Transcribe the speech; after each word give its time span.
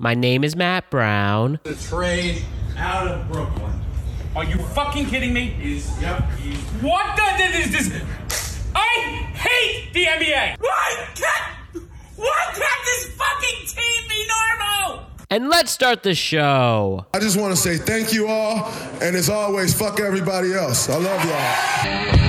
My 0.00 0.14
name 0.14 0.44
is 0.44 0.54
Matt 0.54 0.90
Brown. 0.90 1.58
The 1.64 1.74
trade 1.74 2.44
out 2.76 3.08
of 3.08 3.28
Brooklyn. 3.28 3.72
Are 4.36 4.44
you 4.44 4.56
fucking 4.58 5.06
kidding 5.06 5.32
me? 5.32 5.46
He's, 5.46 6.00
yep, 6.00 6.22
he's. 6.38 6.56
What 6.80 7.16
the 7.16 7.44
is 7.58 7.72
this? 7.72 8.62
I 8.76 8.80
hate 9.34 9.92
the 9.92 10.04
NBA. 10.04 10.60
Why 10.60 11.08
can't 11.16 11.82
why 12.14 12.44
can't 12.46 12.84
this 12.84 13.08
fucking 13.16 13.66
team 13.66 14.08
be 14.08 14.24
normal? 14.28 15.06
And 15.30 15.48
let's 15.48 15.72
start 15.72 16.04
the 16.04 16.14
show. 16.14 17.04
I 17.12 17.18
just 17.18 17.36
want 17.36 17.56
to 17.56 17.60
say 17.60 17.76
thank 17.76 18.12
you 18.12 18.28
all, 18.28 18.70
and 19.02 19.16
as 19.16 19.28
always, 19.28 19.76
fuck 19.76 19.98
everybody 19.98 20.52
else. 20.54 20.88
I 20.88 20.98
love 20.98 21.24
y'all. 21.24 22.27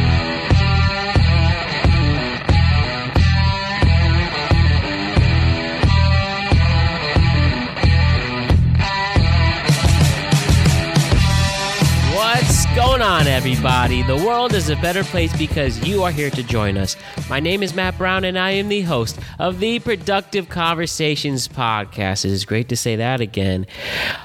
Going 12.75 13.01
on, 13.01 13.25
everybody? 13.25 14.03
The 14.03 14.17
world 14.17 14.53
is 14.53 14.69
a 14.69 14.75
better 14.75 15.03
place 15.03 15.35
because 15.37 15.87
you 15.87 16.03
are 16.03 16.11
here 16.11 16.29
to 16.29 16.43
join 16.43 16.77
us. 16.77 16.95
My 17.29 17.39
name 17.39 17.63
is 17.63 17.73
Matt 17.73 17.97
Brown, 17.97 18.23
and 18.23 18.37
I 18.37 18.51
am 18.51 18.69
the 18.69 18.81
host 18.81 19.17
of 19.39 19.59
the 19.59 19.79
Productive 19.79 20.49
Conversations 20.49 21.47
podcast. 21.47 22.25
It 22.25 22.31
is 22.31 22.45
great 22.45 22.69
to 22.69 22.77
say 22.77 22.95
that 22.97 23.21
again. 23.21 23.65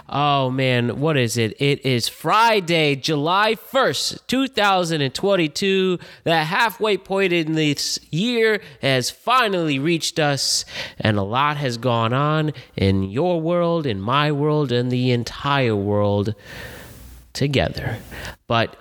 Oh, 0.08 0.50
man, 0.50 1.00
what 1.00 1.16
is 1.16 1.38
it? 1.38 1.56
It 1.60 1.86
is 1.86 2.08
Friday, 2.08 2.96
July 2.96 3.54
1st, 3.54 4.26
2022. 4.26 5.98
The 6.24 6.44
halfway 6.44 6.96
point 6.98 7.32
in 7.32 7.52
this 7.52 7.98
year 8.10 8.60
has 8.82 9.10
finally 9.10 9.78
reached 9.78 10.18
us, 10.18 10.64
and 11.00 11.16
a 11.16 11.22
lot 11.22 11.56
has 11.56 11.78
gone 11.78 12.12
on 12.12 12.52
in 12.76 13.04
your 13.04 13.40
world, 13.40 13.86
in 13.86 14.00
my 14.00 14.32
world, 14.32 14.70
and 14.70 14.90
the 14.90 15.12
entire 15.12 15.76
world 15.76 16.34
together. 17.34 17.98
But 18.46 18.76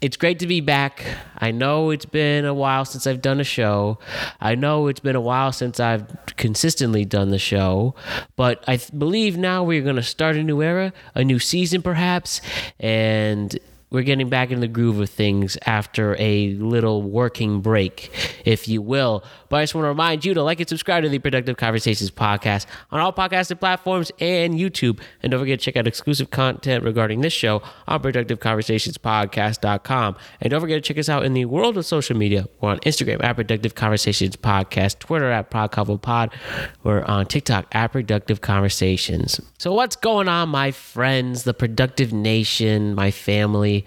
it's 0.00 0.16
great 0.16 0.38
to 0.40 0.46
be 0.46 0.60
back. 0.60 1.04
I 1.38 1.50
know 1.50 1.90
it's 1.90 2.04
been 2.04 2.44
a 2.44 2.54
while 2.54 2.84
since 2.84 3.06
I've 3.06 3.22
done 3.22 3.38
a 3.38 3.44
show. 3.44 3.98
I 4.40 4.54
know 4.54 4.88
it's 4.88 5.00
been 5.00 5.16
a 5.16 5.20
while 5.20 5.52
since 5.52 5.78
I've 5.78 6.06
consistently 6.36 7.04
done 7.04 7.30
the 7.30 7.38
show. 7.38 7.94
But 8.36 8.64
I 8.66 8.76
th- 8.76 8.98
believe 8.98 9.36
now 9.36 9.62
we're 9.62 9.82
going 9.82 9.96
to 9.96 10.02
start 10.02 10.36
a 10.36 10.42
new 10.42 10.62
era, 10.62 10.92
a 11.14 11.22
new 11.22 11.38
season 11.38 11.82
perhaps, 11.82 12.40
and 12.80 13.56
we're 13.90 14.02
getting 14.02 14.28
back 14.28 14.50
in 14.50 14.60
the 14.60 14.68
groove 14.68 15.00
of 15.00 15.08
things 15.08 15.56
after 15.64 16.14
a 16.18 16.50
little 16.54 17.00
working 17.02 17.62
break, 17.62 18.10
if 18.44 18.68
you 18.68 18.82
will. 18.82 19.24
But 19.48 19.56
I 19.56 19.62
just 19.62 19.74
want 19.74 19.86
to 19.86 19.88
remind 19.88 20.26
you 20.26 20.34
to 20.34 20.42
like 20.42 20.60
and 20.60 20.68
subscribe 20.68 21.04
to 21.04 21.08
the 21.08 21.18
Productive 21.18 21.56
Conversations 21.56 22.10
podcast 22.10 22.66
on 22.90 23.00
all 23.00 23.14
podcasting 23.14 23.58
platforms 23.58 24.12
and 24.20 24.52
YouTube. 24.54 25.00
And 25.22 25.30
don't 25.30 25.40
forget 25.40 25.58
to 25.58 25.64
check 25.64 25.76
out 25.76 25.86
exclusive 25.86 26.28
content 26.30 26.84
regarding 26.84 27.22
this 27.22 27.32
show 27.32 27.62
on 27.86 28.02
productiveconversationspodcast.com. 28.02 30.16
And 30.40 30.50
don't 30.50 30.60
forget 30.60 30.82
to 30.82 30.86
check 30.86 30.98
us 30.98 31.08
out 31.08 31.24
in 31.24 31.32
the 31.32 31.46
world 31.46 31.78
of 31.78 31.86
social 31.86 32.16
media. 32.16 32.46
We're 32.60 32.70
on 32.70 32.80
Instagram 32.80 33.22
at 33.24 33.36
Productive 33.36 33.74
Conversations 33.74 34.36
Podcast, 34.36 34.98
Twitter 34.98 35.30
at 35.30 35.50
ProdCoverPod. 35.50 36.34
We're 36.82 37.04
on 37.04 37.24
TikTok 37.26 37.66
at 37.72 37.92
Productive 37.92 38.42
Conversations. 38.42 39.40
So 39.56 39.72
what's 39.72 39.96
going 39.96 40.28
on, 40.28 40.50
my 40.50 40.72
friends, 40.72 41.44
the 41.44 41.54
Productive 41.54 42.12
Nation, 42.12 42.94
my 42.94 43.10
family? 43.10 43.77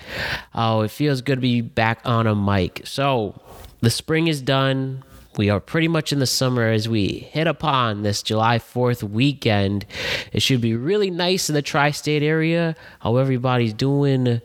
Oh, 0.54 0.82
it 0.82 0.92
feels 0.92 1.22
good 1.22 1.36
to 1.36 1.42
be 1.42 1.62
back 1.62 2.00
on 2.06 2.28
a 2.28 2.36
mic. 2.36 2.82
So 2.86 3.42
the 3.82 3.90
spring 3.90 4.28
is 4.28 4.42
done. 4.42 5.04
We 5.38 5.50
are 5.50 5.62
pretty 5.62 5.88
much 5.88 6.12
in 6.12 6.20
the 6.20 6.28
summer 6.28 6.68
as 6.68 6.90
we 6.90 7.08
hit 7.08 7.48
upon 7.48 8.04
this 8.04 8.22
July 8.22 8.60
4th 8.60 9.02
weekend. 9.02 9.86
It 10.34 10.42
should 10.42 10.60
be 10.60 10.76
really 10.76 11.10
nice 11.10 11.50
in 11.50 11.56
the 11.56 11.62
tri 11.62 11.92
state 11.92 12.22
area. 12.22 12.76
How 13.00 13.16
everybody's 13.16 13.74
doing 13.74 14.42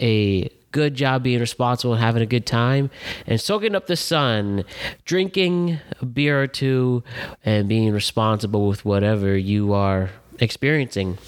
a 0.00 0.48
good 0.70 0.94
job 0.94 1.22
being 1.22 1.40
responsible 1.40 1.94
and 1.94 2.02
having 2.02 2.22
a 2.22 2.26
good 2.26 2.46
time 2.46 2.90
and 3.26 3.40
soaking 3.40 3.74
up 3.74 3.86
the 3.86 3.96
sun, 3.96 4.64
drinking 5.04 5.80
a 6.00 6.06
beer 6.06 6.42
or 6.42 6.46
two, 6.46 7.02
and 7.44 7.68
being 7.68 7.92
responsible 7.92 8.68
with 8.68 8.84
whatever 8.84 9.36
you 9.36 9.72
are 9.72 10.10
experiencing. 10.38 11.18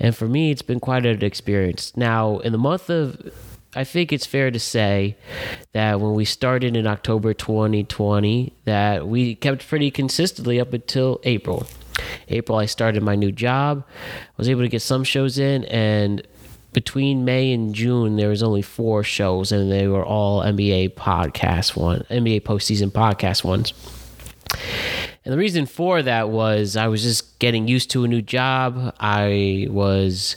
And 0.00 0.16
for 0.16 0.28
me, 0.28 0.50
it's 0.50 0.62
been 0.62 0.80
quite 0.80 1.06
an 1.06 1.24
experience. 1.24 1.96
Now, 1.96 2.38
in 2.38 2.52
the 2.52 2.58
month 2.58 2.88
of 2.88 3.32
I 3.74 3.84
think 3.84 4.12
it's 4.12 4.24
fair 4.24 4.50
to 4.50 4.58
say 4.58 5.16
that 5.72 6.00
when 6.00 6.14
we 6.14 6.24
started 6.24 6.74
in 6.74 6.86
October 6.86 7.34
2020, 7.34 8.54
that 8.64 9.06
we 9.06 9.34
kept 9.34 9.68
pretty 9.68 9.90
consistently 9.90 10.58
up 10.58 10.72
until 10.72 11.20
April. 11.24 11.66
April, 12.28 12.58
I 12.58 12.66
started 12.66 13.02
my 13.02 13.14
new 13.14 13.30
job. 13.30 13.84
I 13.96 14.34
was 14.36 14.48
able 14.48 14.62
to 14.62 14.68
get 14.68 14.80
some 14.80 15.04
shows 15.04 15.38
in, 15.38 15.64
and 15.66 16.26
between 16.72 17.24
May 17.24 17.52
and 17.52 17.74
June, 17.74 18.16
there 18.16 18.30
was 18.30 18.42
only 18.42 18.62
four 18.62 19.04
shows, 19.04 19.52
and 19.52 19.70
they 19.70 19.86
were 19.86 20.04
all 20.04 20.42
NBA 20.42 20.94
podcast 20.94 21.76
one, 21.76 22.06
NBA 22.10 22.42
postseason 22.42 22.90
podcast 22.90 23.44
ones. 23.44 23.74
And 25.28 25.34
the 25.34 25.38
reason 25.38 25.66
for 25.66 26.00
that 26.00 26.30
was 26.30 26.74
I 26.74 26.88
was 26.88 27.02
just 27.02 27.38
getting 27.38 27.68
used 27.68 27.90
to 27.90 28.02
a 28.02 28.08
new 28.08 28.22
job. 28.22 28.94
I 28.98 29.66
was 29.68 30.36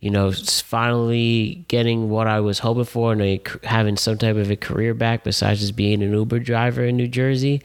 you 0.00 0.10
know, 0.10 0.32
finally 0.32 1.64
getting 1.68 2.10
what 2.10 2.26
I 2.26 2.40
was 2.40 2.58
hoping 2.58 2.86
for 2.86 3.12
and 3.12 3.22
a, 3.22 3.40
having 3.62 3.96
some 3.96 4.18
type 4.18 4.34
of 4.34 4.50
a 4.50 4.56
career 4.56 4.94
back 4.94 5.22
besides 5.22 5.60
just 5.60 5.76
being 5.76 6.02
an 6.02 6.12
Uber 6.12 6.40
driver 6.40 6.84
in 6.84 6.96
New 6.96 7.06
Jersey. 7.06 7.62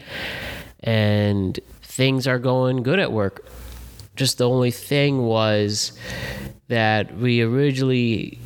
And 0.81 1.59
things 1.81 2.28
are 2.28 2.38
going 2.38 2.83
good 2.83 3.00
at 3.00 3.12
work. 3.12 3.47
Just 4.16 4.38
the 4.38 4.47
only 4.47 4.69
thing 4.69 5.23
was 5.23 5.97
that 6.67 7.17
we 7.17 7.41
originally 7.41 8.38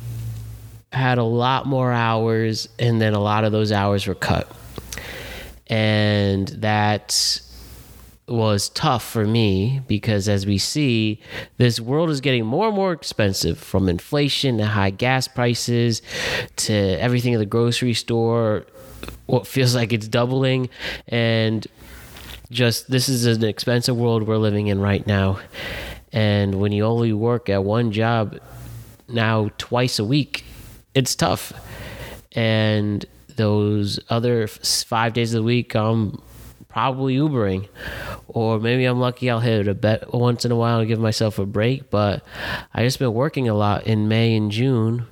had 0.90 1.18
a 1.18 1.22
lot 1.22 1.66
more 1.66 1.92
hours, 1.92 2.66
and 2.78 2.98
then 2.98 3.12
a 3.12 3.20
lot 3.20 3.44
of 3.44 3.52
those 3.52 3.72
hours 3.72 4.06
were 4.06 4.14
cut. 4.14 4.50
And 5.66 6.48
that 6.48 7.42
was 8.30 8.68
tough 8.70 9.04
for 9.04 9.26
me 9.26 9.80
because 9.88 10.28
as 10.28 10.46
we 10.46 10.56
see 10.56 11.20
this 11.56 11.80
world 11.80 12.10
is 12.10 12.20
getting 12.20 12.46
more 12.46 12.68
and 12.68 12.76
more 12.76 12.92
expensive 12.92 13.58
from 13.58 13.88
inflation 13.88 14.58
to 14.58 14.66
high 14.66 14.90
gas 14.90 15.26
prices 15.26 16.00
to 16.56 16.74
everything 16.74 17.32
in 17.32 17.40
the 17.40 17.46
grocery 17.46 17.94
store 17.94 18.64
what 19.26 19.46
feels 19.46 19.74
like 19.74 19.92
it's 19.92 20.08
doubling. 20.08 20.68
And 21.08 21.66
just 22.50 22.90
this 22.90 23.08
is 23.08 23.24
an 23.26 23.44
expensive 23.44 23.96
world 23.96 24.24
we're 24.26 24.36
living 24.36 24.66
in 24.66 24.80
right 24.80 25.06
now. 25.06 25.38
And 26.12 26.56
when 26.56 26.72
you 26.72 26.84
only 26.84 27.12
work 27.12 27.48
at 27.48 27.62
one 27.62 27.92
job 27.92 28.38
now 29.08 29.50
twice 29.58 29.98
a 29.98 30.04
week 30.04 30.44
it's 30.94 31.14
tough. 31.14 31.52
And 32.32 33.04
those 33.36 34.00
other 34.10 34.46
five 34.48 35.12
days 35.12 35.32
of 35.32 35.38
the 35.38 35.42
week 35.42 35.74
i'm 35.74 36.20
probably 36.70 37.16
Ubering, 37.16 37.68
or 38.28 38.58
maybe 38.58 38.84
I'm 38.84 39.00
lucky 39.00 39.28
I'll 39.28 39.40
hit 39.40 39.68
a 39.68 39.74
bet 39.74 40.14
once 40.14 40.44
in 40.44 40.52
a 40.52 40.56
while 40.56 40.78
and 40.78 40.88
give 40.88 41.00
myself 41.00 41.38
a 41.38 41.46
break. 41.46 41.90
But 41.90 42.24
I 42.72 42.84
just 42.84 42.98
been 42.98 43.12
working 43.12 43.48
a 43.48 43.54
lot 43.54 43.86
in 43.86 44.08
May 44.08 44.36
and 44.36 44.50
June, 44.50 45.06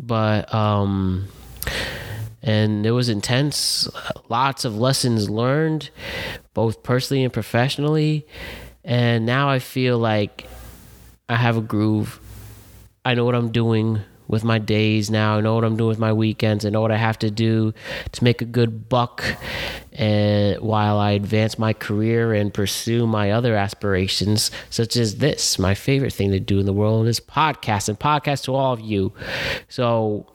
but 0.00 0.52
um, 0.54 1.28
and 2.42 2.86
it 2.86 2.92
was 2.92 3.08
intense. 3.08 3.88
Lots 4.28 4.64
of 4.64 4.76
lessons 4.76 5.28
learned, 5.28 5.90
both 6.54 6.82
personally 6.82 7.24
and 7.24 7.32
professionally, 7.32 8.26
and 8.84 9.26
now 9.26 9.50
I 9.50 9.58
feel 9.58 9.98
like 9.98 10.46
I 11.28 11.36
have 11.36 11.56
a 11.56 11.62
groove. 11.62 12.20
I 13.04 13.14
know 13.14 13.24
what 13.24 13.34
I'm 13.34 13.50
doing 13.50 14.00
with 14.34 14.44
my 14.44 14.58
days 14.58 15.10
now. 15.10 15.38
I 15.38 15.40
know 15.40 15.54
what 15.54 15.64
I'm 15.64 15.76
doing 15.76 15.88
with 15.88 15.98
my 15.98 16.12
weekends. 16.12 16.66
I 16.66 16.68
know 16.68 16.82
what 16.82 16.92
I 16.92 16.98
have 16.98 17.18
to 17.20 17.30
do 17.30 17.72
to 18.12 18.24
make 18.24 18.42
a 18.42 18.44
good 18.44 18.88
buck 18.90 19.24
and 19.92 20.60
while 20.60 20.98
I 20.98 21.12
advance 21.12 21.58
my 21.58 21.72
career 21.72 22.34
and 22.34 22.52
pursue 22.52 23.06
my 23.06 23.30
other 23.30 23.54
aspirations, 23.54 24.50
such 24.68 24.96
as 24.96 25.18
this. 25.18 25.58
My 25.58 25.74
favorite 25.74 26.12
thing 26.12 26.32
to 26.32 26.40
do 26.40 26.58
in 26.58 26.66
the 26.66 26.72
world 26.72 27.06
is 27.06 27.20
podcast 27.20 27.88
and 27.88 27.98
podcast 27.98 28.44
to 28.44 28.54
all 28.54 28.72
of 28.72 28.80
you. 28.80 29.12
So 29.68 30.26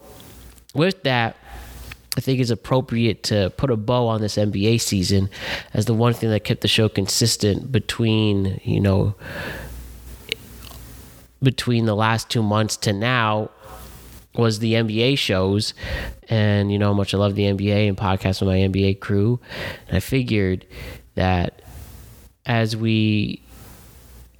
with 0.73 1.03
that, 1.03 1.35
I 2.17 2.21
think 2.21 2.39
it's 2.39 2.49
appropriate 2.49 3.23
to 3.23 3.49
put 3.51 3.69
a 3.69 3.77
bow 3.77 4.07
on 4.07 4.21
this 4.21 4.35
NBA 4.35 4.81
season 4.81 5.29
as 5.73 5.85
the 5.85 5.93
one 5.93 6.13
thing 6.13 6.29
that 6.31 6.43
kept 6.43 6.61
the 6.61 6.67
show 6.67 6.89
consistent 6.89 7.71
between, 7.71 8.59
you 8.63 8.79
know, 8.79 9.15
between 11.41 11.85
the 11.85 11.95
last 11.95 12.29
two 12.29 12.43
months 12.43 12.75
to 12.77 12.93
now 12.93 13.49
was 14.39 14.59
the 14.59 14.73
NBA 14.73 15.17
shows, 15.17 15.73
and 16.29 16.71
you 16.71 16.79
know 16.79 16.87
how 16.87 16.93
much 16.93 17.13
I 17.13 17.17
love 17.17 17.35
the 17.35 17.43
NBA 17.43 17.87
and 17.87 17.97
podcast 17.97 18.41
with 18.41 18.49
my 18.49 18.57
NBA 18.57 18.99
crew. 18.99 19.39
And 19.87 19.97
I 19.97 19.99
figured 19.99 20.65
that 21.15 21.61
as 22.45 22.75
we 22.75 23.43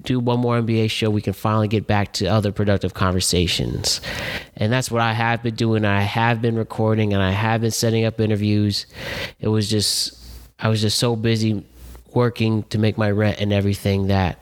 do 0.02 0.18
one 0.18 0.40
more 0.40 0.60
NBA 0.60 0.90
show, 0.90 1.10
we 1.10 1.20
can 1.20 1.32
finally 1.32 1.68
get 1.68 1.86
back 1.86 2.12
to 2.14 2.26
other 2.26 2.52
productive 2.52 2.94
conversations. 2.94 4.00
And 4.56 4.72
that's 4.72 4.90
what 4.90 5.02
I 5.02 5.12
have 5.12 5.42
been 5.42 5.54
doing. 5.54 5.84
I 5.84 6.00
have 6.02 6.40
been 6.40 6.56
recording 6.56 7.12
and 7.12 7.22
I 7.22 7.32
have 7.32 7.60
been 7.60 7.70
setting 7.70 8.04
up 8.04 8.20
interviews. 8.20 8.86
It 9.40 9.48
was 9.48 9.68
just, 9.68 10.18
I 10.58 10.68
was 10.68 10.80
just 10.80 10.98
so 10.98 11.16
busy 11.16 11.64
working 12.14 12.62
to 12.64 12.78
make 12.78 12.98
my 12.98 13.10
rent 13.10 13.40
and 13.40 13.52
everything 13.52 14.08
that 14.08 14.38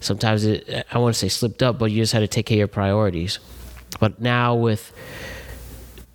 sometimes 0.00 0.44
it, 0.44 0.86
I 0.90 0.98
want 0.98 1.14
to 1.14 1.18
say 1.18 1.28
slipped 1.28 1.62
up, 1.62 1.78
but 1.78 1.90
you 1.90 2.02
just 2.02 2.12
had 2.12 2.20
to 2.20 2.28
take 2.28 2.46
care 2.46 2.56
of 2.56 2.58
your 2.58 2.68
priorities. 2.68 3.38
But 3.98 4.20
now 4.20 4.54
with 4.54 4.92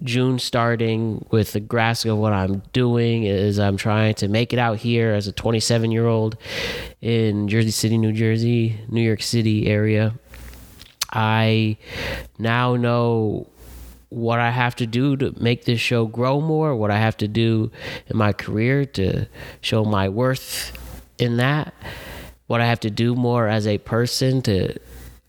June 0.03 0.39
starting 0.39 1.25
with 1.29 1.53
the 1.53 1.59
grasp 1.59 2.05
of 2.07 2.17
what 2.17 2.33
I'm 2.33 2.63
doing 2.73 3.23
is 3.23 3.59
I'm 3.59 3.77
trying 3.77 4.15
to 4.15 4.27
make 4.27 4.51
it 4.51 4.59
out 4.59 4.77
here 4.77 5.13
as 5.13 5.27
a 5.27 5.31
27 5.31 5.91
year 5.91 6.07
old 6.07 6.37
in 7.01 7.47
Jersey 7.47 7.71
City, 7.71 7.97
New 7.97 8.11
Jersey, 8.11 8.79
New 8.89 9.01
York 9.01 9.21
City 9.21 9.67
area. 9.67 10.13
I 11.11 11.77
now 12.39 12.75
know 12.75 13.47
what 14.09 14.39
I 14.39 14.49
have 14.49 14.75
to 14.77 14.85
do 14.85 15.15
to 15.17 15.33
make 15.41 15.65
this 15.65 15.79
show 15.79 16.05
grow 16.05 16.41
more, 16.41 16.75
what 16.75 16.91
I 16.91 16.97
have 16.97 17.17
to 17.17 17.27
do 17.27 17.71
in 18.07 18.17
my 18.17 18.33
career 18.33 18.85
to 18.85 19.27
show 19.61 19.85
my 19.85 20.09
worth 20.09 20.77
in 21.17 21.37
that, 21.37 21.73
what 22.47 22.59
I 22.59 22.65
have 22.65 22.79
to 22.81 22.89
do 22.89 23.15
more 23.15 23.47
as 23.47 23.67
a 23.67 23.77
person 23.77 24.41
to 24.43 24.77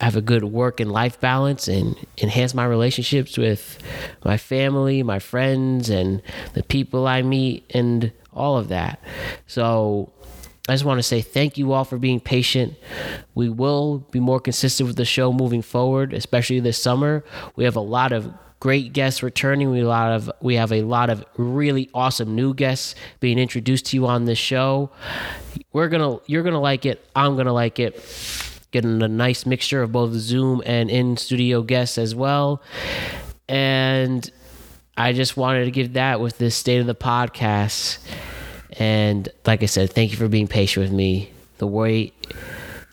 have 0.03 0.17
a 0.17 0.21
good 0.21 0.45
work 0.45 0.81
and 0.81 0.91
life 0.91 1.21
balance 1.21 1.69
and 1.69 1.97
enhance 2.19 2.55
my 2.55 2.65
relationships 2.65 3.39
with 3.39 3.79
my 4.25 4.37
family, 4.37 5.03
my 5.03 5.21
friends, 5.21 5.89
and 5.89 6.21
the 6.55 6.63
people 6.65 7.07
I 7.07 7.23
meet, 7.23 7.65
and 7.73 8.13
all 8.33 8.59
of 8.59 8.69
that. 8.69 9.01
So, 9.47 10.13
I 10.69 10.73
just 10.73 10.85
want 10.85 10.99
to 10.99 11.03
say 11.03 11.21
thank 11.21 11.57
you 11.57 11.73
all 11.73 11.85
for 11.85 11.99
being 11.99 12.21
patient. 12.21 12.75
We 13.35 13.49
will 13.49 13.99
be 14.11 14.21
more 14.21 14.41
consistent 14.41 14.87
with 14.87 14.97
the 14.97 15.05
show 15.05 15.33
moving 15.33 15.63
forward, 15.63 16.13
especially 16.13 16.61
this 16.61 16.81
summer. 16.81 17.25
We 17.57 17.65
have 17.65 17.77
a 17.77 17.81
lot 17.81 18.13
of 18.13 18.33
great 18.61 18.93
guests 18.93 19.25
returning. 19.25 19.71
We 19.71 19.81
a 19.81 19.89
lot 19.89 20.13
of 20.13 20.31
we 20.41 20.55
have 20.55 20.73
a 20.73 20.83
lot 20.83 21.11
of 21.11 21.25
really 21.37 21.91
awesome 21.95 22.37
new 22.37 22.55
guests 22.55 22.95
being 23.19 23.39
introduced 23.41 23.87
to 23.87 23.97
you 23.97 24.07
on 24.07 24.25
this 24.25 24.39
show. 24.39 24.91
We're 25.73 25.89
gonna 25.89 26.19
you're 26.27 26.45
gonna 26.45 26.61
like 26.61 26.87
it. 26.87 27.05
I'm 27.17 27.37
gonna 27.37 27.53
like 27.53 27.81
it. 27.81 28.01
Getting 28.73 29.03
a 29.03 29.09
nice 29.09 29.47
mixture 29.47 29.83
of 29.83 29.93
both 29.93 30.13
Zoom 30.15 30.63
and 30.67 30.91
in 30.91 31.17
studio 31.17 31.63
guests 31.63 31.99
as 31.99 32.15
well. 32.15 32.63
And 33.49 34.29
I 34.97 35.13
just 35.13 35.37
wanted 35.37 35.67
to 35.67 35.71
give 35.71 35.93
that 35.93 36.21
with 36.21 36.39
this 36.39 36.57
state 36.57 36.79
of 36.79 36.87
the 36.87 36.95
podcast. 36.95 37.99
And 38.79 39.29
like 39.47 39.63
I 39.63 39.67
said, 39.67 39.93
thank 39.93 40.11
you 40.11 40.17
for 40.17 40.29
being 40.29 40.49
patient 40.49 40.85
with 40.85 40.93
me. 40.93 41.31
The 41.59 41.67
wait 41.67 42.15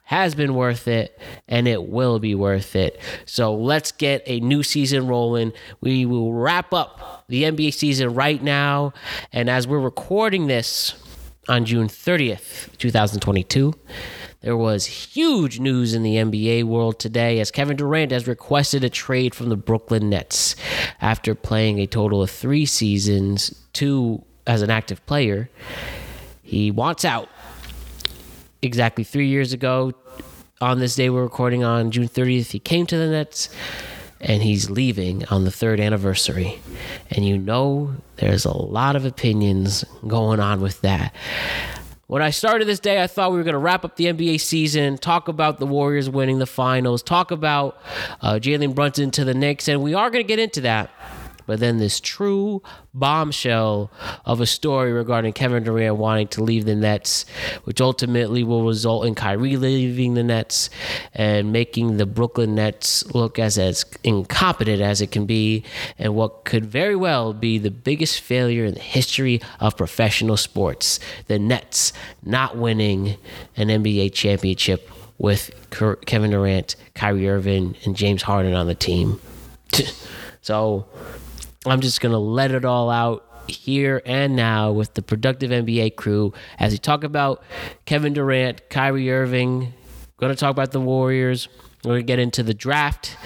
has 0.10 0.34
been 0.34 0.56
worth 0.56 0.88
it 0.88 1.20
and 1.48 1.68
it 1.68 1.84
will 1.84 2.18
be 2.18 2.34
worth 2.34 2.76
it. 2.76 3.00
So 3.26 3.54
let's 3.54 3.92
get 3.92 4.24
a 4.26 4.40
new 4.40 4.64
season 4.64 5.08
rolling. 5.08 5.54
We 5.82 6.06
will 6.06 6.34
wrap 6.34 6.74
up 6.74 7.26
the 7.28 7.44
NBA 7.44 7.74
season 7.74 8.16
right 8.16 8.42
now. 8.42 8.94
And 9.32 9.50
as 9.50 9.68
we're 9.68 9.80
recording 9.80 10.48
this 10.48 10.96
on 11.48 11.66
June 11.66 11.88
30th, 11.88 12.76
2022, 12.78 13.74
there 14.42 14.56
was 14.56 14.86
huge 14.86 15.60
news 15.60 15.94
in 15.94 16.02
the 16.02 16.16
NBA 16.16 16.64
world 16.64 16.98
today 16.98 17.40
as 17.42 17.52
Kevin 17.52 17.76
Durant 17.76 18.12
has 18.12 18.26
requested 18.28 18.86
a 18.86 18.90
trade 18.90 19.36
from 19.36 19.50
the 19.50 19.58
Brooklyn 19.58 20.10
Nets 20.10 20.56
after 21.02 21.36
playing 21.36 21.80
a 21.80 21.88
total 21.88 22.22
of 22.22 22.30
three 22.30 22.66
seasons, 22.66 23.54
two 23.74 24.24
as 24.48 24.62
an 24.62 24.70
active 24.70 25.06
player. 25.06 25.50
He 26.42 26.72
wants 26.72 27.04
out. 27.04 27.30
Exactly 28.62 29.04
three 29.04 29.28
years 29.28 29.54
ago, 29.54 29.94
on 30.62 30.80
this 30.80 30.96
day 30.96 31.10
we're 31.10 31.24
recording 31.24 31.64
on 31.64 31.92
June 31.92 32.08
30th, 32.08 32.52
he 32.52 32.60
came 32.60 32.86
to 32.86 32.98
the 32.98 33.08
Nets 33.08 33.50
and 34.22 34.44
he's 34.44 34.70
leaving 34.70 35.26
on 35.28 35.46
the 35.46 35.52
third 35.52 35.80
anniversary. 35.80 36.62
And 37.10 37.26
you 37.26 37.38
know, 37.38 37.96
there's 38.18 38.46
a 38.46 38.52
lot 38.52 38.96
of 38.96 39.06
opinions 39.06 39.86
going 40.08 40.40
on 40.40 40.60
with 40.60 40.82
that. 40.82 41.14
When 42.10 42.24
I 42.24 42.32
started 42.32 42.68
this 42.68 42.80
day, 42.80 43.04
I 43.04 43.06
thought 43.06 43.34
we 43.34 43.38
were 43.38 43.44
going 43.44 43.54
to 43.54 43.60
wrap 43.60 43.86
up 43.86 43.96
the 43.96 44.06
NBA 44.06 44.42
season, 44.42 44.98
talk 44.98 45.28
about 45.28 45.60
the 45.60 45.68
Warriors 45.68 46.10
winning 46.10 46.40
the 46.40 46.48
finals, 46.48 47.04
talk 47.04 47.30
about 47.30 47.80
uh, 48.24 48.40
Jalen 48.42 48.74
Brunson 48.74 49.12
to 49.12 49.24
the 49.24 49.36
Knicks, 49.36 49.68
and 49.68 49.84
we 49.84 49.94
are 49.94 50.10
going 50.10 50.24
to 50.24 50.28
get 50.28 50.40
into 50.40 50.62
that. 50.62 50.90
But 51.50 51.62
then 51.62 51.80
this 51.80 52.00
true 52.00 52.62
bombshell 52.94 53.90
of 54.24 54.40
a 54.40 54.46
story 54.46 54.92
regarding 54.92 55.34
Kevin 55.34 55.64
Durant 55.64 55.98
wanting 55.98 56.28
to 56.28 56.44
leave 56.44 56.66
the 56.66 56.76
Nets, 56.76 57.26
which 57.64 57.82
ultimately 57.82 58.44
will 58.44 58.68
result 58.68 59.08
in 59.08 59.16
Kyrie 59.16 59.58
leaving 59.58 60.14
the 60.14 60.22
Nets 60.22 60.70
and 61.12 61.52
making 61.52 61.98
the 61.98 62.06
Brooklyn 62.06 62.54
Nets 62.54 63.04
look 63.16 63.40
as, 63.40 63.58
as 63.58 63.84
incompetent 64.04 64.80
as 64.80 65.02
it 65.02 65.10
can 65.10 65.26
be, 65.26 65.64
and 65.98 66.14
what 66.14 66.46
could 66.46 66.68
very 66.68 66.96
well 66.96 67.34
be 67.34 67.58
the 67.58 67.72
biggest 67.72 68.22
failure 68.22 68.66
in 68.66 68.76
the 68.76 68.80
history 68.80 69.42
of 69.60 69.76
professional 69.76 70.38
sports. 70.38 71.00
The 71.26 71.40
Nets 71.40 71.94
not 72.24 72.58
winning 72.58 73.18
an 73.58 73.70
NBA 73.70 74.14
championship 74.14 74.88
with 75.18 75.50
Kevin 76.06 76.30
Durant, 76.30 76.76
Kyrie 76.94 77.28
Irving, 77.28 77.76
and 77.86 77.96
James 77.96 78.22
Harden 78.22 78.54
on 78.54 78.68
the 78.68 78.76
team. 78.76 79.20
so 80.42 80.86
I'm 81.66 81.82
just 81.82 82.00
going 82.00 82.14
to 82.14 82.20
let 82.20 82.52
it 82.52 82.64
all 82.64 82.90
out 82.90 83.26
here 83.48 84.02
and 84.06 84.36
now 84.36 84.72
with 84.72 84.94
the 84.94 85.02
productive 85.02 85.52
NBA 85.52 85.98
crew 85.98 86.34
as 86.58 86.72
we 86.72 86.78
talk 86.78 87.04
about 87.04 87.44
Kevin 87.86 88.14
Durant, 88.14 88.70
Kyrie 88.70 89.12
Irving. 89.12 89.60
We're 89.60 90.28
Going 90.28 90.34
to 90.34 90.40
talk 90.40 90.52
about 90.52 90.72
the 90.72 90.80
Warriors. 90.80 91.50
We're 91.84 91.92
going 91.92 92.02
to 92.02 92.06
get 92.06 92.20
into 92.20 92.44
the 92.44 92.54
draft. 92.54 93.18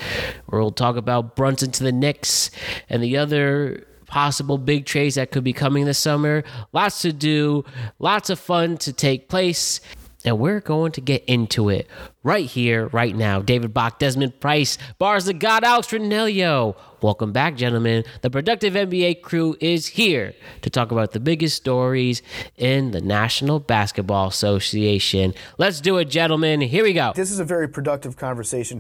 We'll 0.50 0.72
talk 0.72 0.96
about 0.96 1.36
Brunson 1.36 1.72
to 1.72 1.84
the 1.84 1.92
Knicks 1.92 2.50
and 2.90 3.04
the 3.04 3.18
other 3.18 3.86
possible 4.08 4.58
big 4.58 4.86
trades 4.86 5.16
that 5.16 5.32
could 5.32 5.44
be 5.44 5.54
coming 5.54 5.86
this 5.86 6.00
summer. 6.00 6.44
Lots 6.72 7.02
to 7.02 7.14
do, 7.14 7.66
lots 8.00 8.30
of 8.32 8.40
fun 8.40 8.78
to 8.78 8.94
take 8.94 9.30
place. 9.30 9.80
And 10.26 10.40
we're 10.40 10.62
going 10.62 10.94
to 10.94 11.02
get 11.02 11.24
into 11.26 11.70
it 11.70 11.88
right 12.24 12.46
here, 12.46 12.88
right 12.88 13.14
now. 13.16 13.42
David 13.42 13.74
Bach, 13.74 14.00
Desmond 14.00 14.40
Price, 14.40 14.78
Bars 14.98 15.26
the 15.26 15.34
God, 15.34 15.64
Alex 15.64 15.90
Ranelio. 15.90 16.76
Welcome 17.04 17.34
back, 17.34 17.58
gentlemen. 17.58 18.06
The 18.22 18.30
Productive 18.30 18.76
NBA 18.76 19.24
crew 19.24 19.58
is 19.60 19.88
here 19.88 20.34
to 20.62 20.70
talk 20.70 20.90
about 20.90 21.12
the 21.12 21.20
biggest 21.20 21.58
stories 21.58 22.22
in 22.56 22.92
the 22.92 23.02
National 23.02 23.60
Basketball 23.60 24.30
Association. 24.30 25.34
Let's 25.58 25.82
do 25.82 25.98
it, 25.98 26.06
gentlemen. 26.06 26.62
Here 26.62 26.82
we 26.82 26.94
go. 26.94 27.12
This 27.14 27.30
is 27.30 27.40
a 27.40 27.44
very 27.44 27.68
productive 27.68 28.16
conversation. 28.16 28.80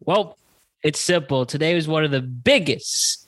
Well, 0.00 0.38
it's 0.82 1.00
simple. 1.00 1.44
Today 1.44 1.74
was 1.74 1.86
one 1.86 2.04
of 2.04 2.10
the 2.10 2.22
biggest 2.22 3.25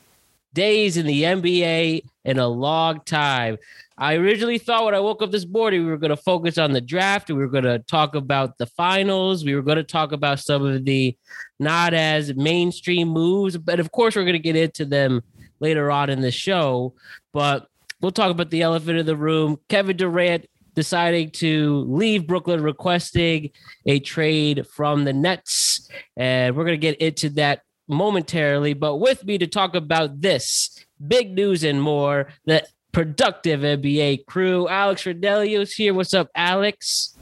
days 0.52 0.96
in 0.96 1.06
the 1.06 1.22
NBA 1.22 2.02
in 2.24 2.38
a 2.38 2.48
long 2.48 3.00
time. 3.04 3.58
I 3.96 4.14
originally 4.14 4.58
thought 4.58 4.84
when 4.84 4.94
I 4.94 5.00
woke 5.00 5.22
up 5.22 5.32
this 5.32 5.46
morning, 5.46 5.84
we 5.84 5.90
were 5.90 5.98
going 5.98 6.10
to 6.10 6.16
focus 6.16 6.56
on 6.56 6.72
the 6.72 6.80
draft. 6.80 7.28
We 7.28 7.34
were 7.34 7.48
going 7.48 7.64
to 7.64 7.80
talk 7.80 8.14
about 8.14 8.56
the 8.58 8.66
finals. 8.66 9.44
We 9.44 9.54
were 9.56 9.62
going 9.62 9.76
to 9.76 9.84
talk 9.84 10.12
about 10.12 10.38
some 10.38 10.64
of 10.64 10.84
the 10.84 11.16
not 11.58 11.94
as 11.94 12.34
mainstream 12.36 13.08
moves. 13.08 13.58
But 13.58 13.80
of 13.80 13.90
course, 13.90 14.14
we're 14.14 14.22
going 14.22 14.34
to 14.34 14.38
get 14.38 14.56
into 14.56 14.84
them 14.84 15.22
later 15.58 15.90
on 15.90 16.10
in 16.10 16.20
the 16.20 16.30
show. 16.30 16.94
But 17.32 17.66
we'll 18.00 18.12
talk 18.12 18.30
about 18.30 18.50
the 18.50 18.62
elephant 18.62 18.98
in 18.98 19.06
the 19.06 19.16
room. 19.16 19.58
Kevin 19.68 19.96
Durant 19.96 20.46
deciding 20.74 21.30
to 21.32 21.84
leave 21.88 22.28
Brooklyn, 22.28 22.62
requesting 22.62 23.50
a 23.84 23.98
trade 23.98 24.64
from 24.68 25.04
the 25.04 25.12
Nets. 25.12 25.90
And 26.16 26.54
we're 26.54 26.62
going 26.64 26.80
to 26.80 26.86
get 26.86 27.00
into 27.00 27.30
that 27.30 27.62
momentarily. 27.88 28.74
But 28.74 28.96
with 28.96 29.24
me 29.24 29.38
to 29.38 29.46
talk 29.46 29.74
about 29.74 30.20
this 30.20 30.84
big 31.06 31.32
news 31.32 31.64
and 31.64 31.80
more, 31.80 32.28
the 32.44 32.66
productive 32.92 33.60
NBA 33.60 34.26
crew. 34.26 34.68
Alex 34.68 35.04
Rodelio's 35.04 35.72
here. 35.72 35.94
What's 35.94 36.14
up, 36.14 36.30
Alex? 36.34 37.16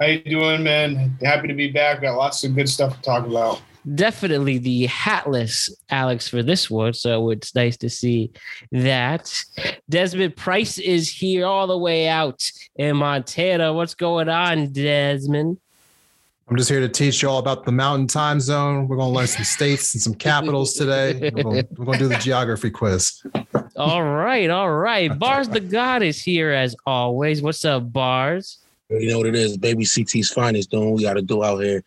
How 0.00 0.06
you 0.06 0.22
doing, 0.22 0.62
man? 0.62 1.16
Happy 1.22 1.48
to 1.48 1.54
be 1.54 1.70
back. 1.70 2.02
Got 2.02 2.16
lots 2.16 2.42
of 2.44 2.54
good 2.54 2.68
stuff 2.68 2.96
to 2.96 3.02
talk 3.02 3.26
about. 3.26 3.62
Definitely 3.94 4.58
the 4.58 4.86
hatless 4.86 5.68
Alex 5.90 6.28
for 6.28 6.42
this 6.42 6.70
one, 6.70 6.92
so 6.92 7.30
it's 7.30 7.54
nice 7.54 7.76
to 7.78 7.90
see 7.90 8.30
that. 8.70 9.32
Desmond 9.88 10.36
Price 10.36 10.78
is 10.78 11.08
here 11.08 11.46
all 11.46 11.66
the 11.66 11.78
way 11.78 12.08
out 12.08 12.42
in 12.76 12.96
Montana. 12.96 13.72
What's 13.72 13.94
going 13.94 14.28
on, 14.28 14.72
Desmond? 14.72 15.58
I'm 16.48 16.56
just 16.56 16.68
here 16.68 16.80
to 16.80 16.88
teach 16.88 17.22
you 17.22 17.30
all 17.30 17.38
about 17.38 17.64
the 17.64 17.72
mountain 17.72 18.06
time 18.06 18.40
zone. 18.40 18.88
We're 18.88 18.96
going 18.96 19.10
to 19.10 19.16
learn 19.16 19.26
some 19.26 19.44
states 19.44 19.94
and 19.94 20.02
some 20.02 20.14
capitals 20.14 20.74
today. 20.74 21.30
We're 21.34 21.42
going, 21.42 21.68
we're 21.76 21.84
going 21.84 21.98
to 21.98 22.04
do 22.04 22.08
the 22.08 22.18
geography 22.18 22.70
quiz. 22.70 23.22
All 23.76 24.02
right, 24.02 24.50
all 24.50 24.70
right. 24.70 25.16
Bars 25.18 25.48
the 25.48 25.60
God 25.60 26.02
is 26.02 26.20
here 26.20 26.50
as 26.50 26.76
always. 26.84 27.40
What's 27.40 27.64
up, 27.64 27.92
Bars? 27.92 28.58
You 28.90 29.08
know 29.08 29.18
what 29.18 29.28
it 29.28 29.34
is, 29.34 29.56
baby. 29.56 29.84
CT's 29.84 30.30
finest 30.30 30.70
doing 30.70 30.90
what 30.90 30.96
we 30.96 31.02
got 31.02 31.14
to 31.14 31.22
do 31.22 31.42
out 31.42 31.58
here. 31.58 31.82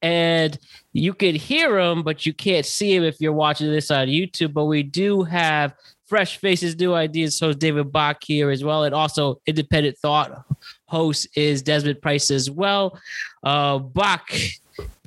And 0.00 0.56
you 0.92 1.14
could 1.14 1.34
hear 1.34 1.78
him, 1.78 2.02
but 2.02 2.24
you 2.26 2.32
can't 2.32 2.66
see 2.66 2.94
him 2.94 3.02
if 3.02 3.20
you're 3.20 3.32
watching 3.32 3.72
this 3.72 3.90
on 3.90 4.06
YouTube. 4.06 4.52
But 4.52 4.66
we 4.66 4.82
do 4.84 5.24
have 5.24 5.74
fresh 6.06 6.36
faces, 6.36 6.78
new 6.78 6.94
ideas. 6.94 7.36
So 7.36 7.48
is 7.48 7.56
David 7.56 7.90
Bach 7.90 8.22
here 8.22 8.50
as 8.50 8.62
well, 8.62 8.84
and 8.84 8.94
also 8.94 9.40
independent 9.46 9.98
thought 9.98 10.44
host 10.86 11.28
is 11.36 11.62
Desmond 11.62 12.00
Price 12.00 12.30
as 12.30 12.50
well. 12.50 12.98
Uh, 13.42 13.78
Bach, 13.78 14.30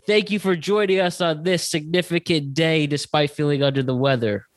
thank 0.05 0.31
you 0.31 0.39
for 0.39 0.55
joining 0.55 0.99
us 0.99 1.21
on 1.21 1.43
this 1.43 1.69
significant 1.69 2.53
day, 2.53 2.87
despite 2.87 3.31
feeling 3.31 3.63
under 3.63 3.83
the 3.83 3.95
weather. 3.95 4.47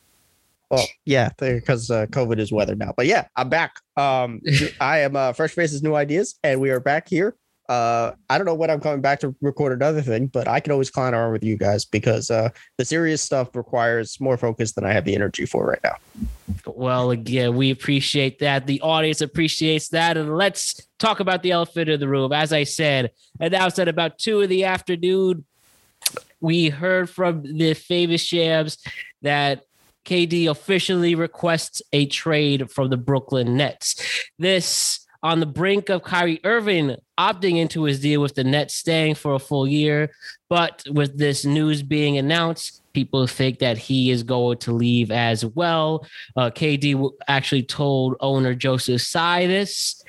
Well, 0.71 0.87
yeah, 1.05 1.31
because 1.37 1.91
uh, 1.91 2.07
COVID 2.07 2.39
is 2.39 2.53
weather 2.53 2.77
now. 2.77 2.95
But 2.97 3.07
yeah, 3.07 3.27
I'm 3.35 3.49
back. 3.49 3.75
Um, 3.97 4.41
I 4.81 5.01
am 5.01 5.17
uh, 5.17 5.33
Fresh 5.33 5.53
Faces 5.53 5.83
New 5.83 5.95
Ideas, 5.95 6.39
and 6.45 6.61
we 6.61 6.71
are 6.71 6.81
back 6.81 7.09
here. 7.09 7.37
Uh, 7.71 8.17
I 8.29 8.37
don't 8.37 8.47
know 8.47 8.55
when 8.55 8.69
I'm 8.69 8.81
coming 8.81 9.01
back 9.01 9.21
to 9.21 9.33
record 9.41 9.73
another 9.73 10.03
thing, 10.03 10.27
but 10.27 10.49
I 10.49 10.59
can 10.59 10.73
always 10.73 10.91
clown 10.91 11.15
around 11.15 11.31
with 11.31 11.45
you 11.45 11.57
guys 11.57 11.85
because 11.85 12.29
uh, 12.29 12.49
the 12.79 12.85
serious 12.85 13.23
stuff 13.23 13.55
requires 13.55 14.19
more 14.19 14.37
focus 14.37 14.73
than 14.73 14.85
I 14.85 14.93
have 14.93 15.05
the 15.05 15.15
energy 15.15 15.47
for 15.47 15.67
right 15.67 15.79
now. 15.85 15.95
Well, 16.67 17.13
again, 17.13 17.55
we 17.55 17.71
appreciate 17.71 18.41
that. 18.41 18.67
The 18.67 18.81
audience 18.81 19.21
appreciates 19.21 19.91
that. 19.91 20.17
And 20.17 20.37
let's 20.37 20.85
talk 20.99 21.21
about 21.21 21.45
the 21.45 21.53
elephant 21.53 21.89
in 21.89 22.01
the 22.01 22.09
room. 22.09 22.33
As 22.33 22.53
I 22.53 22.65
said, 22.65 23.13
announced 23.39 23.79
at 23.79 23.87
about 23.87 24.19
two 24.19 24.41
in 24.41 24.51
the 24.51 24.65
afternoon, 24.65 25.45
we 26.41 26.71
heard 26.71 27.09
from 27.09 27.45
the 27.45 27.75
famous 27.75 28.21
Shams 28.21 28.79
that 29.23 29.63
KD 30.05 30.51
officially 30.51 31.15
requests 31.15 31.83
a 31.93 32.07
trade 32.07 32.69
from 32.69 32.91
the 32.91 32.97
Brooklyn 32.97 33.57
Nets. 33.57 34.27
This 34.41 35.07
on 35.23 35.41
the 35.41 35.47
brink 35.47 35.89
of 35.89 36.03
Kyrie 36.03 36.41
Irving 36.45 36.97
opting 37.19 37.59
into 37.59 37.85
his 37.85 38.01
deal 38.01 38.23
with 38.23 38.35
the 38.35 38.45
Nets, 38.45 38.75
staying 38.75 39.15
for 39.15 39.35
a 39.35 39.39
full 39.39 39.69
year. 39.69 40.11
But 40.49 40.83
with 40.91 41.19
this 41.19 41.45
news 41.45 41.83
being 41.83 42.17
announced, 42.17 42.83
people 42.93 43.27
think 43.27 43.59
that 43.59 43.79
he 43.79 44.11
is 44.11 44.23
going 44.23 44.59
to 44.59 44.73
leave 44.73 45.11
as 45.11 45.45
well. 45.45 46.07
Uh, 46.37 46.51
KD 46.51 47.11
actually 47.29 47.63
told 47.63 48.17
owner 48.21 48.55
Joseph 48.55 49.03
Tsai 49.03 49.47
this, 49.47 50.03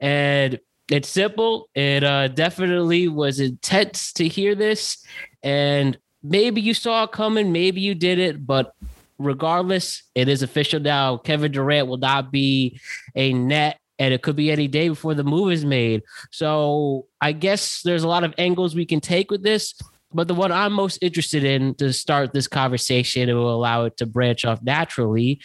and 0.00 0.60
it's 0.90 1.08
simple. 1.08 1.68
It 1.74 2.04
uh, 2.04 2.28
definitely 2.28 3.08
was 3.08 3.40
intense 3.40 4.12
to 4.14 4.28
hear 4.28 4.54
this, 4.54 5.04
and 5.42 5.98
maybe 6.22 6.60
you 6.60 6.74
saw 6.74 7.04
it 7.04 7.12
coming, 7.12 7.52
maybe 7.52 7.80
you 7.80 7.94
did 7.94 8.18
it, 8.18 8.46
but 8.46 8.74
regardless, 9.18 10.02
it 10.14 10.28
is 10.28 10.42
official 10.42 10.80
now. 10.80 11.16
Kevin 11.16 11.52
Durant 11.52 11.88
will 11.88 11.96
not 11.96 12.30
be 12.30 12.80
a 13.14 13.32
net 13.32 13.80
and 13.98 14.14
it 14.14 14.22
could 14.22 14.36
be 14.36 14.50
any 14.50 14.68
day 14.68 14.88
before 14.88 15.14
the 15.14 15.24
move 15.24 15.52
is 15.52 15.64
made. 15.64 16.02
So 16.30 17.06
I 17.20 17.32
guess 17.32 17.82
there's 17.82 18.04
a 18.04 18.08
lot 18.08 18.24
of 18.24 18.34
angles 18.38 18.74
we 18.74 18.86
can 18.86 19.00
take 19.00 19.30
with 19.30 19.42
this. 19.42 19.74
But 20.12 20.26
the 20.26 20.34
one 20.34 20.52
I'm 20.52 20.72
most 20.72 20.98
interested 21.02 21.44
in 21.44 21.74
to 21.74 21.92
start 21.92 22.32
this 22.32 22.48
conversation 22.48 23.28
and 23.28 23.38
will 23.38 23.54
allow 23.54 23.84
it 23.84 23.98
to 23.98 24.06
branch 24.06 24.44
off 24.44 24.62
naturally. 24.62 25.40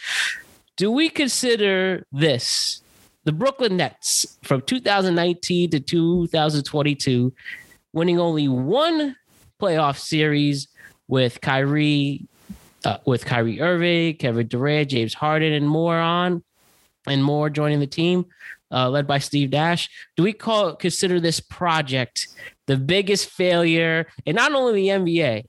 Do 0.76 0.90
we 0.90 1.08
consider 1.08 2.06
this 2.12 2.80
the 3.24 3.32
Brooklyn 3.32 3.76
Nets 3.76 4.38
from 4.42 4.60
2019 4.62 5.70
to 5.70 5.80
2022 5.80 7.32
winning 7.94 8.18
only 8.18 8.48
one 8.48 9.16
playoff 9.60 9.96
series 9.98 10.68
with 11.08 11.40
Kyrie, 11.40 12.26
uh, 12.84 12.98
with 13.06 13.24
Kyrie 13.24 13.60
Irving, 13.60 14.16
Kevin 14.16 14.46
Durant, 14.46 14.90
James 14.90 15.14
Harden, 15.14 15.52
and 15.52 15.66
more 15.66 15.98
on, 15.98 16.42
and 17.06 17.22
more 17.22 17.50
joining 17.50 17.80
the 17.80 17.86
team, 17.86 18.26
uh, 18.70 18.88
led 18.88 19.06
by 19.06 19.18
Steve 19.18 19.50
Nash. 19.50 19.88
Do 20.16 20.22
we 20.22 20.32
call 20.32 20.74
consider 20.74 21.20
this 21.20 21.40
project 21.40 22.28
the 22.66 22.76
biggest 22.76 23.28
failure 23.28 24.06
and 24.26 24.36
not 24.36 24.52
only 24.52 24.72
the 24.72 24.88
NBA, 24.88 25.44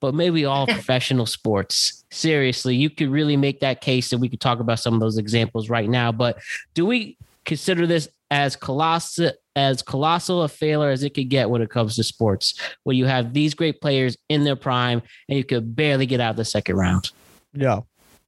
but 0.00 0.14
maybe 0.14 0.44
all 0.44 0.66
professional 0.66 1.26
sports? 1.26 2.04
Seriously, 2.10 2.76
you 2.76 2.90
could 2.90 3.08
really 3.08 3.36
make 3.36 3.60
that 3.60 3.80
case, 3.80 4.12
and 4.12 4.20
we 4.20 4.28
could 4.28 4.40
talk 4.40 4.60
about 4.60 4.80
some 4.80 4.94
of 4.94 5.00
those 5.00 5.18
examples 5.18 5.68
right 5.68 5.88
now. 5.88 6.12
But 6.12 6.38
do 6.74 6.86
we 6.86 7.16
consider 7.44 7.86
this 7.86 8.08
as 8.30 8.56
colossal 8.56 9.30
as 9.56 9.82
colossal 9.82 10.42
a 10.42 10.48
failure 10.48 10.90
as 10.90 11.04
it 11.04 11.14
could 11.14 11.28
get 11.28 11.48
when 11.48 11.62
it 11.62 11.70
comes 11.70 11.94
to 11.94 12.02
sports, 12.02 12.58
where 12.82 12.96
you 12.96 13.06
have 13.06 13.32
these 13.32 13.54
great 13.54 13.80
players 13.80 14.16
in 14.28 14.42
their 14.42 14.56
prime 14.56 15.00
and 15.28 15.38
you 15.38 15.44
could 15.44 15.76
barely 15.76 16.06
get 16.06 16.20
out 16.20 16.30
of 16.30 16.36
the 16.36 16.44
second 16.44 16.76
round? 16.76 17.12
No. 17.52 17.86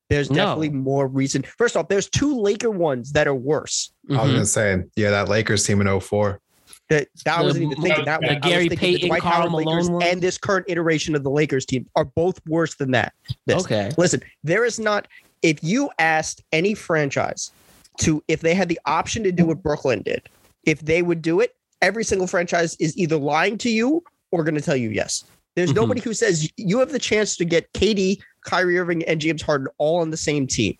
There's 0.08 0.30
No. 0.30 0.36
definitely 0.36 0.70
more 0.70 1.06
reason. 1.08 1.42
First 1.58 1.76
off, 1.76 1.88
there's 1.88 2.08
two 2.08 2.38
Laker 2.38 2.70
ones 2.70 3.12
that 3.12 3.26
are 3.26 3.34
worse. 3.34 3.90
Mm-hmm. 4.08 4.20
I 4.20 4.22
was 4.24 4.32
gonna 4.32 4.46
say, 4.46 4.84
yeah, 4.94 5.10
that 5.10 5.28
Lakers 5.28 5.64
team 5.64 5.80
in 5.80 6.00
04. 6.00 6.40
That, 6.88 7.08
that 7.24 7.34
I 7.36 7.40
The- 7.40 7.44
wasn't 7.44 7.64
even 7.64 7.82
thinking 7.82 8.04
that 8.04 8.20
the 8.20 8.26
one. 8.28 8.36
I 8.36 8.38
was 8.38 8.52
Gary 8.52 8.68
thinking 8.68 8.78
Payton, 8.78 9.08
Dwight 9.08 9.22
Karl 9.22 9.34
Howard 9.48 9.52
Lakers 9.52 9.88
Malone 9.88 9.92
one? 9.94 10.02
and 10.04 10.22
this 10.22 10.38
current 10.38 10.66
iteration 10.68 11.16
of 11.16 11.24
the 11.24 11.30
Lakers 11.30 11.66
team 11.66 11.86
are 11.96 12.04
both 12.04 12.40
worse 12.46 12.76
than 12.76 12.92
that. 12.92 13.12
This. 13.46 13.64
Okay. 13.64 13.90
Listen, 13.98 14.22
there 14.44 14.64
is 14.64 14.78
not. 14.78 15.08
If 15.42 15.62
you 15.62 15.90
asked 15.98 16.42
any 16.52 16.74
franchise 16.74 17.50
to, 17.98 18.22
if 18.28 18.40
they 18.40 18.54
had 18.54 18.68
the 18.68 18.78
option 18.86 19.22
to 19.24 19.32
do 19.32 19.46
what 19.46 19.62
Brooklyn 19.62 20.02
did, 20.02 20.28
if 20.64 20.80
they 20.80 21.02
would 21.02 21.22
do 21.22 21.40
it, 21.40 21.54
every 21.82 22.04
single 22.04 22.26
franchise 22.26 22.76
is 22.80 22.96
either 22.96 23.16
lying 23.16 23.58
to 23.58 23.70
you 23.70 24.02
or 24.30 24.44
going 24.44 24.54
to 24.54 24.60
tell 24.60 24.76
you 24.76 24.90
yes. 24.90 25.24
There's 25.56 25.72
Mhm. 25.72 25.76
nobody 25.76 26.00
who 26.00 26.14
says 26.14 26.48
you 26.56 26.78
have 26.78 26.92
the 26.92 26.98
chance 26.98 27.36
to 27.38 27.44
get 27.44 27.72
KD, 27.72 28.20
Kyrie 28.42 28.78
Irving, 28.78 29.02
and 29.04 29.20
James 29.20 29.42
Harden 29.42 29.66
all 29.78 30.00
on 30.00 30.10
the 30.10 30.16
same 30.16 30.46
team. 30.46 30.76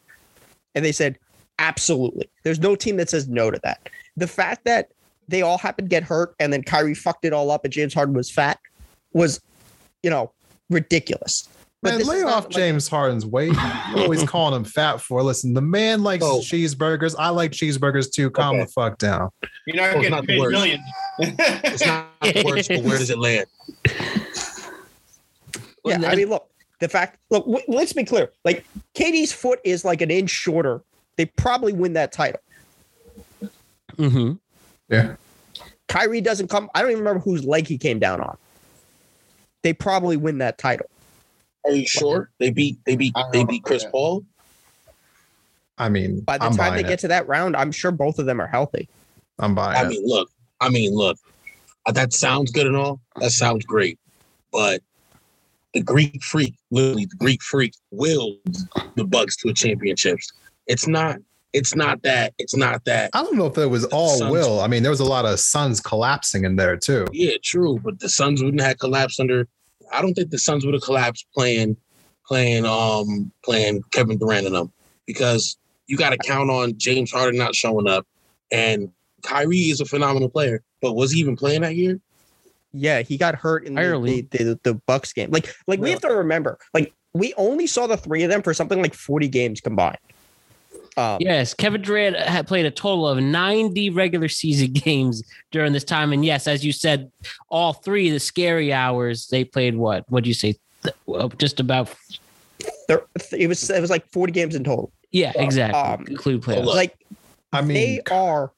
And 0.75 0.85
they 0.85 0.93
said, 0.93 1.19
absolutely. 1.59 2.29
There's 2.45 2.61
no 2.61 2.77
team 2.77 2.97
that 2.99 3.09
says 3.11 3.27
no 3.29 3.51
to 3.51 3.59
that. 3.65 3.89
The 4.17 4.27
fact 4.29 4.65
that 4.67 4.91
they 5.29 5.43
all 5.43 5.59
happened 5.59 5.89
to 5.89 5.91
get 5.91 6.03
hurt 6.05 6.35
and 6.39 6.53
then 6.53 6.63
Kyrie 6.63 6.95
fucked 6.95 7.25
it 7.25 7.33
all 7.33 7.51
up 7.51 7.65
and 7.65 7.73
James 7.73 7.95
Harden 7.95 8.15
was 8.15 8.31
fat 8.31 8.59
was, 9.13 9.41
you 10.03 10.11
know, 10.11 10.31
ridiculous. 10.71 11.49
But 11.83 11.99
Man, 11.99 12.07
lay 12.07 12.23
off 12.23 12.45
like- 12.45 12.53
James 12.53 12.89
Harden's 12.89 13.25
weight. 13.27 13.53
You're 13.91 14.01
always 14.05 14.23
calling 14.29 14.55
him 14.55 14.65
fat 14.65 15.01
for. 15.01 15.23
Listen, 15.23 15.55
the 15.55 15.61
man 15.63 16.03
likes 16.03 16.25
Oh. 16.25 16.41
cheeseburgers. 16.41 17.15
I 17.19 17.31
like 17.31 17.53
cheeseburgers 17.53 18.11
too. 18.13 18.31
Calm 18.31 18.57
Okay. 18.57 18.65
the 18.65 18.71
fuck 18.73 18.99
down. 18.99 19.31
You're 19.67 19.77
not 19.77 19.91
Oh, 19.91 19.95
getting 19.97 20.11
not 20.11 20.27
paid 20.27 20.41
worst. 20.41 20.53
millions. 20.53 20.83
It's 21.19 21.85
not 21.87 22.09
the 22.23 22.43
worst, 22.45 22.69
but 22.69 22.83
where 22.83 22.99
does 22.99 23.11
it 23.11 23.19
land? 23.19 23.47
Yeah, 25.87 26.09
I 26.09 26.17
mean, 26.17 26.29
look, 26.29 26.49
the 26.81 26.89
fact, 26.89 27.19
look, 27.31 27.45
w- 27.47 27.65
let's 27.69 27.93
be 27.93 28.05
clear. 28.05 28.31
Like, 28.45 28.65
KD's 28.95 29.33
foot 29.33 29.61
is 29.65 29.85
like 29.85 30.01
an 30.01 30.11
inch 30.11 30.31
shorter. 30.31 30.83
They 31.17 31.27
probably 31.27 31.73
win 31.73 31.95
that 31.95 32.13
title. 32.13 32.41
Mm-hmm. 33.97 34.33
Yeah. 34.89 35.17
Kyrie 35.89 36.21
doesn't 36.21 36.49
come. 36.49 36.69
I 36.75 36.83
don't 36.83 36.91
even 36.91 37.03
remember 37.05 37.21
whose 37.21 37.45
leg 37.45 37.67
he 37.67 37.79
came 37.79 37.99
down 37.99 38.21
on. 38.21 38.37
They 39.63 39.73
probably 39.73 40.17
win 40.17 40.39
that 40.39 40.59
title. 40.59 40.87
Are 41.65 41.73
you 41.73 41.87
sure 41.87 42.31
they 42.39 42.51
beat 42.51 42.79
they 42.85 42.95
beat 42.95 43.15
they 43.33 43.45
beat 43.45 43.65
Chris 43.65 43.83
Yeah. 43.83 43.91
Paul? 43.91 44.25
I 45.79 45.89
mean, 45.89 46.21
By 46.21 46.39
the 46.39 46.45
I'm 46.45 46.57
time 46.57 46.75
they 46.75 46.83
buying 46.83 46.87
get 46.87 46.99
to 47.01 47.09
that 47.09 47.27
round, 47.27 47.57
I'm 47.57 47.73
sure 47.73 47.91
both 47.91 48.19
of 48.19 48.27
them 48.27 48.41
are 48.41 48.47
healthy. 48.47 48.89
I'm 49.39 49.55
buying 49.55 49.77
I 49.77 49.83
it. 49.83 49.89
mean, 49.89 50.07
look, 50.07 50.31
I 50.61 50.69
mean, 50.71 50.95
look, 50.95 51.19
uh, 51.85 51.93
that 51.93 52.13
sounds 52.13 52.51
good 52.51 52.67
and 52.67 52.77
all. 52.77 53.01
That 53.17 53.31
sounds 53.31 53.65
great, 53.65 53.99
but 54.53 54.83
the 55.77 55.83
Greek 55.83 56.25
Freak, 56.25 56.55
literally, 56.71 57.05
the 57.05 57.17
Greek 57.17 57.43
Freak 57.43 57.75
willed 57.91 58.39
the 58.95 59.05
Bucks 59.05 59.37
to 59.37 59.51
a 59.51 59.53
championships. 59.53 60.33
It's 60.67 60.89
not. 60.89 61.19
It's 61.53 61.77
not 61.77 62.03
that. 62.03 62.33
It's 62.39 62.57
not 62.57 62.83
that. 62.87 63.11
I 63.13 63.23
don't 63.23 63.37
know 63.37 63.45
if 63.45 63.59
it 63.59 63.67
was 63.67 63.85
all 63.87 64.17
Suns. 64.17 64.33
will. 64.33 64.61
I 64.61 64.69
mean, 64.69 64.83
there 64.83 64.91
was 64.91 65.01
a 65.01 65.05
lot 65.05 65.27
of 65.27 65.39
Suns 65.39 65.81
collapsing 65.81 66.45
in 66.45 66.57
there 66.57 66.79
too. 66.79 67.07
Yeah, 67.13 67.33
true, 67.45 67.79
but 67.85 68.01
the 68.01 68.09
Suns 68.09 68.43
wouldn't 68.43 68.63
have 68.63 68.79
collapsed 68.79 69.21
under. 69.21 69.47
I 69.93 70.01
don't 70.01 70.15
think 70.15 70.31
the 70.31 70.39
Suns 70.39 70.65
would 70.65 70.73
have 70.73 70.83
collapsed 70.83 71.27
playing, 71.35 71.77
playing, 72.27 72.65
um, 72.65 73.31
playing 73.45 73.83
Kevin 73.93 74.17
Durant 74.17 74.47
and 74.47 74.55
them 74.55 74.73
because 75.07 75.59
you 75.89 75.99
got 75.99 76.11
to 76.11 76.19
count 76.19 76.49
on 76.49 76.79
James 76.79 77.13
Harden 77.13 77.39
not 77.39 77.55
showing 77.55 77.87
up, 77.87 78.07
and 78.51 78.91
Kyrie 79.23 79.69
is 79.69 79.83
a 79.83 79.85
phenomenal 79.85 80.31
player. 80.31 80.63
But 80.81 80.95
was 80.95 81.13
he 81.13 81.21
even 81.21 81.37
playing 81.37 81.61
that 81.63 81.77
year? 81.77 82.01
Yeah, 82.73 83.03
he 83.03 83.17
got 83.17 83.35
hurt 83.35 83.65
in 83.67 83.75
the, 83.75 83.81
Ireland. 83.81 84.29
the, 84.31 84.39
the, 84.45 84.61
the 84.63 84.75
Bucks 84.87 85.13
game. 85.13 85.31
Like, 85.31 85.55
like 85.67 85.81
we 85.81 85.91
have 85.91 86.01
to 86.03 86.09
remember, 86.09 86.59
like, 86.75 86.93
we 87.15 87.33
only 87.39 87.67
saw 87.67 87.87
the 87.87 87.97
three 87.97 88.23
of 88.25 88.31
them 88.31 88.43
for 88.43 88.53
something 88.53 88.83
like 88.83 88.93
40 88.95 89.29
games 89.29 89.61
combined. 89.61 89.97
Um, 90.99 91.19
Yes, 91.21 91.55
Kevin 91.55 91.83
Durant 91.83 92.17
had 92.17 92.47
played 92.47 92.67
a 92.67 92.71
total 92.71 93.09
of 93.09 93.19
90 93.19 93.91
regular 93.91 94.29
season 94.29 94.73
games 94.73 95.23
during 95.51 95.73
this 95.73 95.85
time. 95.85 96.13
And 96.13 96.25
yes, 96.25 96.47
as 96.47 96.65
you 96.65 96.73
said, 96.73 97.11
all 97.49 97.73
three 97.73 98.09
of 98.09 98.13
the 98.15 98.21
scary 98.21 98.73
hours, 98.73 99.29
they 99.29 99.45
played 99.45 99.77
what? 99.77 100.05
What 100.11 100.25
do 100.25 100.29
you 100.29 100.35
say? 100.35 100.57
Well, 101.07 101.29
Just 101.31 101.59
about, 101.61 101.95
there, 102.89 103.03
it 103.33 103.47
was 103.49 103.69
it 103.71 103.81
was 103.81 103.91
like 103.91 104.07
40 104.11 104.33
games 104.33 104.55
in 104.55 104.65
total. 104.65 104.93
yeah, 105.13 105.33
exactly. 105.37 105.81
Um, 105.81 106.07
Include 106.09 106.43
playoffs. 106.43 106.67
Like, 106.67 106.97
I 107.53 107.61
mean, 107.63 107.75
they 107.75 108.01
are 108.11 108.53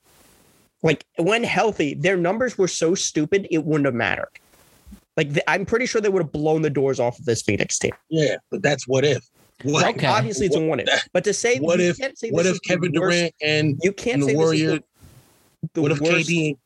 like 0.83 1.05
when 1.17 1.43
healthy, 1.45 1.95
their 1.95 2.17
numbers 2.17 2.57
were 2.59 2.69
so 2.69 2.95
stupid 2.95 3.47
it 3.51 3.65
wouldn't 3.65 3.87
have 3.87 3.95
mattered. 3.95 4.31
Like 5.17 5.29
th- 5.33 5.45
I'm 5.49 5.67
pretty 5.67 5.87
sure 5.87 6.01
they 6.01 6.09
would 6.09 6.23
have 6.23 6.33
blown 6.33 6.63
the 6.63 6.71
doors 6.71 7.01
off 7.01 7.19
of 7.19 7.25
this 7.25 7.43
Phoenix 7.43 7.79
team. 7.79 7.93
Yeah, 8.09 8.37
but 8.51 8.63
that's 8.63 8.87
what 8.87 9.05
if. 9.05 9.25
What, 9.65 9.85
Okay. 9.97 10.07
Obviously, 10.07 10.47
it's 10.47 10.55
a 10.55 10.61
one 10.61 10.79
if. 10.79 10.89
But 11.13 11.25
to 11.25 11.35
say 11.35 11.59
What 11.59 11.81
if- 11.81 11.99
can't 11.99 12.17
say 12.17 12.31
what 12.31 12.47
if 12.47 12.53
is 12.53 12.61
the 12.61 12.69
Kevin 12.69 12.93
worst- 12.93 13.17
Durant 13.17 13.35
and, 13.43 13.79
you 13.83 13.93
can't 13.93 14.23
and 14.23 14.25
say 14.25 14.35
the 14.37 14.41
this 14.45 14.53
is 14.61 14.71
the, 14.71 14.83
the 15.75 15.83
what 15.83 15.91
if 15.93 16.01
worst, 16.01 16.29
KD? 16.29 16.57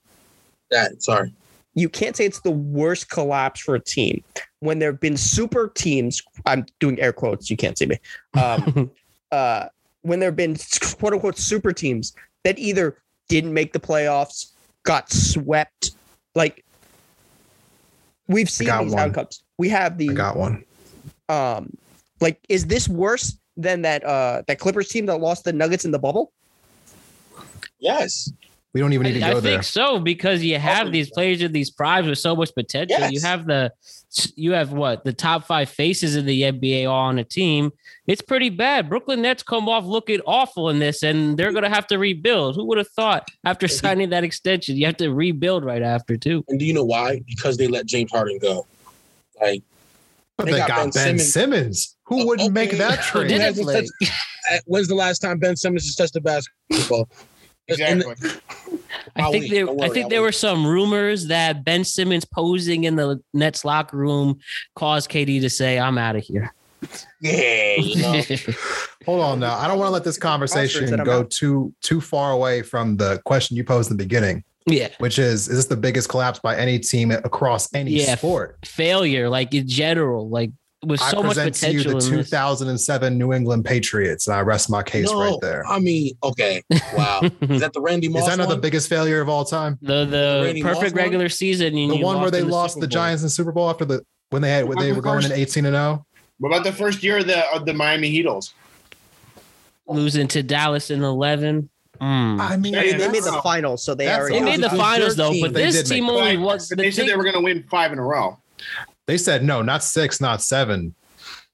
That 0.71 1.03
sorry. 1.03 1.35
you 1.75 1.89
can't 1.89 2.15
say 2.17 2.27
it's 2.27 2.41
the 2.41 2.51
worst 2.51 3.09
collapse 3.09 3.61
for 3.61 3.75
a 3.75 3.81
team 3.81 4.23
when 4.61 4.79
there 4.79 4.91
have 4.93 5.01
been 5.01 5.17
super 5.17 5.69
teams. 5.75 6.21
I'm 6.45 6.67
doing 6.81 7.01
air 7.01 7.13
quotes. 7.15 7.49
You 7.49 7.57
can't 7.57 7.79
see 7.79 7.87
me. 7.87 7.97
Um, 8.35 8.91
uh, 9.33 9.69
when 10.03 10.19
there 10.21 10.29
have 10.29 10.37
been 10.37 10.57
quote 10.99 11.15
unquote 11.15 11.39
super 11.39 11.73
teams 11.73 12.13
that 12.45 12.59
either 12.59 12.99
didn't 13.33 13.55
make 13.55 13.73
the 13.73 13.81
playoffs, 13.81 14.53
got 14.83 15.11
swept, 15.11 15.93
like 16.35 16.65
we've 18.29 18.51
seen 18.51 18.69
these 18.85 18.93
one. 18.93 19.01
outcomes. 19.01 19.43
We 19.59 19.71
have 19.71 19.95
I 19.95 19.97
the 19.97 20.09
got 20.09 20.37
one. 20.37 20.65
um, 21.29 21.75
like 22.21 22.39
is 22.49 22.67
this 22.67 22.89
worse 22.89 23.39
than 23.57 23.83
that 23.83 24.05
uh 24.05 24.43
that 24.49 24.59
Clippers 24.59 24.89
team 24.89 25.07
that 25.07 25.17
lost 25.17 25.45
the 25.45 25.53
Nuggets 25.53 25.85
in 25.85 25.91
the 25.91 25.99
bubble? 25.99 26.33
Yes. 27.79 28.31
We 28.75 28.81
don't 28.81 28.93
even 28.95 29.05
need 29.07 29.15
to 29.15 29.21
go 29.21 29.27
there. 29.41 29.53
I 29.53 29.55
think 29.57 29.65
so 29.65 29.99
because 29.99 30.43
you 30.43 30.59
have 30.59 30.93
these 30.93 31.11
players 31.11 31.43
with 31.43 31.53
these 31.53 31.71
primes 31.71 32.09
with 32.09 32.19
so 32.19 32.35
much 32.35 32.55
potential. 32.55 33.07
You 33.11 33.21
have 33.21 33.47
the, 33.47 33.71
you 34.35 34.53
have 34.53 34.73
what 34.73 35.05
the 35.05 35.13
top 35.13 35.45
five 35.47 35.69
faces 35.69 36.17
in 36.17 36.25
the 36.25 36.43
NBA 36.43 36.89
all 36.89 37.09
on 37.09 37.19
a 37.19 37.25
team. 37.25 37.71
It's 38.07 38.23
pretty 38.23 38.49
bad. 38.49 38.89
Brooklyn 38.89 39.21
Nets 39.21 39.43
come 39.43 39.69
off 39.69 39.85
looking 39.85 40.21
awful 40.27 40.71
in 40.71 40.79
this, 40.79 41.03
and 41.03 41.37
they're 41.39 41.53
going 41.53 41.65
to 41.65 41.69
have 41.69 41.87
to 41.89 41.99
rebuild. 41.99 42.57
Who 42.57 42.65
would 42.69 42.79
have 42.79 42.89
thought 42.89 43.29
after 43.45 43.69
signing 43.69 44.09
that 44.11 44.25
extension, 44.25 44.77
you 44.77 44.87
have 44.87 44.97
to 44.97 45.11
rebuild 45.13 45.65
right 45.67 45.83
after 45.83 46.17
too? 46.17 46.43
And 46.49 46.59
do 46.59 46.65
you 46.65 46.73
know 46.73 46.85
why? 46.85 47.21
Because 47.27 47.59
they 47.59 47.67
let 47.69 47.85
James 47.85 48.11
Harden 48.11 48.39
go. 48.39 48.67
Like 49.41 49.63
But 50.39 50.47
They 50.47 50.53
they 50.53 50.59
got 50.59 50.69
got, 50.69 50.77
Ben 50.77 50.91
Ben, 50.93 51.19
Simmons. 51.19 51.33
Simmons. 51.33 51.97
Who 52.05 52.23
Oh, 52.23 52.27
wouldn't 52.27 52.53
make 52.55 52.71
okay. 52.71 52.79
that 52.79 53.03
trade? 53.03 53.29
did 53.29 53.41
it? 53.43 53.55
Didn't 53.55 53.69
hasn't 53.69 53.91
play. 54.01 54.61
when's 54.67 54.89
the 54.89 54.95
last 54.95 55.19
time 55.19 55.39
Ben 55.39 55.57
Simmons 55.57 55.85
has 55.85 55.95
touched 55.95 56.15
the 56.15 56.21
basketball? 56.23 57.09
And- 57.69 58.03
Exactly. 58.03 58.31
I 59.17 59.31
think 59.31 59.51
there, 59.51 59.67
wait. 59.67 59.79
Don't 59.79 59.83
I 59.83 59.89
think 59.93 60.05
I'll 60.05 60.11
there 60.11 60.21
wait. 60.21 60.27
were 60.29 60.33
some 60.33 60.67
rumors 60.67 61.27
that 61.27 61.65
Ben 61.65 61.85
Simmons 61.85 62.25
posing 62.25 62.85
in 62.85 62.97
the 62.97 63.21
Nets 63.35 63.65
locker 63.65 63.97
room 63.97 64.39
caused 64.75 65.11
KD 65.11 65.41
to 65.43 65.51
say, 65.51 65.79
"I'm 65.79 65.99
out 65.99 66.17
of 66.17 66.23
here." 66.25 66.53
Yeah, 67.21 67.75
you 67.77 68.03
know. 68.03 68.23
Hold 69.07 69.21
on 69.21 69.41
now. 69.41 69.57
I 69.59 69.69
don't 69.69 69.79
want 69.79 69.89
to 69.89 69.93
let 69.93 70.05
this 70.05 70.19
conversation 70.19 70.95
go 71.05 71.21
out. 71.21 71.31
too 71.31 71.73
too 71.83 72.01
far 72.01 72.33
away 72.33 72.63
from 72.63 72.97
the 72.97 73.21
question 73.25 73.57
you 73.57 73.65
posed 73.65 73.91
in 73.91 73.97
the 73.97 74.03
beginning, 74.03 74.45
yeah, 74.67 74.89
which 74.99 75.19
is 75.19 75.49
is 75.49 75.57
this 75.57 75.67
the 75.67 75.77
biggest 75.77 76.09
collapse 76.09 76.39
by 76.39 76.57
any 76.57 76.79
team 76.79 77.11
across 77.11 77.73
any 77.75 77.93
Yeah. 77.93 78.17
sport? 78.17 78.59
failure, 78.65 79.29
like 79.29 79.53
in 79.55 79.69
general, 79.69 80.29
like 80.29 80.51
with 80.85 81.01
I 81.01 81.11
so 81.11 81.23
much 81.23 81.37
present 81.37 81.55
to 81.57 81.73
you 81.73 81.83
the 81.83 81.91
in 81.91 81.95
this. 81.97 82.09
2007 82.09 83.19
New 83.19 83.33
England 83.33 83.65
Patriots, 83.65 84.27
and 84.27 84.37
I 84.37 84.41
rest 84.41 84.71
my 84.71 84.83
case 84.83 85.11
no, 85.11 85.21
right 85.21 85.39
there. 85.41 85.67
I 85.67 85.79
mean, 85.79 86.13
okay, 86.23 86.63
wow. 86.95 87.21
Is 87.43 87.61
that 87.61 87.73
the 87.73 87.81
Randy 87.81 88.09
Moss? 88.09 88.23
Is 88.29 88.29
that 88.29 88.39
not 88.39 88.49
the 88.49 88.57
biggest 88.57 88.89
failure 88.89 89.21
of 89.21 89.29
all 89.29 89.45
time? 89.45 89.79
the 89.83 90.05
the 90.05 90.43
Randy 90.45 90.63
Moss 90.63 90.75
perfect 90.75 90.95
one? 90.95 91.05
regular 91.05 91.29
season. 91.29 91.75
The 91.75 92.03
one 92.03 92.21
where 92.21 92.31
they 92.31 92.41
in 92.41 92.49
lost 92.49 92.81
the 92.81 92.87
Giants 92.87 93.23
in 93.23 93.29
Super 93.29 93.53
Bowl 93.53 93.71
after 93.71 93.85
the 93.85 94.05
when 94.31 94.43
they 94.43 94.51
had 94.51 94.67
when 94.67 94.79
they 94.79 94.93
were 94.93 95.03
going 95.03 95.25
in 95.25 95.33
18 95.33 95.67
and 95.67 95.77
oh? 95.77 95.79
0. 95.79 96.07
What 96.39 96.49
about 96.49 96.65
the 96.65 96.73
first 96.73 97.03
year 97.03 97.19
of 97.19 97.27
the 97.27 97.49
of 97.55 97.67
the 97.67 97.75
Miami 97.75 98.11
Heatles? 98.13 98.53
losing 99.87 100.29
to 100.29 100.43
Dallas 100.43 100.91
in 100.91 101.03
eleven. 101.03 101.69
Mm. 102.01 102.41
I 102.41 102.57
mean, 102.57 102.75
Yeah, 102.75 102.83
They, 102.83 102.93
they 102.95 103.09
made 103.09 103.23
the 103.23 103.41
finals, 103.43 103.85
so 103.85 103.95
they 103.95 104.13
already 104.13 104.39
They 104.39 104.45
made 104.45 104.61
the 104.61 104.75
It 104.75 104.77
finals 104.77 105.15
though, 105.17 105.33
but 105.41 105.55
this 105.55 105.89
team 105.89 106.09
only 106.09 106.37
was 106.37 106.69
the 106.69 106.77
they 106.77 106.91
said 106.91 107.07
they 107.07 107.17
were 107.17 107.23
going 107.23 107.35
to 107.37 107.41
win 107.41 107.65
five 107.71 107.93
in 107.93 107.99
a 107.99 108.03
row. 108.03 108.39
They 109.07 109.19
said 109.19 109.45
no, 109.45 109.63
not 109.63 109.83
six, 109.83 110.21
not 110.21 110.43
seven, 110.43 110.95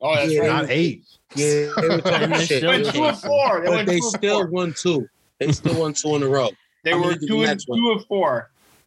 Oh, 0.00 0.14
that's 0.14 0.33
Yeah. 0.33 0.40
right. 0.40 0.49
not 0.49 0.67
eight. 0.71 1.05
Yeah, 1.35 1.73
they 1.81 1.88
were 1.88 1.99
talking 2.00 2.23
And 2.25 2.33
they're 2.33 2.40
shit. 2.47 2.59
still 2.59 2.71
went 2.71 2.87
two 2.87 3.05
of 3.05 3.21
four. 3.21 3.61
They 3.61 3.67
But 3.67 3.75
went 3.75 3.88
they 3.88 3.99
two 3.99 4.07
of 4.07 4.14
still 4.14 4.38
four. 4.43 4.47
won 4.50 4.75
two. 4.75 5.09
They 5.40 5.52
still 5.52 5.81
won 5.81 5.93
two 5.93 6.14
in 6.17 6.23
a 6.23 6.28
row. 6.28 6.50
They 6.85 6.93
How 6.93 6.99
were 6.99 7.02
many 7.07 7.14
did 7.14 7.23
the 7.23 7.26
two, 7.28 7.37
and, 7.38 7.47
Nets 7.47 7.67
win? 7.69 7.78
two 7.81 7.90
of 7.90 8.07
four. 8.07 8.31
How 8.31 8.35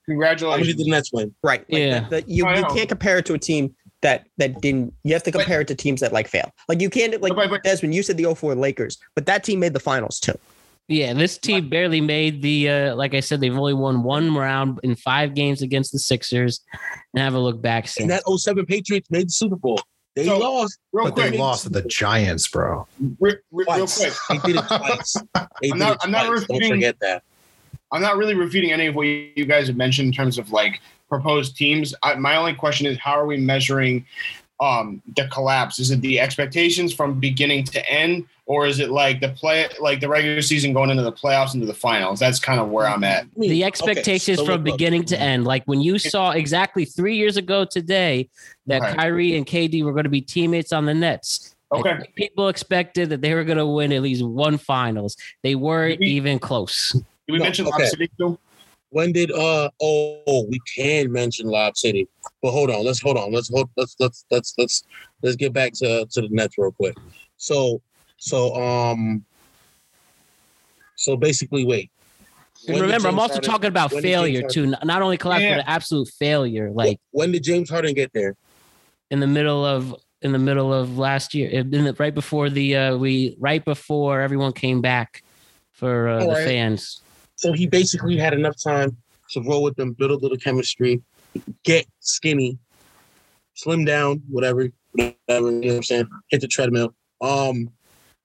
many 0.07 0.15
Congratulations. 0.17 0.83
the 0.83 0.89
Nets 0.89 1.11
win? 1.13 1.35
right. 1.43 1.59
Like 1.69 1.79
Yeah. 1.79 1.99
the- 2.09 2.21
the- 2.21 2.31
you, 2.31 2.47
you 2.49 2.65
can't 2.73 2.89
compare 2.89 3.17
it 3.19 3.25
to 3.27 3.33
a 3.33 3.37
team 3.39 3.75
that 4.01 4.25
that 4.37 4.59
didn't. 4.61 4.93
You 5.03 5.13
have 5.13 5.23
to 5.23 5.31
But- 5.31 5.39
compare 5.41 5.61
it 5.61 5.67
to 5.67 5.75
teams 5.75 5.99
that 6.01 6.11
like 6.13 6.27
fail. 6.27 6.51
Like 6.67 6.81
you 6.81 6.89
can't 6.89 7.21
like 7.21 7.35
But- 7.35 7.49
but- 7.49 7.63
Desmond. 7.63 7.93
You 7.93 8.01
said 8.03 8.17
the 8.17 8.25
04 8.25 8.55
Lakers, 8.55 8.97
but 9.15 9.25
that 9.27 9.43
team 9.43 9.59
made 9.59 9.73
the 9.73 9.79
finals 9.79 10.19
too. 10.19 10.37
Yeah, 10.87 11.13
this 11.13 11.37
team 11.37 11.69
barely 11.69 12.01
made 12.01 12.41
the. 12.41 12.69
Uh, 12.69 12.95
like 12.95 13.13
I 13.13 13.21
said, 13.21 13.39
they've 13.39 13.55
only 13.57 13.73
won 13.73 14.03
one 14.03 14.35
round 14.35 14.79
in 14.83 14.95
five 14.95 15.33
games 15.33 15.61
against 15.61 15.93
the 15.93 15.99
Sixers, 15.99 16.59
and 17.13 17.21
have 17.23 17.33
a 17.33 17.39
look 17.39 17.61
back 17.61 17.87
since. 17.87 18.01
And 18.01 18.11
that 18.11 18.23
07 18.27 18.65
Patriots 18.65 19.09
made 19.09 19.27
the 19.27 19.31
Super 19.31 19.55
Bowl. 19.55 19.79
They 20.15 20.25
So- 20.25 20.37
lost 20.39 20.77
Real 20.91 21.05
But 21.05 21.13
quick, 21.13 21.31
they 21.31 21.37
lost 21.37 21.63
to 21.63 21.69
the 21.69 21.83
Giants, 21.83 22.45
bro. 22.49 22.85
re- 23.21 23.35
re- 23.51 23.65
real 23.69 23.87
quick. 23.87 24.13
They 24.29 24.37
did 24.39 24.55
it 24.57 24.67
twice. 24.67 25.13
They 25.13 25.39
I'm 25.39 25.47
did 25.61 25.75
not- 25.77 25.91
it 25.93 25.97
I'm 26.03 26.11
not 26.11 26.25
twice. 26.25 26.39
Don't 26.41 26.57
refuting- 26.57 26.71
forget 26.71 26.99
that. 26.99 27.23
I'm 27.93 28.01
not 28.01 28.17
really 28.17 28.35
refuting 28.35 28.71
any 28.73 28.87
of 28.87 28.95
what 28.95 29.03
you 29.07 29.45
guys 29.45 29.67
have 29.67 29.77
mentioned 29.77 30.07
in 30.07 30.11
terms 30.13 30.37
of 30.37 30.51
like 30.51 30.81
proposed 31.09 31.55
teams. 31.57 31.93
I, 32.03 32.15
my 32.15 32.35
only 32.35 32.53
question 32.53 32.85
is 32.87 32.97
how 32.99 33.11
are 33.11 33.25
we 33.25 33.37
measuring 33.37 34.05
um, 34.61 35.01
the 35.17 35.27
collapse? 35.27 35.79
Is 35.79 35.91
it 35.91 35.99
the 36.01 36.19
expectations 36.19 36.93
from 36.93 37.19
beginning 37.19 37.63
to 37.65 37.89
end, 37.91 38.25
or 38.45 38.67
is 38.67 38.79
it 38.79 38.91
like 38.91 39.19
the 39.19 39.29
play, 39.29 39.67
like 39.81 39.99
the 39.99 40.07
regular 40.07 40.41
season 40.41 40.71
going 40.71 40.89
into 40.91 41.01
the 41.03 41.11
playoffs 41.11 41.55
into 41.55 41.65
the 41.65 41.73
finals? 41.73 42.19
That's 42.19 42.39
kind 42.39 42.59
of 42.61 42.69
where 42.69 42.87
I'm 42.87 43.03
at. 43.03 43.23
I 43.23 43.27
mean, 43.35 43.49
the 43.49 43.61
okay, 43.61 43.67
expectations 43.67 44.37
so 44.37 44.45
from 44.45 44.57
look, 44.61 44.65
look. 44.67 44.77
beginning 44.77 45.03
to 45.05 45.19
end. 45.19 45.45
Like 45.45 45.63
when 45.65 45.81
you 45.81 45.97
saw 45.97 46.31
exactly 46.31 46.85
three 46.85 47.15
years 47.17 47.37
ago 47.37 47.65
today 47.65 48.29
that 48.67 48.81
Right. 48.81 48.95
Kyrie 48.95 49.35
and 49.35 49.45
KD 49.47 49.83
were 49.83 49.91
going 49.93 50.03
to 50.03 50.09
be 50.09 50.21
teammates 50.21 50.71
on 50.71 50.85
the 50.85 50.93
Nets. 50.93 51.55
Okay. 51.73 51.97
think 51.97 52.15
people 52.15 52.49
expected 52.49 53.09
that 53.09 53.21
they 53.21 53.33
were 53.33 53.43
going 53.45 53.57
to 53.57 53.65
win 53.65 53.91
at 53.93 54.01
least 54.01 54.23
one 54.23 54.57
finals. 54.57 55.15
They 55.41 55.55
weren't 55.55 55.99
Maybe- 56.01 56.11
even 56.11 56.37
close. 56.37 56.91
Did 56.91 57.03
we 57.29 57.37
No, 57.39 57.45
mention 57.45 57.65
okay. 57.67 57.83
Lob 57.83 57.87
City 57.89 58.11
too? 58.17 58.37
When 58.91 59.13
did 59.13 59.31
uh 59.31 59.69
oh 59.81 60.45
we 60.49 60.59
can 60.75 61.11
mention 61.11 61.47
Lob 61.47 61.77
City, 61.77 62.07
but 62.41 62.51
hold 62.51 62.69
on, 62.69 62.83
let's 62.85 63.01
hold 63.01 63.17
on, 63.17 63.31
let's 63.31 63.49
hold 63.49 63.69
let's 63.77 63.95
let's 63.99 64.25
let's 64.29 64.53
let's 64.57 64.83
let's 65.23 65.35
get 65.37 65.53
back 65.53 65.71
to 65.75 66.05
to 66.11 66.21
the 66.21 66.27
Nets 66.29 66.57
real 66.57 66.71
quick. 66.73 66.97
So 67.37 67.81
so 68.17 68.53
um 68.55 69.25
so 70.97 71.15
basically 71.15 71.65
wait. 71.65 71.89
And 72.67 72.75
When 72.75 72.81
remember, 72.83 73.07
I'm 73.07 73.17
also 73.17 73.35
Harden- 73.35 73.49
talking 73.49 73.67
about 73.69 73.91
when 73.93 74.03
did 74.03 74.09
James 74.09 74.19
failure 74.19 74.47
too. 74.49 74.73
Not 74.83 75.01
only 75.01 75.17
collapse, 75.17 75.41
Yeah. 75.43 75.55
but 75.55 75.59
an 75.61 75.65
absolute 75.67 76.09
failure. 76.19 76.69
Like 76.71 76.99
when 77.11 77.31
did 77.31 77.43
James 77.43 77.69
Harden 77.69 77.93
get 77.93 78.11
there? 78.13 78.35
in 79.09 79.19
the 79.19 79.27
middle 79.27 79.65
of 79.65 79.95
in 80.21 80.31
the 80.31 80.39
middle 80.39 80.73
of 80.73 80.97
last 80.97 81.33
year, 81.33 81.49
in 81.49 81.69
the, 81.69 81.93
right 81.97 82.13
before 82.13 82.49
the 82.49 82.75
uh, 82.75 82.97
we 82.97 83.35
right 83.39 83.63
before 83.63 84.21
everyone 84.21 84.53
came 84.53 84.79
back 84.81 85.23
for 85.71 86.07
uh, 86.09 86.19
the 86.19 86.25
Alright. 86.25 86.45
fans. 86.45 87.01
So 87.41 87.53
he 87.53 87.65
basically 87.65 88.17
had 88.17 88.35
enough 88.35 88.55
time 88.61 88.95
to 89.31 89.41
roll 89.41 89.63
with 89.63 89.75
them, 89.75 89.93
build 89.93 90.11
a 90.11 90.15
little 90.15 90.37
chemistry, 90.37 91.01
get 91.63 91.87
skinny, 91.99 92.59
slim 93.55 93.83
down, 93.83 94.21
whatever, 94.29 94.69
whatever. 94.91 95.15
You 95.27 95.39
know 95.39 95.67
what 95.69 95.75
I'm 95.77 95.83
saying? 95.83 96.09
Hit 96.29 96.41
the 96.41 96.47
treadmill. 96.47 96.93
Um, 97.19 97.71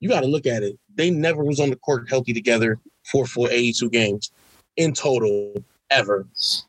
you 0.00 0.10
got 0.10 0.20
to 0.20 0.26
look 0.26 0.44
at 0.44 0.62
it. 0.62 0.78
They 0.94 1.10
never 1.10 1.42
was 1.42 1.60
on 1.60 1.70
the 1.70 1.76
court 1.76 2.10
healthy 2.10 2.34
together 2.34 2.78
for 3.10 3.24
for 3.26 3.48
82 3.50 3.88
games 3.88 4.32
in 4.76 4.92
total 4.92 5.54
ever. 5.88 6.26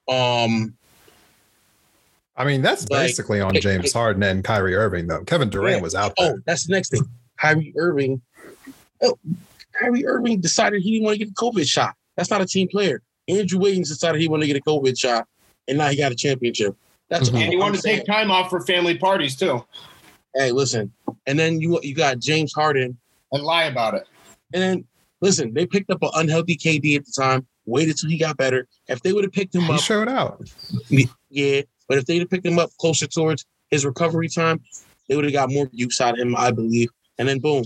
Um, 0.08 0.74
I 2.38 2.46
mean, 2.46 2.62
that's 2.62 2.90
Like, 2.90 3.08
basically 3.08 3.42
on 3.42 3.56
James 3.56 3.92
Harden 3.92 4.24
and 4.24 4.42
Kyrie 4.42 4.76
Irving, 4.76 5.08
though. 5.08 5.26
Kevin 5.26 5.50
Durant 5.50 5.80
Yeah. 5.80 5.82
was 5.82 5.96
out 5.96 6.14
oh, 6.18 6.28
there. 6.28 6.44
that's 6.46 6.66
the 6.66 6.72
next 6.72 6.92
thing. 6.92 7.02
Kyrie 7.38 7.74
Irving. 7.76 8.22
Oh, 9.04 9.20
Kyrie 9.74 10.06
Irving 10.06 10.40
decided 10.40 10.82
he 10.82 10.92
didn't 10.94 11.04
want 11.04 11.16
to 11.16 11.26
get 11.26 11.28
the 11.28 11.34
COVID 11.34 11.68
shot. 11.68 11.97
That's 12.18 12.30
not 12.30 12.42
a 12.42 12.46
team 12.46 12.68
player. 12.68 13.02
Andrew 13.30 13.60
Wiggins 13.60 13.90
decided 13.90 14.20
he 14.20 14.28
wanted 14.28 14.48
to 14.48 14.54
get 14.54 14.58
a 14.58 14.62
COVID 14.62 14.98
shot, 14.98 15.28
and 15.68 15.78
now 15.78 15.88
he 15.90 15.96
got 15.96 16.12
a 16.12 16.16
championship. 16.16 16.76
That's 17.10 17.30
Mhm. 17.30 17.42
And 17.44 17.54
you 17.54 17.60
I'm 17.60 17.72
want 17.72 17.76
to 17.76 17.82
take 17.82 18.06
time 18.06 18.32
off 18.32 18.50
for 18.50 18.60
family 18.66 18.98
parties 18.98 19.36
too, 19.38 19.64
Hey, 20.36 20.52
listen. 20.52 20.92
And 21.26 21.40
then 21.40 21.62
you 21.62 21.80
you 21.82 21.96
got 21.96 22.20
James 22.20 22.52
Harden. 22.54 22.98
and 23.34 23.44
lie 23.44 23.66
about 23.66 23.94
it. 23.94 24.04
And 24.54 24.62
then 24.64 24.86
listen, 25.22 25.54
they 25.54 25.66
picked 25.66 25.90
up 25.90 26.02
an 26.02 26.10
unhealthy 26.16 26.56
KD 26.56 26.96
at 26.96 27.06
the 27.06 27.12
time. 27.12 27.46
Waited 27.66 27.98
till 27.98 28.10
he 28.10 28.18
got 28.18 28.38
better. 28.38 28.66
If 28.88 29.02
they 29.02 29.12
would 29.12 29.26
have 29.26 29.34
picked 29.34 29.54
him 29.54 29.64
He 29.64 29.74
up, 29.74 29.82
showed 29.82 30.08
out. 30.08 30.50
yeah. 30.90 31.62
But 31.90 31.98
if 31.98 32.06
they'd 32.06 32.20
have 32.20 32.30
picked 32.30 32.46
him 32.46 32.58
up 32.60 32.70
closer 32.80 33.08
towards 33.08 33.46
his 33.70 33.84
recovery 33.86 34.30
time, 34.30 34.62
they 35.10 35.16
would 35.18 35.26
have 35.26 35.34
got 35.34 35.50
more 35.52 35.70
use 35.74 36.00
out 36.00 36.14
of 36.14 36.20
him, 36.20 36.36
I 36.38 36.52
believe. 36.52 36.90
And 37.18 37.28
then 37.28 37.40
boom. 37.40 37.66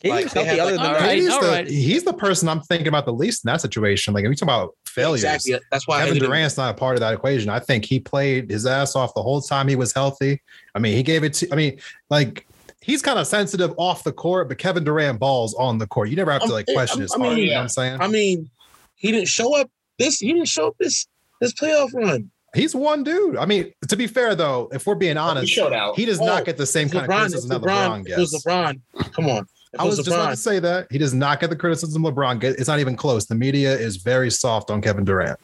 He 0.00 0.10
Like, 0.10 0.30
healthy 0.32 0.48
had, 0.48 0.58
other 0.58 0.76
like, 0.76 0.84
than 0.98 1.02
right, 1.02 1.18
he's, 1.18 1.28
all 1.28 1.40
the, 1.40 1.48
right. 1.48 1.66
he's 1.68 2.02
the 2.02 2.12
person 2.12 2.48
I'm 2.48 2.60
thinking 2.62 2.88
about 2.88 3.04
the 3.06 3.12
least 3.12 3.44
in 3.44 3.48
that 3.48 3.60
situation. 3.60 4.12
Like, 4.14 4.24
if 4.24 4.30
we 4.30 4.34
talk 4.36 4.46
about 4.48 4.76
failures, 4.86 5.22
Exactly. 5.22 5.58
That's 5.70 5.86
why 5.86 5.98
Kevin 5.98 6.08
ended 6.14 6.22
it- 6.24 6.26
Durant's 6.26 6.56
not 6.56 6.74
a 6.74 6.78
part 6.78 6.94
of 6.96 7.00
that 7.00 7.14
equation. 7.14 7.48
I 7.50 7.60
think 7.60 7.84
he 7.84 8.00
played 8.00 8.50
his 8.50 8.66
ass 8.66 8.96
off 8.96 9.14
the 9.14 9.22
whole 9.22 9.40
time 9.40 9.68
he 9.68 9.76
was 9.76 9.92
healthy. 9.92 10.42
I 10.74 10.78
mean, 10.80 10.96
he 10.96 11.02
gave 11.02 11.22
it 11.24 11.34
to, 11.34 11.52
I 11.52 11.56
mean, 11.56 11.78
like, 12.10 12.46
he's 12.80 13.00
kind 13.00 13.18
of 13.18 13.26
sensitive 13.28 13.72
off 13.78 14.02
the 14.02 14.12
court, 14.12 14.48
but 14.48 14.58
Kevin 14.58 14.82
Durant 14.82 15.20
balls 15.20 15.54
on 15.54 15.78
the 15.78 15.86
court. 15.86 16.08
You 16.10 16.16
never 16.16 16.32
have 16.32 16.42
to 16.42 16.52
like 16.52 16.66
question 16.66 16.98
I 17.00 17.02
his 17.02 17.16
mean, 17.16 17.24
heart. 17.26 17.38
You 17.38 17.46
know 17.46 17.52
what 17.54 17.60
I'm 17.62 17.68
saying? 17.68 18.00
I 18.00 18.08
mean, 18.08 18.50
he 18.96 19.12
didn't 19.12 19.28
show 19.28 19.58
up 19.58 19.70
this. 19.98 20.18
He 20.18 20.32
didn't 20.32 20.48
show 20.48 20.66
up 20.68 20.76
this 20.80 21.06
this 21.40 21.52
playoff 21.54 21.94
run. 21.94 22.30
He's 22.54 22.74
one 22.74 23.02
dude. 23.04 23.36
I 23.36 23.46
mean, 23.46 23.72
to 23.88 23.96
be 23.96 24.06
fair 24.06 24.34
though, 24.34 24.68
if 24.72 24.86
we're 24.86 24.94
being 24.96 25.16
honest, 25.16 25.50
showed 25.50 25.72
out. 25.72 25.96
he 25.96 26.04
does 26.04 26.20
Oh, 26.20 26.26
not 26.26 26.44
get 26.44 26.56
the 26.58 26.66
same 26.66 26.86
If 26.88 26.92
kind 26.92 27.04
of 27.04 27.10
LeBron, 27.10 27.14
if 27.14 27.20
criticism 27.30 27.48
that 27.50 27.60
LeBron, 27.62 28.04
LeBron 28.04 28.08
it 28.08 28.18
was 28.18 28.30
gets. 28.32 28.44
LeBron. 28.44 28.80
Come 29.12 29.26
on. 29.30 29.46
If 29.72 29.80
I 29.80 29.84
it 29.84 29.86
was 29.86 29.96
just 29.96 30.08
about 30.08 30.30
to 30.30 30.36
say 30.36 30.58
that 30.58 30.86
he 30.90 30.98
does 30.98 31.14
not 31.14 31.40
get 31.40 31.48
the 31.48 31.56
criticism 31.56 32.02
LeBron 32.02 32.40
gets. 32.40 32.58
It's 32.58 32.68
not 32.68 32.78
even 32.78 32.94
close. 32.94 33.24
The 33.24 33.34
media 33.34 33.72
is 33.72 33.96
very 33.96 34.30
soft 34.30 34.70
on 34.70 34.82
Kevin 34.82 35.04
Durant. 35.04 35.40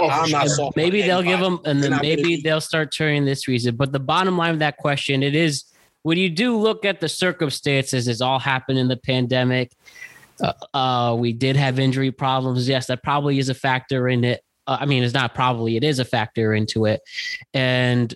I'm 0.00 0.30
not 0.30 0.48
soft 0.48 0.76
maybe 0.76 1.02
they'll 1.02 1.22
give 1.22 1.40
him, 1.40 1.60
and 1.66 1.82
then 1.82 1.98
maybe 2.00 2.40
they'll 2.40 2.62
start 2.62 2.90
turning 2.90 3.26
this 3.26 3.46
reason. 3.46 3.76
But 3.76 3.92
the 3.92 4.00
bottom 4.00 4.38
line 4.38 4.54
of 4.54 4.58
that 4.60 4.78
question, 4.78 5.22
it 5.22 5.34
is 5.34 5.64
when 6.02 6.16
you 6.16 6.30
do 6.30 6.56
look 6.56 6.84
at 6.84 7.00
the 7.00 7.08
circumstances, 7.08 8.08
it's 8.08 8.20
all 8.20 8.38
happened 8.38 8.78
in 8.78 8.88
the 8.88 8.96
pandemic. 8.96 9.72
Uh, 10.40 10.52
uh, 10.72 11.16
we 11.18 11.32
did 11.32 11.56
have 11.56 11.78
injury 11.78 12.10
problems. 12.10 12.68
Yes, 12.68 12.86
that 12.86 13.02
probably 13.02 13.38
is 13.38 13.48
a 13.48 13.54
factor 13.54 14.08
in 14.08 14.24
it. 14.24 14.42
Uh, 14.66 14.78
I 14.80 14.86
mean, 14.86 15.02
it's 15.02 15.14
not 15.14 15.34
probably; 15.34 15.76
it 15.76 15.84
is 15.84 15.98
a 15.98 16.04
factor 16.04 16.54
into 16.54 16.86
it. 16.86 17.02
And 17.52 18.14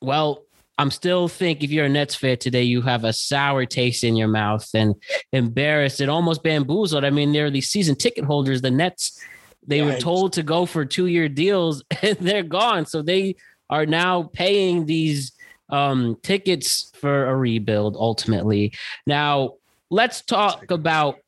well, 0.00 0.45
I'm 0.78 0.90
still 0.90 1.28
think 1.28 1.62
if 1.62 1.70
you're 1.70 1.86
a 1.86 1.88
Nets 1.88 2.14
fan 2.14 2.36
today, 2.36 2.62
you 2.62 2.82
have 2.82 3.04
a 3.04 3.12
sour 3.12 3.64
taste 3.64 4.04
in 4.04 4.16
your 4.16 4.28
mouth 4.28 4.68
and 4.74 4.94
embarrassed 5.32 6.00
and 6.00 6.10
almost 6.10 6.42
bamboozled. 6.42 7.04
I 7.04 7.10
mean, 7.10 7.32
they're 7.32 7.50
these 7.50 7.70
season 7.70 7.96
ticket 7.96 8.24
holders. 8.24 8.60
The 8.60 8.70
Nets, 8.70 9.18
they 9.66 9.82
were 9.82 9.98
told 9.98 10.34
to 10.34 10.42
go 10.42 10.66
for 10.66 10.84
two 10.84 11.06
year 11.06 11.28
deals 11.28 11.82
and 12.02 12.16
they're 12.18 12.42
gone. 12.42 12.84
So 12.86 13.00
they 13.02 13.36
are 13.70 13.86
now 13.86 14.24
paying 14.34 14.86
these 14.86 15.32
um, 15.70 16.18
tickets 16.22 16.92
for 17.00 17.26
a 17.26 17.36
rebuild 17.36 17.96
ultimately. 17.96 18.72
Now, 19.06 19.54
let's 19.90 20.20
talk 20.22 20.70
about 20.70 21.18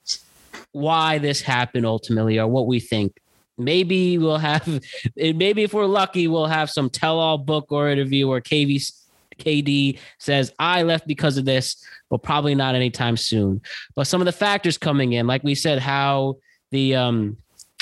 why 0.73 1.19
this 1.19 1.41
happened 1.41 1.87
ultimately 1.87 2.39
or 2.39 2.47
what 2.47 2.67
we 2.67 2.81
think. 2.81 3.19
Maybe 3.57 4.19
we'll 4.19 4.39
have, 4.39 4.67
maybe 5.17 5.63
if 5.63 5.73
we're 5.73 5.87
lucky, 5.87 6.29
we'll 6.29 6.47
have 6.47 6.71
some 6.71 6.91
tell 6.91 7.19
all 7.19 7.39
book 7.39 7.67
or 7.71 7.89
interview 7.89 8.29
or 8.29 8.41
KV, 8.41 8.93
KD 9.39 9.99
says, 10.19 10.53
I 10.59 10.83
left 10.83 11.07
because 11.07 11.39
of 11.39 11.45
this, 11.45 11.83
but 12.11 12.23
probably 12.23 12.55
not 12.55 12.75
anytime 12.75 13.17
soon. 13.17 13.61
But 13.95 14.07
some 14.07 14.21
of 14.21 14.27
the 14.27 14.33
factors 14.33 14.79
coming 14.79 15.13
in, 15.13 15.27
like 15.27 15.45
we 15.45 15.55
said, 15.55 15.79
how 15.79 16.39
the 16.71 16.97
um, 16.97 17.37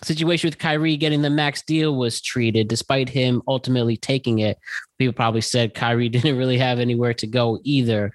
situation 0.05 0.47
with 0.47 0.59
Kyrie 0.59 0.97
getting 0.97 1.23
the 1.23 1.31
max 1.31 1.63
deal 1.63 1.97
was 1.97 2.21
treated, 2.21 2.69
despite 2.69 3.09
him 3.09 3.43
ultimately 3.49 3.97
taking 3.97 4.41
it. 4.41 4.59
People 4.99 5.15
probably 5.15 5.41
said 5.41 5.75
Kyrie 5.75 6.09
didn't 6.11 6.37
really 6.37 6.59
have 6.59 6.79
anywhere 6.79 7.15
to 7.15 7.27
go 7.27 7.59
either. 7.65 8.13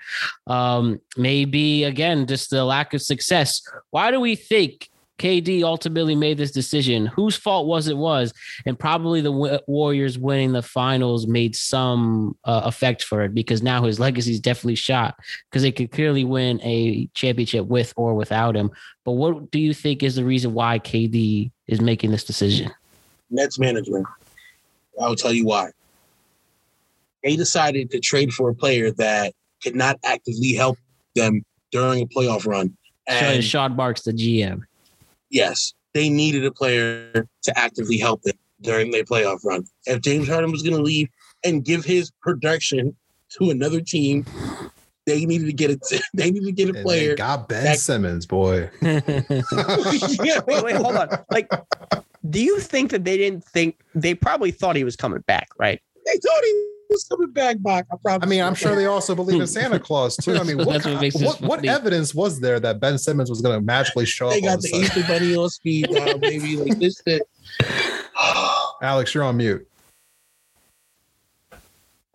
Um, 0.48 1.02
maybe 1.18 1.84
again, 1.84 2.28
just 2.28 2.50
the 2.50 2.64
lack 2.64 2.94
of 2.94 3.02
success. 3.02 3.62
Why 3.90 4.12
do 4.12 4.20
we 4.20 4.36
think 4.36 4.91
KD 5.20 5.64
ultimately 5.64 6.16
made 6.16 6.38
this 6.38 6.52
decision? 6.52 7.06
Whose 7.06 7.36
fault 7.36 7.68
was 7.68 7.88
it? 7.88 7.96
Was 7.96 8.34
and 8.66 8.78
probably 8.78 9.22
the 9.22 9.32
Wa- 9.32 9.60
Warriors 9.68 10.18
winning 10.18 10.52
the 10.52 10.62
finals 10.62 11.28
made 11.28 11.56
some 11.56 12.38
uh, 12.44 12.62
effect 12.66 13.04
for 13.04 13.22
it 13.22 13.34
because 13.34 13.62
now 13.62 13.84
his 13.84 14.00
legacy 14.00 14.32
is 14.32 14.40
definitely 14.40 14.76
shot 14.76 15.16
because 15.50 15.62
they 15.62 15.72
could 15.72 15.92
clearly 15.92 16.24
win 16.24 16.60
a 16.64 17.08
championship 17.14 17.68
with 17.68 17.94
or 17.96 18.16
without 18.16 18.56
him. 18.56 18.72
But 19.06 19.14
what 19.14 19.52
do 19.52 19.60
you 19.60 19.74
think 19.74 20.02
is 20.02 20.16
the 20.16 20.26
reason 20.26 20.54
why 20.54 20.80
KD 20.80 21.52
is 21.68 21.82
making 21.82 22.12
this 22.12 22.24
decision? 22.24 22.72
Nets 23.30 23.60
management. 23.60 24.08
I'll 25.00 25.16
tell 25.16 25.34
you 25.34 25.46
why. 25.46 25.72
They 27.24 27.36
decided 27.36 27.92
to 27.92 28.00
trade 28.00 28.34
for 28.34 28.50
a 28.50 28.56
player 28.56 28.92
that 28.94 29.34
could 29.64 29.76
not 29.76 30.00
actively 30.04 30.54
help 30.54 30.78
them 31.16 31.44
during 31.72 32.02
a 32.02 32.08
playoff 32.08 32.46
run. 32.48 32.76
So 33.10 33.16
And 33.16 33.44
Sean 33.44 33.76
Marks, 33.76 34.02
the 34.02 34.14
GM. 34.14 34.62
Yes, 35.32 35.74
they 35.94 36.10
needed 36.10 36.46
a 36.46 36.52
player 36.52 37.28
to 37.44 37.58
actively 37.58 37.98
help 37.98 38.22
them 38.24 38.36
during 38.62 38.92
their 38.92 39.04
playoff 39.04 39.40
run. 39.44 39.64
If 39.88 40.02
James 40.02 40.28
Harden 40.28 40.52
was 40.52 40.62
going 40.62 40.76
to 40.76 40.82
leave 40.84 41.08
and 41.44 41.66
give 41.66 41.84
his 41.84 42.12
production 42.22 42.96
to 43.40 43.50
another 43.50 43.82
team, 43.82 44.26
they 45.08 45.26
needed 45.26 45.48
to 45.48 45.54
get 45.54 45.72
a 45.72 46.02
they 46.14 46.30
needed 46.30 46.46
to 46.46 46.52
get 46.52 46.66
a 46.66 46.70
And 46.70 46.78
they 46.78 46.84
player. 46.84 47.16
got 47.16 47.50
Ben 47.50 47.64
that- 47.64 47.80
Simmons, 47.80 48.26
boy. 48.28 48.70
Yeah. 48.82 49.00
Wait, 50.48 50.64
wait, 50.64 50.76
hold 50.76 50.96
on. 50.96 51.10
Like, 51.32 51.50
do 52.30 52.42
you 52.44 52.60
think 52.60 52.92
that 52.92 53.04
they 53.04 53.18
didn't 53.18 53.44
think 53.44 53.80
they 53.96 54.14
probably 54.14 54.52
thought 54.52 54.76
he 54.76 54.84
was 54.84 54.96
coming 54.96 55.22
back, 55.22 55.50
right? 55.58 55.82
They 56.06 56.12
thought 56.18 56.44
he 56.44 56.68
was 56.92 57.04
coming 57.06 57.32
back, 57.32 57.58
Bach. 57.60 57.86
I 57.92 57.96
promise. 57.98 58.26
I 58.26 58.30
mean. 58.30 58.42
I'm 58.42 58.56
sure 58.56 58.76
they 58.76 58.86
also 58.86 59.16
believe 59.16 59.40
in 59.42 59.48
Santa 59.48 59.80
Claus 59.80 60.16
too. 60.16 60.36
I 60.36 60.44
mean, 60.44 60.58
what, 60.66 60.84
That's 60.84 61.16
what 61.16 61.40
what, 61.40 61.42
what 61.42 61.66
evidence 61.66 62.14
was 62.14 62.40
there 62.40 62.60
that 62.60 62.80
Ben 62.80 62.98
Simmons 62.98 63.30
was 63.30 63.42
going 63.42 63.58
to 63.60 63.66
magically 63.66 64.06
show 64.06 64.30
they 64.30 64.40
up? 64.40 64.44
all 64.44 64.50
got 64.56 64.62
the 64.62 64.68
sudden? 64.70 64.86
Easter 64.86 65.04
Bunny 65.08 65.36
on 65.36 65.50
speed 65.50 65.88
dial, 65.92 66.18
baby. 66.18 66.58
Like 66.58 66.78
this 66.80 67.02
shit. 67.08 67.24
Alex, 68.82 69.14
you're 69.14 69.24
on 69.24 69.38
mute. 69.38 69.68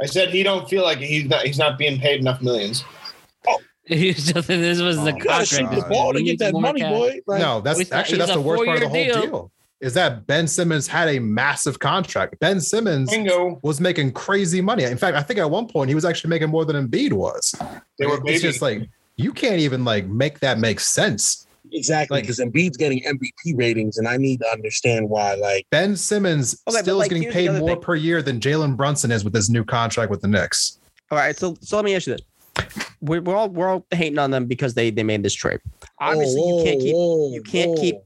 I 0.00 0.06
said 0.06 0.28
he 0.30 0.42
don't 0.42 0.68
feel 0.68 0.82
like 0.82 0.98
he's 0.98 1.24
not 1.26 1.46
he's 1.46 1.58
not 1.58 1.78
being 1.78 1.98
paid 1.98 2.20
enough 2.20 2.42
millions. 2.42 2.84
this 3.88 4.34
was 4.34 4.96
the 4.96 5.12
Oh, 5.12 5.16
You 5.16 5.24
gotta 5.24 5.46
shoot 5.46 5.58
contract. 5.60 5.82
the 5.82 5.88
ball 5.88 6.12
to 6.12 6.22
get 6.22 6.38
that 6.40 6.52
money, 6.54 6.80
cash. 6.80 6.90
boy. 6.90 7.20
Like, 7.26 7.40
no, 7.40 7.60
that's 7.60 7.90
actually 7.92 8.18
that's 8.18 8.32
the 8.32 8.40
worst 8.40 8.64
part 8.64 8.82
of 8.82 8.82
the 8.82 8.88
whole 8.88 9.04
deal. 9.04 9.22
deal. 9.22 9.52
Is 9.80 9.92
that 9.94 10.26
Ben 10.26 10.46
Simmons 10.48 10.86
had 10.86 11.08
a 11.08 11.18
massive 11.18 11.78
contract. 11.78 12.38
Ben 12.38 12.60
Simmons 12.60 13.10
Bingo. 13.10 13.60
was 13.62 13.78
making 13.80 14.12
crazy 14.12 14.60
money. 14.62 14.84
In 14.84 14.96
fact, 14.96 15.16
I 15.16 15.22
think 15.22 15.38
at 15.38 15.50
one 15.50 15.68
point 15.68 15.88
he 15.90 15.94
was 15.94 16.04
actually 16.06 16.30
making 16.30 16.48
more 16.48 16.64
than 16.64 16.88
Embiid 16.88 17.12
was. 17.12 17.54
They 17.98 18.06
were 18.06 18.18
it's 18.24 18.40
just 18.42 18.62
like 18.62 18.88
you 19.16 19.32
can't 19.32 19.60
even 19.60 19.84
like 19.84 20.06
make 20.06 20.40
that 20.40 20.58
make 20.58 20.80
sense. 20.80 21.46
exactly, 21.72 22.16
Like- 22.16 22.24
because 22.24 22.38
Embiid's 22.38 22.78
getting 22.78 23.02
MVP 23.02 23.56
ratings, 23.56 23.98
and 23.98 24.08
I 24.08 24.16
need 24.16 24.40
to 24.40 24.48
understand 24.50 25.10
why. 25.10 25.34
Like, 25.34 25.66
Ben 25.70 25.94
Simmons 25.96 26.58
Okay, 26.68 26.78
still 26.78 26.96
like, 26.96 27.12
is 27.12 27.18
getting 27.18 27.32
paid 27.32 27.50
more 27.52 27.70
thing. 27.70 27.80
per 27.82 27.96
year 27.96 28.22
than 28.22 28.40
Jalen 28.40 28.76
Brunson 28.78 29.10
is 29.10 29.24
with 29.24 29.34
his 29.34 29.50
new 29.50 29.64
contract 29.64 30.10
with 30.10 30.22
the 30.22 30.28
Knicks. 30.28 30.78
All 31.10 31.18
right, 31.18 31.36
so 31.36 31.54
so 31.60 31.76
let 31.76 31.84
me 31.84 31.94
ask 31.94 32.06
you 32.06 32.16
this: 32.16 32.86
we're, 33.02 33.20
we're 33.20 33.36
all 33.36 33.48
we're 33.50 33.68
all 33.68 33.84
hating 33.90 34.18
on 34.18 34.30
them 34.30 34.46
because 34.46 34.72
they 34.74 34.90
they 34.90 35.02
made 35.02 35.22
this 35.22 35.34
trade. 35.34 35.60
Obviously, 36.00 36.40
you 36.40 36.62
can't 36.64 36.80
keep 36.80 36.94
whoa, 36.94 37.30
you 37.32 37.42
can't 37.42 37.70
whoa. 37.72 37.80
keep 37.80 37.96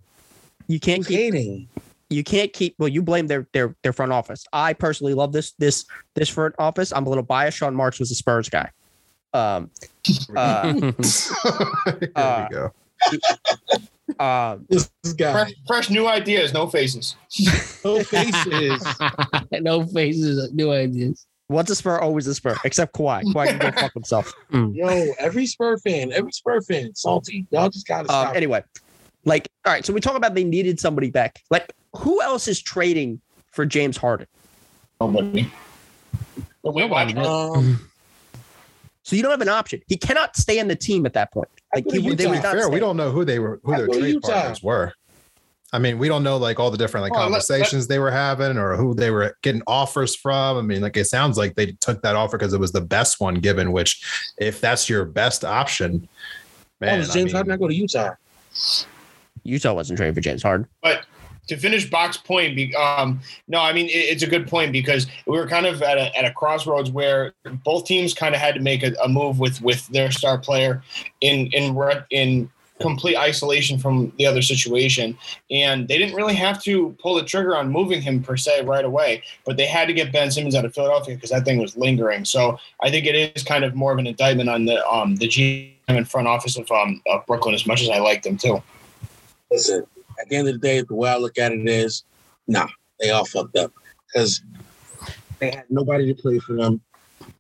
you 0.71 0.79
can't 0.81 0.99
Who's 0.99 1.07
keep 1.09 1.35
hating? 1.35 1.69
you 2.09 2.23
can't 2.25 2.53
keep 2.53 2.75
well 2.79 2.89
you 2.89 3.03
blame 3.03 3.27
their 3.27 3.47
their 3.53 3.75
their 3.83 3.93
front 3.93 4.13
office 4.13 4.45
i 4.53 4.73
personally 4.73 5.15
love 5.15 5.33
this 5.33 5.53
this 5.59 5.85
this 6.15 6.29
front 6.29 6.55
office 6.59 6.93
i'm 6.93 7.07
a 7.07 7.09
little 7.09 7.23
biased 7.25 7.59
sean 7.59 7.75
marks 7.75 7.99
was 7.99 8.11
a 8.11 8.15
spurs 8.15 8.49
guy 8.49 8.69
um 9.35 9.71
uh, 10.37 10.73
Here 10.73 10.95
Uh, 12.17 12.49
we 12.51 12.57
go. 12.57 12.73
uh 14.19 14.57
This 14.69 14.91
guy, 15.17 15.33
fresh, 15.33 15.53
fresh 15.67 15.91
new 15.91 16.07
ideas, 16.09 16.53
no 16.53 16.67
faces. 16.67 17.15
no 17.85 18.03
faces. 18.03 18.85
no 19.61 19.87
faces, 19.87 20.53
no 20.53 20.73
ideas. 20.73 21.27
what's 21.47 21.71
a 21.71 21.77
spur 21.77 21.99
always 22.01 22.27
a 22.27 22.35
spur 22.35 22.57
except 22.65 22.93
Kawhi. 22.95 23.23
Kawhi 23.33 23.47
can 23.47 23.59
go 23.59 23.71
fuck 23.81 23.95
himself 23.95 24.33
Yo, 24.53 25.13
every 25.19 25.47
Spur 25.47 25.79
fan, 25.79 26.13
every 26.13 26.33
Spur 26.33 26.61
fan, 26.63 26.95
salty. 26.95 27.47
Y'all 27.51 27.69
just 27.71 27.87
gotta 27.87 28.11
um 28.13 28.27
stop. 28.27 28.37
anyway 28.37 28.63
like 29.25 29.49
all 29.67 29.73
right 29.73 29.85
so 29.85 29.93
we 29.93 30.01
talk 30.01 30.17
about 30.17 30.35
they 30.35 30.45
needed 30.45 30.79
somebody 30.81 31.11
back 31.11 31.43
like 31.51 31.73
who 31.97 32.21
else 32.23 32.49
is 32.49 32.61
trading 32.61 33.21
for 33.51 33.65
james 33.67 33.97
harden 33.97 34.27
Nobody. 35.01 35.51
But 36.63 36.75
wait, 36.75 36.91
why? 36.91 37.05
um, 37.05 37.89
so 39.03 39.17
you 39.17 39.23
don't 39.23 39.31
have 39.31 39.41
an 39.41 39.49
option 39.49 39.81
he 39.89 39.97
cannot 39.97 40.37
stay 40.37 40.59
in 40.59 40.69
the 40.69 40.77
team 40.77 41.07
at 41.07 41.15
that 41.15 41.33
point 41.33 41.49
like 41.75 41.85
go 41.85 41.91
to 41.93 42.01
he, 42.01 42.15
they 42.15 42.25
Utah. 42.25 42.31
would 42.35 42.43
not 42.43 42.53
fair, 42.53 42.63
stay. 42.65 42.75
we 42.75 42.81
don't 42.81 42.97
know 42.97 43.11
who 43.11 43.25
they 43.25 43.39
were, 43.39 43.61
who 43.63 43.73
I 43.75 43.79
their 43.79 43.87
trade 43.89 44.05
Utah. 44.15 44.29
partners 44.33 44.63
were. 44.63 44.93
I 45.73 45.79
mean, 45.79 45.99
we 45.99 46.09
don't 46.09 46.25
know 46.25 46.37
like 46.37 46.59
all 46.59 46.69
the 46.73 46.77
different 46.77 47.03
like 47.05 47.13
Well, 47.13 47.21
let- 47.23 47.27
conversations 47.31 47.87
they 47.87 48.01
were 48.01 48.11
having 48.11 48.59
or 48.59 48.75
who 48.77 48.93
they 48.93 49.13
were 49.13 49.37
getting 49.43 49.63
offers 49.69 50.17
from. 50.17 50.57
I 50.59 50.63
mean, 50.63 50.81
like 50.81 50.97
it 50.97 51.05
sounds 51.07 51.39
like 51.39 51.55
they 51.55 51.67
took 51.81 52.03
that 52.03 52.17
offer 52.17 52.37
because 52.37 52.53
it 52.55 52.59
was 52.59 52.73
the 52.73 52.81
best 52.81 53.21
one 53.21 53.37
given. 53.37 53.71
Which, 53.71 54.05
if 54.39 54.61
that's 54.61 54.89
your 54.89 55.05
best 55.05 55.45
option, 55.45 56.09
why 56.81 56.89
man, 56.89 56.99
was 56.99 57.11
I 57.11 57.15
James 57.15 57.27
mean, 57.27 57.35
Harden 57.37 57.51
not 57.51 57.61
go 57.61 57.69
to 57.69 57.75
Utah? 57.75 58.15
Utah 59.45 59.73
wasn't 59.73 59.97
trading 59.97 60.15
for 60.15 60.21
james 60.21 60.43
harden 60.43 60.67
But 60.83 61.07
to 61.51 61.57
finish 61.57 61.91
Bach's 61.91 62.17
point, 62.17 62.75
um, 62.77 63.21
no, 63.49 63.61
I 63.61 63.73
mean 63.73 63.87
it, 63.87 63.91
it's 63.91 64.23
a 64.23 64.27
good 64.27 64.47
point 64.47 64.73
because 64.73 65.07
we 65.27 65.37
were 65.37 65.49
kind 65.49 65.67
of 65.67 65.83
at 65.83 65.99
a, 65.99 66.17
at 66.17 66.25
a 66.25 66.33
crossroads 66.33 66.91
where 66.91 67.33
both 67.65 67.87
teams 67.87 68.15
kind 68.15 68.35
of 68.35 68.41
had 68.41 68.55
to 68.55 68.61
make 68.61 68.83
a, 68.83 68.93
a 69.03 69.09
move 69.09 69.41
with 69.41 69.61
with 69.61 69.87
their 69.89 70.11
star 70.13 70.39
player 70.39 70.83
in 71.21 71.49
in 71.53 71.77
in 72.11 72.51
complete 72.81 73.17
isolation 73.17 73.79
from 73.79 74.13
the 74.17 74.27
other 74.27 74.41
situation, 74.41 75.19
and 75.51 75.89
they 75.89 75.99
didn't 75.99 76.15
really 76.15 76.35
have 76.35 76.63
to 76.63 76.97
pull 77.03 77.17
the 77.17 77.25
trigger 77.25 77.57
on 77.57 77.69
moving 77.69 78.01
him 78.01 78.23
per 78.23 78.37
se 78.37 78.65
right 78.65 78.85
away, 78.85 79.23
but 79.45 79.57
they 79.57 79.67
had 79.67 79.87
to 79.89 79.93
get 79.93 80.13
Ben 80.13 80.31
Simmons 80.31 80.55
out 80.55 80.65
of 80.65 80.73
Philadelphia 80.73 81.17
because 81.17 81.31
that 81.31 81.45
thing 81.45 81.59
was 81.59 81.77
lingering. 81.77 82.25
So 82.25 82.59
I 82.81 82.91
think 82.91 83.07
it 83.07 83.35
is 83.37 83.43
kind 83.43 83.65
of 83.65 83.75
more 83.75 83.93
of 83.93 83.99
an 83.99 84.07
indictment 84.07 84.49
on 84.49 84.67
the 84.67 84.87
um 84.87 85.17
the 85.17 85.27
GM 85.27 85.73
and 85.89 86.09
front 86.09 86.29
office 86.29 86.57
of 86.57 86.71
um 86.71 87.03
of 87.07 87.27
Brooklyn 87.27 87.57
as 87.57 87.67
much 87.67 87.83
as 87.83 87.89
I 87.89 87.99
like 87.99 88.23
them 88.23 88.37
too. 88.37 88.63
Listen, 89.51 89.85
at 90.21 90.29
the 90.29 90.37
end 90.37 90.49
of 90.49 90.55
the 90.55 90.61
day, 90.61 90.81
the 90.83 90.95
way 90.95 91.11
I 91.11 91.17
look 91.17 91.39
at 91.39 91.53
it 91.53 91.69
is, 91.69 92.05
nah, 92.47 92.69
they 92.99 93.11
all 93.11 93.25
fucked 93.25 93.57
up 93.57 93.73
because 94.07 94.43
they 95.39 95.51
had 95.51 95.65
nobody 95.71 96.13
to 96.13 96.21
play 96.21 96.39
for 96.39 96.55
them. 96.55 96.81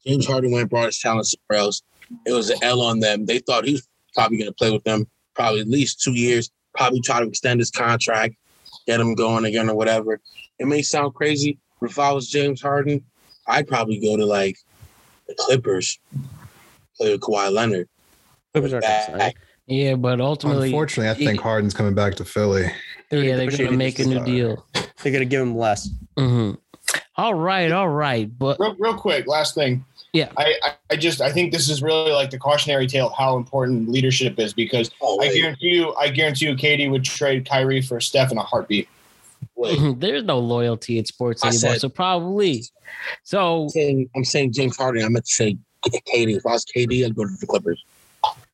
James 0.06 0.26
Harden 0.26 0.50
went 0.50 0.62
and 0.62 0.70
brought 0.70 0.86
his 0.86 0.98
talent 0.98 1.26
somewhere 1.26 1.64
else. 1.64 1.82
It 2.26 2.32
was 2.32 2.50
an 2.50 2.58
L 2.62 2.80
on 2.80 3.00
them. 3.00 3.26
They 3.26 3.38
thought 3.38 3.64
he 3.64 3.72
was 3.72 3.86
probably 4.14 4.38
going 4.38 4.50
to 4.50 4.54
play 4.54 4.70
with 4.70 4.84
them 4.84 5.06
probably 5.34 5.60
at 5.60 5.68
least 5.68 6.00
two 6.00 6.12
years. 6.12 6.50
Probably 6.74 7.00
try 7.00 7.20
to 7.20 7.26
extend 7.26 7.60
his 7.60 7.70
contract, 7.70 8.36
get 8.86 9.00
him 9.00 9.14
going 9.14 9.44
again 9.44 9.68
or 9.68 9.74
whatever. 9.74 10.20
It 10.58 10.66
may 10.66 10.82
sound 10.82 11.14
crazy, 11.14 11.58
but 11.80 11.90
if 11.90 11.98
I 11.98 12.12
was 12.12 12.28
James 12.28 12.60
Harden, 12.60 13.04
I'd 13.46 13.66
probably 13.66 13.98
go 13.98 14.16
to 14.16 14.24
like 14.24 14.56
the 15.26 15.34
Clippers, 15.38 15.98
play 16.96 17.12
with 17.12 17.20
Kawhi 17.20 17.52
Leonard. 17.52 17.88
Clippers 18.52 18.72
that 18.72 18.82
Back. 18.82 19.34
Yeah, 19.70 19.94
but 19.94 20.20
ultimately, 20.20 20.66
unfortunately, 20.68 21.10
I 21.10 21.14
think 21.14 21.40
Harden's 21.40 21.74
coming 21.74 21.94
back 21.94 22.16
to 22.16 22.24
Philly. 22.24 22.64
yeah, 23.12 23.36
they're 23.36 23.46
going 23.50 23.70
to 23.70 23.76
make 23.76 24.00
a 24.00 24.04
new 24.04 24.22
deal. 24.24 24.56
deal. 24.74 24.86
they're 25.02 25.12
gonna 25.12 25.24
give 25.24 25.40
him 25.40 25.56
less 25.56 25.88
hmm 26.18 26.52
All 27.16 27.34
right, 27.34 27.70
all 27.70 27.88
right, 27.88 28.28
but 28.38 28.58
real, 28.58 28.74
real 28.78 28.94
quick, 28.94 29.26
last 29.26 29.54
thing. 29.54 29.84
Yeah. 30.12 30.28
I, 30.36 30.54
I, 30.64 30.72
I 30.90 30.96
just 30.96 31.20
I 31.20 31.30
think 31.30 31.52
this 31.52 31.68
is 31.70 31.82
really 31.82 32.10
like 32.10 32.30
the 32.30 32.38
cautionary 32.38 32.88
tale 32.88 33.06
of 33.06 33.12
how 33.16 33.36
important 33.36 33.88
leadership 33.88 34.40
is 34.40 34.52
because 34.52 34.90
Oh, 35.00 35.20
I 35.20 35.32
guarantee 35.32 35.68
you, 35.68 35.94
I 35.94 36.08
guarantee 36.08 36.46
you, 36.46 36.56
KD 36.56 36.90
would 36.90 37.04
trade 37.04 37.48
Kyrie 37.48 37.80
for 37.80 38.00
Steph 38.00 38.32
in 38.32 38.38
a 38.38 38.42
heartbeat. 38.42 38.88
there's 39.96 40.24
no 40.24 40.38
loyalty 40.40 40.98
in 40.98 41.04
sports 41.04 41.44
I 41.44 41.48
anymore. 41.48 41.72
said- 41.74 41.80
so 41.80 41.88
probably, 41.88 42.64
so 43.22 43.68
saying 43.70 44.10
I'm 44.16 44.24
saying 44.24 44.52
James 44.52 44.76
Harden. 44.76 45.04
I'm 45.04 45.12
gonna 45.12 45.24
say 45.24 45.56
KD. 45.86 46.36
If 46.36 46.44
I 46.44 46.52
was 46.52 46.64
KD, 46.64 47.06
I'd 47.06 47.14
go 47.14 47.24
to 47.24 47.30
the 47.40 47.46
Clippers. 47.46 47.82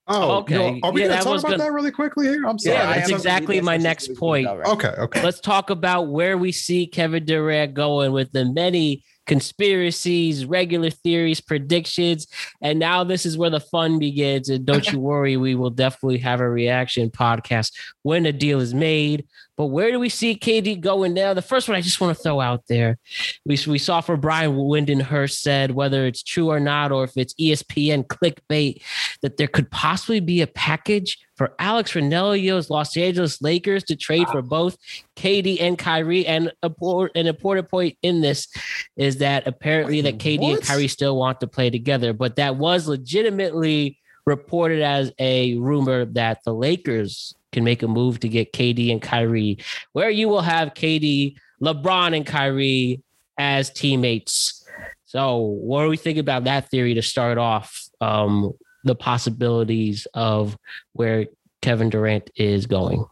Oh, 0.08 0.36
Okay. 0.38 0.56
okay. 0.56 0.80
are 0.84 0.92
we 0.92 1.00
Yeah, 1.02 1.08
going 1.08 1.18
to 1.18 1.24
talk 1.24 1.38
about 1.40 1.42
gonna- 1.50 1.58
that 1.64 1.72
really 1.72 1.90
quickly 1.90 2.26
here? 2.28 2.44
I'm 2.46 2.58
sorry. 2.58 2.76
Yeah, 2.76 2.94
that's 2.96 3.10
exactly 3.10 3.60
my 3.60 3.76
next 3.76 4.14
point. 4.16 4.46
Okay, 4.46 4.88
okay. 4.88 5.22
Let's 5.22 5.40
talk 5.40 5.70
about 5.70 6.04
where 6.08 6.38
we 6.38 6.52
see 6.52 6.86
Kevin 6.86 7.24
Durant 7.24 7.74
going 7.74 8.12
with 8.12 8.30
the 8.32 8.44
many 8.44 9.02
conspiracies, 9.26 10.44
regular 10.44 10.90
theories, 10.90 11.40
predictions. 11.40 12.26
And 12.60 12.78
now 12.78 13.02
this 13.04 13.26
is 13.26 13.36
where 13.36 13.50
the 13.50 13.58
fun 13.60 13.98
begins. 13.98 14.48
And 14.48 14.64
don't 14.64 14.90
you 14.92 15.00
worry, 15.10 15.36
we 15.36 15.54
will 15.54 15.70
definitely 15.70 16.18
have 16.18 16.40
a 16.40 16.48
reaction 16.48 17.10
podcast 17.10 17.72
when 18.02 18.22
the 18.24 18.32
deal 18.32 18.60
is 18.60 18.74
made. 18.74 19.26
But 19.56 19.66
where 19.66 19.90
do 19.90 19.98
we 19.98 20.08
see 20.08 20.36
KD 20.36 20.80
going 20.80 21.14
now? 21.14 21.32
The 21.32 21.42
first 21.42 21.68
one 21.68 21.76
I 21.76 21.80
just 21.80 22.00
want 22.00 22.16
to 22.16 22.22
throw 22.22 22.40
out 22.40 22.64
there. 22.68 22.98
We, 23.46 23.58
we 23.66 23.78
saw 23.78 24.00
for 24.02 24.16
Brian 24.16 24.52
Windhorst 24.52 25.40
said, 25.40 25.70
whether 25.70 26.06
it's 26.06 26.22
true 26.22 26.50
or 26.50 26.60
not, 26.60 26.92
or 26.92 27.04
if 27.04 27.16
it's 27.16 27.34
ESPN 27.34 28.06
clickbait, 28.06 28.82
that 29.22 29.38
there 29.38 29.46
could 29.46 29.70
possibly 29.70 30.20
be 30.20 30.42
a 30.42 30.46
package 30.46 31.18
for 31.36 31.54
Alex 31.58 31.92
Ranelio's 31.92 32.70
Los 32.70 32.96
Angeles 32.96 33.40
Lakers 33.40 33.84
to 33.84 33.96
trade 33.96 34.28
for 34.28 34.42
both 34.42 34.76
KD 35.16 35.60
and 35.60 35.78
Kyrie. 35.78 36.26
And 36.26 36.52
an 36.62 37.26
important 37.26 37.70
point 37.70 37.96
in 38.02 38.20
this 38.20 38.48
is 38.96 39.18
that 39.18 39.46
apparently 39.46 40.02
that 40.02 40.18
KD 40.18 40.34
and 40.34 40.58
what? 40.58 40.62
Kyrie 40.62 40.88
still 40.88 41.16
want 41.16 41.40
to 41.40 41.46
play 41.46 41.70
together, 41.70 42.12
but 42.12 42.36
that 42.36 42.56
was 42.56 42.88
legitimately 42.88 43.98
reported 44.26 44.82
as 44.82 45.12
a 45.18 45.54
rumor 45.54 46.04
that 46.04 46.40
the 46.44 46.52
Lakers 46.52 47.34
can 47.56 47.64
make 47.64 47.82
a 47.82 47.88
move 47.88 48.20
to 48.20 48.28
get 48.28 48.52
KD 48.52 48.92
and 48.92 49.00
Kyrie, 49.00 49.56
where 49.92 50.10
you 50.10 50.28
will 50.28 50.42
have 50.42 50.74
KD, 50.74 51.36
LeBron, 51.62 52.14
and 52.14 52.26
Kyrie 52.26 53.02
as 53.38 53.70
teammates. 53.70 54.62
So, 55.06 55.38
what 55.38 55.82
do 55.82 55.88
we 55.88 55.96
think 55.96 56.18
about 56.18 56.44
that 56.44 56.68
theory 56.68 56.92
to 56.92 57.02
start 57.02 57.38
off? 57.38 57.88
Um, 58.02 58.52
the 58.84 58.94
possibilities 58.94 60.06
of 60.12 60.58
where 60.92 61.26
Kevin 61.62 61.88
Durant 61.88 62.28
is 62.36 62.66
going. 62.66 63.06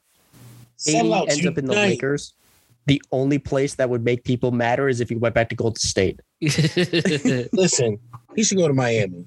Sell 0.76 1.14
AD 1.14 1.22
out 1.22 1.30
ends 1.30 1.46
up 1.46 1.56
in 1.56 1.64
the. 1.64 1.72
Lakers. 1.72 2.34
The 2.84 3.00
only 3.12 3.38
place 3.38 3.76
that 3.76 3.88
would 3.88 4.04
make 4.04 4.24
people 4.24 4.50
matter 4.50 4.90
is 4.90 5.00
if 5.00 5.08
he 5.08 5.14
went 5.14 5.34
back 5.34 5.48
to 5.48 5.54
Golden 5.54 5.80
State. 5.80 6.20
Listen, 6.42 7.98
he 8.36 8.44
should 8.44 8.58
go 8.58 8.68
to 8.68 8.74
Miami. 8.74 9.24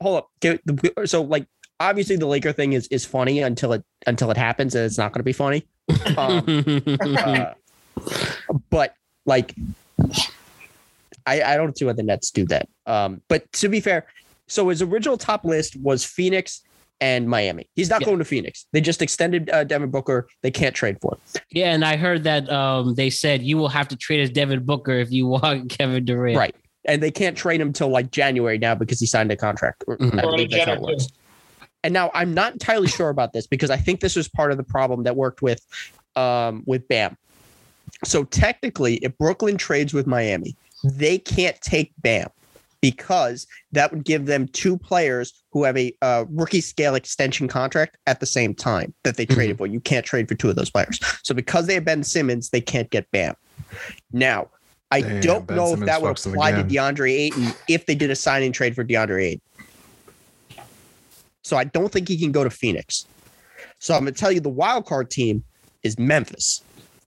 Hold 0.00 0.24
up. 0.24 1.06
So 1.06 1.22
like 1.22 1.46
obviously 1.80 2.16
the 2.16 2.26
Laker 2.26 2.52
thing 2.52 2.72
is 2.72 2.86
is 2.88 3.04
funny 3.04 3.40
until 3.40 3.72
it 3.72 3.84
until 4.06 4.30
it 4.30 4.36
happens 4.36 4.74
and 4.74 4.84
it's 4.84 4.98
not 4.98 5.12
going 5.12 5.20
to 5.20 5.24
be 5.24 5.32
funny. 5.32 5.64
Um, 6.16 6.44
uh, 7.18 7.52
but 8.70 8.94
like 9.26 9.54
I, 11.26 11.42
I 11.42 11.56
don't 11.56 11.76
see 11.76 11.84
why 11.84 11.92
the 11.92 12.02
Nets 12.02 12.30
do 12.30 12.46
that. 12.46 12.68
Um, 12.86 13.20
but 13.28 13.50
to 13.54 13.68
be 13.68 13.80
fair, 13.80 14.06
so 14.46 14.68
his 14.70 14.80
original 14.82 15.18
top 15.18 15.44
list 15.44 15.76
was 15.76 16.04
Phoenix 16.04 16.62
and 17.00 17.28
Miami. 17.28 17.68
He's 17.76 17.90
not 17.90 18.00
Yeah. 18.00 18.06
going 18.06 18.18
to 18.18 18.24
Phoenix. 18.24 18.66
They 18.72 18.80
just 18.80 19.02
extended 19.02 19.50
uh, 19.50 19.64
Devin 19.64 19.90
Booker. 19.90 20.26
They 20.42 20.50
can't 20.50 20.74
trade 20.74 20.96
for 21.02 21.14
him. 21.14 21.42
yeah, 21.50 21.72
and 21.74 21.84
I 21.84 21.96
heard 21.96 22.24
that 22.24 22.50
um, 22.50 22.94
they 22.94 23.10
said 23.10 23.42
you 23.42 23.56
will 23.58 23.68
have 23.68 23.88
to 23.88 23.96
trade 23.96 24.20
as 24.20 24.30
Devin 24.30 24.64
Booker 24.64 24.92
if 24.92 25.10
you 25.12 25.26
want 25.28 25.70
Kevin 25.70 26.04
Durant. 26.04 26.36
Right. 26.38 26.56
And 26.86 27.02
they 27.02 27.10
can't 27.10 27.36
trade 27.36 27.60
him 27.60 27.72
till 27.74 27.88
like 27.88 28.10
January 28.10 28.56
now 28.56 28.74
because 28.74 28.98
he 28.98 29.06
signed 29.06 29.30
a 29.30 29.36
contract. 29.36 29.84
Or- 29.86 29.98
Mhm. 29.98 30.18
I 30.18 30.22
Or 30.24 30.30
believe 30.32 30.50
that's 30.50 30.64
how 30.64 30.72
it 30.72 30.80
works. 30.80 31.08
And 31.84 31.94
now 31.94 32.10
I'm 32.14 32.34
not 32.34 32.52
entirely 32.52 32.88
sure 32.88 33.08
about 33.08 33.32
this 33.32 33.46
because 33.46 33.70
I 33.70 33.76
think 33.76 34.00
this 34.00 34.16
was 34.16 34.28
part 34.28 34.50
of 34.50 34.56
the 34.56 34.64
problem 34.64 35.04
that 35.04 35.16
worked 35.16 35.42
with 35.42 35.64
um, 36.16 36.62
with 36.66 36.86
Bam. 36.88 37.16
So 38.04 38.24
technically, 38.24 38.96
if 38.96 39.16
Brooklyn 39.18 39.56
trades 39.56 39.94
with 39.94 40.06
Miami, 40.06 40.56
they 40.84 41.18
can't 41.18 41.60
take 41.60 41.92
Bam 41.98 42.28
because 42.80 43.46
that 43.72 43.90
would 43.92 44.04
give 44.04 44.26
them 44.26 44.46
two 44.48 44.78
players 44.78 45.42
who 45.50 45.64
have 45.64 45.76
a 45.76 45.92
uh, 46.02 46.24
rookie 46.30 46.60
scale 46.60 46.94
extension 46.94 47.48
contract 47.48 47.96
at 48.06 48.20
the 48.20 48.26
same 48.26 48.54
time 48.54 48.94
that 49.02 49.16
they 49.16 49.26
traded 49.26 49.58
for. 49.58 49.66
You 49.66 49.80
can't 49.80 50.06
trade 50.06 50.28
for 50.28 50.34
two 50.34 50.48
of 50.48 50.56
those 50.56 50.70
players. 50.70 51.00
So 51.22 51.34
because 51.34 51.66
they 51.66 51.74
have 51.74 51.84
Ben 51.84 52.04
Simmons, 52.04 52.50
they 52.50 52.60
can't 52.60 52.88
get 52.90 53.10
Bam. 53.10 53.34
Now, 54.12 54.48
I 54.90 55.02
Damn, 55.02 55.20
don't 55.20 55.46
Ben 55.46 55.56
know 55.56 55.74
if 55.74 55.80
that 55.80 56.00
would 56.00 56.10
apply 56.10 56.52
to. 56.52 56.64
DeAndre 56.64 57.12
Ayton 57.12 57.48
if 57.68 57.86
they 57.86 57.94
did 57.94 58.10
a 58.10 58.16
signing 58.16 58.52
trade 58.52 58.74
for 58.74 58.84
DeAndre 58.84 59.24
Ayton. 59.24 59.40
So 61.44 61.56
I 61.56 61.64
don't 61.64 61.90
think 61.92 62.08
he 62.08 62.18
can 62.18 62.32
go 62.32 62.44
to 62.44 62.50
Phoenix. 62.50 63.06
So 63.78 63.94
I'm 63.94 64.00
gonna 64.00 64.12
tell 64.12 64.32
you 64.32 64.40
the 64.40 64.48
wild 64.48 64.86
card 64.86 65.10
team 65.10 65.44
is 65.82 65.98
Memphis. 65.98 66.62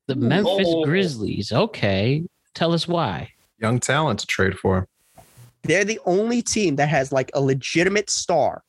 The 0.08 0.16
Memphis 0.16 0.66
Oh. 0.68 0.84
Grizzlies. 0.86 1.52
Okay. 1.52 2.24
Tell 2.56 2.74
us 2.74 2.88
why. 2.88 3.30
Young 3.60 3.80
talent 3.80 4.20
to 4.20 4.28
trade 4.28 4.58
for. 4.58 4.88
They're 5.64 5.86
the 5.86 6.00
only 6.06 6.42
team 6.42 6.76
that 6.78 6.90
has 6.90 7.12
like 7.12 7.30
a 7.34 7.42
legitimate 7.42 8.10
star 8.10 8.64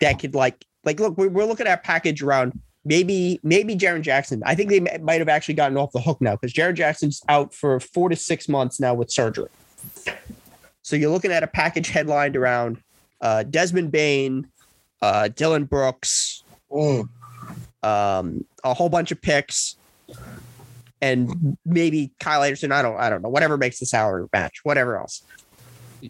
that 0.00 0.18
could 0.18 0.34
like 0.34 0.64
like 0.84 0.98
look 1.00 1.16
we're, 1.16 1.28
we're 1.28 1.44
looking 1.44 1.66
at 1.66 1.78
a 1.78 1.82
package 1.82 2.22
around 2.22 2.58
maybe 2.84 3.38
maybe 3.42 3.76
Jaren 3.76 4.02
Jackson. 4.02 4.42
I 4.44 4.54
think 4.54 4.70
they 4.70 4.80
m- 4.80 5.04
might 5.04 5.20
have 5.20 5.28
actually 5.28 5.54
gotten 5.54 5.76
off 5.76 5.92
the 5.92 6.00
hook 6.00 6.20
now 6.20 6.32
because 6.36 6.52
Jaren 6.52 6.74
Jackson's 6.74 7.22
out 7.28 7.54
for 7.54 7.78
four 7.80 8.08
to 8.08 8.16
six 8.16 8.48
months 8.48 8.80
now 8.80 8.92
with 8.94 9.10
surgery. 9.10 9.48
So 10.82 10.96
you're 10.96 11.10
looking 11.10 11.30
at 11.32 11.42
a 11.42 11.46
package 11.46 11.88
headlined 11.88 12.36
around 12.36 12.78
uh, 13.20 13.44
Desmond 13.44 13.90
Bane, 13.92 14.46
uh, 15.02 15.28
Dillon 15.28 15.64
Brooks, 15.64 16.42
Mm. 16.70 17.08
um, 17.82 18.44
a 18.64 18.74
whole 18.74 18.88
bunch 18.88 19.12
of 19.12 19.20
picks, 19.22 19.76
and 21.00 21.56
maybe 21.64 22.10
Kyle 22.20 22.42
Anderson. 22.42 22.72
I 22.72 22.82
don't, 22.82 22.96
I 22.96 23.10
don't 23.10 23.22
know. 23.22 23.28
Whatever 23.28 23.56
makes 23.56 23.78
the 23.78 23.86
salary 23.86 24.26
match. 24.32 24.60
Whatever 24.64 24.96
else. 24.98 25.22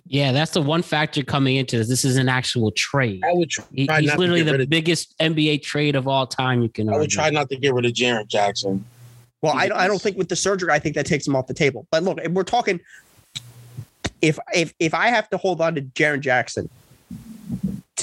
Yeah, 0.06 0.32
that's 0.32 0.50
the 0.52 0.62
one 0.62 0.82
factor 0.82 1.22
coming 1.22 1.56
into 1.56 1.78
this. 1.78 1.88
This 1.88 2.04
is 2.04 2.16
an 2.16 2.28
actual 2.28 2.72
trade. 2.72 3.22
I 3.24 3.32
would 3.32 3.50
try 3.50 3.64
He- 3.74 3.88
he's 4.00 4.16
literally 4.16 4.42
the 4.42 4.60
of- 4.62 4.68
biggest 4.68 5.14
NBA 5.20 5.58
trade 5.62 5.94
of 5.94 6.08
all 6.08 6.26
time. 6.26 6.62
You 6.62 6.68
can. 6.68 6.88
I 6.88 6.92
would 6.92 7.00
argue. 7.02 7.14
try 7.16 7.30
not 7.30 7.48
to 7.50 7.56
get 7.56 7.74
rid 7.74 7.84
of 7.84 7.92
Jaren 7.92 8.26
Jackson. 8.26 8.84
Well, 9.42 9.52
I 9.54 9.68
don't, 9.68 9.78
I 9.78 9.86
don't 9.86 10.00
think 10.00 10.16
with 10.16 10.28
the 10.30 10.36
surgery, 10.36 10.70
I 10.72 10.78
think 10.78 10.94
that 10.94 11.06
takes 11.06 11.26
him 11.26 11.36
off 11.36 11.46
the 11.46 11.54
table. 11.54 11.86
But 11.90 12.02
look, 12.02 12.18
we're 12.30 12.42
talking. 12.44 12.80
If 14.22 14.38
if 14.54 14.72
if 14.78 14.94
I 14.94 15.08
have 15.08 15.28
to 15.30 15.36
hold 15.36 15.60
on 15.60 15.74
to 15.74 15.82
Jaren 15.82 16.20
Jackson 16.20 16.70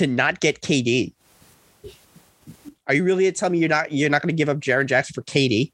to 0.02 0.08
not 0.08 0.40
get 0.40 0.62
KD, 0.62 1.14
are 2.88 2.94
you 2.96 3.04
really 3.04 3.32
telling 3.32 3.54
me 3.54 3.60
you're 3.60 3.70
not 3.70 3.92
you're 3.92 4.10
not 4.10 4.22
going 4.22 4.36
to 4.36 4.38
give 4.38 4.50
up 4.50 4.58
Jaren 4.58 4.88
Jackson 4.88 5.14
for 5.14 5.22
KD? 5.22 5.72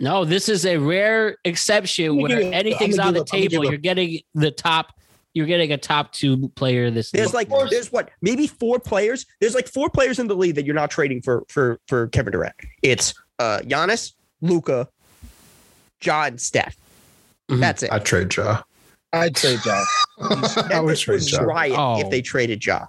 No, 0.00 0.24
this 0.24 0.48
is 0.48 0.66
a 0.66 0.78
rare 0.78 1.36
exception 1.44 2.06
I'm 2.10 2.16
where 2.16 2.28
give 2.28 2.38
it- 2.48 2.52
anything's 2.54 2.98
on 2.98 3.14
the 3.14 3.20
give 3.22 3.28
it- 3.28 3.34
I'm 3.34 3.38
gonna 3.40 3.48
table. 3.50 3.64
You're 3.70 3.78
getting 3.78 4.20
the 4.34 4.50
top. 4.50 4.92
You're 5.34 5.46
getting 5.46 5.72
a 5.72 5.78
top 5.78 6.12
two 6.12 6.48
player 6.56 6.90
this. 6.90 7.10
There's 7.12 7.32
league. 7.32 7.50
like 7.50 7.70
there's 7.70 7.90
what 7.92 8.10
maybe 8.20 8.46
four 8.46 8.78
players. 8.78 9.24
There's 9.40 9.54
like 9.54 9.66
four 9.68 9.88
players 9.88 10.18
in 10.18 10.26
the 10.26 10.34
league 10.36 10.56
that 10.56 10.66
you're 10.66 10.74
not 10.74 10.90
trading 10.90 11.22
for 11.22 11.44
for 11.48 11.78
for 11.88 12.08
Kevin 12.08 12.32
Durant. 12.32 12.54
It's 12.82 13.14
uh 13.38 13.60
Giannis, 13.60 14.12
Luka, 14.42 14.88
John, 16.00 16.36
Steph. 16.36 16.76
Mhm. 17.50 17.60
That's 17.60 17.82
it. 17.84 17.92
I'd 17.92 18.04
trade 18.04 18.34
Ja. 18.36 18.62
I'd 19.12 19.34
trade 19.36 19.60
Jack. 19.64 19.86
I 20.20 20.80
would 20.80 20.86
Memphis 20.86 21.00
trade 21.00 21.22
Ja. 21.30 21.40
riot 21.42 21.76
Oh. 21.78 22.00
if 22.00 22.10
they 22.10 22.22
traded 22.22 22.64
Ja. 22.64 22.86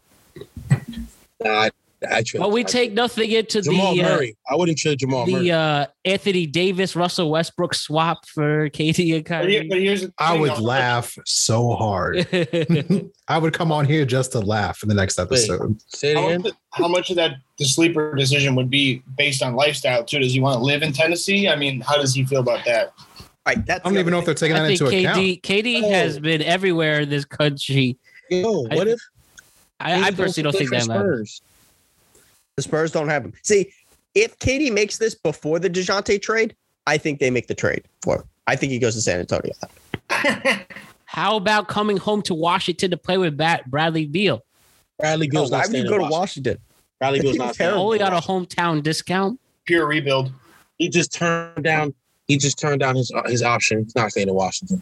Nah, 1.43 1.69
I 2.09 2.21
trade. 2.21 2.39
But 2.39 2.51
we 2.51 2.61
I'd 2.61 2.67
take 2.67 2.89
trade- 2.89 2.95
nothing 2.95 3.31
into 3.31 3.61
Jamal 3.61 3.93
the 3.95 4.03
uh, 4.03 4.09
Murray. 4.09 4.35
I 4.49 4.55
wouldn't 4.55 4.77
trade 4.77 4.99
Jamal 4.99 5.25
Murray. 5.25 5.43
the 5.43 5.51
uh, 5.51 5.85
Anthony 6.05 6.45
Davis 6.45 6.95
Russell 6.95 7.29
Westbrook 7.31 7.73
swap 7.73 8.25
for 8.27 8.69
KD 8.69 9.15
and 9.15 9.25
But, 9.25 9.49
here, 9.49 9.63
but 9.63 9.77
Kyrie. 9.77 10.11
I 10.17 10.37
would 10.37 10.51
though. 10.51 10.61
laugh 10.61 11.17
so 11.25 11.71
hard. 11.75 12.27
I 13.27 13.37
would 13.37 13.53
come 13.53 13.71
on 13.71 13.85
here 13.85 14.05
just 14.05 14.31
to 14.33 14.39
laugh 14.39 14.83
in 14.83 14.89
the 14.89 14.95
next 14.95 15.17
episode. 15.19 15.81
Say 15.87 16.11
it 16.11 16.17
How 16.17 16.27
again. 16.29 16.51
how 16.71 16.87
much 16.87 17.09
of 17.09 17.15
that 17.17 17.35
the 17.57 17.65
sleeper 17.65 18.15
decision 18.15 18.55
would 18.55 18.69
be 18.69 19.01
based 19.17 19.41
on 19.43 19.55
lifestyle 19.55 20.03
too? 20.03 20.19
Does 20.19 20.33
he 20.33 20.39
want 20.41 20.59
to 20.59 20.63
live 20.63 20.83
in 20.83 20.91
Tennessee? 20.93 21.47
I 21.47 21.55
mean, 21.55 21.81
how 21.81 21.95
does 21.97 22.13
he 22.13 22.25
feel 22.25 22.39
about 22.41 22.65
that? 22.65 22.93
Right. 23.45 23.65
That's 23.65 23.85
I 23.85 23.89
don't 23.89 23.97
even 23.99 24.11
know 24.11 24.19
if 24.19 24.25
they're 24.25 24.33
taking 24.33 24.55
I 24.55 24.61
that 24.61 24.67
think 24.77 24.81
into 24.81 24.97
account. 24.99 25.17
KD 25.19 25.41
KD 25.41 25.81
Oh. 25.83 25.91
has 25.91 26.17
been 26.19 26.41
everywhere 26.41 27.01
in 27.01 27.09
this 27.09 27.25
country. 27.25 27.97
Yo, 28.29 28.65
I- 28.71 28.75
what 28.75 28.87
if 28.87 28.99
I, 29.79 30.01
I 30.01 30.11
personally 30.11 30.43
don't 30.49 30.57
think 30.57 30.69
that 30.71 30.83
for 30.83 30.87
matters. 30.89 31.41
The 32.55 32.63
Spurs 32.63 32.91
don't 32.91 33.09
have 33.09 33.25
him. 33.25 33.33
See, 33.41 33.73
if 34.15 34.37
KD 34.39 34.71
makes 34.71 34.97
this 34.97 35.13
before 35.15 35.59
the 35.59 35.69
Dejounte 35.69 36.21
trade, 36.21 36.55
I 36.87 36.97
think 36.97 37.19
they 37.19 37.29
make 37.29 37.47
the 37.47 37.55
trade 37.55 37.83
for 38.01 38.17
him. 38.17 38.23
I 38.47 38.55
think 38.55 38.71
he 38.71 38.79
goes 38.79 38.93
to 38.95 39.01
San 39.01 39.19
Antonio. 39.19 39.53
How 41.05 41.35
about 41.35 41.67
coming 41.67 41.97
home 41.97 42.21
to 42.23 42.33
Washington 42.33 42.91
to 42.91 42.97
play 42.97 43.17
with 43.17 43.35
Bat- 43.37 43.69
Bradley 43.69 44.05
Beal? 44.05 44.43
Bradley 44.99 45.27
Beal's 45.27 45.51
why 45.51 45.59
not 45.59 45.67
would 45.69 45.77
you 45.77 45.83
go 45.89 45.97
to 45.97 46.03
Washington. 46.03 46.11
Washington? 46.19 46.57
Bradley 46.99 47.19
Beal's 47.21 47.31
He's 47.33 47.39
not 47.39 47.55
staying. 47.55 47.67
terrible. 47.69 47.83
Only 47.85 47.97
got 47.99 48.13
a 48.13 48.25
hometown 48.25 48.81
discount. 48.83 49.39
Pure 49.65 49.85
rebuild. 49.85 50.31
He 50.77 50.89
just 50.89 51.13
turned 51.13 51.63
down. 51.63 51.93
He 52.27 52.37
just 52.37 52.57
turned 52.59 52.79
down 52.79 52.95
his 52.95 53.11
his 53.25 53.43
option. 53.43 53.83
He's 53.83 53.95
not 53.95 54.11
staying 54.11 54.29
in 54.29 54.33
Washington. 54.33 54.81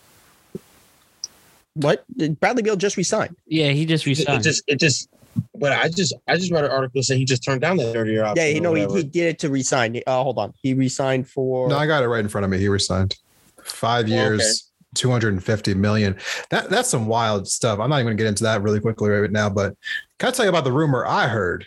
What? 1.74 2.04
Bradley 2.40 2.64
Beal 2.64 2.76
just 2.76 2.98
resigned. 2.98 3.36
Yeah, 3.48 3.70
he 3.70 3.86
just 3.86 4.06
It, 4.06 4.12
it 4.12 4.18
resigned. 4.20 4.44
just 4.44 4.64
it 4.68 4.80
just. 4.80 5.10
But 5.56 5.72
I 5.72 5.88
just 5.88 6.14
I 6.28 6.36
just 6.36 6.52
read 6.52 6.66
an 6.66 6.72
article 6.72 7.02
saying 7.02 7.20
he 7.20 7.26
just 7.26 7.44
turned 7.44 7.62
down 7.62 7.78
that 7.78 7.94
third 7.94 8.10
year 8.10 8.26
option. 8.26 8.46
Yeah, 8.46 8.52
you 8.52 8.60
know, 8.60 8.74
he, 8.74 8.86
he 8.88 9.04
did 9.04 9.28
it 9.28 9.40
to 9.40 9.50
resign. 9.50 10.02
Uh, 10.06 10.22
hold 10.24 10.38
on. 10.38 10.54
He 10.62 10.74
resigned 10.74 11.30
for. 11.30 11.70
No, 11.70 11.78
I 11.78 11.88
got 11.88 12.04
it 12.04 12.08
right 12.08 12.20
in 12.20 12.28
front 12.28 12.44
of 12.44 12.52
me. 12.52 12.58
He 12.58 12.68
resigned. 12.68 13.16
Five 13.64 14.06
Oh, 14.06 14.08
okay. 14.08 14.14
years, 14.16 14.70
250 14.96 15.74
million. 15.76 16.18
That 16.50 16.70
that's 16.70 16.90
some 16.90 17.08
wild 17.08 17.48
stuff. 17.48 17.80
I'm 17.80 17.90
not 17.90 17.98
even 17.98 18.08
gonna 18.08 18.16
get 18.18 18.28
into 18.28 18.44
that 18.44 18.62
really 18.62 18.82
quickly 18.82 19.10
right 19.10 19.32
now, 19.32 19.50
but 19.50 19.74
can 20.20 20.30
I 20.30 20.32
tell 20.32 20.46
you 20.46 20.50
about 20.50 20.66
the 20.66 20.72
rumor 20.74 21.06
I 21.06 21.28
heard, 21.28 21.66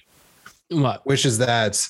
What? 0.70 1.06
which 1.06 1.24
is 1.24 1.38
that 1.38 1.80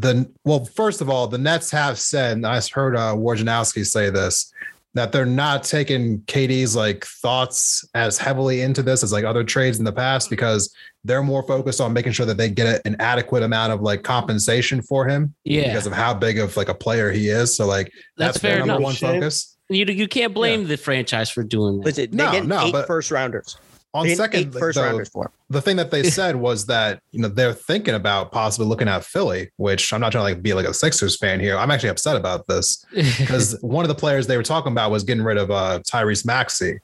the 0.00 0.30
well, 0.44 0.64
first 0.64 1.00
of 1.00 1.08
all, 1.10 1.26
the 1.26 1.38
Nets 1.38 1.70
have 1.70 1.98
said, 1.98 2.32
and 2.36 2.46
I 2.46 2.60
heard 2.72 2.96
uh 2.96 3.14
Wojnarowski 3.14 3.84
say 3.86 4.10
this, 4.10 4.52
that 4.94 5.12
they're 5.12 5.24
not 5.26 5.64
taking 5.64 6.20
KD's 6.22 6.74
like 6.76 7.04
thoughts 7.04 7.84
as 7.94 8.18
heavily 8.18 8.60
into 8.62 8.82
this 8.82 9.02
as 9.02 9.12
like 9.12 9.24
other 9.24 9.44
trades 9.44 9.78
in 9.78 9.84
the 9.84 9.92
past 9.92 10.28
because 10.30 10.74
they're 11.04 11.22
more 11.22 11.42
focused 11.42 11.80
on 11.80 11.92
making 11.92 12.12
sure 12.12 12.26
that 12.26 12.36
they 12.36 12.48
get 12.50 12.80
an 12.86 12.96
adequate 13.00 13.42
amount 13.42 13.72
of 13.72 13.80
like 13.80 14.02
compensation 14.02 14.80
for 14.82 15.06
him 15.06 15.34
Yeah, 15.44 15.64
because 15.68 15.86
of 15.86 15.92
how 15.92 16.14
big 16.14 16.38
of 16.38 16.56
like 16.56 16.68
a 16.68 16.74
player 16.74 17.10
he 17.10 17.28
is. 17.28 17.56
So 17.56 17.66
like 17.66 17.86
that's, 18.16 18.34
that's, 18.34 18.38
their 18.40 18.50
fair 18.52 18.58
number 18.66 18.74
enough. 18.74 18.82
one 18.82 18.94
focus. 19.20 19.56
You 19.68 19.86
you 19.86 20.06
can't 20.08 20.34
blame 20.34 20.68
the 20.68 20.76
franchise 20.76 21.30
for 21.30 21.42
doing 21.42 21.78
that. 21.78 21.86
Listen, 21.86 22.10
they 22.10 22.16
No, 22.24 22.32
get 22.32 22.46
no, 22.46 22.64
eight 22.66 22.72
but- 22.72 22.86
first 22.86 23.10
rounders. 23.10 23.56
On 23.94 24.06
They 24.06 24.14
second, 24.14 24.52
first 24.54 24.76
though, 24.76 24.84
rounders 24.84 25.10
for 25.10 25.26
him. 25.26 25.30
the 25.50 25.60
thing 25.60 25.76
that 25.76 25.90
they 25.90 26.02
said 26.18 26.36
was 26.36 26.64
that 26.66 27.00
you 27.10 27.20
know 27.20 27.28
they're 27.28 27.52
thinking 27.52 27.94
about 27.94 28.32
possibly 28.32 28.66
looking 28.66 28.88
at 28.88 29.04
Philly, 29.04 29.50
which 29.56 29.92
I'm 29.92 30.00
not 30.00 30.12
trying 30.12 30.20
to 30.24 30.32
like 30.34 30.42
be 30.42 30.54
like 30.54 30.66
a 30.66 30.72
Sixers 30.72 31.16
fan 31.16 31.40
here. 31.40 31.58
I'm 31.58 31.70
actually 31.70 31.90
upset 31.90 32.16
about 32.16 32.46
this 32.46 32.84
because 32.94 33.58
one 33.60 33.84
of 33.84 33.88
the 33.88 33.94
players 33.94 34.26
they 34.26 34.36
were 34.38 34.42
talking 34.42 34.72
about 34.72 34.90
was 34.90 35.04
getting 35.04 35.22
rid 35.22 35.36
of 35.36 35.50
uh, 35.50 35.80
Tyrese 35.80 36.24
Maxey, 36.24 36.80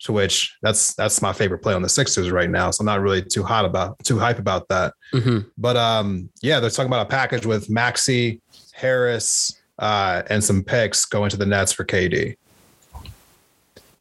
to 0.00 0.12
which 0.12 0.56
that's 0.62 0.94
that's 0.94 1.20
my 1.20 1.32
favorite 1.32 1.58
play 1.58 1.74
on 1.74 1.82
the 1.82 1.88
Sixers 1.88 2.30
right 2.30 2.48
now. 2.50 2.70
So 2.70 2.82
I'm 2.82 2.86
not 2.86 3.00
really 3.00 3.22
too 3.22 3.42
hot 3.42 3.64
about 3.64 3.98
too 4.04 4.18
hype 4.18 4.38
about 4.38 4.68
that. 4.68 4.94
Mhm. 5.12 5.50
But 5.58 5.76
um, 5.76 6.28
yeah, 6.42 6.60
they're 6.60 6.70
talking 6.70 6.90
about 6.90 7.06
a 7.06 7.10
package 7.10 7.44
with 7.44 7.68
Maxey, 7.68 8.40
Harris, 8.72 9.60
uh, 9.80 10.22
and 10.30 10.44
some 10.44 10.62
picks 10.62 11.04
going 11.06 11.30
to 11.30 11.36
the 11.36 11.46
Nets 11.46 11.72
for 11.72 11.84
KD. 11.84 12.36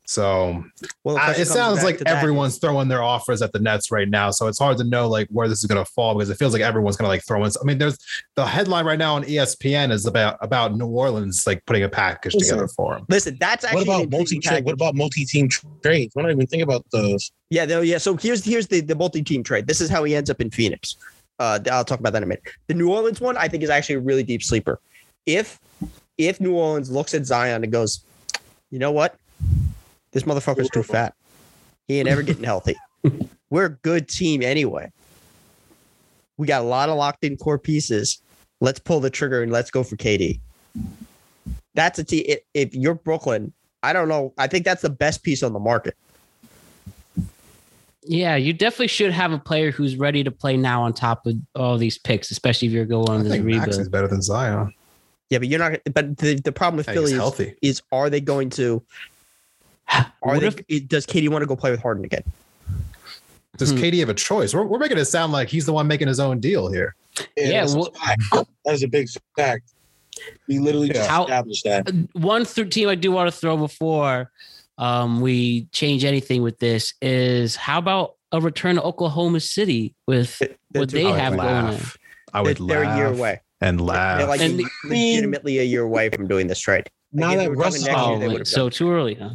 So 0.05 0.63
Well, 1.03 1.15
the 1.15 1.41
it 1.41 1.45
sounds 1.45 1.83
like 1.83 1.97
to 1.97 2.03
that. 2.03 2.17
everyone's 2.17 2.57
throwing 2.59 2.87
their 2.87 3.01
offers 3.01 3.41
at 3.41 3.51
the 3.53 3.59
Nets 3.59 3.91
right 3.91 4.07
now, 4.07 4.31
so 4.31 4.47
it's 4.47 4.59
hard 4.59 4.77
to 4.77 4.83
know 4.83 5.07
like 5.07 5.27
where 5.29 5.47
this 5.47 5.59
is 5.59 5.65
going 5.65 5.83
to 5.83 5.91
fall 5.91 6.13
because 6.13 6.29
it 6.29 6.35
feels 6.37 6.53
like 6.53 6.61
everyone's 6.61 6.95
going 6.95 7.05
to 7.05 7.09
like 7.09 7.25
throw 7.25 7.43
in. 7.43 7.51
I 7.59 7.65
mean, 7.65 7.77
there's 7.79 7.97
the 8.35 8.45
headline 8.45 8.85
right 8.85 8.99
now 8.99 9.15
on 9.15 9.23
ESPN 9.23 9.91
is 9.91 10.05
about 10.05 10.37
about 10.41 10.75
New 10.75 10.85
Orleans 10.87 11.47
like 11.47 11.65
putting 11.65 11.83
a 11.83 11.89
package 11.89 12.35
Listen. 12.35 12.57
together 12.57 12.67
for 12.67 12.95
them. 12.95 13.05
Listen, 13.09 13.37
that's 13.39 13.63
What 13.63 13.73
actually 13.79 13.93
an 13.95 14.01
about 14.01 14.11
multi 14.11 14.39
trade? 14.39 14.65
What 14.65 14.73
about 14.73 14.95
multi 14.95 15.25
team 15.25 15.49
trades? 15.81 16.15
Why 16.15 16.23
not 16.23 16.31
even 16.31 16.47
think 16.47 16.63
about 16.63 16.85
those? 16.91 17.31
Yeah, 17.49 17.65
no, 17.65 17.81
yeah. 17.81 17.97
So 17.97 18.15
here's 18.15 18.45
here's 18.45 18.67
the 18.67 18.81
the 18.81 18.95
multi 18.95 19.23
team 19.23 19.43
trade. 19.43 19.65
This 19.67 19.81
is 19.81 19.89
how 19.89 20.03
he 20.03 20.15
ends 20.15 20.29
up 20.29 20.39
in 20.39 20.51
Phoenix. 20.51 20.97
Uh, 21.39 21.59
I'll 21.71 21.83
talk 21.83 21.99
about 21.99 22.13
that 22.13 22.19
in 22.19 22.23
a 22.23 22.27
minute. 22.27 22.43
The 22.67 22.73
New 22.75 22.91
Orleans 22.91 23.19
one, 23.19 23.37
I 23.37 23.47
think, 23.47 23.63
is 23.63 23.69
actually 23.69 23.95
a 23.95 23.99
really 23.99 24.23
deep 24.23 24.43
sleeper. 24.43 24.79
If 25.25 25.59
if 26.17 26.39
New 26.39 26.53
Orleans 26.53 26.89
looks 26.91 27.13
at 27.13 27.25
Zion 27.25 27.63
and 27.63 27.71
goes, 27.73 28.05
you 28.71 28.79
know 28.79 28.91
what, 28.91 29.15
this 30.15 30.23
motherfucker's 30.23 30.69
too 30.69 30.81
fat. 30.81 31.13
He 31.89 31.99
ain't 31.99 32.07
ever 32.07 32.23
getting 32.23 32.45
healthy. 32.45 32.75
We're 33.49 33.65
a 33.65 33.69
good 33.69 34.07
team 34.07 34.41
anyway. 34.41 34.89
We 36.37 36.47
got 36.47 36.61
a 36.61 36.65
lot 36.65 36.87
of 36.87 36.95
locked 36.95 37.25
in 37.25 37.35
core 37.35 37.59
pieces. 37.59 38.21
Let's 38.61 38.79
pull 38.79 39.01
the 39.01 39.09
trigger 39.09 39.43
and 39.43 39.51
let's 39.51 39.69
go 39.69 39.83
for 39.83 39.97
KD. 39.97 40.39
That's 41.73 41.99
a 41.99 42.03
team. 42.05 42.23
If, 42.27 42.39
if 42.53 42.73
you're 42.73 42.95
Brooklyn, 42.95 43.51
I 43.83 43.91
don't 43.91 44.07
know. 44.07 44.33
I 44.37 44.47
think 44.47 44.63
that's 44.63 44.81
the 44.81 44.89
best 44.89 45.21
piece 45.21 45.43
on 45.43 45.51
the 45.51 45.59
market. 45.59 45.97
Yeah, 48.03 48.37
you 48.37 48.53
definitely 48.53 48.87
should 48.87 49.11
have 49.11 49.33
a 49.33 49.37
player 49.37 49.71
who's 49.71 49.97
ready 49.97 50.23
to 50.23 50.31
play 50.31 50.55
now 50.55 50.83
on 50.83 50.93
top 50.93 51.27
of 51.27 51.35
all 51.55 51.77
these 51.77 51.97
picks, 51.97 52.31
especially 52.31 52.69
if 52.69 52.73
you're 52.73 52.85
going 52.85 53.09
I 53.09 53.13
on 53.15 53.23
this 53.23 53.33
think 53.33 53.45
Max 53.45 53.75
is 53.75 53.89
better 53.89 54.07
than 54.07 54.21
Zion. 54.21 54.73
Yeah, 55.29 55.39
but 55.39 55.49
you're 55.49 55.59
not. 55.59 55.79
But 55.93 56.17
the, 56.19 56.35
the 56.35 56.53
problem 56.53 56.77
with 56.77 56.85
Hey, 56.85 56.93
Philly 56.93 57.11
is, 57.11 57.17
healthy. 57.17 57.55
is 57.61 57.81
are 57.91 58.09
they 58.09 58.21
going 58.21 58.49
to? 58.51 58.81
Are 59.93 60.05
What 60.21 60.39
they? 60.41 60.47
if- 60.67 60.87
does 60.87 61.05
KD 61.05 61.29
want 61.29 61.43
to 61.43 61.45
go 61.47 61.55
play 61.55 61.71
with 61.71 61.81
Harden 61.81 62.03
again? 62.05 62.23
Does 63.57 63.71
Hmm. 63.71 63.77
KD 63.77 63.99
have 63.99 64.09
a 64.09 64.13
choice? 64.13 64.53
We're, 64.53 64.63
we're 64.65 64.79
making 64.79 64.97
it 64.97 65.05
sound 65.05 65.31
like 65.31 65.47
he's 65.49 65.65
the 65.65 65.71
one 65.73 65.87
making 65.87 66.07
his 66.07 66.19
own 66.19 66.39
deal 66.39 66.69
here. 66.71 66.95
Yeah, 67.37 67.61
that's, 67.61 67.73
well- 67.75 67.93
a 68.33 68.45
that's 68.65 68.83
a 68.83 68.87
big 68.87 69.07
fact. 69.37 69.71
We 70.47 70.59
literally 70.59 70.89
just 70.89 71.09
How- 71.09 71.23
established 71.25 71.63
that. 71.65 71.89
One 72.13 72.45
th- 72.45 72.69
team 72.73 72.89
I 72.89 72.95
do 72.95 73.11
want 73.11 73.31
to 73.31 73.37
throw 73.37 73.55
before 73.57 74.31
um, 74.77 75.21
we 75.21 75.65
change 75.71 76.03
anything 76.03 76.41
with 76.41 76.59
this 76.59 76.93
is 77.01 77.55
how 77.55 77.79
about 77.79 78.15
a 78.31 78.41
return 78.41 78.75
to 78.75 78.81
Oklahoma 78.83 79.39
City 79.39 79.93
with 80.07 80.37
They're 80.39 80.49
what 80.81 80.89
they 80.89 81.03
have 81.03 81.35
going 81.35 81.47
on? 81.47 81.65
laugh. 81.73 81.97
I 82.33 82.43
They're, 82.43 82.53
would 82.55 82.69
they're 82.69 82.83
laugh 82.85 82.93
a 82.93 82.97
year 82.97 83.07
away. 83.07 83.41
and 83.61 83.79
They're 83.79 83.85
laugh. 83.85 84.27
like 84.27 84.41
And- 84.41 84.61
legitimately 84.83 85.59
a 85.59 85.63
year 85.63 85.83
away 85.83 86.09
from 86.09 86.27
doing 86.27 86.47
this 86.47 86.59
trade. 86.59 86.89
Now 87.13 87.27
Like, 87.29 87.37
if 87.37 87.39
that 87.43 87.49
they 87.51 87.55
Russ 87.55 87.75
is 87.75 87.87
Oh, 87.89 88.19
they 88.19 88.27
wait, 88.27 88.33
would've 88.33 88.47
so 88.47 88.69
too 88.69 88.91
early, 88.91 89.13
huh? 89.15 89.29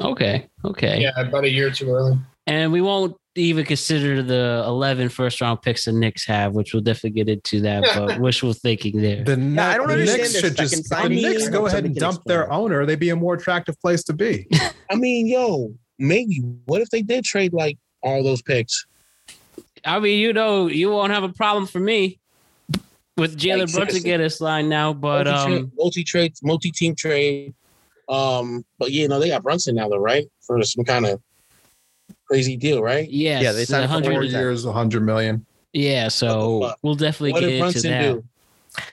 Okay, 0.00 0.46
okay. 0.64 1.00
Yeah, 1.00 1.20
about 1.20 1.44
a 1.44 1.50
year 1.50 1.70
too 1.70 1.90
early. 1.90 2.18
And 2.46 2.72
we 2.72 2.80
won't 2.80 3.16
even 3.34 3.64
consider 3.64 4.22
the 4.22 4.64
11 4.66 5.08
first 5.10 5.40
round 5.40 5.60
picks 5.62 5.84
the 5.84 5.92
Knicks 5.92 6.26
have, 6.26 6.54
which 6.54 6.72
we'll 6.72 6.82
definitely 6.82 7.10
get 7.10 7.28
into 7.28 7.60
that, 7.60 7.84
but 7.94 8.18
wishful 8.20 8.52
thinking 8.52 9.00
there. 9.00 9.24
The, 9.24 9.36
Yeah, 9.36 9.68
I 9.68 9.76
don't 9.76 9.88
the 9.88 9.92
understand 9.94 10.22
Knicks 10.22 10.40
should 10.40 10.56
just 10.56 10.70
second 10.70 10.84
the 10.84 10.88
signing. 10.88 11.22
Knicks 11.22 11.48
go 11.48 11.66
ahead 11.66 11.84
and 11.84 11.94
can 11.94 12.00
dump 12.00 12.24
their 12.24 12.50
owner. 12.52 12.86
They'd 12.86 12.98
be 12.98 13.10
a 13.10 13.16
more 13.16 13.34
attractive 13.34 13.78
place 13.80 14.02
to 14.04 14.12
be. 14.12 14.48
I 14.90 14.94
mean, 14.94 15.26
yo, 15.26 15.74
maybe 15.98 16.38
what 16.66 16.80
if 16.80 16.90
they 16.90 17.02
did 17.02 17.24
trade 17.24 17.52
like 17.52 17.76
all 18.02 18.22
those 18.22 18.42
picks? 18.42 18.86
I 19.84 20.00
mean, 20.00 20.18
you 20.18 20.32
know, 20.32 20.66
you 20.68 20.90
won't 20.90 21.12
have 21.12 21.22
a 21.22 21.32
problem 21.32 21.66
for 21.66 21.80
me 21.80 22.18
with 23.16 23.38
Jalen 23.38 23.48
Like, 23.48 23.58
Brunson 23.58 23.74
seriously. 23.74 24.00
get 24.00 24.20
us 24.20 24.40
line 24.40 24.68
now, 24.68 24.92
but 24.92 25.28
um, 25.28 25.72
multi 25.76 26.02
trade, 26.04 26.34
multi 26.42 26.70
team 26.70 26.94
trade. 26.94 27.54
Um, 28.08 28.64
but 28.78 28.90
yeah, 28.92 29.06
no, 29.06 29.18
they 29.20 29.28
got 29.28 29.42
Brunson 29.42 29.74
now, 29.74 29.88
though, 29.88 29.98
right? 29.98 30.26
For 30.40 30.62
some 30.62 30.84
kind 30.84 31.06
of 31.06 31.20
crazy 32.26 32.56
deal, 32.56 32.82
right? 32.82 33.08
yes, 33.08 33.42
Yeah, 33.42 33.52
they 33.52 33.64
signed 33.64 33.84
the 33.84 33.88
for 33.88 33.92
hundred- 33.94 34.04
Four 34.12 34.22
Hundred- 34.22 34.30
years, 34.32 34.64
a 34.64 34.72
hundred 34.72 35.02
million. 35.02 35.44
Yeah, 35.72 36.08
so 36.08 36.72
we'll 36.82 36.94
definitely 36.94 37.32
What 37.32 37.40
get 37.40 37.46
did 37.46 37.54
into 37.56 37.62
Brunson 37.64 37.90
that. 37.90 38.02
do? 38.02 38.24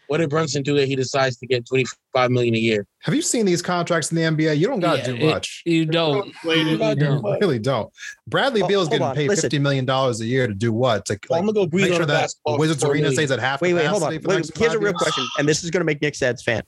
What 0.08 0.18
did 0.18 0.30
Brunson 0.30 0.64
do 0.64 0.76
that 0.78 0.88
he 0.88 0.96
decides 0.96 1.38
to 1.38 1.46
get 1.48 1.66
twenty 1.66 1.86
five 2.12 2.32
million 2.32 2.56
a 2.56 2.58
year? 2.58 2.86
Have 3.04 3.14
you 3.14 3.22
seen 3.22 3.46
these 3.46 3.62
contracts 3.62 4.12
in 4.12 4.16
the 4.18 4.24
NBA? 4.24 4.58
You 4.58 4.68
don't 4.68 4.80
got 4.80 4.94
to 4.94 5.12
Yeah, 5.14 5.18
do 5.20 5.28
it- 5.28 5.30
much. 5.30 5.62
You 5.66 5.86
don't. 5.86 6.26
Inflated. 6.28 6.68
You 6.68 6.78
Not 6.78 6.98
don't. 6.98 7.22
doing 7.22 7.38
really 7.40 7.60
don't. 7.60 7.92
Bradley 8.28 8.62
Oh, 8.64 8.68
Beal's 8.68 8.88
getting 8.90 9.04
on, 9.06 9.16
paid 9.16 9.30
listen. 9.30 9.44
fifty 9.44 9.60
million 9.60 9.86
dollars 9.86 10.22
a 10.22 10.26
year 10.26 10.48
to 10.48 10.54
do 10.54 10.74
what? 10.74 11.06
To 11.06 11.20
Well, 11.30 11.40
I'm 11.40 11.46
gonna 11.46 11.54
go 11.54 11.68
breathe 11.68 11.84
make 11.86 11.92
on 11.92 11.98
sure 11.98 12.06
the 12.06 12.14
that 12.14 12.22
basketball 12.24 12.58
Wizards 12.58 12.84
Arena 12.84 12.94
million. 13.04 13.14
stays 13.14 13.32
at 13.32 13.40
half 13.40 13.62
Wait, 13.62 13.74
wait, 13.74 13.86
hold 13.86 14.04
on. 14.04 14.10
Wait, 14.10 14.26
next 14.28 14.58
here's 14.58 14.74
a 14.74 14.80
real 14.80 14.88
years? 14.92 14.94
question, 14.98 15.26
and 15.40 15.48
this 15.48 15.64
is 15.64 15.70
going 15.72 15.82
to 15.82 15.86
make 15.86 16.02
Nick 16.02 16.16
Sad's 16.16 16.42
fan. 16.44 16.64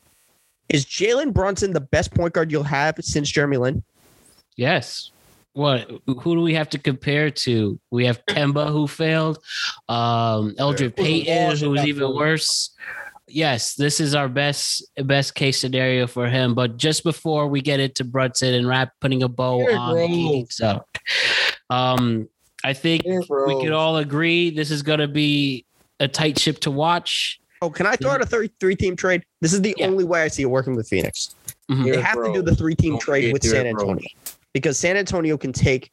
Is 0.70 0.86
Jalen 0.86 1.34
Brunson 1.34 1.74
the 1.74 1.82
best 1.82 2.14
point 2.14 2.34
guard 2.34 2.52
you'll 2.52 2.64
have 2.64 2.96
since 3.02 3.30
Jeremy 3.30 3.58
Lin? 3.58 3.84
Yes. 4.56 5.12
What? 5.54 5.90
Who 6.06 6.36
do 6.36 6.42
we 6.42 6.54
have 6.54 6.70
to 6.70 6.78
compare 6.78 7.32
to? 7.32 7.80
We 7.90 8.06
have 8.06 8.24
Kemba 8.28 8.72
who 8.72 8.86
failed, 8.88 9.40
um, 9.90 10.54
Elfrid 10.60 10.96
Payton 10.96 11.58
who 11.58 11.72
was 11.72 11.86
even 11.86 12.16
worse. 12.16 12.76
Yes, 13.28 13.74
this 13.74 14.00
is 14.00 14.14
our 14.16 14.30
best 14.30 14.88
best 15.04 15.36
case 15.36 15.60
scenario 15.60 16.06
for 16.08 16.28
him. 16.28 16.54
But 16.54 16.78
just 16.78 17.04
before 17.04 17.48
we 17.48 17.62
get 17.62 17.80
into 17.80 18.04
Brunson 18.04 18.54
and 18.54 18.68
wrap 18.68 18.92
putting 19.02 19.24
a 19.24 19.28
bow 19.28 19.60
Here, 19.60 19.76
on 19.76 19.94
bro. 19.96 20.08
the 20.08 20.46
so, 20.50 20.86
um, 21.70 22.30
I 22.64 22.74
think 22.74 23.04
Yeah, 23.06 23.20
bro. 23.28 23.48
we 23.48 23.64
could 23.64 23.74
all 23.74 23.98
agree 23.98 24.52
this 24.52 24.72
is 24.72 24.82
going 24.84 25.00
to 25.00 25.08
be 25.08 25.66
a 26.00 26.08
tight 26.08 26.38
ship 26.40 26.60
to 26.60 26.72
watch. 26.72 27.40
Oh, 27.62 27.70
can 27.70 27.86
I 27.86 27.96
throw 27.96 28.12
out 28.12 28.22
a 28.22 28.26
three 28.26 28.52
three 28.60 28.76
team 28.76 28.96
trade? 28.96 29.24
This 29.42 29.54
is 29.54 29.62
the 29.62 29.76
Yeah. 29.78 29.88
only 29.88 30.04
way 30.04 30.22
I 30.22 30.28
see 30.28 30.44
it 30.44 30.48
working 30.48 30.76
with 30.76 30.88
Phoenix. 30.88 31.36
Mhm. 31.72 31.84
They 31.84 31.98
Yeah, 31.98 32.02
have 32.02 32.24
to 32.24 32.34
do 32.34 32.42
the 32.42 32.56
three 32.56 32.76
team 32.76 32.94
Don't 32.94 33.02
trade 33.02 33.34
with 33.34 33.44
San 33.44 33.66
it, 33.66 33.74
bro. 33.76 33.90
Antonio 33.90 34.08
because 34.54 34.78
San 34.78 34.98
Antonio 34.98 35.38
can 35.38 35.52
take 35.54 35.92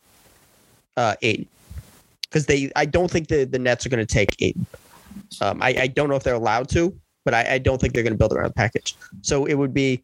uh 0.97 1.15
Ayton 1.23 1.49
because 2.23 2.47
they 2.47 2.71
I 2.77 2.85
don't 2.85 3.11
think 3.11 3.29
the 3.29 3.45
the 3.45 3.59
Nets 3.59 3.85
are 3.87 3.89
going 3.89 4.05
to 4.05 4.13
take 4.13 4.37
eight. 4.41 4.57
Um, 5.41 5.63
I, 5.63 5.75
I 5.81 5.87
don't 5.89 6.09
know 6.09 6.15
if 6.17 6.23
they're 6.23 6.35
allowed 6.35 6.69
to, 6.71 6.95
but 7.25 7.35
I, 7.35 7.55
I 7.55 7.59
don't 7.59 7.81
think 7.81 7.95
they're 7.95 8.03
going 8.03 8.13
to 8.13 8.19
build 8.19 8.33
around 8.33 8.49
the 8.49 8.55
package. 8.55 8.95
So 9.23 9.47
it 9.47 9.55
would 9.55 9.75
be 9.75 10.03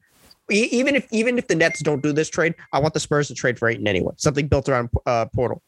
e- 0.51 0.69
even 0.73 0.97
if 0.97 1.07
even 1.13 1.39
if 1.39 1.47
the 1.47 1.55
Nets 1.55 1.81
don't 1.81 2.03
do 2.03 2.13
this 2.13 2.29
trade, 2.29 2.55
I 2.73 2.81
want 2.81 2.95
the 2.95 3.01
Spurs 3.01 3.29
to 3.29 3.35
trade 3.35 3.59
for 3.59 3.69
Ayton 3.69 3.87
anyway. 3.87 4.13
Something 4.17 4.49
built 4.49 4.69
around 4.69 4.89
uh, 5.07 5.27
Poeltl, 5.27 5.61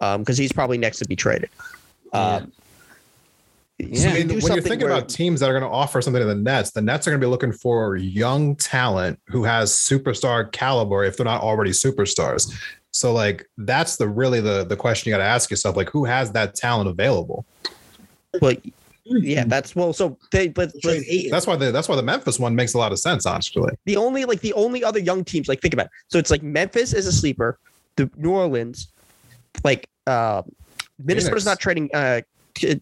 um, 0.00 0.22
because 0.22 0.38
he's 0.38 0.52
probably 0.52 0.78
next 0.78 0.98
to 1.00 1.06
be 1.06 1.16
traded. 1.16 1.50
Um, 2.12 2.52
so 2.52 2.63
Yeah. 3.78 4.10
I 4.10 4.14
mean, 4.24 4.28
when 4.40 4.52
you're 4.52 4.62
thinking 4.62 4.86
where- 4.88 4.96
about 4.96 5.08
teams 5.08 5.40
that 5.40 5.50
are 5.50 5.58
going 5.58 5.68
to 5.68 5.74
offer 5.74 6.00
something 6.00 6.20
to 6.20 6.26
the 6.26 6.34
Nets, 6.34 6.70
the 6.70 6.80
Nets 6.82 7.06
are 7.06 7.10
going 7.10 7.20
to 7.20 7.26
be 7.26 7.30
looking 7.30 7.52
for 7.52 7.96
young 7.96 8.54
talent 8.56 9.18
who 9.28 9.42
has 9.44 9.72
superstar 9.72 10.50
caliber 10.52 11.02
if 11.04 11.16
they're 11.16 11.24
not 11.24 11.42
already 11.42 11.72
superstars. 11.72 12.52
So 12.92 13.12
like 13.12 13.44
that's 13.58 13.96
the 13.96 14.08
really 14.08 14.40
the 14.40 14.64
the 14.64 14.76
question 14.76 15.10
you 15.10 15.14
got 15.14 15.18
to 15.18 15.28
ask 15.28 15.50
yourself 15.50 15.76
like 15.76 15.90
who 15.90 16.04
has 16.04 16.30
that 16.32 16.54
talent 16.54 16.88
available? 16.88 17.44
but 18.40 18.60
yeah, 19.04 19.44
that's 19.46 19.74
well. 19.74 19.92
So 19.92 20.16
they 20.30 20.48
but, 20.48 20.72
but 20.82 20.98
That's 21.30 21.46
why 21.46 21.56
the 21.56 21.72
that's 21.72 21.88
why 21.88 21.96
the 21.96 22.02
Memphis 22.04 22.38
one 22.38 22.54
makes 22.54 22.74
a 22.74 22.78
lot 22.78 22.92
of 22.92 22.98
sense 23.00 23.26
actually. 23.26 23.72
the 23.84 23.96
only 23.96 24.24
like 24.24 24.40
the 24.40 24.52
only 24.52 24.84
other 24.84 25.00
young 25.00 25.24
teams 25.24 25.48
like 25.48 25.60
think 25.60 25.74
about 25.74 25.86
it. 25.86 25.92
so 26.08 26.18
it's 26.18 26.30
like 26.30 26.42
Memphis 26.44 26.92
is 26.94 27.06
a 27.08 27.12
sleeper, 27.12 27.58
the 27.96 28.08
New 28.16 28.30
Orleans, 28.30 28.88
like 29.64 29.88
uh 30.06 30.42
Minnesota's 31.04 31.42
Phoenix. 31.42 31.44
not 31.46 31.58
trading 31.58 31.90
uh 31.92 32.20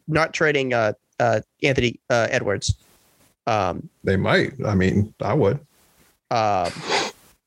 not 0.08 0.32
trading 0.34 0.74
uh 0.74 0.92
uh 1.20 1.40
Anthony 1.62 2.00
uh 2.10 2.28
Edwards. 2.30 2.74
Um 3.46 3.88
They 4.04 4.16
might. 4.16 4.52
I 4.64 4.74
mean, 4.74 5.14
I 5.20 5.34
would. 5.34 5.60
uh 6.30 6.70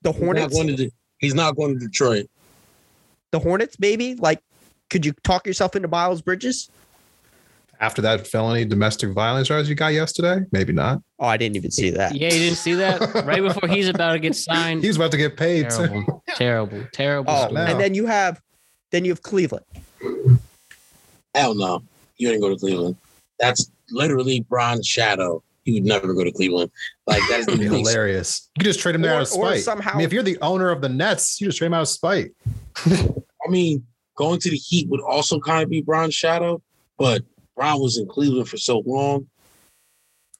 the 0.01 0.11
Not 0.11 0.15
Hornets 0.15 0.53
going 0.53 0.75
to 0.77 0.91
He's 1.19 1.33
not 1.33 1.55
going 1.55 1.79
to 1.79 1.85
Detroit. 1.85 2.27
The 3.31 3.39
Hornets, 3.39 3.77
maybe. 3.79 4.15
Like, 4.15 4.41
could 4.89 5.05
you 5.05 5.13
talk 5.23 5.47
yourself 5.47 5.75
into 5.75 5.87
Miles 5.87 6.21
Bridges? 6.21 6.69
After 7.79 8.01
that 8.03 8.27
felony 8.27 8.63
domestic 8.63 9.11
violence 9.11 9.47
charge 9.49 9.67
you 9.67 9.75
got 9.75 9.93
yesterday, 9.93 10.45
maybe 10.51 10.71
not. 10.71 11.01
Oh, 11.19 11.25
I 11.25 11.35
didn't 11.35 11.55
even 11.57 11.71
see 11.71 11.89
that. 11.89 12.15
Yeah, 12.15 12.31
you 12.31 12.39
didn't 12.39 12.57
see 12.57 12.73
that 12.75 13.01
right 13.25 13.41
before 13.41 13.67
he's 13.67 13.89
about 13.89 14.13
to 14.13 14.19
get 14.19 14.35
signed. 14.35 14.83
He's 14.83 14.95
about 14.95 15.11
to 15.11 15.17
get 15.17 15.35
paid. 15.35 15.69
too. 15.69 15.87
terrible, 15.87 16.21
terrible, 16.35 16.85
terrible. 16.93 17.33
Oh, 17.33 17.47
story. 17.47 17.61
and 17.71 17.79
then 17.79 17.93
you 17.93 18.05
have, 18.05 18.41
then 18.91 19.03
you 19.03 19.11
have 19.11 19.21
Cleveland. 19.23 19.65
Hell 21.33 21.53
no. 21.55 21.83
You 22.17 22.29
didn't 22.29 22.41
go 22.41 22.49
to 22.49 22.55
Cleveland. 22.57 22.95
That's 23.39 23.69
literally 23.91 24.41
Bron's 24.41 24.87
shadow. 24.87 25.43
He 25.63 25.73
would 25.73 25.83
never 25.85 26.13
go 26.13 26.23
to 26.23 26.31
Cleveland. 26.31 26.71
Like 27.07 27.21
that 27.29 27.39
is 27.41 27.45
be 27.47 27.55
the 27.67 27.77
hilarious. 27.77 28.49
You 28.55 28.61
could 28.61 28.67
just 28.67 28.79
trade 28.79 28.95
him 28.95 29.01
there 29.01 29.13
Or- 29.13 29.15
out 29.17 29.21
of 29.31 29.33
or 29.37 29.47
spite. 29.47 29.63
somehow- 29.63 29.93
I 29.93 29.97
mean, 29.97 30.05
if 30.05 30.13
you're 30.13 30.23
the 30.23 30.37
owner 30.41 30.69
of 30.69 30.81
the 30.81 30.89
Nets, 30.89 31.41
you 31.41 31.47
just 31.47 31.57
trade 31.57 31.67
him 31.67 31.73
out 31.73 31.81
of 31.81 31.87
spite. 31.87 32.31
I 32.85 33.49
mean, 33.49 33.85
going 34.15 34.39
to 34.39 34.49
the 34.49 34.57
Heat 34.57 34.87
would 34.89 35.01
also 35.01 35.39
kind 35.39 35.63
of 35.63 35.69
be 35.69 35.81
Bron's 35.81 36.13
shadow, 36.15 36.61
but 36.97 37.23
Bron 37.55 37.79
was 37.81 37.97
in 37.97 38.07
Cleveland 38.07 38.47
for 38.47 38.57
so 38.57 38.83
long. 38.85 39.27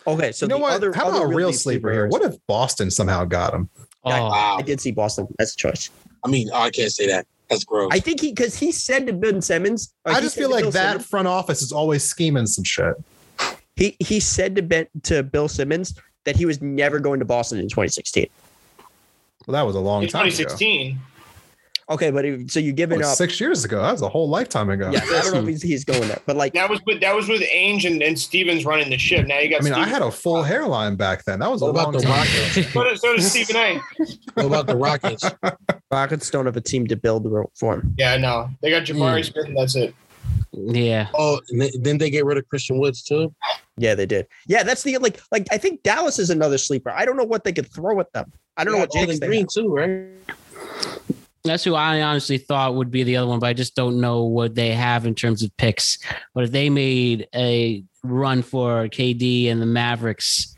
Okay, 0.08 0.32
so 0.32 0.46
you 0.46 0.50
know 0.50 0.58
the 0.58 0.62
what? 0.62 0.74
other 0.74 0.94
How 0.94 1.08
other 1.08 1.18
about 1.26 1.34
a 1.34 1.36
real 1.36 1.52
sleeper 1.52 1.92
here? 1.92 2.08
What 2.08 2.22
if 2.22 2.36
Boston 2.48 2.92
somehow 2.92 3.26
got 3.26 3.54
him? 3.54 3.70
Oh, 4.04 4.10
Wow. 4.12 4.58
I 4.60 4.62
did 4.62 4.80
see 4.80 4.92
Boston 4.92 5.28
That's 5.40 5.54
a 5.54 5.58
choice. 5.58 5.90
I 6.24 6.28
mean, 6.30 6.50
oh, 6.54 6.60
I 6.62 6.70
can't 6.70 6.92
say 6.92 7.08
that. 7.08 7.26
That's 7.50 7.64
gross. 7.64 7.90
I 7.92 8.00
think 8.00 8.22
he 8.22 8.32
because 8.32 8.58
he 8.58 8.72
said 8.72 9.08
to 9.08 9.14
Ben 9.14 9.42
Simmons. 9.42 9.94
I 10.06 10.20
just 10.22 10.36
feel 10.36 10.50
like 10.50 10.64
Bill 10.64 10.72
that 10.72 10.90
Simmons- 10.92 11.06
front 11.08 11.28
office 11.28 11.62
is 11.62 11.72
always 11.72 12.04
scheming 12.04 12.48
some 12.48 12.64
shit. 12.64 12.94
he 13.76 13.96
he 14.00 14.20
said 14.20 14.56
to 14.56 14.62
Ben 14.62 14.88
to 15.04 15.24
Bill 15.24 15.48
Simmons 15.48 15.94
that 16.24 16.36
he 16.36 16.46
was 16.46 16.62
never 16.62 17.00
going 17.00 17.20
to 17.20 17.26
Boston 17.26 17.60
in 17.60 17.68
2016. 17.70 18.28
Well, 19.46 19.54
that 19.54 19.62
was 19.66 19.76
a 19.76 19.80
long 19.80 20.04
In 20.04 20.10
time 20.10 20.28
ago. 20.28 20.56
2016. 21.90 21.94
Okay, 21.94 22.12
but 22.12 22.26
it, 22.26 22.52
so 22.52 22.60
you 22.60 22.72
That 22.72 22.76
giving 22.76 22.98
was 23.00 23.08
up? 23.08 23.18
six 23.18 23.40
years 23.40 23.64
ago. 23.66 23.82
That 23.82 23.92
was 23.92 24.02
a 24.02 24.10
whole 24.10 24.30
lifetime 24.30 24.70
ago. 24.70 24.90
Yeah, 24.92 25.02
I 25.04 25.22
don't 25.22 25.34
know 25.34 25.40
if 25.42 25.48
he's, 25.62 25.62
he's 25.62 25.86
going 25.86 26.08
there, 26.08 26.20
but 26.26 26.36
like 26.36 26.54
That 26.54 26.70
was 26.70 26.82
with 26.86 27.02
that 27.02 27.16
was 27.16 27.28
with 27.28 27.42
Ainge 27.42 27.86
and, 27.86 28.02
and 28.02 28.18
Stevens 28.18 28.66
running 28.66 28.90
the 28.90 28.98
ship. 28.98 29.28
Now 29.28 29.40
you 29.40 29.50
got. 29.50 29.62
I 29.62 29.64
mean, 29.64 29.74
I 29.74 29.88
had 29.88 30.02
a 30.02 30.12
full 30.12 30.44
hairline 30.44 30.96
back 30.96 31.24
then. 31.26 31.40
That 31.40 31.52
was 31.52 31.62
a 31.62 31.66
about 31.66 31.86
long 31.86 31.94
the 31.94 32.00
time. 32.02 32.12
Rockets? 32.12 32.74
So 32.74 32.84
does, 32.84 33.02
so 33.02 33.16
does 33.16 33.32
Stephen 33.32 33.56
A. 33.56 33.80
what 34.34 34.46
about 34.46 34.68
the 34.68 34.76
Rockets? 34.76 35.24
Rockets 35.92 36.30
don't 36.30 36.46
have 36.46 36.58
a 36.58 36.62
team 36.62 36.88
to 36.88 36.96
build 36.96 37.28
for 37.56 37.76
him. 37.76 37.96
Yeah, 37.98 38.18
no, 38.18 38.50
they 38.62 38.70
got 38.70 38.88
hmm. 38.88 38.98
Jabari 38.98 39.24
Smith, 39.24 39.46
and 39.46 39.58
that's 39.58 39.76
it. 39.76 39.94
yeah. 40.52 41.08
Oh, 41.14 41.40
then- 41.50 41.70
then 41.82 41.98
they 41.98 42.10
get 42.10 42.26
rid 42.26 42.38
of 42.38 42.48
Christian 42.48 42.80
Woods 42.80 43.04
too. 43.04 43.34
Yeah, 43.78 43.94
they 43.94 44.06
did. 44.06 44.28
Yeah, 44.48 44.64
that's 44.64 44.84
the 44.84 44.98
like 44.98 45.20
like 45.32 45.48
I 45.52 45.58
think 45.58 45.84
Dallas 45.84 46.18
is 46.18 46.30
another 46.30 46.58
sleeper. 46.58 46.90
I 46.90 47.06
don't 47.06 47.18
know 47.18 47.26
what 47.26 47.44
they 47.44 47.54
could 47.54 47.72
throw 47.72 48.00
at 48.00 48.12
them. 48.14 48.32
I 48.58 48.64
don't 48.64 48.74
know 48.74 48.80
what 48.80 48.92
Jalen 48.92 49.20
Jalen 49.20 49.28
Green 49.28 49.30
Green. 49.30 49.48
too, 49.48 49.74
right? 49.76 50.16
That's 51.46 51.64
who 51.64 51.76
I 51.76 52.02
honestly 52.02 52.38
thought 52.40 52.76
would 52.76 52.92
be 52.92 53.04
the 53.04 53.18
other 53.18 53.28
one, 53.28 53.40
but 53.40 53.48
I 53.48 53.54
just 53.54 53.76
don't 53.76 54.02
know 54.02 54.24
what 54.24 54.56
they 54.56 54.72
have 54.72 55.06
in 55.06 55.14
terms 55.14 55.44
of 55.44 55.56
picks. 55.58 56.00
But 56.34 56.46
if 56.46 56.52
they 56.52 56.70
made 56.70 57.28
a 57.36 57.84
run 58.04 58.42
for 58.42 58.88
KD 58.88 59.50
and 59.50 59.62
the 59.62 59.68
Mavericks, 59.68 60.56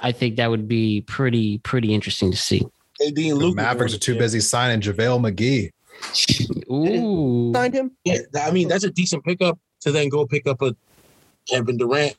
I 0.00 0.12
think 0.12 0.36
that 0.36 0.48
would 0.48 0.66
be 0.66 1.02
pretty, 1.02 1.58
pretty 1.58 1.92
interesting 1.92 2.30
to 2.30 2.36
see. 2.36 2.66
AD 3.06 3.18
and 3.18 3.40
The 3.40 3.52
Mavericks 3.54 3.94
are 3.94 3.98
too 3.98 4.16
busy 4.16 4.40
signing 4.40 4.80
JaVale 4.80 5.32
McGee. 5.34 5.70
Ooh. 6.72 7.52
Signed 7.52 7.74
him. 7.74 7.92
Yeah, 8.04 8.18
I 8.40 8.50
mean 8.50 8.68
that's 8.68 8.84
a 8.84 8.90
decent 8.90 9.24
pickup 9.24 9.58
to 9.80 9.92
then 9.92 10.08
go 10.08 10.26
pick 10.26 10.46
up 10.46 10.62
a 10.62 10.74
Kevin 11.46 11.76
Durant, 11.76 12.16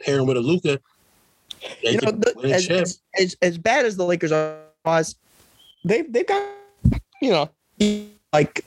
pairing 0.00 0.26
with 0.26 0.36
a 0.36 0.40
Luka. 0.40 0.80
You 1.82 1.98
know, 2.00 2.10
the, 2.10 2.50
as, 2.52 2.68
as, 2.68 3.00
as 3.18 3.36
as 3.40 3.58
bad 3.58 3.86
as 3.86 3.96
the 3.96 4.04
Lakers 4.04 4.32
are, 4.32 4.58
was, 4.84 5.14
they 5.84 6.02
they've 6.02 6.26
got 6.26 6.42
you 7.22 7.30
know 7.30 7.50
like 8.32 8.64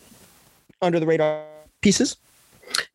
under 0.81 0.99
the 0.99 1.05
radar 1.05 1.43
pieces. 1.81 2.17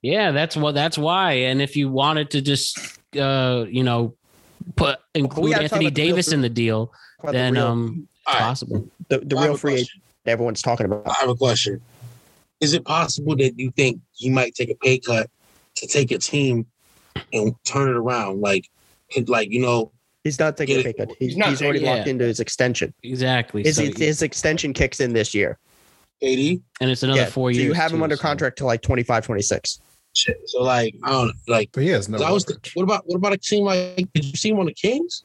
Yeah, 0.03 0.33
that's 0.33 0.57
what. 0.57 0.75
That's 0.75 0.99
why. 0.99 1.33
And 1.33 1.63
if 1.63 1.77
you 1.77 1.89
wanted 1.89 2.31
to 2.31 2.43
just, 2.43 2.99
uh, 3.17 3.67
you 3.69 3.85
know, 3.85 4.15
put 4.77 4.99
include 5.15 5.55
Anthony 5.55 5.87
about 5.87 5.95
the 5.95 6.03
Davis 6.03 6.33
in 6.33 6.41
the 6.41 6.49
deal, 6.49 6.93
About 7.21 7.33
the 7.33 7.39
then 7.39 7.55
real- 7.55 7.67
um, 7.67 8.09
it's 8.13 8.27
All 8.27 8.35
right. 8.35 8.41
possible. 8.41 8.89
the, 9.09 9.19
the 9.19 9.37
I 9.37 9.45
real 9.45 9.57
free 9.57 9.75
agent 9.75 10.03
that 10.25 10.33
everyone's 10.33 10.63
talking 10.63 10.87
about. 10.87 11.07
I 11.07 11.15
have 11.21 11.31
a 11.31 11.35
question. 11.35 11.81
Is 12.61 12.75
it 12.75 12.85
possible 12.85 13.37
that 13.37 13.59
you 13.59 13.71
think 13.71 14.01
he 14.13 14.29
might 14.29 14.55
take 14.55 14.71
a 14.71 14.75
pay 14.75 14.99
cut 14.99 15.31
to 15.77 15.87
take 15.87 16.11
a 16.11 16.19
team 16.19 16.67
and 17.33 17.55
turn 17.65 17.89
it 17.89 17.97
around? 17.97 18.41
Like, 18.41 18.69
like 19.27 19.51
you 19.51 19.61
know, 19.61 19.93
He's 20.25 20.39
not 20.39 20.57
taking 20.57 20.77
a 20.77 20.79
Yeah, 20.79 20.85
pay 20.85 20.93
cut. 20.93 21.09
He's, 21.19 21.29
he's 21.31 21.37
not 21.37 21.49
he's 21.49 21.63
already 21.63 21.79
taking- 21.81 21.95
locked 21.97 22.09
into 22.09 22.25
his 22.25 22.41
extension. 22.41 22.93
Exactly. 23.03 23.63
His, 23.63 23.77
So- 23.77 23.91
his 23.97 24.23
extension 24.23 24.73
kicks 24.73 25.01
in 25.01 25.13
this 25.13 25.35
year. 25.35 25.59
80. 26.23 26.61
and 26.83 26.91
it's 26.91 27.03
another 27.03 27.21
Yeah, 27.23 27.27
four 27.27 27.51
so 27.51 27.57
years. 27.57 27.65
you 27.69 27.73
have 27.73 27.93
him 27.93 27.99
too, 27.99 28.05
under 28.05 28.17
so- 28.17 28.23
contract 28.23 28.59
till 28.59 28.67
like 28.67 28.83
25, 28.83 29.25
26. 29.25 29.81
Shit. 30.15 30.37
So 30.47 30.63
like, 30.63 30.95
I 31.05 31.11
don't 31.11 31.33
like. 31.49 31.71
But 31.73 31.85
he 31.85 31.89
has 31.91 32.09
no. 32.09 32.19
'cause 32.19 32.27
I 32.27 32.31
was. 32.33 32.47
leverage. 32.49 32.73
what 32.75 32.83
about 32.83 33.07
what 33.07 33.17
about 33.17 33.33
a 33.33 33.37
team 33.39 33.65
like? 33.65 33.97
Did 34.13 34.25
you 34.25 34.37
see 34.37 34.51
him 34.51 34.59
on 34.59 34.67
the 34.67 34.75
Kings? 34.75 35.23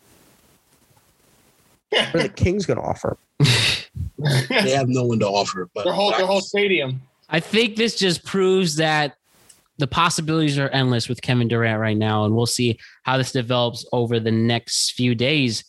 What 1.89 2.15
are 2.15 2.23
the 2.23 2.29
Kings 2.29 2.65
going 2.65 2.77
to 2.79 2.83
offer? 2.85 3.17
They 4.49 4.71
have 4.71 4.87
no 4.87 5.03
one 5.05 5.19
to 5.19 5.27
offer. 5.27 5.69
But 5.73 5.83
Their 5.85 5.93
whole 5.93 6.11
their 6.11 6.25
whole 6.25 6.39
stadium. 6.41 7.01
I 7.29 7.39
think 7.41 7.75
this 7.75 7.95
just 7.95 8.23
proves 8.23 8.75
that 8.77 9.17
the 9.77 9.87
possibilities 9.87 10.57
are 10.57 10.69
endless 10.69 11.09
with 11.09 11.21
Kevin 11.21 11.47
Durant 11.47 11.79
right 11.79 11.97
now, 11.97 12.25
and 12.25 12.35
we'll 12.35 12.45
see 12.45 12.79
how 13.03 13.17
this 13.17 13.31
develops 13.31 13.85
over 13.91 14.19
the 14.19 14.31
next 14.31 14.93
few 14.93 15.15
days. 15.15 15.65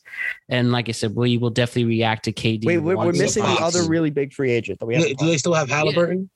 And 0.49 0.73
like 0.73 0.89
I 0.89 0.93
said, 0.93 1.15
we 1.15 1.39
will 1.39 1.51
definitely 1.51 1.87
react 1.87 2.25
to 2.25 2.33
KD. 2.33 2.65
Wait, 2.65 2.79
we're, 2.79 2.97
we're 2.97 3.13
missing 3.13 3.43
the 3.43 3.49
box. 3.49 3.77
other 3.77 3.89
really 3.89 4.11
big 4.11 4.33
free 4.33 4.53
agent 4.53 4.79
that 4.79 4.87
we 4.87 4.95
have. 4.95 5.17
do 5.17 5.27
they 5.27 5.39
still 5.39 5.55
have 5.55 5.69
Halliburton? 5.69 6.31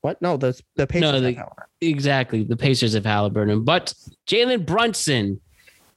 What? 0.00 0.20
No, 0.20 0.36
the 0.36 0.60
the 0.76 0.86
Pacers. 0.86 1.02
No, 1.02 1.12
have 1.12 1.22
the- 1.22 1.32
Halliburton. 1.32 1.64
exactly 1.80 2.44
the 2.44 2.56
Pacers 2.56 2.94
have 2.94 3.04
Halliburton, 3.06 3.64
but 3.64 3.94
Jalen 4.26 4.66
Brunson 4.66 5.40
Wait, 5.40 5.40
wait, 5.40 5.40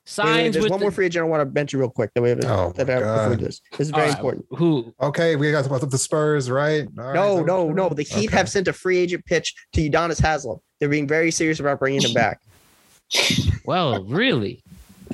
signs 0.08 0.54
there's 0.54 0.64
with 0.64 0.72
one 0.72 0.80
the- 0.80 0.86
more 0.86 0.92
free 0.92 1.06
agent 1.06 1.24
I 1.26 1.28
want 1.28 1.42
to 1.48 1.54
mention 1.54 1.80
real 1.80 1.90
quick 1.90 2.12
that 2.16 2.22
we 2.22 2.30
have. 2.30 2.40
Oh, 2.46 2.72
that 2.76 2.90
I- 2.90 3.00
before 3.00 3.30
we 3.30 3.36
God. 3.36 3.40
do 3.40 3.46
this. 3.46 3.62
This 3.78 3.88
is 3.88 3.92
very 3.92 4.08
right, 4.08 4.16
important. 4.18 4.46
Who? 4.52 4.94
Okay, 5.02 5.36
we 5.36 5.52
got 5.52 5.66
about 5.66 5.90
the 5.90 5.98
Spurs, 5.98 6.50
right? 6.50 6.88
All 6.98 7.04
right, 7.06 7.14
No, 7.16 7.40
is 7.40 7.46
no, 7.46 7.70
no. 7.72 7.90
The? 7.90 8.04
Heat 8.04 8.28
Okay. 8.30 8.38
have 8.38 8.50
sent 8.50 8.68
a 8.68 8.74
free 8.74 8.98
agent 8.98 9.26
pitch 9.26 9.54
to 9.74 9.90
Udonis 9.90 10.20
Haslam. 10.22 10.58
They're 10.80 10.90
being 10.90 11.08
very 11.08 11.32
serious 11.32 11.60
about 11.60 11.80
bringing 11.80 12.02
him 12.02 12.14
back. 12.14 12.40
Well, 13.66 14.04
really, 14.06 14.64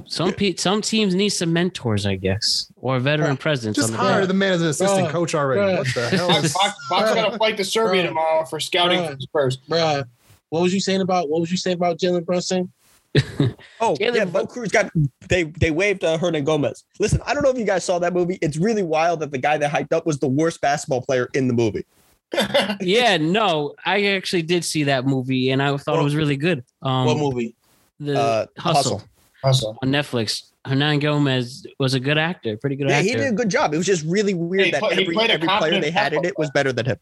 some 0.05 0.31
pe- 0.31 0.55
some 0.57 0.81
teams 0.83 1.15
need 1.15 1.29
some 1.29 1.51
mentors, 1.53 2.05
I 2.05 2.15
guess, 2.17 2.71
or 2.75 2.99
veteran 2.99 3.31
uh, 3.31 3.35
presence. 3.35 3.75
Just 3.77 3.87
on 3.89 3.93
the 3.93 3.97
hire 3.97 4.15
bench. 4.19 4.27
the 4.27 4.33
man 4.35 4.53
as 4.53 4.61
an 4.61 4.67
assistant 4.67 5.07
Bruh, 5.07 5.11
coach 5.11 5.33
already. 5.33 5.61
bruh. 5.61 5.77
What 5.79 5.87
the 5.95 6.09
hell? 6.17 6.27
Fox, 6.29 6.43
is- 6.45 6.53
Fox, 6.53 6.75
Fox 6.87 7.13
got 7.15 7.31
to 7.31 7.37
fight 7.39 7.57
the 7.57 7.63
Serbia 7.63 8.03
Bruh. 8.03 8.07
tomorrow 8.09 8.45
for 8.45 8.59
scouting 8.59 8.99
Bruh. 8.99 9.15
for 9.15 9.19
Spurs. 9.21 9.57
Bruh, 9.67 10.03
what 10.49 10.61
was 10.61 10.71
you 10.73 10.79
saying 10.79 11.01
about 11.01 11.29
what 11.29 11.41
was 11.41 11.49
you 11.49 11.57
saying 11.57 11.77
about 11.77 11.97
Jalen 11.97 12.25
Brunson? 12.25 12.71
Oh, 13.15 13.95
Jalen 13.99 14.15
yeah, 14.15 14.25
Bro- 14.25 14.41
Bo 14.41 14.47
Cruz 14.47 14.69
got 14.69 14.91
they 15.29 15.43
they 15.43 15.71
waived 15.71 16.03
uh, 16.03 16.17
Hernangómez. 16.17 16.83
Listen, 16.99 17.21
I 17.25 17.33
don't 17.33 17.43
know 17.43 17.49
if 17.51 17.57
you 17.57 17.65
guys 17.65 17.83
saw 17.83 17.99
that 17.99 18.13
movie. 18.13 18.39
It's 18.41 18.57
really 18.57 18.83
wild 18.83 19.19
that 19.21 19.31
the 19.31 19.37
guy 19.37 19.57
that 19.57 19.71
hyped 19.71 19.93
up 19.93 20.05
was 20.05 20.19
the 20.19 20.27
worst 20.27 20.61
basketball 20.61 21.01
player 21.01 21.29
in 21.33 21.47
the 21.47 21.53
movie. 21.53 21.85
yeah, 22.81 23.17
no, 23.17 23.75
I 23.85 24.05
actually 24.15 24.41
did 24.41 24.65
see 24.65 24.83
that 24.85 25.05
movie, 25.05 25.51
and 25.51 25.61
I 25.61 25.75
thought 25.77 25.99
it 25.99 26.03
was 26.03 26.15
really 26.15 26.37
good. 26.37 26.63
Um, 26.81 27.05
what 27.05 27.17
movie? 27.17 27.55
The 27.99 28.19
Uh, 28.19 28.45
Hustle, 28.57 28.97
Hustle. 28.97 29.03
Hustle. 29.43 29.77
on 29.83 29.89
Netflix. 29.89 30.49
Hernangómez 30.65 31.65
was 31.77 31.93
a 31.93 31.99
good 31.99 32.17
actor, 32.17 32.55
pretty 32.57 32.77
good 32.77 32.87
Yeah, 32.89 32.95
actor. 32.97 33.07
he 33.09 33.13
did 33.15 33.33
a 33.33 33.35
good 33.35 33.49
job. 33.49 33.73
It 33.73 33.77
was 33.77 33.85
just 33.85 34.03
really 34.05 34.33
weird 34.33 34.65
He 34.65 34.71
that 34.71 34.79
played- 34.79 34.99
every, 34.99 35.17
every 35.29 35.47
player 35.47 35.79
they 35.81 35.91
had 35.91 36.13
in 36.13 36.23
it 36.25 36.33
was 36.37 36.49
better 36.51 36.71
than 36.71 36.85
him. 36.85 36.97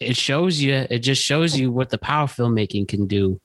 It 0.00 0.16
shows 0.16 0.60
you. 0.60 0.86
It 0.90 1.00
just 1.00 1.22
shows 1.22 1.58
you 1.58 1.70
what 1.70 1.90
the 1.90 1.98
power 1.98 2.26
filmmaking 2.26 2.88
can 2.88 3.06
do. 3.06 3.40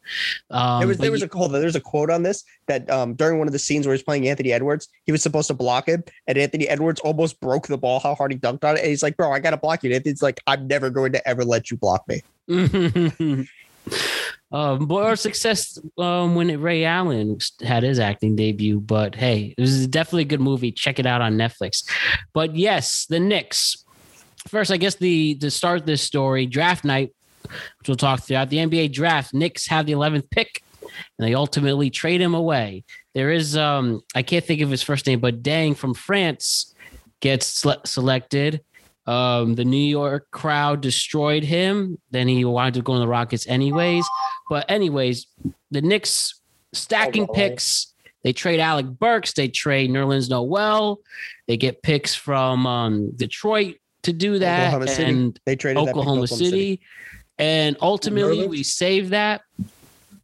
Um, 0.49 0.79
there 0.79 0.87
was 0.87 0.97
there 0.97 1.11
was 1.11 1.21
you- 1.21 1.29
a 1.31 1.37
hold 1.37 1.53
on, 1.53 1.61
there's 1.61 1.75
a 1.75 1.81
quote 1.81 2.09
on 2.09 2.23
this 2.23 2.43
that 2.67 2.89
um, 2.89 3.13
during 3.13 3.39
one 3.39 3.47
of 3.47 3.53
the 3.53 3.59
scenes 3.59 3.85
where 3.85 3.95
he's 3.95 4.03
playing 4.03 4.27
Anthony 4.27 4.51
Edwards, 4.51 4.87
he 5.05 5.11
was 5.11 5.21
supposed 5.21 5.47
to 5.47 5.53
block 5.53 5.87
him, 5.87 6.03
and 6.27 6.37
Anthony 6.37 6.67
Edwards 6.67 6.99
almost 7.01 7.39
broke 7.39 7.67
the 7.67 7.77
ball. 7.77 7.99
How 7.99 8.15
hard 8.15 8.31
he 8.31 8.37
dunked 8.37 8.63
on 8.63 8.75
it, 8.77 8.81
and 8.81 8.89
he's 8.89 9.03
like, 9.03 9.17
"Bro, 9.17 9.31
I 9.31 9.39
gotta 9.39 9.57
block 9.57 9.83
you." 9.83 9.89
And 9.89 9.95
Anthony's 9.95 10.21
like, 10.21 10.39
"I'm 10.47 10.67
never 10.67 10.89
going 10.89 11.11
to 11.13 11.27
ever 11.27 11.43
let 11.43 11.71
you 11.71 11.77
block 11.77 12.07
me." 12.07 12.21
um, 14.51 14.85
more 14.87 15.15
success 15.15 15.79
um, 15.97 16.35
when 16.35 16.61
Ray 16.61 16.85
Allen 16.85 17.37
had 17.61 17.83
his 17.83 17.99
acting 17.99 18.35
debut. 18.35 18.79
But 18.79 19.15
hey, 19.15 19.53
it 19.57 19.61
was 19.61 19.87
definitely 19.87 20.23
a 20.23 20.25
good 20.25 20.41
movie. 20.41 20.71
Check 20.71 20.99
it 20.99 21.05
out 21.05 21.21
on 21.21 21.37
Netflix. 21.37 21.83
But 22.33 22.55
yes, 22.55 23.05
the 23.07 23.19
Knicks. 23.19 23.82
First, 24.47 24.71
I 24.71 24.77
guess 24.77 24.95
the 24.95 25.35
to 25.35 25.49
start 25.49 25.85
this 25.85 26.01
story, 26.01 26.45
draft 26.45 26.83
night, 26.83 27.11
which 27.43 27.87
we'll 27.87 27.97
talk 27.97 28.21
throughout 28.21 28.49
the 28.49 28.57
NBA 28.57 28.91
draft. 28.91 29.33
Knicks 29.33 29.67
have 29.67 29.85
the 29.85 29.93
11th 29.93 30.29
pick, 30.29 30.63
and 30.81 31.27
they 31.27 31.33
ultimately 31.33 31.89
trade 31.89 32.21
him 32.21 32.33
away. 32.33 32.83
There 33.13 33.31
is 33.31 33.55
um, 33.55 34.01
I 34.15 34.23
can't 34.23 34.43
think 34.43 34.61
of 34.61 34.69
his 34.69 34.83
first 34.83 35.07
name, 35.07 35.19
but 35.19 35.43
Dieng 35.43 35.75
from 35.75 35.93
France 35.93 36.73
gets 37.19 37.47
sele- 37.47 37.81
selected. 37.85 38.61
Um, 39.05 39.55
the 39.55 39.65
New 39.65 39.77
York 39.77 40.31
crowd 40.31 40.81
destroyed 40.81 41.43
him. 41.43 41.97
Then 42.11 42.27
he 42.27 42.45
wanted 42.45 42.75
to 42.75 42.81
go 42.81 42.93
in 42.93 43.01
the 43.01 43.07
Rockets 43.07 43.45
anyways. 43.47 44.05
But 44.49 44.69
anyways, 44.69 45.27
the 45.71 45.81
Knicks 45.81 46.39
stacking 46.73 47.27
Oh, 47.29 47.33
picks. 47.33 47.93
They 48.23 48.31
trade 48.31 48.61
Alec 48.61 48.85
Burks. 48.85 49.33
They 49.33 49.49
trade 49.49 49.89
Nerlens 49.89 50.29
Noel. 50.29 50.99
They 51.47 51.57
get 51.57 51.83
picks 51.83 52.15
from 52.15 52.65
um, 52.65 53.11
Detroit, 53.15 53.75
to 54.03 54.13
do 54.13 54.39
that. 54.39 54.73
Oklahoma 54.73 54.87
City. 54.87 55.09
and 55.09 55.39
They 55.45 55.55
traded 55.55 55.85
that 55.85 55.89
Oklahoma 55.89 56.27
City. 56.27 56.81
And 57.37 57.77
ultimately, 57.81 58.47
we 58.47 58.63
saved 58.63 59.11
that. 59.11 59.41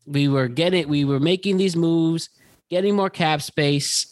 We 0.06 0.28
were 0.28 0.48
getting, 0.48 0.88
we 0.88 1.06
were 1.06 1.20
making 1.20 1.58
these 1.58 1.76
moves, 1.76 2.30
getting 2.70 2.96
more 2.96 3.10
cap 3.10 3.42
space. 3.42 4.08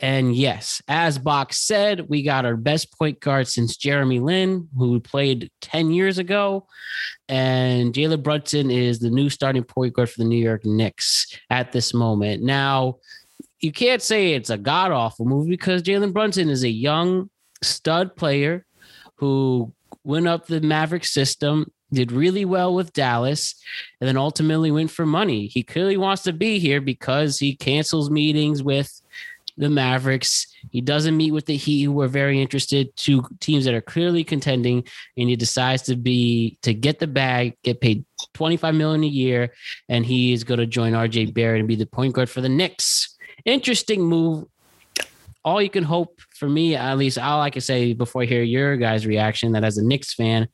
And 0.00 0.34
yes, 0.34 0.80
as 0.86 1.18
Box 1.18 1.58
said, 1.58 2.08
we 2.08 2.22
got 2.22 2.44
our 2.44 2.56
best 2.56 2.96
point 2.96 3.20
guard 3.20 3.48
since 3.48 3.76
Jeremy 3.76 4.20
Lin, 4.20 4.68
who 4.76 5.00
played 5.00 5.50
10 5.60 5.90
years 5.90 6.18
ago. 6.18 6.66
And 7.28 7.92
Jalen 7.92 8.22
Brunson 8.22 8.70
is 8.70 9.00
the 9.00 9.10
new 9.10 9.28
starting 9.28 9.64
point 9.64 9.94
guard 9.94 10.08
for 10.08 10.18
the 10.18 10.28
New 10.28 10.42
York 10.42 10.64
Knicks 10.64 11.36
at 11.50 11.72
this 11.72 11.92
moment. 11.92 12.42
Now, 12.42 12.98
you 13.60 13.72
can't 13.72 14.00
say 14.00 14.34
it's 14.34 14.50
a 14.50 14.56
god 14.56 14.92
awful 14.92 15.26
move 15.26 15.48
because 15.48 15.82
Jalen 15.82 16.12
Brunson 16.12 16.48
is 16.48 16.62
a 16.62 16.70
young 16.70 17.28
stud 17.62 18.14
player 18.14 18.64
who 19.18 19.72
went 20.04 20.28
up 20.28 20.46
the 20.46 20.60
Maverick 20.60 21.04
system, 21.04 21.70
did 21.92 22.12
really 22.12 22.44
well 22.44 22.74
with 22.74 22.92
Dallas, 22.92 23.54
and 24.00 24.08
then 24.08 24.16
ultimately 24.16 24.70
went 24.70 24.90
for 24.90 25.06
money. 25.06 25.46
He 25.46 25.62
clearly 25.62 25.96
wants 25.96 26.22
to 26.22 26.32
be 26.32 26.58
here 26.58 26.80
because 26.80 27.38
he 27.38 27.56
cancels 27.56 28.10
meetings 28.10 28.62
with 28.62 29.00
the 29.56 29.68
Mavericks. 29.68 30.46
He 30.70 30.80
doesn't 30.80 31.16
meet 31.16 31.32
with 31.32 31.46
the 31.46 31.56
Heat, 31.56 31.84
who 31.84 32.00
are 32.00 32.08
very 32.08 32.40
interested, 32.40 32.94
two 32.96 33.24
teams 33.40 33.64
that 33.64 33.74
are 33.74 33.80
clearly 33.80 34.22
contending, 34.22 34.84
and 35.16 35.28
he 35.28 35.36
decides 35.36 35.82
to 35.82 35.96
be 35.96 36.58
to 36.62 36.72
get 36.72 36.98
the 36.98 37.06
bag, 37.06 37.56
get 37.64 37.80
paid 37.80 38.04
25 38.34 38.74
million 38.74 39.04
a 39.04 39.08
year, 39.08 39.52
and 39.88 40.06
he 40.06 40.32
is 40.32 40.44
going 40.44 40.60
to 40.60 40.66
join 40.66 40.92
RJ 40.92 41.34
Barrett 41.34 41.58
and 41.58 41.68
be 41.68 41.76
the 41.76 41.86
point 41.86 42.14
guard 42.14 42.30
for 42.30 42.40
the 42.40 42.48
Knicks. 42.48 43.16
Interesting 43.44 44.02
move. 44.02 44.46
All 45.44 45.62
you 45.62 45.70
can 45.70 45.84
hope 45.84 46.20
for 46.38 46.48
me, 46.48 46.76
at 46.76 46.96
least 46.96 47.18
all 47.18 47.40
I 47.40 47.50
can 47.50 47.60
say 47.60 47.92
before 47.92 48.22
I 48.22 48.26
hear 48.26 48.42
your 48.42 48.76
guys' 48.76 49.06
reaction, 49.06 49.52
that 49.52 49.64
as 49.64 49.78
a 49.78 49.84
Knicks 49.84 50.14
fan, 50.14 50.48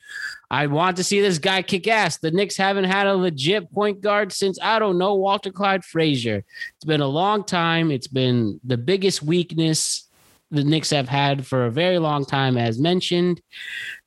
I 0.51 0.67
want 0.67 0.97
to 0.97 1.05
see 1.05 1.21
this 1.21 1.39
guy 1.39 1.63
kick 1.63 1.87
ass. 1.89 2.19
The 2.19 2.31
Knicks 2.31 2.57
haven't 2.57 2.85
had 2.85 3.07
a 3.07 3.15
legit 3.15 3.71
point 3.73 4.01
guard 4.01 4.33
since 4.33 4.59
I 4.63 4.79
don't 4.79 4.99
know 4.99 5.15
Walter 5.15 5.51
Clyde 5.51 5.85
Frazier. 5.85 6.45
It's 6.77 6.85
been 6.85 7.01
a 7.01 7.07
long 7.07 7.45
time. 7.45 7.91
It's 7.91 8.09
been 8.09 8.61
the 8.65 8.77
biggest 8.77 9.23
weakness 9.23 10.09
the 10.51 10.65
Knicks 10.65 10.91
have 10.91 11.09
had 11.09 11.47
for 11.47 11.67
a 11.67 11.71
very 11.71 11.99
long 11.99 12.25
time, 12.25 12.57
as 12.57 12.79
mentioned. 12.79 13.41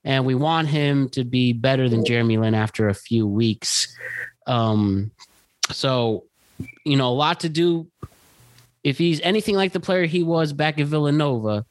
And 0.03 0.25
we 0.25 0.35
want 0.35 0.69
him 0.69 1.09
to 1.09 1.23
be 1.23 1.53
better 1.53 1.89
than 1.89 2.05
Jeremy 2.05 2.37
Lin 2.37 2.55
after 2.55 2.87
a 2.87 2.93
few 2.93 3.27
weeks. 3.27 3.93
Um, 4.45 5.11
so, 5.71 6.23
you 6.85 6.95
know, 6.95 7.09
a 7.09 7.13
lot 7.13 7.41
to 7.41 7.49
do. 7.49 7.87
If 8.87 8.97
he's 8.97 9.19
anything 9.19 9.55
like 9.55 9.73
the 9.73 9.81
player 9.81 10.05
he 10.05 10.23
was 10.23 10.53
back 10.53 10.79
at 10.79 10.87
Villanova, 10.87 11.65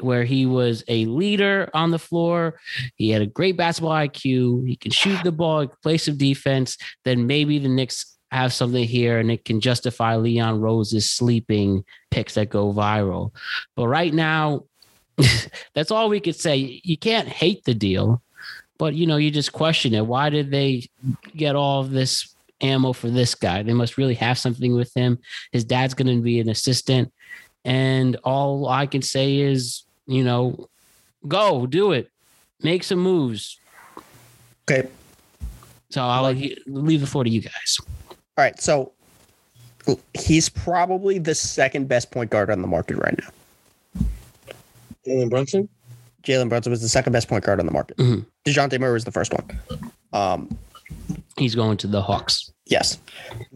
where 0.00 0.24
he 0.24 0.46
was 0.46 0.82
a 0.88 1.04
leader 1.04 1.68
on 1.74 1.90
the 1.90 1.98
floor, 1.98 2.58
he 2.94 3.10
had 3.10 3.20
a 3.20 3.26
great 3.26 3.58
basketball 3.58 3.92
IQ, 3.92 4.66
he 4.66 4.74
can 4.74 4.90
shoot 4.90 5.22
the 5.22 5.30
ball, 5.30 5.66
play 5.82 5.98
some 5.98 6.16
defense, 6.16 6.78
then 7.04 7.26
maybe 7.26 7.58
the 7.58 7.68
Knicks 7.68 8.16
have 8.30 8.54
something 8.54 8.84
here 8.84 9.18
and 9.18 9.30
it 9.30 9.44
can 9.44 9.60
justify 9.60 10.16
Leon 10.16 10.58
Rose's 10.58 11.10
sleeping 11.10 11.84
picks 12.10 12.32
that 12.32 12.48
go 12.48 12.72
viral. 12.72 13.32
But 13.76 13.88
right 13.88 14.14
now, 14.14 14.64
that's 15.74 15.90
all 15.90 16.08
we 16.08 16.18
could 16.18 16.36
say. 16.36 16.80
You 16.82 16.96
can't 16.96 17.28
hate 17.28 17.64
the 17.64 17.74
deal, 17.74 18.22
but 18.78 18.94
you 18.94 19.06
know, 19.06 19.18
you 19.18 19.30
just 19.30 19.52
question 19.52 19.92
it. 19.92 20.06
Why 20.06 20.30
did 20.30 20.50
they 20.50 20.88
get 21.36 21.56
all 21.56 21.82
of 21.82 21.90
this 21.90 22.34
ammo 22.60 22.92
for 22.92 23.08
this 23.10 23.34
guy? 23.34 23.62
They 23.62 23.72
must 23.72 23.96
really 23.96 24.14
have 24.14 24.38
something 24.38 24.74
with 24.74 24.92
him. 24.94 25.18
His 25.52 25.64
dad's 25.64 25.94
going 25.94 26.14
to 26.14 26.22
be 26.22 26.40
an 26.40 26.48
assistant. 26.48 27.12
And 27.64 28.16
all 28.24 28.68
I 28.68 28.86
can 28.86 29.02
say 29.02 29.36
is, 29.38 29.84
you 30.06 30.24
know, 30.24 30.68
go 31.26 31.66
do 31.66 31.92
it, 31.92 32.10
make 32.62 32.84
some 32.84 32.98
moves. 32.98 33.58
Okay. 34.70 34.88
So 35.90 36.02
I'll 36.02 36.32
leave 36.66 37.00
the 37.00 37.06
floor 37.06 37.24
to 37.24 37.30
you 37.30 37.40
guys. 37.40 37.78
All 38.10 38.16
right. 38.36 38.60
So 38.60 38.92
he's 40.14 40.48
probably 40.48 41.18
the 41.18 41.34
second 41.34 41.88
best 41.88 42.10
point 42.10 42.30
guard 42.30 42.50
on 42.50 42.60
the 42.62 42.68
market 42.68 42.96
right 42.96 43.18
now. 43.18 44.04
Jalen 45.06 45.30
Brunson. 45.30 45.68
Jalen 46.22 46.48
Brunson 46.48 46.70
was 46.70 46.82
the 46.82 46.88
second 46.88 47.12
best 47.12 47.28
point 47.28 47.44
guard 47.44 47.58
on 47.60 47.66
the 47.66 47.72
market. 47.72 47.96
Mhm. 47.96 48.26
DeJounte 48.44 48.78
Murray 48.78 48.92
was 48.92 49.04
the 49.04 49.12
first 49.12 49.32
one. 49.32 49.58
Um, 50.12 50.58
He's 51.36 51.54
going 51.54 51.76
to 51.78 51.86
the 51.86 52.02
Hawks. 52.02 52.50
yes. 52.66 52.98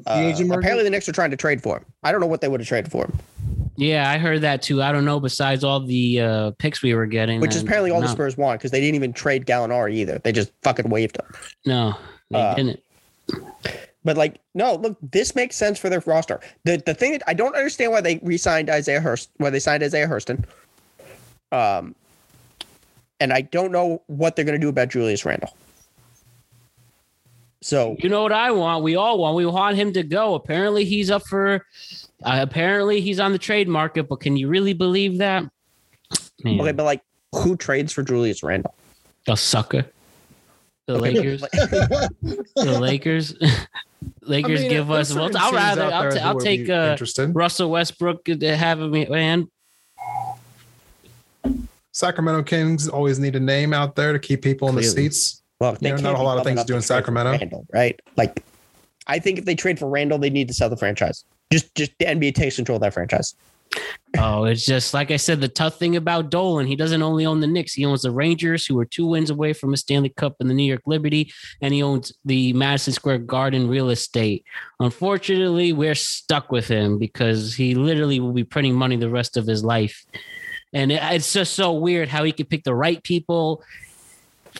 Uh, 0.06 0.14
Agent 0.14 0.52
apparently, 0.52 0.84
the 0.84 0.90
Knicks 0.90 1.08
are 1.08 1.12
trying 1.12 1.30
to 1.32 1.36
trade 1.36 1.62
for 1.62 1.78
him. 1.78 1.84
I 2.02 2.12
don't 2.12 2.20
know 2.20 2.26
what 2.26 2.40
they 2.40 2.48
would 2.48 2.60
have 2.60 2.68
traded 2.68 2.90
for 2.92 3.04
him, 3.06 3.18
Yeah, 3.76 4.08
I 4.08 4.18
heard 4.18 4.40
that 4.42 4.62
too. 4.62 4.82
I 4.82 4.92
don't 4.92 5.04
know. 5.04 5.18
Besides 5.20 5.64
all 5.64 5.80
the 5.80 6.20
uh, 6.20 6.50
picks 6.58 6.82
we 6.82 6.94
were 6.94 7.06
getting, 7.06 7.40
which 7.40 7.54
is 7.56 7.62
apparently 7.62 7.90
all 7.90 8.00
the 8.00 8.08
Spurs 8.08 8.36
want 8.36 8.60
because 8.60 8.70
they 8.70 8.80
didn't 8.80 8.94
even 8.96 9.12
trade 9.12 9.46
Gallinari 9.46 9.94
either. 9.94 10.18
They 10.18 10.32
just 10.32 10.52
fucking 10.62 10.88
waived 10.88 11.16
him. 11.18 11.26
No, 11.66 11.94
they 12.30 12.38
Uh, 12.38 12.54
didn't. 12.54 12.80
But 14.04 14.16
like, 14.16 14.40
no, 14.54 14.74
look, 14.74 14.96
this 15.12 15.34
makes 15.36 15.54
sense 15.56 15.78
for 15.78 15.88
their 15.88 16.00
roster. 16.06 16.40
The 16.64 16.82
the 16.84 16.94
thing 16.94 17.12
that 17.12 17.22
I 17.26 17.34
don't 17.34 17.54
understand 17.54 17.92
why 17.92 18.00
they 18.00 18.18
re-signed 18.22 18.68
Isaiah 18.70 19.00
Hurst, 19.00 19.30
why 19.38 19.50
they 19.50 19.60
signed 19.60 19.82
Isaiah 19.82 20.08
Hurston. 20.08 20.44
Um, 21.52 21.94
and 23.20 23.32
I 23.32 23.42
don't 23.42 23.70
know 23.70 24.02
what 24.08 24.34
they're 24.36 24.44
gonna 24.44 24.58
do 24.58 24.68
about 24.68 24.88
Julius 24.88 25.24
Randle. 25.24 25.56
So 27.62 27.96
You 28.00 28.08
know 28.08 28.22
what 28.22 28.32
I 28.32 28.50
want? 28.50 28.82
We 28.82 28.96
all 28.96 29.18
want. 29.18 29.36
We 29.36 29.46
want 29.46 29.76
him 29.76 29.92
to 29.94 30.02
go. 30.02 30.34
Apparently, 30.34 30.84
he's 30.84 31.10
up 31.10 31.22
for. 31.22 31.64
Uh, 32.24 32.38
apparently, 32.42 33.00
he's 33.00 33.20
on 33.20 33.32
the 33.32 33.38
trade 33.38 33.68
market. 33.68 34.08
But 34.08 34.16
can 34.16 34.36
you 34.36 34.48
really 34.48 34.72
believe 34.72 35.18
that? 35.18 35.44
Man, 36.44 36.60
okay, 36.60 36.72
but 36.72 36.84
like, 36.84 37.02
who 37.32 37.56
trades 37.56 37.92
for 37.92 38.02
Julius 38.02 38.42
Randle? 38.42 38.74
a 39.28 39.36
sucker. 39.36 39.86
The 40.86 40.98
Lakers. 40.98 41.40
the 41.52 42.78
Lakers. 42.80 43.34
Lakers 44.22 44.60
I 44.60 44.62
mean, 44.62 44.70
give 44.70 44.90
us. 44.90 45.14
Well, 45.14 45.30
I'll 45.36 45.52
rather. 45.52 45.84
I'll, 45.84 46.02
there 46.02 46.10
ta- 46.10 46.20
who 46.20 46.26
I'll 46.28 46.40
take 46.40 46.68
uh. 46.68 46.96
Russell 47.28 47.70
Westbrook 47.70 48.24
to 48.24 48.56
have 48.56 48.80
him. 48.80 48.94
And 48.94 49.48
Sacramento 51.92 52.42
Kings 52.42 52.88
always 52.88 53.20
need 53.20 53.36
a 53.36 53.40
name 53.40 53.72
out 53.72 53.94
there 53.94 54.12
to 54.12 54.18
keep 54.18 54.42
people 54.42 54.68
in 54.68 54.74
the 54.74 54.82
seats. 54.82 55.41
Well, 55.62 55.78
You 55.80 55.90
know, 55.90 55.96
not 55.98 56.14
a 56.14 56.16
whole 56.16 56.26
lot 56.26 56.38
of 56.38 56.44
things 56.44 56.58
to 56.60 56.66
do 56.66 56.74
in 56.74 56.82
Sacramento. 56.82 57.30
Randle, 57.30 57.64
right? 57.72 58.00
Like, 58.16 58.42
I 59.06 59.20
think 59.20 59.38
if 59.38 59.44
they 59.44 59.54
trade 59.54 59.78
for 59.78 59.88
Randle, 59.88 60.18
they 60.18 60.28
need 60.28 60.48
to 60.48 60.54
sell 60.54 60.68
the 60.68 60.76
franchise. 60.76 61.24
Just, 61.52 61.72
just 61.76 61.92
the 62.00 62.06
NBA 62.06 62.34
takes 62.34 62.56
control 62.56 62.74
of 62.76 62.82
that 62.82 62.92
franchise. 62.92 63.36
Oh, 64.18 64.42
it's 64.42 64.66
just 64.66 64.92
like 64.92 65.12
I 65.12 65.16
said. 65.18 65.40
The 65.40 65.46
tough 65.46 65.78
thing 65.78 65.94
about 65.94 66.30
Dolan, 66.30 66.66
he 66.66 66.74
doesn't 66.74 67.00
only 67.00 67.24
own 67.24 67.38
the 67.38 67.46
Knicks. 67.46 67.74
He 67.74 67.86
owns 67.86 68.02
the 68.02 68.10
Rangers, 68.10 68.66
who 68.66 68.76
are 68.80 68.84
two 68.84 69.06
wins 69.06 69.30
away 69.30 69.52
from 69.52 69.72
a 69.72 69.76
Stanley 69.76 70.08
Cup, 70.08 70.34
and 70.40 70.50
the 70.50 70.54
New 70.54 70.64
York 70.64 70.82
Liberty, 70.84 71.32
and 71.60 71.72
he 71.72 71.80
owns 71.80 72.12
the 72.24 72.52
Madison 72.54 72.92
Square 72.92 73.18
Garden 73.18 73.68
real 73.68 73.90
estate. 73.90 74.44
Unfortunately, 74.80 75.72
we're 75.72 75.94
stuck 75.94 76.50
with 76.50 76.66
him 76.66 76.98
because 76.98 77.54
he 77.54 77.76
literally 77.76 78.18
will 78.18 78.32
be 78.32 78.42
printing 78.42 78.74
money 78.74 78.96
the 78.96 79.08
rest 79.08 79.36
of 79.36 79.46
his 79.46 79.64
life. 79.64 80.04
And 80.72 80.90
it's 80.90 81.32
just 81.32 81.52
so 81.52 81.72
weird 81.72 82.08
how 82.08 82.24
he 82.24 82.32
could 82.32 82.50
pick 82.50 82.64
the 82.64 82.74
right 82.74 83.00
people 83.04 83.62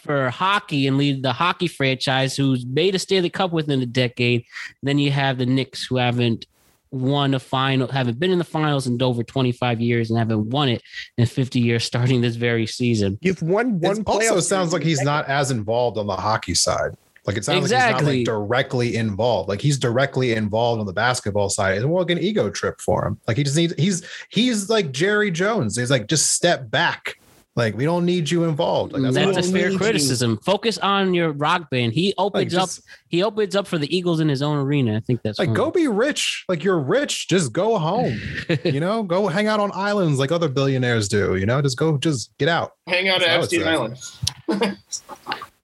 for 0.00 0.30
hockey 0.30 0.86
and 0.86 0.98
lead 0.98 1.22
the 1.22 1.32
hockey 1.32 1.68
franchise 1.68 2.36
who's 2.36 2.64
made 2.66 2.94
a 2.94 2.98
Stanley 2.98 3.30
Cup 3.30 3.52
within 3.52 3.82
a 3.82 3.86
decade. 3.86 4.44
Then 4.82 4.98
you 4.98 5.10
have 5.10 5.38
the 5.38 5.46
Knicks 5.46 5.84
who 5.84 5.96
haven't 5.96 6.46
won 6.90 7.34
a 7.34 7.40
final, 7.40 7.88
haven't 7.88 8.18
been 8.18 8.30
in 8.30 8.38
the 8.38 8.44
finals 8.44 8.86
in 8.86 9.02
over 9.02 9.22
25 9.22 9.80
years 9.80 10.10
and 10.10 10.18
haven't 10.18 10.50
won 10.50 10.68
it 10.68 10.82
in 11.16 11.26
50 11.26 11.58
years 11.58 11.84
starting 11.92 12.20
this 12.20 12.36
very 12.36 12.66
season. 12.66 13.18
You've 13.20 13.42
won 13.42 13.80
one. 13.80 14.00
It 14.00 14.06
also 14.06 14.40
sounds 14.40 14.72
like 14.72 14.82
he's 14.82 14.98
series. 14.98 15.06
not 15.06 15.28
as 15.28 15.50
involved 15.50 15.98
on 15.98 16.06
the 16.06 16.16
hockey 16.16 16.54
side. 16.54 16.94
Like 17.24 17.36
it 17.36 17.44
sounds 17.44 17.70
like 17.70 17.92
he's 17.94 18.00
not 18.00 18.02
like 18.02 18.24
directly 18.24 18.96
involved. 18.96 19.48
Like 19.48 19.60
he's 19.60 19.78
directly 19.78 20.32
involved 20.32 20.80
on 20.80 20.86
the 20.86 20.92
basketball 20.92 21.48
side. 21.50 21.76
It's 21.76 21.86
more 21.86 22.00
like 22.00 22.10
an 22.10 22.18
ego 22.18 22.50
trip 22.50 22.80
for 22.80 23.06
him. 23.06 23.18
Like 23.28 23.36
he 23.36 23.44
just 23.44 23.56
needs 23.56 23.72
he's 23.78 24.04
he's 24.30 24.68
like 24.68 24.90
Jerry 24.90 25.30
Jones. 25.30 25.76
He's 25.76 25.90
like 25.90 26.08
just 26.08 26.32
step 26.32 26.68
back. 26.68 27.20
Like 27.54 27.76
we 27.76 27.84
don't 27.84 28.06
need 28.06 28.30
you 28.30 28.44
involved. 28.44 28.94
Like 28.94 29.02
that's, 29.02 29.14
That's, 29.14 29.48
a 29.48 29.52
fair 29.52 29.68
need 29.68 29.72
you. 29.74 29.78
criticism. 29.78 30.38
Focus 30.38 30.78
on 30.78 31.12
your 31.12 31.32
rock 31.32 31.68
band. 31.68 31.92
He 31.92 32.14
opens 32.16 32.52
just- 32.52 32.78
up. 32.78 32.84
He 33.08 33.22
opens 33.22 33.54
up 33.54 33.66
for 33.66 33.76
the 33.76 33.94
Eagles 33.94 34.20
in 34.20 34.28
his 34.28 34.40
own 34.40 34.56
arena. 34.56 34.96
I 34.96 35.00
think 35.00 35.20
that's 35.22 35.38
like 35.38 35.48
one. 35.48 35.56
go 35.56 35.70
be 35.70 35.86
rich. 35.86 36.44
Like 36.48 36.64
you're 36.64 36.78
rich. 36.78 37.28
Just 37.28 37.52
go 37.52 37.78
home. 37.78 38.18
you 38.64 38.80
know, 38.80 39.02
go 39.02 39.28
hang 39.28 39.48
out 39.48 39.60
on 39.60 39.70
islands 39.74 40.18
like 40.18 40.32
other 40.32 40.48
billionaires 40.48 41.08
do. 41.08 41.36
You 41.36 41.44
know, 41.44 41.60
just 41.60 41.76
go, 41.76 41.98
just 41.98 42.36
get 42.38 42.48
out. 42.48 42.72
Hang 42.86 43.10
out 43.10 43.20
That's 43.20 43.52
at 43.52 43.62
what 43.66 43.88
Epstein 43.88 44.58
Island. 44.58 44.78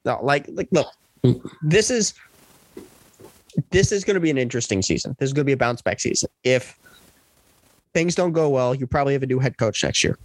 No, 0.05 0.21
like, 0.23 0.47
like, 0.53 0.69
look, 0.71 0.87
this 1.61 1.91
is 1.91 2.15
this 3.71 3.93
is 3.93 4.05
going 4.05 4.15
to 4.15 4.21
be 4.21 4.31
an 4.31 4.39
interesting 4.39 4.81
season. 4.81 5.15
This 5.19 5.27
is 5.27 5.33
going 5.33 5.43
to 5.43 5.47
be 5.47 5.53
a 5.53 5.57
bounce 5.57 5.83
back 5.83 6.01
season. 6.01 6.31
If 6.45 6.79
things 7.93 8.15
don't 8.15 8.33
go 8.33 8.49
well, 8.49 8.75
you 8.75 8.87
probably 8.87 9.13
have 9.13 9.23
a 9.23 9.27
new 9.27 9.39
head 9.39 9.59
coach 9.59 9.83
next 9.85 10.03
year. 10.05 10.17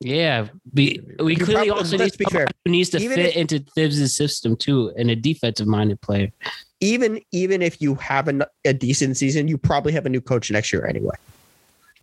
Yeah, 0.00 0.48
be, 0.72 1.00
we 1.18 1.34
You 1.36 1.44
clearly 1.44 1.66
probably- 1.66 1.70
also 1.70 1.96
need 1.98 2.16
be 2.16 2.24
someone 2.24 2.46
fair. 2.46 2.46
who 2.64 2.70
needs 2.72 2.88
to 2.90 2.98
Even 2.98 3.16
fit 3.16 3.26
if- 3.26 3.36
into 3.36 3.58
Thibs' 3.74 4.14
system 4.16 4.56
too, 4.56 4.92
and 4.96 5.10
a 5.10 5.16
defensive 5.16 5.66
minded 5.66 6.00
player. 6.00 6.30
Even 6.80 7.20
even 7.32 7.60
if 7.60 7.80
you 7.82 7.94
have 7.96 8.26
an, 8.28 8.42
a 8.64 8.72
decent 8.72 9.16
season, 9.18 9.46
you 9.48 9.58
probably 9.58 9.92
have 9.92 10.06
a 10.06 10.08
new 10.08 10.20
coach 10.22 10.50
next 10.50 10.72
year 10.72 10.86
anyway. 10.86 11.14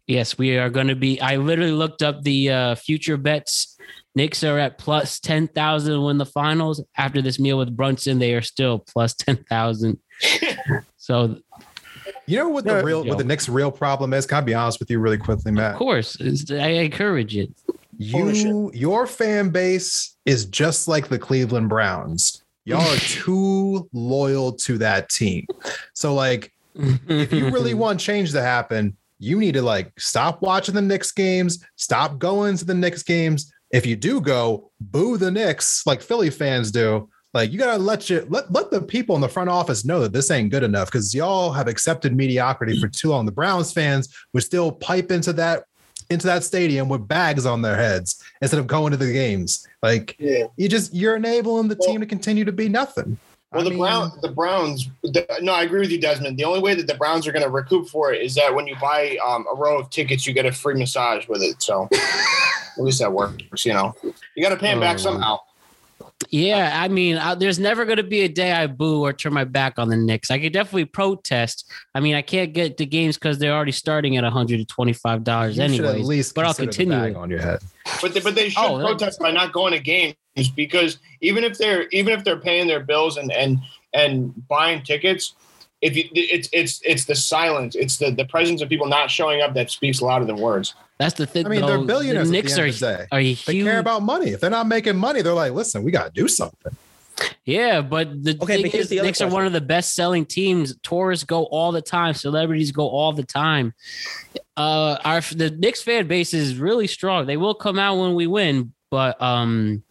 Yes, 0.06 0.38
we 0.38 0.56
are 0.58 0.70
going 0.70 0.88
to 0.88 0.96
be. 0.96 1.20
I 1.20 1.36
literally 1.38 1.72
looked 1.72 2.02
up 2.04 2.22
the 2.22 2.50
uh, 2.52 2.76
future 2.76 3.18
bets. 3.18 3.76
Knicks 4.16 4.44
are 4.44 4.58
at 4.58 4.78
plus 4.78 5.20
10,000 5.20 5.94
to 5.94 6.02
win 6.02 6.18
the 6.18 6.26
finals. 6.26 6.82
After 6.96 7.22
this 7.22 7.40
meal 7.40 7.58
with 7.58 7.76
Brunson, 7.76 8.18
they 8.20 8.34
are 8.34 8.42
still 8.42 8.80
plus 8.80 9.14
10,000. 9.16 10.00
so, 10.98 11.38
You 12.26 12.38
know 12.38 12.50
what 12.50 12.64
the 12.66 12.72
Yeah. 12.76 12.82
real 12.82 13.04
what 13.04 13.18
the 13.18 13.24
Knicks' 13.24 13.50
real 13.50 13.72
problem 13.72 14.14
is? 14.14 14.26
Can 14.26 14.38
I 14.38 14.42
be 14.42 14.54
honest 14.54 14.80
with 14.80 14.90
you 14.90 15.00
really 15.00 15.18
quickly, 15.18 15.52
Matt? 15.52 15.74
of 15.74 15.80
course, 15.80 16.18
I 16.52 16.68
encourage 16.70 17.36
it. 17.36 17.52
You 17.98 18.72
your 18.74 19.08
fan 19.08 19.50
base 19.50 20.16
is 20.26 20.46
just 20.46 20.88
like 20.88 21.08
the 21.08 21.20
Cleveland 21.20 21.70
Browns. 21.70 22.44
Y'all 22.66 22.82
are 22.82 22.98
too 23.00 23.90
loyal 23.94 24.52
to 24.52 24.78
that 24.78 25.10
team. 25.10 25.46
So 25.94 26.14
like 26.14 26.52
if 26.76 27.34
you 27.34 27.50
really 27.50 27.74
want 27.76 28.00
change 28.00 28.32
to 28.34 28.42
happen, 28.42 28.96
you 29.20 29.40
need 29.40 29.54
to 29.54 29.62
like 29.62 29.92
stop 30.00 30.42
watching 30.42 30.76
the 30.76 30.82
Knicks 30.82 31.12
games, 31.12 31.66
stop 31.76 32.20
going 32.20 32.58
to 32.58 32.66
the 32.66 32.74
Knicks 32.74 33.04
games. 33.04 33.52
If 33.72 33.86
you 33.86 33.96
do 33.96 34.22
go, 34.22 34.72
boo 34.80 35.18
the 35.18 35.32
Knicks 35.32 35.86
like 35.86 36.02
Philly 36.02 36.30
fans 36.30 36.72
do. 36.72 37.10
Like 37.34 37.52
you 37.52 37.60
gotta 37.60 37.78
let 37.78 38.10
you 38.10 38.26
let 38.30 38.52
let 38.52 38.72
the 38.72 38.82
people 38.82 39.16
in 39.16 39.22
the 39.22 39.30
front 39.30 39.50
office 39.50 39.86
know 39.86 40.00
that 40.02 40.14
this 40.14 40.32
ain't 40.32 40.52
good 40.52 40.64
enough 40.64 40.90
because 40.90 41.14
y'all 41.14 41.52
have 41.52 41.68
accepted 41.68 42.16
mediocrity 42.16 42.80
for 42.80 42.88
too 42.88 43.10
long. 43.10 43.26
The 43.26 43.32
Browns 43.32 43.72
fans 43.72 44.14
would 44.34 44.44
still 44.44 44.72
pipe 44.72 45.12
into 45.12 45.34
that 45.34 45.66
into 46.10 46.28
that 46.28 46.44
stadium 46.44 46.90
with 46.90 47.08
bags 47.08 47.46
on 47.46 47.62
their 47.62 47.76
heads 47.76 48.24
instead 48.42 48.60
of 48.60 48.68
going 48.68 48.92
to 48.92 48.98
the 48.98 49.12
games. 49.12 49.68
Like 49.82 50.16
Yeah. 50.20 50.46
you 50.56 50.68
just 50.70 50.94
you're 50.94 51.16
enabling 51.16 51.68
the 51.68 51.78
Well- 51.80 51.88
team 51.90 52.00
to 52.02 52.06
continue 52.06 52.46
to 52.46 52.52
be 52.52 52.70
nothing. 52.70 53.18
Well, 53.54 53.62
I 53.62 53.64
the 53.64 53.70
mean, 53.70 53.80
Brown, 53.80 54.12
the 54.22 54.28
Browns. 54.28 54.90
The, 55.04 55.26
no, 55.42 55.54
I 55.54 55.64
agree 55.64 55.80
with 55.80 55.90
you, 55.90 56.02
Desmond. 56.02 56.38
The 56.38 56.44
only 56.44 56.60
way 56.60 56.76
that 56.76 56.86
the 56.86 56.96
Browns 56.96 57.26
are 57.28 57.32
going 57.32 57.44
to 57.46 57.50
recoup 57.50 57.88
for 57.88 58.12
it 58.12 58.22
is 58.22 58.36
that 58.36 58.54
when 58.54 58.68
you 58.68 58.76
buy 58.82 59.18
um, 59.26 59.46
a 59.50 59.56
row 59.56 59.80
of 59.80 59.90
tickets, 59.90 60.28
you 60.28 60.34
get 60.34 60.46
a 60.46 60.52
free 60.52 60.76
massage 60.76 61.30
with 61.30 61.42
it. 61.42 61.62
So 61.62 61.88
at 61.94 62.84
least 62.84 63.00
that 63.00 63.14
works. 63.14 63.66
You 63.66 63.72
know, 63.74 63.96
you 64.36 64.44
got 64.44 64.50
to 64.50 64.58
pay 64.58 64.72
them 64.72 64.82
back 64.82 64.96
Oh. 64.96 65.00
somehow. 65.00 65.40
Yeah, 66.30 66.80
I 66.82 66.88
mean, 66.88 67.18
I, 67.18 67.36
there's 67.36 67.60
never 67.60 67.86
going 67.86 67.98
to 67.98 68.04
be 68.04 68.22
a 68.22 68.28
day 68.28 68.52
I 68.52 68.68
boo 68.68 69.02
or 69.06 69.14
turn 69.14 69.34
my 69.34 69.44
back 69.44 69.78
on 69.78 69.90
the 69.90 69.98
Knicks. 69.98 70.32
I 70.32 70.40
could 70.40 70.52
definitely 70.52 70.86
protest. 70.86 71.72
I 71.94 72.00
mean, 72.00 72.16
I 72.16 72.22
can't 72.22 72.54
get 72.54 72.78
the 72.78 72.86
games 72.86 73.18
because 73.18 73.38
they're 73.38 73.54
already 73.54 73.72
starting 73.72 74.18
at 74.18 74.24
125 74.24 75.24
dollars 75.24 75.60
anyway. 75.60 76.00
at 76.00 76.06
least 76.06 76.34
but 76.36 76.46
I'll 76.46 76.54
consider 76.54 76.72
the 76.72 76.78
continue 76.78 77.14
bag 77.14 77.16
on 77.16 77.30
your 77.30 77.40
head. 77.40 77.60
But 78.02 78.14
they, 78.14 78.20
but 78.20 78.36
they 78.36 78.50
should 78.50 78.64
Oh, 78.64 78.80
protest 78.80 79.20
by 79.20 79.32
not 79.32 79.54
going 79.54 79.74
to 79.74 79.80
games 79.80 80.16
because 80.56 80.98
even 81.22 81.44
if 81.44 81.58
they're 81.58 81.88
even 81.90 82.14
if 82.14 82.24
they're 82.24 82.40
paying 82.40 82.68
their 82.68 82.82
bills 82.82 83.18
and 83.18 83.32
and 83.32 83.60
and 83.94 84.48
buying 84.48 84.84
tickets, 84.84 85.36
if 85.82 85.96
you 85.96 86.10
it's 86.14 86.50
it's 86.52 86.82
it's 86.84 87.06
the 87.06 87.16
silence, 87.16 87.76
it's 87.76 87.98
the 87.98 88.12
the 88.12 88.26
presence 88.26 88.62
of 88.62 88.70
people 88.70 88.88
not 88.88 89.12
showing 89.12 89.42
up 89.42 89.54
that 89.54 89.70
speaks 89.70 90.02
louder 90.02 90.26
than 90.26 90.38
words. 90.38 90.74
That's 91.00 91.14
the 91.14 91.28
thing. 91.28 91.46
I 91.46 91.50
mean, 91.50 91.66
they're 91.66 91.84
billionaires. 91.84 92.30
The 92.30 92.38
at 92.38 92.44
Knicks 92.44 92.56
the 92.56 92.62
are 92.62 92.66
end 92.66 92.74
of 92.74 92.80
the 92.80 92.86
day. 92.88 93.06
are 93.12 93.22
They 93.22 93.64
care 93.64 93.80
about 93.80 94.02
money. 94.02 94.32
If 94.32 94.40
they're 94.40 94.50
not 94.50 94.68
making 94.68 94.98
money, 94.98 95.22
they're 95.22 95.34
like, 95.34 95.54
listen, 95.54 95.84
we 95.84 95.92
got 95.92 96.06
to 96.06 96.12
do 96.22 96.28
something. 96.28 96.76
Yeah, 97.46 97.82
but 97.82 98.24
the 98.24 98.38
Okay, 98.42 98.56
thing 98.58 98.62
but 98.64 98.72
here's 98.72 98.86
is, 98.86 98.90
the 98.90 99.00
other 99.00 99.08
Knicks 99.08 99.22
are 99.22 99.30
one 99.30 99.46
of 99.46 99.54
the 99.54 99.62
best 99.62 99.96
selling 99.96 100.26
teams. 100.26 100.76
Tourists 100.84 101.24
go 101.24 101.46
all 101.46 101.72
the 101.72 101.82
time. 101.82 102.14
Celebrities 102.14 102.72
go 102.72 102.88
all 102.88 103.14
the 103.14 103.24
time. 103.24 103.74
Uh, 104.56 104.98
our 105.04 105.22
the 105.22 105.50
Knicks 105.52 105.82
fan 105.82 106.08
base 106.08 106.34
is 106.34 106.58
really 106.58 106.88
strong. 106.88 107.26
They 107.26 107.38
will 107.38 107.56
come 107.56 107.80
out 107.80 107.98
when 108.00 108.16
we 108.16 108.28
win, 108.28 108.74
but 108.92 109.20
um, 109.22 109.84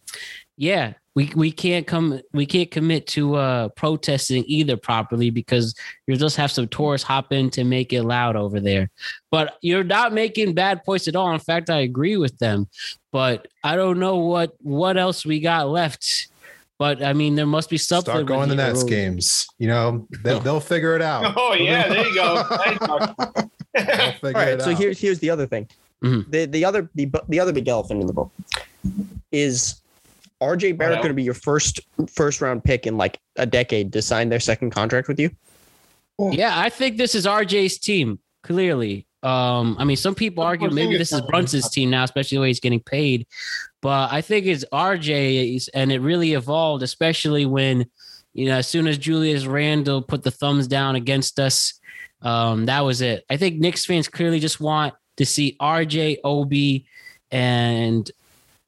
yeah, 0.55 0.93
we 1.17 1.31
we 1.35 1.51
can't 1.51 1.87
come 1.87 2.21
we 2.31 2.45
can't 2.45 2.69
commit 2.69 3.07
to 3.07 3.33
uh 3.33 3.69
protesting 3.69 4.43
either 4.45 4.77
properly 4.77 5.31
because 5.31 5.73
you'll 6.05 6.19
just 6.19 6.37
have 6.37 6.51
some 6.51 6.67
tourists 6.67 7.07
hop 7.07 7.33
in 7.33 7.49
to 7.49 7.63
make 7.63 7.91
it 7.91 8.03
loud 8.03 8.35
over 8.35 8.59
there. 8.59 8.91
But 9.31 9.57
you're 9.61 9.83
not 9.83 10.13
making 10.13 10.53
bad 10.53 10.83
points 10.83 11.07
at 11.07 11.15
all. 11.15 11.33
In 11.33 11.39
fact, 11.39 11.71
I 11.71 11.79
agree 11.79 12.17
with 12.17 12.37
them. 12.37 12.67
But 13.11 13.47
I 13.63 13.75
don't 13.75 13.99
know 13.99 14.17
what 14.17 14.51
what 14.61 14.95
else 14.95 15.25
we 15.25 15.39
got 15.39 15.69
left. 15.69 16.27
But 16.77 17.03
I 17.03 17.13
mean, 17.13 17.33
there 17.33 17.47
must 17.47 17.71
be 17.71 17.79
something. 17.79 18.11
Start 18.11 18.27
going 18.27 18.49
to 18.49 18.55
with 18.55 18.57
Nets 18.57 18.83
Heroes. 18.83 18.89
games. 18.89 19.47
You 19.57 19.69
know, 19.69 20.07
they'll, 20.23 20.39
they'll 20.45 20.59
figure 20.59 20.95
it 20.95 21.01
out. 21.01 21.33
Oh 21.35 21.55
yeah, 21.55 21.89
there 21.89 22.07
you 22.07 22.13
go. 22.13 22.43
Thanks, 22.43 22.87
Mark. 22.87 23.01
They'll 23.73 24.13
All 24.23 24.31
right, 24.33 24.61
so 24.61 24.69
out. 24.71 24.77
here's 24.77 24.99
here's 24.99 25.17
the 25.17 25.31
other 25.31 25.47
thing. 25.47 25.67
Mhm. 26.03 26.29
The 26.29 26.45
the 26.45 26.63
other 26.63 26.91
the, 26.93 27.09
the 27.27 27.39
other 27.39 27.53
big 27.53 27.67
elephant 27.67 28.01
in 28.01 28.05
the 28.05 28.13
room 28.13 28.29
is 29.31 29.81
RJ 30.41 30.77
Barrett 30.77 30.97
going 30.97 31.09
to 31.09 31.13
be 31.13 31.23
your 31.23 31.33
first 31.33 31.79
first 32.09 32.41
round 32.41 32.63
pick 32.63 32.85
in 32.85 32.97
like 32.97 33.19
a 33.37 33.45
decade 33.45 33.93
to 33.93 34.01
sign 34.01 34.29
their 34.29 34.39
second 34.39 34.71
contract 34.71 35.07
with 35.07 35.19
you? 35.19 35.31
Yeah, 36.19 36.59
I 36.59 36.69
think 36.69 36.97
this 36.97 37.15
is 37.15 37.25
RJ's 37.25 37.77
team. 37.77 38.19
Clearly, 38.43 39.05
um, 39.23 39.75
I 39.77 39.83
mean, 39.83 39.97
some 39.97 40.15
people 40.15 40.43
argue 40.43 40.69
maybe 40.69 40.97
this 40.97 41.11
is 41.11 41.21
Brunson's 41.21 41.69
team 41.69 41.89
now, 41.89 42.03
especially 42.03 42.37
the 42.37 42.41
way 42.41 42.47
he's 42.47 42.59
getting 42.59 42.79
paid. 42.79 43.27
But 43.81 44.11
I 44.11 44.21
think 44.21 44.45
it's 44.45 44.63
RJ's, 44.71 45.67
and 45.69 45.91
it 45.91 45.99
really 45.99 46.33
evolved, 46.33 46.81
especially 46.81 47.45
when 47.45 47.87
you 48.33 48.45
know, 48.45 48.57
as 48.57 48.67
soon 48.67 48.87
as 48.87 48.99
Julius 48.99 49.47
Randle 49.47 50.03
put 50.03 50.23
the 50.23 50.29
thumbs 50.29 50.67
down 50.67 50.95
against 50.95 51.39
us, 51.39 51.79
um, 52.21 52.67
that 52.67 52.81
was 52.81 53.01
it. 53.01 53.25
I 53.29 53.37
think 53.37 53.59
Knicks 53.59 53.85
fans 53.85 54.07
clearly 54.07 54.39
just 54.39 54.61
want 54.61 54.93
to 55.17 55.25
see 55.25 55.57
RJ, 55.59 56.17
Obi, 56.23 56.85
and 57.31 58.09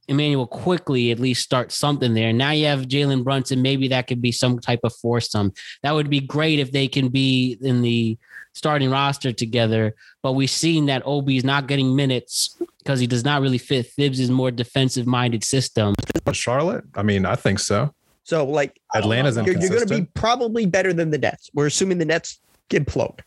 Immanuel 0.10 0.48
Quickley 0.48 1.12
at 1.12 1.20
least 1.20 1.44
start 1.44 1.72
something 1.72 2.14
there. 2.16 2.34
Now 2.34 2.52
you 2.52 2.66
have 2.66 2.88
Jalen 2.88 3.24
Brunson. 3.24 3.62
Maybe 3.62 3.88
that 3.90 4.08
could 4.08 4.22
be 4.22 4.32
some 4.32 4.60
type 4.60 4.80
of 4.84 4.94
foursome. 4.96 5.54
That 5.84 5.94
would 5.94 6.10
be 6.10 6.20
great 6.20 6.60
if 6.60 6.72
they 6.72 6.88
can 6.88 7.10
be 7.10 7.58
in 7.62 7.82
the 7.82 8.18
starting 8.54 8.90
roster 8.90 9.32
together. 9.32 9.96
But 10.24 10.34
we've 10.34 10.50
seen 10.50 10.88
that 10.88 11.04
Obi 11.06 11.38
is 11.38 11.44
not 11.44 11.68
getting 11.68 11.96
minutes 11.96 12.58
because 12.80 13.00
he 13.00 13.08
does 13.08 13.24
not 13.24 13.42
really 13.42 13.60
fit 13.60 13.86
Thibs' 13.86 14.30
more 14.30 14.52
defensive 14.52 15.06
minded 15.06 15.44
system. 15.44 15.94
Charlotte? 16.32 16.86
I 16.96 17.04
mean, 17.04 17.26
I 17.26 17.36
think 17.36 17.60
so. 17.60 17.94
So 18.24 18.46
like 18.46 18.80
Atlanta's 18.94 19.36
you're, 19.38 19.58
you're 19.60 19.70
going 19.70 19.88
to 19.88 20.00
be 20.02 20.06
probably 20.14 20.66
better 20.66 20.92
than 20.92 21.12
the 21.12 21.18
Nets. 21.18 21.50
We're 21.54 21.68
assuming 21.68 22.00
the 22.00 22.06
Nets 22.06 22.40
implode. 22.70 23.20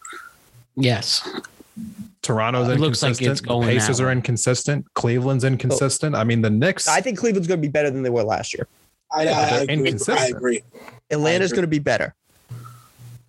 Yes. 0.77 1.29
Toronto's 2.23 2.69
It 2.69 2.73
inconsistent. 2.73 2.81
looks 2.81 3.03
like 3.21 3.31
it's 3.31 3.41
The 3.41 3.47
going 3.49 3.69
Pacers 3.69 4.01
are 4.01 4.07
way. 4.07 4.13
inconsistent. 4.13 4.87
Cleveland's 4.95 5.45
oh. 5.45 5.49
inconsistent. 5.49 6.15
I 6.15 6.25
mean, 6.25 6.41
the 6.43 6.51
Knicks. 6.51 6.89
I 6.89 7.01
think 7.01 7.19
Cleveland's 7.19 7.49
going 7.49 7.61
to 7.61 7.67
be 7.67 7.71
better 7.71 7.91
than 7.91 8.03
they 8.03 8.11
were 8.11 8.23
last 8.23 8.55
year. 8.55 8.69
I, 9.13 9.25
Yeah, 9.25 9.39
I, 9.39 9.67
they're 9.67 9.75
agree. 9.77 9.95
I 10.09 10.27
agree. 10.29 10.63
Atlanta's 11.11 11.53
going 11.53 11.63
to 11.63 11.69
be 11.69 11.79
better. 11.79 12.15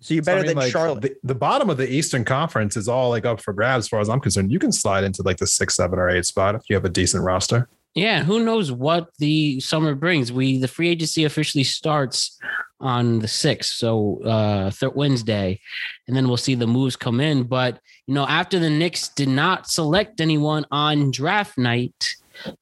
So 0.00 0.12
you're 0.14 0.22
So, 0.22 0.32
I 0.32 0.34
better 0.34 0.46
mean, 0.46 0.48
than 0.48 0.56
like, 0.64 0.72
Charlotte. 0.72 1.00
The, 1.02 1.16
the 1.24 1.34
bottom 1.34 1.70
of 1.70 1.76
the 1.76 1.90
Eastern 1.90 2.24
Conference 2.24 2.76
is 2.76 2.88
all 2.88 3.10
like 3.10 3.24
up 3.24 3.40
for 3.40 3.52
grabs, 3.52 3.86
as 3.86 3.88
far 3.88 4.00
as 4.00 4.08
I'm 4.08 4.20
concerned. 4.20 4.52
You 4.52 4.58
can 4.58 4.70
slide 4.72 5.02
into 5.02 5.22
like 5.22 5.38
the 5.38 5.46
six, 5.46 5.76
seven, 5.76 5.98
or 5.98 6.08
eight 6.10 6.26
spot 6.26 6.54
if 6.54 6.62
you 6.68 6.76
have 6.76 6.84
a 6.84 6.90
decent 6.90 7.24
roster. 7.24 7.68
Yeah, 7.94 8.24
who 8.24 8.44
knows 8.44 8.72
what 8.72 9.10
the 9.18 9.60
summer 9.60 9.94
brings? 9.94 10.32
We 10.32 10.58
the 10.58 10.68
free 10.68 10.88
agency 10.88 11.24
officially 11.24 11.64
starts 11.64 12.38
on 12.84 13.18
the 13.18 13.28
sixth, 13.28 13.72
so 13.74 14.22
uh 14.24 14.70
third 14.70 14.94
Wednesday, 14.94 15.60
and 16.06 16.16
then 16.16 16.28
we'll 16.28 16.36
see 16.36 16.54
the 16.54 16.66
moves 16.66 16.96
come 16.96 17.20
in. 17.20 17.44
But 17.44 17.80
you 18.06 18.14
know, 18.14 18.26
after 18.26 18.58
the 18.58 18.70
Knicks 18.70 19.08
did 19.08 19.28
not 19.28 19.68
select 19.68 20.20
anyone 20.20 20.66
on 20.70 21.10
draft 21.10 21.58
night, 21.58 21.94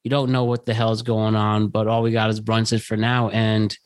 you 0.05 0.11
don't 0.11 0.31
know 0.31 0.45
what 0.45 0.67
the 0.67 0.75
hell's 0.75 1.03
going 1.03 1.35
on. 1.35 1.69
But 1.69 1.89
all 1.89 2.03
we 2.03 2.13
got 2.13 2.31
is 2.31 2.41
Brunson 2.41 2.79
for 2.79 2.97
now, 2.97 3.29
and 3.31 3.77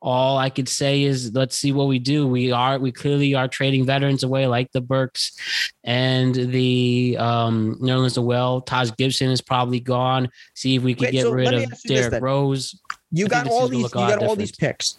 all 0.00 0.38
I 0.38 0.48
could 0.50 0.68
say 0.68 1.02
is 1.02 1.32
let's 1.34 1.56
see 1.56 1.72
what 1.72 1.88
we 1.88 1.98
do. 1.98 2.26
We 2.26 2.52
are 2.52 2.78
we 2.78 2.92
clearly 2.92 3.34
are 3.34 3.48
trading 3.48 3.84
veterans 3.84 4.22
away 4.22 4.46
like 4.46 4.70
the 4.72 4.80
Burks 4.80 5.36
and 5.82 6.34
the 6.34 7.16
um 7.18 7.78
Nerlens 7.80 8.16
Noel. 8.16 8.60
Taj 8.60 8.90
Gibson 8.96 9.30
is 9.30 9.40
probably 9.40 9.80
gone. 9.80 10.28
See 10.54 10.76
if 10.76 10.82
we 10.82 10.94
could 10.94 11.06
Wait, 11.06 11.12
get 11.12 11.22
so 11.22 11.32
rid 11.32 11.52
of 11.52 11.82
Derrick. 11.82 12.22
Rose. 12.22 12.80
you 13.10 13.26
I 13.26 13.28
got 13.28 13.48
all 13.48 13.68
these. 13.68 13.78
You 13.78 13.82
look 13.84 13.94
a 13.94 13.98
lot 13.98 14.20
got 14.20 14.28
all 14.28 14.36
these 14.36 14.52
picks. 14.52 14.98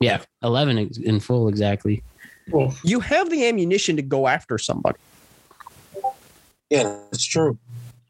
Yeah, 0.00 0.22
eleven 0.42 0.78
in 0.78 1.20
full 1.20 1.48
exactly. 1.48 2.02
You 2.82 3.00
have 3.00 3.30
the 3.30 3.46
ammunition 3.46 3.96
to 3.96 4.02
go 4.02 4.26
after 4.26 4.58
somebody. 4.58 4.98
Yeah, 6.70 6.82
that's 7.10 7.24
true. 7.24 7.58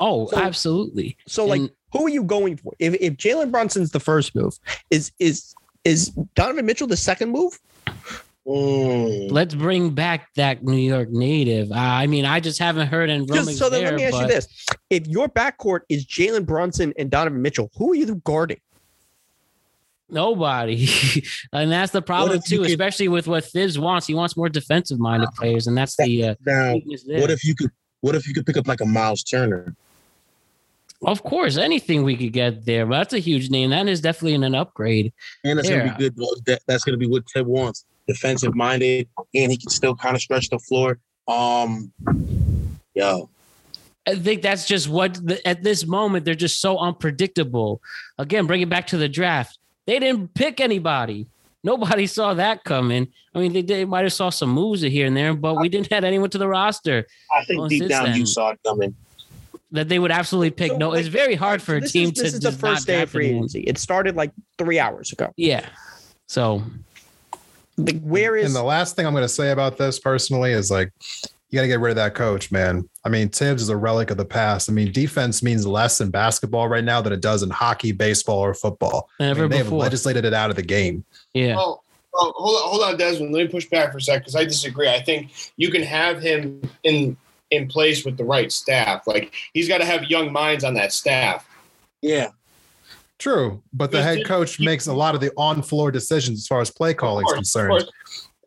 Oh, 0.00 0.28
So- 0.28 0.38
absolutely. 0.38 1.16
So 1.26 1.44
like, 1.44 1.62
who 1.92 2.06
are 2.06 2.10
you 2.10 2.22
going 2.22 2.56
for? 2.56 2.74
If 2.78 2.94
if 3.00 3.14
Jalen 3.14 3.50
Brunson's 3.50 3.90
the 3.90 4.00
first 4.00 4.34
move, 4.34 4.58
is 4.90 5.12
is 5.18 5.54
is 5.84 6.10
Donovan 6.34 6.66
Mitchell 6.66 6.86
the 6.86 6.96
second 6.96 7.30
move? 7.30 7.58
Mm. 8.46 9.30
Let's 9.30 9.54
bring 9.54 9.90
back 9.90 10.28
that 10.36 10.64
New 10.64 10.76
York 10.76 11.10
native. 11.10 11.70
I 11.70 12.06
mean, 12.06 12.24
I 12.24 12.40
just 12.40 12.58
haven't 12.58 12.86
heard 12.86 13.10
in 13.10 13.26
Just, 13.26 13.58
so 13.58 13.68
then 13.68 13.82
there, 13.82 13.90
let 13.92 13.96
me 13.96 14.04
ask 14.04 14.20
you 14.20 14.26
this: 14.26 14.66
If 14.88 15.06
your 15.06 15.28
backcourt 15.28 15.80
is 15.88 16.06
Jalen 16.06 16.46
Brunson 16.46 16.94
and 16.98 17.10
Donovan 17.10 17.42
Mitchell, 17.42 17.70
who 17.76 17.92
are 17.92 17.94
you 17.94 18.14
guarding? 18.24 18.60
Nobody. 20.10 20.88
and 21.52 21.70
that's 21.70 21.92
the 21.92 22.02
problem 22.02 22.40
too, 22.40 22.58
could- 22.58 22.66
especially 22.66 23.08
with 23.08 23.26
what 23.28 23.44
Thibs 23.44 23.78
wants. 23.78 24.06
He 24.06 24.14
wants 24.14 24.36
more 24.36 24.48
defensive 24.48 24.98
minded 24.98 25.28
players, 25.36 25.66
and 25.66 25.76
that's 25.76 25.96
the 25.96 26.24
uh, 26.24 26.34
Now, 26.46 26.74
what 27.06 27.30
if 27.30 27.44
you 27.44 27.54
could? 27.54 27.70
What 28.00 28.14
if 28.14 28.28
you 28.28 28.34
could 28.34 28.46
pick 28.46 28.56
up 28.56 28.68
like 28.68 28.80
a 28.80 28.86
Miles 28.86 29.22
Turner? 29.22 29.74
of 31.04 31.22
course, 31.22 31.56
anything 31.56 32.02
we 32.02 32.16
could 32.16 32.32
get 32.32 32.64
there, 32.66 32.84
but 32.84 32.98
that's 32.98 33.14
a 33.14 33.20
huge 33.20 33.50
name. 33.50 33.70
That 33.70 33.86
is 33.86 34.00
definitely 34.00 34.34
an 34.34 34.54
upgrade. 34.54 35.12
And 35.44 35.56
that's 35.58 35.68
Yeah. 35.70 35.86
gonna 35.86 35.96
be 35.96 36.08
good. 36.10 36.16
That, 36.46 36.60
that's 36.66 36.82
gonna 36.82 36.96
be 36.96 37.06
what 37.06 37.24
Ted 37.26 37.46
wants. 37.46 37.84
Defensive 38.08 38.54
minded, 38.54 39.08
and 39.34 39.52
he 39.52 39.56
can 39.58 39.70
still 39.70 39.94
kind 39.94 40.16
of 40.16 40.22
stretch 40.22 40.48
the 40.50 40.58
floor. 40.58 40.98
Um, 41.28 41.92
yo, 42.94 43.28
I 44.06 44.14
think 44.16 44.42
that's 44.42 44.66
just 44.66 44.88
what 44.88 45.14
the, 45.24 45.46
at 45.46 45.62
this 45.62 45.86
moment 45.86 46.24
they're 46.24 46.34
just 46.34 46.60
so 46.60 46.78
unpredictable. 46.78 47.80
Again, 48.16 48.46
bring 48.46 48.62
it 48.62 48.68
back 48.68 48.86
to 48.88 48.96
the 48.96 49.08
draft. 49.08 49.58
They 49.88 49.98
didn't 49.98 50.34
pick 50.34 50.60
anybody. 50.60 51.24
Nobody 51.64 52.06
saw 52.06 52.34
that 52.34 52.62
coming. 52.62 53.08
I 53.34 53.38
mean, 53.40 53.54
they, 53.54 53.62
they 53.62 53.84
might 53.86 54.02
have 54.02 54.12
saw 54.12 54.28
some 54.28 54.50
moves 54.50 54.82
here 54.82 55.06
and 55.06 55.16
there, 55.16 55.32
but 55.32 55.54
we 55.58 55.70
didn't 55.70 55.90
add 55.90 56.04
anyone 56.04 56.28
to 56.30 56.36
the 56.38 56.46
roster 56.46 57.06
I 57.34 57.42
think 57.46 57.58
Well, 57.58 57.68
deep 57.68 57.88
down 57.88 58.04
then- 58.04 58.16
you 58.18 58.26
saw 58.26 58.50
it 58.50 58.60
coming. 58.66 58.94
that 59.72 59.88
they 59.88 59.98
would 59.98 60.10
absolutely 60.10 60.50
pick. 60.50 60.72
So, 60.72 60.76
no, 60.76 60.90
like, 60.90 61.00
it's 61.00 61.08
very 61.08 61.34
hard 61.36 61.62
for 61.62 61.76
a 61.76 61.80
this 61.80 61.92
team 61.92 62.10
is, 62.10 62.12
this 62.12 62.20
to 62.20 62.26
is 62.26 62.32
the 62.34 62.50
just 62.50 62.62
not 62.62 62.74
first 62.74 62.86
day 62.86 63.00
of 63.00 63.08
free 63.10 63.28
agency. 63.28 63.60
It 63.60 63.78
started 63.78 64.14
like 64.14 64.30
three 64.58 64.78
hours 64.78 65.10
ago. 65.10 65.32
Yeah. 65.38 65.66
So 66.26 66.62
Like, 67.78 68.02
where 68.02 68.36
is 68.36 68.44
And 68.44 68.54
the 68.54 68.62
last 68.62 68.94
thing 68.94 69.06
I'm 69.06 69.14
going 69.14 69.24
to 69.24 69.28
say 69.28 69.52
about 69.52 69.78
this 69.78 69.98
personally 69.98 70.52
is 70.52 70.70
like, 70.70 70.92
you 71.50 71.56
got 71.56 71.62
to 71.62 71.68
get 71.68 71.80
rid 71.80 71.90
of 71.90 71.96
that 71.96 72.14
coach, 72.14 72.50
man. 72.50 72.88
I 73.04 73.08
mean, 73.08 73.30
Thibs 73.30 73.62
is 73.62 73.70
a 73.70 73.76
relic 73.76 74.10
of 74.10 74.18
the 74.18 74.24
past. 74.24 74.68
I 74.68 74.72
mean, 74.72 74.92
defense 74.92 75.42
means 75.42 75.66
less 75.66 76.00
in 76.00 76.10
basketball 76.10 76.68
right 76.68 76.84
now 76.84 77.00
than 77.00 77.12
it 77.12 77.22
does 77.22 77.42
in 77.42 77.50
hockey, 77.50 77.92
baseball, 77.92 78.40
or 78.40 78.52
football. 78.52 79.08
I 79.18 79.32
mean, 79.32 79.48
they 79.48 79.56
have 79.56 79.72
legislated 79.72 80.24
it 80.24 80.34
out 80.34 80.50
of 80.50 80.56
the 80.56 80.62
game. 80.62 81.04
yeah. 81.32 81.56
Oh, 81.58 81.80
oh, 82.14 82.32
hold 82.36 82.56
on, 82.56 82.68
hold 82.68 82.82
on, 82.82 82.96
Desmond. 82.98 83.32
Let 83.32 83.46
me 83.46 83.48
push 83.48 83.66
back 83.66 83.92
for 83.92 83.98
a 83.98 84.00
sec 84.00 84.20
because 84.20 84.36
I 84.36 84.44
disagree. 84.44 84.88
I 84.88 85.00
think 85.00 85.30
you 85.56 85.70
can 85.70 85.82
have 85.82 86.20
him 86.20 86.60
in 86.82 87.16
in 87.50 87.66
place 87.66 88.04
with 88.04 88.18
the 88.18 88.24
right 88.24 88.52
staff. 88.52 89.06
Like 89.06 89.32
he's 89.54 89.68
got 89.68 89.78
to 89.78 89.86
have 89.86 90.04
young 90.04 90.32
minds 90.32 90.64
on 90.64 90.74
that 90.74 90.92
staff. 90.92 91.48
Yeah. 92.02 92.28
True, 93.18 93.60
but 93.72 93.90
the 93.90 94.00
head 94.00 94.24
coach 94.24 94.60
makes 94.60 94.86
a 94.86 94.92
lot 94.92 95.16
of 95.16 95.20
the 95.20 95.32
on-floor 95.36 95.90
decisions 95.90 96.38
as 96.38 96.46
far 96.46 96.60
as 96.60 96.70
play 96.70 96.94
calling 96.94 97.24
is 97.24 97.32
Of 97.32 97.34
course, 97.34 97.82
of 97.82 97.88
concerned. 97.88 97.90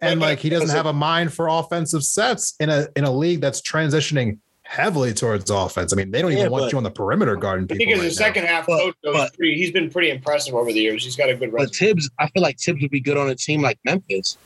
Course. 0.02 0.12
and 0.12 0.20
But- 0.20 0.26
like 0.28 0.40
he 0.40 0.50
doesn't 0.50 0.70
have 0.70 0.86
a 0.88 0.94
mind 0.94 1.34
for 1.34 1.48
offensive 1.48 2.04
sets 2.04 2.56
in 2.60 2.70
a 2.70 2.88
in 2.96 3.04
a 3.04 3.12
league 3.12 3.40
that's 3.42 3.62
transitioning 3.62 4.40
heavily 4.64 5.14
towards 5.14 5.50
offense. 5.52 5.92
I 5.94 5.96
mean, 5.98 6.12
they 6.12 6.22
don't 6.22 6.32
even 6.32 6.44
Yeah, 6.46 6.50
want 6.50 6.72
you 6.72 6.78
on 6.78 6.84
the 6.84 6.90
perimeter 6.92 7.36
guarding 7.36 7.66
I 7.66 7.76
people. 7.76 7.78
think 7.78 7.92
as 7.92 8.00
right 8.00 8.06
a 8.06 8.10
now. 8.10 8.14
second 8.16 8.46
half 8.46 8.66
But- 8.68 8.80
coach, 8.80 8.96
though, 9.04 9.14
but- 9.14 9.34
pretty, 9.36 9.56
he's 9.58 9.72
been 9.72 9.90
pretty 9.90 10.10
impressive 10.10 10.56
over 10.56 10.72
the 10.72 10.80
years. 10.80 11.04
He's 11.04 11.16
got 11.18 11.30
a 11.30 11.36
good 11.36 11.52
But. 11.52 11.76
Thibs, 11.76 12.10
I 12.20 12.28
feel 12.30 12.42
like 12.42 12.58
Thibs 12.60 12.82
would 12.82 12.90
be 12.92 13.02
good 13.02 13.18
on 13.18 13.30
a 13.30 13.36
team 13.36 13.62
like 13.62 13.78
Memphis. 13.86 14.38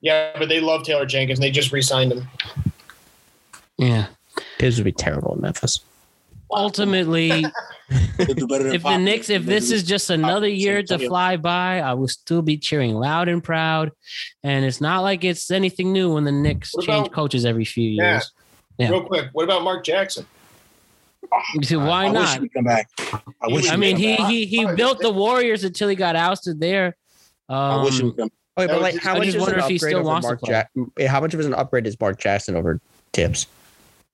Yeah, 0.00 0.32
but 0.38 0.48
they 0.48 0.60
love 0.60 0.82
Taylor 0.84 1.06
Jenkins. 1.06 1.38
They 1.38 1.50
just 1.50 1.72
re-signed 1.72 2.12
him. 2.12 2.28
Yeah. 3.78 4.06
Thibs 4.58 4.76
would 4.76 4.84
be 4.84 4.92
terrible 4.92 5.34
in 5.34 5.40
Memphis. 5.40 5.80
Ultimately, 6.50 7.28
They'll 8.16 8.34
do 8.34 8.46
better 8.46 8.64
than 8.64 8.74
if 8.74 8.82
the 8.82 8.88
Pop- 8.88 9.00
Knicks, 9.00 9.30
if 9.30 9.44
this 9.44 9.70
is 9.70 9.82
just 9.82 10.10
another 10.10 10.48
year 10.48 10.82
to 10.84 10.98
fly 10.98 11.36
by, 11.36 11.80
I 11.80 11.94
will 11.94 12.08
still 12.08 12.42
be 12.42 12.56
cheering 12.56 12.94
loud 12.94 13.28
and 13.28 13.42
proud. 13.42 13.92
And 14.42 14.64
it's 14.64 14.80
not 14.80 15.00
like 15.00 15.24
it's 15.24 15.50
anything 15.50 15.92
new 15.92 16.14
when 16.14 16.24
the 16.24 16.32
Knicks 16.32 16.74
What 16.74 16.86
change 16.86 17.10
coaches 17.10 17.44
every 17.44 17.64
few 17.64 17.90
years. 17.90 18.30
Yeah. 18.78 18.90
Real 18.90 19.04
quick, 19.04 19.28
what 19.32 19.44
about 19.44 19.62
Mark 19.62 19.84
Jackson? 19.84 20.26
You 21.54 21.62
see, 21.64 21.76
Why 21.76 22.06
I 22.06 22.10
wish 22.10 22.14
not? 22.14 22.40
he 22.42 22.48
come 22.48 22.64
back. 22.64 22.88
I 23.42 23.48
wish. 23.48 23.70
I 23.70 23.76
mean, 23.76 23.94
would 23.96 24.00
he 24.00 24.16
back. 24.16 24.30
he 24.30 24.46
he 24.46 24.66
built 24.74 25.00
the 25.00 25.10
Warriors 25.10 25.64
until 25.64 25.88
he 25.88 25.96
got 25.96 26.14
ousted 26.16 26.60
there. 26.60 26.96
I 27.48 27.82
wish 27.82 27.94
he 27.94 28.00
Um, 28.02 28.06
would 28.08 28.16
come. 28.16 28.30
Okay, 28.58 28.66
That 28.68 28.72
but 28.72 28.80
like, 28.82 28.96
how 28.96 29.18
much 29.18 29.26
is 29.28 29.34
an 29.34 29.42
upgrade 29.42 29.94
over 29.94 30.04
Mark 30.04 30.40
play. 30.40 30.48
Jack- 30.50 30.70
How 31.08 31.20
much 31.20 31.34
of 31.34 31.40
an 31.40 31.52
upgrade 31.52 31.86
is 31.86 31.98
Mark 32.00 32.18
Jackson 32.18 32.56
over 32.56 32.80
Thibs? 33.12 33.46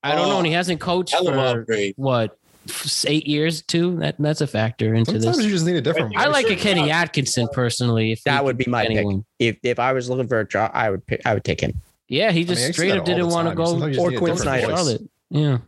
I 0.03 0.15
don't 0.15 0.29
know. 0.29 0.39
And 0.39 0.47
he 0.47 0.53
oh, 0.53 0.57
hasn't 0.57 0.81
coached 0.81 1.13
Hell 1.13 1.29
of 1.29 1.35
an 1.35 1.55
for 1.55 1.61
upgrade. 1.61 1.95
what 1.97 2.39
eight 3.07 3.27
years 3.27 3.63
too. 3.63 3.97
That 3.97 4.17
that's 4.19 4.41
a 4.41 4.47
factor 4.47 4.95
into 4.95 5.13
this. 5.13 5.23
Sometimes 5.23 5.39
this. 5.39 5.47
you 5.47 5.53
just 5.53 5.67
need 5.67 5.77
a 5.77 5.81
different. 5.81 6.17
I 6.17 6.25
Yeah, 6.25 6.29
like 6.29 6.51
a. 6.51 6.57
Kenny 6.57 6.91
Atkinson 6.91 7.49
personally. 7.53 8.13
If 8.13 8.23
That 8.25 8.45
would 8.45 8.57
be 8.57 8.67
my 8.69 8.87
pick 8.87 9.07
pick. 9.07 9.25
If 9.39 9.57
if 9.63 9.79
I 9.79 9.93
was 9.93 10.09
looking 10.09 10.29
for 10.29 10.41
a 10.41 10.47
job, 10.47 10.71
I 10.75 10.91
would 10.91 11.07
pick. 11.07 11.21
I 11.25 11.35
would 11.35 11.45
take 11.45 11.61
him. 11.61 11.81
Yeah, 12.09 12.31
he 12.31 12.45
just 12.45 12.63
I 12.63 12.67
see 12.67 12.73
straight 12.73 12.93
up 12.93 13.05
didn't 13.05 13.29
want 13.29 13.49
to 13.49 13.55
go 13.55 13.67
Sometimes 13.67 13.97
you 13.97 14.03
just 14.03 14.17
Or 14.17 14.19
Quin 14.19 14.37
Snyder. 14.37 14.67
Charlotte. 14.67 15.03
Yeah. 15.31 15.59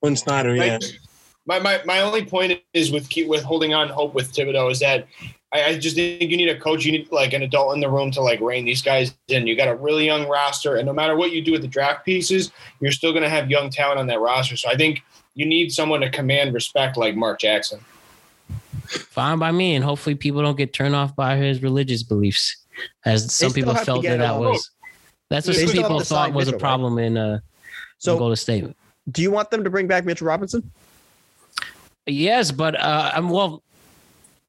Quin 0.00 0.16
Snyder, 0.16 0.56
yeah. 0.56 0.78
My, 1.44 1.58
my 1.58 1.82
my 1.84 2.00
only 2.00 2.24
point 2.24 2.60
is 2.72 2.92
with 2.92 3.08
keep 3.08 3.28
with 3.28 3.42
holding 3.42 3.74
on 3.74 3.88
hope 3.88 4.14
with 4.14 4.32
Thibodeau 4.32 4.70
is 4.70 4.78
that 4.80 5.06
I, 5.52 5.64
I 5.64 5.78
just 5.78 5.96
think 5.96 6.22
you 6.22 6.36
need 6.36 6.48
a 6.48 6.58
coach. 6.58 6.84
You 6.84 6.92
need 6.92 7.10
like 7.12 7.32
an 7.32 7.42
adult 7.42 7.74
in 7.74 7.80
the 7.80 7.90
room 7.90 8.10
to 8.12 8.22
like 8.22 8.40
rein 8.40 8.64
these 8.64 8.82
guys 8.82 9.14
in. 9.28 9.46
You 9.46 9.56
got 9.56 9.68
a 9.68 9.74
really 9.74 10.06
young 10.06 10.26
roster, 10.28 10.76
and 10.76 10.86
no 10.86 10.92
matter 10.92 11.16
what 11.16 11.32
you 11.32 11.42
do 11.42 11.52
with 11.52 11.62
the 11.62 11.68
draft 11.68 12.04
pieces, 12.04 12.50
you're 12.80 12.92
still 12.92 13.12
going 13.12 13.22
to 13.22 13.28
have 13.28 13.50
young 13.50 13.70
talent 13.70 13.98
on 14.00 14.06
that 14.06 14.20
roster. 14.20 14.56
So 14.56 14.68
I 14.70 14.76
think 14.76 15.02
you 15.34 15.46
need 15.46 15.72
someone 15.72 16.00
to 16.00 16.10
command 16.10 16.54
respect 16.54 16.96
like 16.96 17.14
Mark 17.14 17.40
Jackson. 17.40 17.80
Fine 18.86 19.38
by 19.38 19.52
me, 19.52 19.74
and 19.74 19.84
hopefully 19.84 20.14
people 20.14 20.42
don't 20.42 20.56
get 20.56 20.72
turned 20.72 20.94
off 20.94 21.14
by 21.14 21.36
his 21.36 21.62
religious 21.62 22.02
beliefs, 22.02 22.64
as 23.04 23.32
some 23.34 23.52
people 23.52 23.74
felt 23.74 24.02
that 24.04 24.18
that 24.18 24.36
was. 24.36 24.70
That's 25.30 25.46
what 25.46 25.56
They 25.56 25.66
some 25.66 25.72
people 25.74 26.00
thought 26.00 26.06
sign 26.06 26.34
was 26.34 26.48
a 26.48 26.52
Mitchell, 26.52 26.58
right? 26.58 26.68
problem 26.68 26.98
in 26.98 27.16
uh 27.16 27.34
in 27.34 27.40
So, 27.98 28.18
Golden 28.18 28.36
State. 28.36 28.64
do 29.10 29.22
you 29.22 29.30
want 29.30 29.50
them 29.50 29.64
to 29.64 29.70
bring 29.70 29.86
back 29.86 30.04
Mitchell 30.04 30.26
Robinson? 30.26 30.70
Yes, 32.06 32.50
but 32.50 32.78
uh, 32.78 33.12
I'm 33.14 33.30
well. 33.30 33.62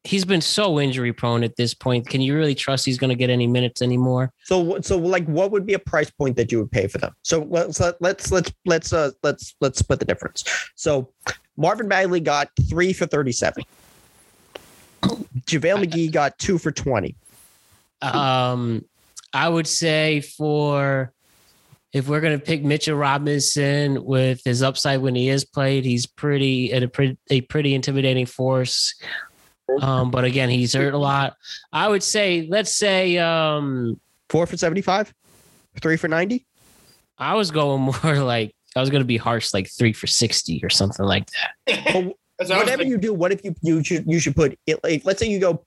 He's 0.06 0.26
been 0.26 0.42
so 0.42 0.82
injury 0.82 1.14
prone 1.14 1.44
at 1.44 1.56
this 1.56 1.74
point. 1.74 2.10
Can 2.10 2.20
you 2.20 2.36
really 2.36 2.56
trust 2.56 2.86
he's 2.86 2.98
going 2.98 3.10
to 3.10 3.16
get 3.16 3.30
any 3.30 3.48
minutes 3.48 3.82
anymore? 3.82 4.32
So, 4.44 4.82
so 4.82 4.98
like, 4.98 5.26
what 5.28 5.52
would 5.52 5.66
be 5.66 5.76
a 5.76 5.80
price 5.80 6.12
point 6.12 6.36
that 6.36 6.52
you 6.52 6.60
would 6.60 6.72
pay 6.72 6.88
for 6.88 6.98
them? 6.98 7.14
So 7.24 7.48
let's 7.50 7.80
let, 7.80 8.02
let's 8.02 8.30
let's 8.30 8.52
let's 8.66 8.92
uh 8.92 9.12
let's 9.24 9.56
let's 9.62 9.80
split 9.80 10.00
the 10.00 10.06
difference. 10.06 10.44
So, 10.76 11.14
Marvin 11.56 11.88
Bagley 11.88 12.20
got 12.20 12.50
three 12.68 12.92
for 12.92 13.06
thirty-seven. 13.06 13.64
JaVale 15.02 15.86
McGee 15.86 16.12
got 16.12 16.38
two 16.38 16.58
for 16.58 16.72
twenty. 16.72 17.16
Um, 18.02 18.84
I 19.34 19.48
would 19.48 19.68
say 19.68 20.20
for 20.20 21.14
if 21.94 22.10
we're 22.10 22.22
gonna 22.22 22.40
pick 22.40 22.64
Mitchell 22.64 22.98
Robinson 22.98 24.04
with 24.04 24.42
his 24.44 24.62
upside 24.62 25.02
when 25.02 25.16
he 25.16 25.30
is 25.30 25.46
played, 25.46 25.86
he's 25.86 26.06
pretty 26.06 26.74
at 26.74 26.84
a 26.84 26.90
pretty 26.90 27.18
a 27.30 27.40
pretty 27.42 27.74
intimidating 27.74 28.26
force. 28.26 28.96
Um, 29.82 30.12
but 30.12 30.26
again, 30.26 30.50
he's 30.50 30.74
hurt 30.74 30.94
a 30.94 30.98
lot. 30.98 31.36
I 31.72 31.88
would 31.88 32.04
say, 32.04 32.48
let's 32.50 32.74
say, 32.74 33.18
um, 33.18 34.00
Four 34.30 34.48
for 34.48 34.58
seventy-five. 34.58 35.14
Three 35.80 35.96
for 35.96 36.08
ninety. 36.08 36.48
I 37.20 37.36
was 37.36 37.52
going 37.52 37.82
more 38.04 38.16
like 38.24 38.56
I 38.76 38.82
was 38.82 38.90
gonna 38.90 39.04
be 39.04 39.18
harsh, 39.18 39.54
like 39.54 39.70
three 39.70 39.94
for 39.94 40.08
sixty 40.08 40.60
or 40.64 40.72
something 40.72 41.06
like 41.06 41.30
that. 41.32 41.84
Well, 41.94 42.14
That's 42.40 42.50
what 42.50 42.58
I 42.58 42.62
was 42.62 42.66
whatever 42.66 42.84
you 42.84 42.98
do, 42.98 43.14
what 43.14 43.32
if 43.32 43.46
you 43.46 43.54
you 43.62 43.84
should 43.84 44.06
you 44.08 44.20
should 44.20 44.36
put 44.36 44.58
it 44.66 44.84
like 44.84 45.06
let's 45.06 45.20
say 45.20 45.30
you 45.30 45.40
go 45.40 45.64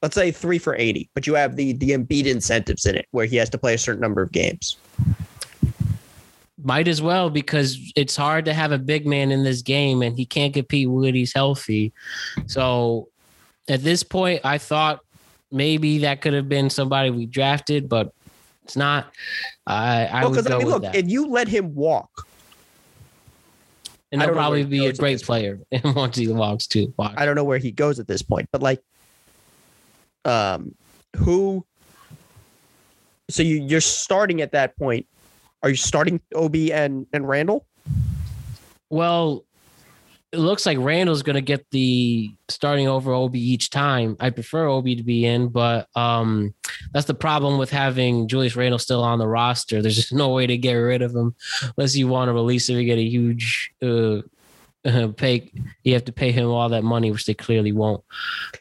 let's 0.00 0.14
say 0.14 0.30
three 0.30 0.58
for 0.58 0.76
80, 0.76 1.10
but 1.14 1.26
you 1.26 1.34
have 1.34 1.56
the 1.56 1.72
the 1.72 1.90
Embiid 1.90 2.26
incentives 2.26 2.86
in 2.86 2.94
it 2.94 3.06
where 3.10 3.26
he 3.26 3.34
has 3.36 3.50
to 3.50 3.58
play 3.58 3.74
a 3.74 3.78
certain 3.78 4.00
number 4.00 4.22
of 4.22 4.30
games. 4.30 4.76
Might 6.66 6.88
as 6.88 7.00
well 7.00 7.30
because 7.30 7.78
it's 7.94 8.16
hard 8.16 8.44
to 8.46 8.52
have 8.52 8.72
a 8.72 8.78
big 8.78 9.06
man 9.06 9.30
in 9.30 9.44
this 9.44 9.62
game 9.62 10.02
and 10.02 10.16
he 10.18 10.26
can't 10.26 10.52
compete 10.52 10.90
when 10.90 11.14
he's 11.14 11.32
healthy. 11.32 11.92
So 12.46 13.08
at 13.68 13.84
this 13.84 14.02
point, 14.02 14.40
I 14.42 14.58
thought 14.58 14.98
maybe 15.52 15.98
that 15.98 16.20
could 16.22 16.32
have 16.32 16.48
been 16.48 16.68
somebody 16.68 17.10
we 17.10 17.26
drafted, 17.26 17.88
but 17.88 18.12
it's 18.64 18.74
not. 18.74 19.12
I 19.64 20.06
I 20.06 20.22
Well, 20.22 20.32
would 20.32 20.44
go 20.44 20.56
I 20.56 20.58
mean, 20.58 20.68
look, 20.68 20.82
that. 20.82 20.96
if 20.96 21.08
you 21.08 21.28
let 21.28 21.46
him 21.46 21.72
walk, 21.72 22.26
and 24.10 24.20
he'll 24.20 24.32
probably 24.32 24.64
be 24.64 24.86
a 24.86 24.92
great 24.92 25.22
player 25.22 25.60
once 25.84 26.16
he 26.16 26.26
walks 26.26 26.66
too. 26.66 26.92
Walks. 26.96 27.14
I 27.16 27.26
don't 27.26 27.36
know 27.36 27.44
where 27.44 27.58
he 27.58 27.70
goes 27.70 28.00
at 28.00 28.08
this 28.08 28.22
point, 28.22 28.48
but 28.50 28.60
like, 28.60 28.82
um, 30.24 30.74
who? 31.14 31.64
So 33.30 33.44
you 33.44 33.62
you're 33.62 33.80
starting 33.80 34.40
at 34.40 34.50
that 34.50 34.76
point. 34.76 35.06
Are 35.66 35.70
you 35.70 35.74
starting 35.74 36.20
Ob 36.36 36.54
and 36.54 37.08
and 37.12 37.28
Randle? 37.28 37.66
Well, 38.88 39.44
it 40.30 40.38
looks 40.38 40.64
like 40.64 40.78
Randle's 40.78 41.24
going 41.24 41.34
to 41.34 41.40
get 41.40 41.68
the 41.72 42.30
starting 42.48 42.86
over 42.86 43.12
Obi 43.12 43.40
each 43.40 43.70
time. 43.70 44.16
I 44.20 44.30
prefer 44.30 44.68
Obi 44.68 44.94
to 44.94 45.02
be 45.02 45.26
in, 45.26 45.48
but 45.48 45.88
um, 45.96 46.54
that's 46.92 47.08
the 47.08 47.14
problem 47.14 47.58
with 47.58 47.70
having 47.70 48.28
Julius 48.28 48.54
Randle 48.54 48.78
still 48.78 49.02
on 49.02 49.18
the 49.18 49.26
roster. 49.26 49.82
There's 49.82 49.96
just 49.96 50.12
no 50.12 50.28
way 50.28 50.46
to 50.46 50.56
get 50.56 50.74
rid 50.74 51.02
of 51.02 51.12
him 51.12 51.34
unless 51.76 51.96
you 51.96 52.06
want 52.06 52.28
to 52.28 52.32
release 52.32 52.68
him 52.68 52.76
and 52.76 52.86
get 52.86 52.98
a 52.98 53.02
huge 53.02 53.72
uh, 53.82 54.18
pay. 55.16 55.50
You 55.84 55.94
have 55.94 56.04
to 56.04 56.12
pay 56.12 56.32
him 56.32 56.46
all 56.50 56.68
that 56.68 56.84
money, 56.84 57.10
which 57.10 57.26
they 57.26 57.34
clearly 57.34 57.72
won't. 57.72 58.02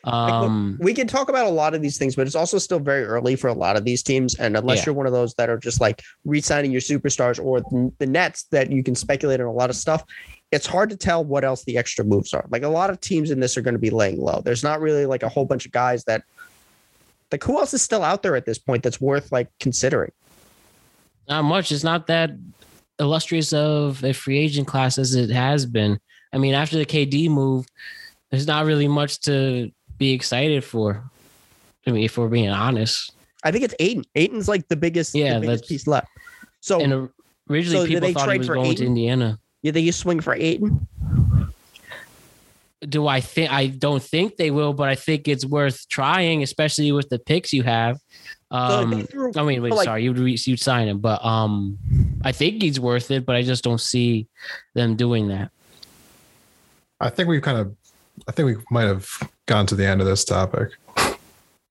Um, 0.03 0.78
we 0.82 0.93
can 0.93 1.07
talk 1.07 1.30
about 1.30 1.45
a 1.45 1.49
lot 1.49 1.73
of 1.73 1.82
these 1.82 1.97
things, 1.97 2.15
but 2.15 2.26
it's 2.28 2.36
also 2.36 2.57
still 2.57 2.80
very 2.80 3.03
early 3.03 3.36
for 3.36 3.47
a 3.47 3.53
lot 3.53 3.76
of 3.76 3.86
these 3.86 4.03
teams. 4.03 4.36
And 4.36 4.55
unless 4.57 4.80
Yeah. 4.80 4.86
you're 4.88 4.95
one 4.95 5.05
of 5.07 5.13
those 5.13 5.34
that 5.36 5.49
are 5.49 5.57
just 5.57 5.82
like 5.82 6.01
re-signing 6.26 6.71
your 6.71 6.82
superstars 6.82 7.43
or 7.43 7.61
the- 7.61 7.91
the 7.99 8.05
Nets 8.05 8.43
that 8.51 8.71
you 8.71 8.84
can 8.84 8.95
speculate 8.95 9.39
on 9.41 9.47
a 9.47 9.51
lot 9.53 9.69
of 9.69 9.76
stuff, 9.76 10.03
it's 10.51 10.65
hard 10.67 10.89
to 10.91 10.95
tell 10.97 11.23
what 11.23 11.43
else 11.43 11.63
the 11.65 11.78
extra 11.78 12.05
moves 12.05 12.34
are. 12.34 12.45
Like 12.49 12.63
a 12.63 12.69
lot 12.69 12.89
of 12.89 13.01
teams 13.01 13.32
in 13.32 13.39
this 13.39 13.57
are 13.57 13.61
going 13.61 13.73
to 13.73 13.80
be 13.80 13.89
laying 13.89 14.19
low. 14.21 14.41
There's 14.43 14.63
not 14.63 14.80
really 14.82 15.05
like 15.05 15.23
a 15.23 15.30
whole 15.30 15.45
bunch 15.45 15.65
of 15.65 15.71
guys 15.71 16.03
that 16.05 16.23
like 17.32 17.43
who 17.43 17.57
else 17.59 17.73
is 17.73 17.82
still 17.82 18.03
out 18.03 18.21
there 18.23 18.36
at 18.36 18.45
this 18.45 18.59
point 18.59 18.84
that's 18.84 19.01
worth 19.01 19.32
like 19.32 19.49
considering. 19.59 20.11
not 21.28 21.41
much. 21.43 21.71
It's 21.71 21.84
not 21.84 22.05
that 22.07 22.32
illustrious 22.99 23.51
of 23.51 24.03
a 24.03 24.13
free 24.13 24.38
agent 24.38 24.67
class 24.67 24.97
as 24.99 25.15
it 25.15 25.30
has 25.32 25.65
been. 25.65 25.99
I 26.36 26.38
mean, 26.38 26.53
after 26.53 26.77
the 26.77 26.86
KD 26.86 27.29
move, 27.29 27.65
there's 28.29 28.45
not 28.45 28.65
really 28.65 28.89
much 28.89 29.21
to 29.21 29.71
be 29.97 30.11
excited 30.11 30.65
for. 30.65 31.01
I 31.88 31.91
mean, 31.91 32.03
if 32.03 32.17
we're 32.17 32.27
being 32.27 32.49
honest. 32.49 33.13
I 33.45 33.51
think 33.51 33.63
it's 33.63 33.75
Ayton. 33.79 34.03
Ayton's 34.15 34.49
like 34.49 34.67
the 34.67 34.75
biggest, 34.75 35.15
Yeah, 35.15 35.36
the 35.36 35.41
biggest 35.41 35.69
piece 35.69 35.88
left. 35.88 36.09
So 36.59 36.81
And 36.81 37.09
originally 37.49 37.86
so 37.86 37.88
people 37.88 38.07
they 38.07 38.13
thought 38.13 38.31
he 38.33 38.39
was 38.39 38.49
going 38.49 38.75
to 38.75 38.86
Indiana. 38.86 39.39
You 39.61 39.71
think 39.71 39.86
you 39.86 39.93
swing 39.93 40.19
for 40.19 40.36
Ayton? 40.36 40.86
Do 42.81 43.07
I 43.07 43.21
think 43.21 43.51
I 43.51 43.67
don't 43.67 44.03
think 44.03 44.36
they 44.36 44.51
will, 44.51 44.73
but 44.73 44.89
I 44.89 44.95
think 44.95 45.27
it's 45.29 45.45
worth 45.45 45.88
trying, 45.88 46.43
especially 46.43 46.91
with 46.91 47.07
the 47.09 47.17
picks 47.17 47.53
you 47.53 47.63
have. 47.63 47.99
Um, 48.51 48.89
they 48.91 49.03
threw- 49.03 49.31
I 49.36 49.43
mean, 49.43 49.61
wait, 49.63 49.73
like- 49.73 49.86
sorry, 49.86 50.03
you'd 50.03 50.19
re- 50.19 50.38
you'd 50.39 50.59
sign 50.59 50.88
him, 50.88 50.99
but 50.99 51.23
um, 51.23 51.77
I 52.23 52.31
think 52.31 52.61
he's 52.61 52.79
worth 52.79 53.09
it, 53.09 53.25
but 53.25 53.36
I 53.36 53.41
just 53.41 53.63
don't 53.63 53.81
see 53.81 54.27
them 54.73 54.95
doing 54.97 55.29
that. 55.29 55.51
I 56.99 57.09
think 57.09 57.29
we've 57.29 57.41
kind 57.41 57.57
of, 57.57 57.75
I 58.27 58.31
think 58.31 58.57
we 58.57 58.63
might 58.71 58.85
have 58.85 59.09
gone 59.45 59.65
to 59.67 59.75
the 59.75 59.85
end 59.85 60.01
of 60.01 60.07
this 60.07 60.23
topic. 60.23 60.71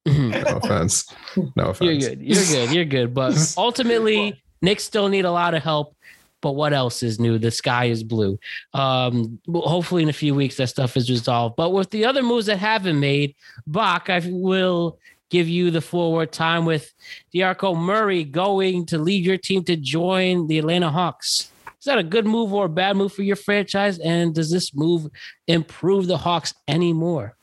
No 0.07 0.43
offense. 0.63 1.13
No 1.57 1.65
offense. 1.69 1.81
You're 1.81 2.11
good. 2.11 2.23
You're 2.23 2.45
good. 2.45 2.75
You're 2.75 2.85
good. 2.85 3.15
But 3.15 3.55
ultimately, 3.59 4.43
Knicks 4.61 4.85
still 4.85 5.09
need 5.09 5.25
a 5.25 5.31
lot 5.31 5.55
of 5.55 5.63
help. 5.63 5.97
But 6.41 6.53
what 6.53 6.75
else 6.75 7.03
is 7.03 7.19
new? 7.19 7.39
The 7.39 7.51
sky 7.51 7.87
is 7.87 8.05
blue. 8.05 8.39
Um, 8.75 9.39
hopefully, 9.51 10.03
in 10.03 10.11
a 10.11 10.13
few 10.13 10.35
weeks, 10.35 10.59
that 10.59 10.69
stuff 10.69 10.95
is 10.95 11.09
resolved. 11.09 11.57
But 11.57 11.71
with 11.71 11.89
the 11.89 12.05
other 12.05 12.23
moves 12.23 12.47
that 12.47 12.59
have 12.59 12.83
been 12.83 13.01
made, 13.01 13.35
Bach, 13.67 14.11
I 14.11 14.21
will 14.27 14.99
give 15.31 15.49
you 15.49 15.71
the 15.71 15.81
forward 15.81 16.33
time 16.33 16.67
with 16.67 16.93
Diarco 17.35 17.75
Murray 17.75 18.25
going 18.25 18.85
to 18.87 18.99
lead 18.99 19.25
your 19.25 19.39
team 19.39 19.65
to 19.65 19.75
join 19.75 20.47
the 20.47 20.59
Atlanta 20.59 20.91
Hawks. 20.91 21.51
Is 21.85 21.87
that 21.89 21.99
a 21.99 22.03
good 22.03 22.25
move 22.25 22.51
or 22.55 22.65
a 22.65 22.69
bad 22.71 22.97
move 22.97 23.13
for 23.13 23.21
your 23.21 23.37
franchise? 23.37 23.99
And 23.99 24.35
does 24.35 24.51
this 24.51 24.75
move 24.75 25.07
improve 25.47 26.07
the 26.07 26.17
Hawks 26.17 26.55
anymore? 26.67 27.37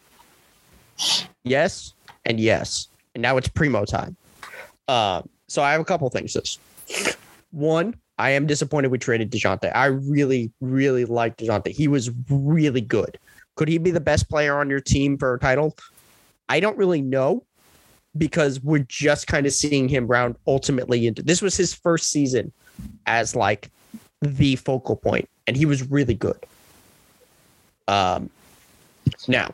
Yes 1.43 1.93
and 2.25 2.39
yes. 2.39 2.87
And 3.13 3.21
now 3.21 3.37
it's 3.37 3.47
primo 3.47 3.85
time. 3.85 4.17
Um, 4.87 5.29
so 5.47 5.61
I 5.61 5.71
have 5.73 5.79
a 5.79 5.85
couple 5.85 6.09
things. 6.09 6.33
This 6.33 6.57
one, 7.51 7.93
I 8.17 8.31
am 8.31 8.47
disappointed 8.47 8.89
we 8.89 8.97
traded 8.97 9.29
DeJounte. 9.29 9.71
I 9.75 9.85
really, 9.85 10.51
really 10.59 11.05
liked 11.05 11.39
DeJounte. 11.39 11.67
He 11.67 11.87
was 11.87 12.09
really 12.27 12.81
good. 12.81 13.19
Could 13.57 13.67
he 13.67 13.77
be 13.77 13.91
the 13.91 13.99
best 13.99 14.27
player 14.27 14.57
on 14.57 14.71
your 14.71 14.81
team 14.81 15.19
for 15.19 15.35
a 15.35 15.39
title? 15.39 15.77
I 16.49 16.61
don't 16.61 16.79
really 16.79 17.03
know 17.03 17.45
because 18.17 18.59
we're 18.59 18.85
just 18.89 19.27
kind 19.27 19.45
of 19.45 19.53
seeing 19.53 19.87
him 19.87 20.07
round 20.07 20.35
ultimately 20.47 21.05
into 21.05 21.21
this 21.21 21.43
was 21.43 21.55
his 21.55 21.75
first 21.75 22.09
season 22.09 22.51
as 23.05 23.35
like 23.35 23.69
the 24.21 24.55
focal 24.55 24.95
point, 24.95 25.29
and 25.47 25.57
he 25.57 25.65
was 25.65 25.89
really 25.89 26.13
good. 26.13 26.39
Um 27.87 28.29
now 29.27 29.53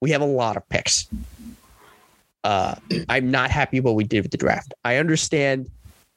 we 0.00 0.10
have 0.10 0.20
a 0.20 0.26
lot 0.26 0.56
of 0.56 0.68
picks. 0.68 1.08
Uh, 2.42 2.74
I'm 3.08 3.30
not 3.30 3.50
happy 3.50 3.80
what 3.80 3.94
we 3.94 4.04
did 4.04 4.22
with 4.22 4.30
the 4.30 4.38
draft. 4.38 4.72
I 4.84 4.96
understand. 4.96 5.70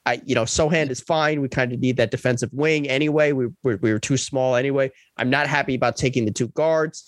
I, 0.06 0.20
you 0.24 0.34
know, 0.34 0.44
Sochan 0.44 0.90
is 0.90 1.00
fine. 1.00 1.40
We 1.40 1.48
kind 1.48 1.72
of 1.72 1.80
need 1.80 1.96
that 1.96 2.10
defensive 2.10 2.52
wing 2.52 2.88
anyway. 2.88 3.32
We, 3.32 3.46
we 3.62 3.76
we 3.76 3.92
were 3.92 3.98
too 3.98 4.16
small 4.16 4.54
anyway. 4.54 4.90
I'm 5.16 5.30
not 5.30 5.46
happy 5.46 5.74
about 5.74 5.96
taking 5.96 6.24
the 6.24 6.30
two 6.30 6.48
guards. 6.48 7.04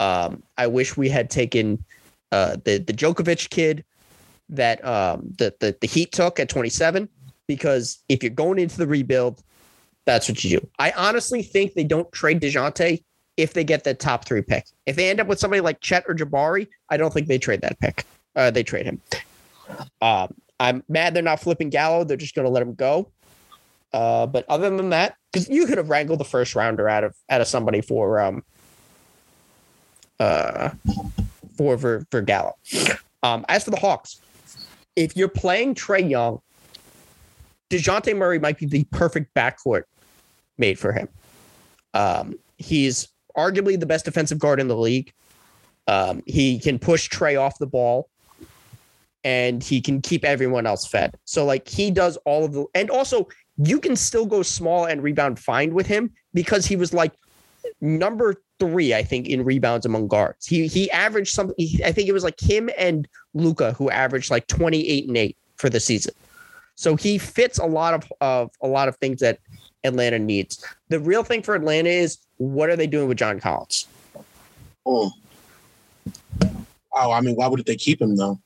Um, 0.00 0.42
I 0.58 0.66
wish 0.66 0.96
we 0.96 1.08
had 1.08 1.30
taken 1.30 1.84
uh, 2.32 2.56
the 2.64 2.78
the 2.78 2.92
Djokovic 2.92 3.50
kid 3.50 3.84
that 4.48 4.84
um, 4.84 5.32
the, 5.38 5.54
the 5.60 5.76
the 5.80 5.86
Heat 5.86 6.12
took 6.12 6.40
at 6.40 6.48
27 6.48 7.08
because 7.46 8.02
if 8.08 8.22
you're 8.22 8.30
going 8.30 8.58
into 8.58 8.76
the 8.76 8.86
rebuild, 8.86 9.42
that's 10.04 10.28
what 10.28 10.42
you 10.42 10.58
do. 10.58 10.68
I 10.78 10.92
honestly 10.92 11.42
think 11.42 11.74
they 11.74 11.84
don't 11.84 12.10
trade 12.12 12.40
Dejounte 12.40 13.02
if 13.36 13.54
they 13.54 13.64
get 13.64 13.84
that 13.84 13.98
top 13.98 14.24
three 14.24 14.42
pick. 14.42 14.66
If 14.86 14.96
they 14.96 15.08
end 15.08 15.20
up 15.20 15.26
with 15.26 15.38
somebody 15.38 15.60
like 15.60 15.80
Chet 15.80 16.04
or 16.08 16.14
Jabari, 16.14 16.68
I 16.90 16.96
don't 16.96 17.12
think 17.12 17.28
they 17.28 17.38
trade 17.38 17.62
that 17.62 17.78
pick. 17.80 18.04
Uh, 18.34 18.50
they 18.50 18.62
trade 18.62 18.86
him. 18.86 19.00
Um, 20.00 20.34
I'm 20.60 20.84
mad 20.88 21.14
they're 21.14 21.22
not 21.22 21.40
flipping 21.40 21.70
Gallo. 21.70 22.04
They're 22.04 22.16
just 22.16 22.34
going 22.34 22.46
to 22.46 22.50
let 22.50 22.62
him 22.62 22.74
go. 22.74 23.10
Uh, 23.92 24.26
but 24.26 24.44
other 24.48 24.74
than 24.74 24.90
that, 24.90 25.16
because 25.30 25.48
you 25.48 25.66
could 25.66 25.78
have 25.78 25.90
wrangled 25.90 26.20
the 26.20 26.24
first 26.24 26.54
rounder 26.54 26.88
out 26.88 27.04
of 27.04 27.14
out 27.28 27.40
of 27.40 27.46
somebody 27.46 27.82
for 27.82 28.20
um 28.20 28.42
uh 30.18 30.70
for 31.56 31.76
for, 31.76 32.06
for 32.10 32.22
Gallo. 32.22 32.56
Um, 33.22 33.44
as 33.48 33.64
for 33.64 33.70
the 33.70 33.76
Hawks, 33.76 34.20
if 34.96 35.16
you're 35.16 35.28
playing 35.28 35.74
Trae 35.74 36.08
Young, 36.08 36.40
Dejounte 37.72 38.14
Murray 38.16 38.38
might 38.38 38.58
be 38.58 38.66
the 38.66 38.84
perfect 38.84 39.34
backcourt 39.34 39.84
made 40.58 40.78
for 40.78 40.92
him. 40.92 41.08
Um, 41.94 42.38
he's 42.58 43.08
arguably 43.36 43.80
the 43.80 43.86
best 43.86 44.04
defensive 44.04 44.38
guard 44.38 44.60
in 44.60 44.68
the 44.68 44.76
league. 44.76 45.12
Um, 45.88 46.22
he 46.26 46.58
can 46.58 46.78
push 46.78 47.08
Trae 47.08 47.40
off 47.40 47.58
the 47.58 47.66
ball 47.66 48.08
and 49.24 49.62
he 49.62 49.80
can 49.80 50.02
keep 50.02 50.24
everyone 50.24 50.66
else 50.66 50.86
fed. 50.86 51.16
So, 51.24 51.44
like, 51.44 51.66
he 51.66 51.90
does 51.90 52.16
all 52.18 52.44
of 52.44 52.52
the, 52.52 52.66
and 52.74 52.90
also 52.90 53.28
you 53.56 53.80
can 53.80 53.96
still 53.96 54.26
go 54.26 54.42
small 54.42 54.84
and 54.84 55.02
rebound 55.02 55.38
fine 55.38 55.74
with 55.74 55.86
him 55.86 56.12
because 56.34 56.66
he 56.66 56.76
was 56.76 56.92
like 56.92 57.12
number 57.80 58.42
three, 58.58 58.94
I 58.94 59.02
think, 59.02 59.28
in 59.28 59.44
rebounds 59.44 59.86
among 59.86 60.08
guards. 60.08 60.46
He 60.46 60.66
he 60.66 60.90
averaged 60.90 61.34
something. 61.34 61.54
I 61.84 61.92
think 61.92 62.08
it 62.08 62.12
was 62.12 62.24
like 62.24 62.40
him 62.40 62.70
and 62.78 63.08
Luka 63.34 63.72
who 63.72 63.90
averaged 63.90 64.30
like 64.30 64.46
twenty 64.46 64.88
eight 64.88 65.08
and 65.08 65.16
eight 65.16 65.36
for 65.56 65.68
the 65.68 65.80
season. 65.80 66.14
So 66.74 66.96
he 66.96 67.18
fits 67.18 67.58
a 67.58 67.66
lot 67.66 67.94
of 67.94 68.12
of 68.20 68.50
a 68.62 68.66
lot 68.66 68.88
of 68.88 68.96
things 68.96 69.20
that 69.20 69.38
Atlanta 69.84 70.18
needs. 70.18 70.64
The 70.88 71.00
real 71.00 71.22
thing 71.22 71.42
for 71.42 71.54
Atlanta 71.54 71.90
is 71.90 72.18
what 72.38 72.70
are 72.70 72.76
they 72.76 72.86
doing 72.86 73.08
with 73.08 73.18
John 73.18 73.40
Collins? 73.40 73.86
Oh. 74.86 75.10
Oh, 76.94 77.10
I 77.10 77.20
mean, 77.20 77.36
why 77.36 77.46
would 77.46 77.64
they 77.64 77.76
keep 77.76 78.00
him 78.00 78.16
though? 78.16 78.38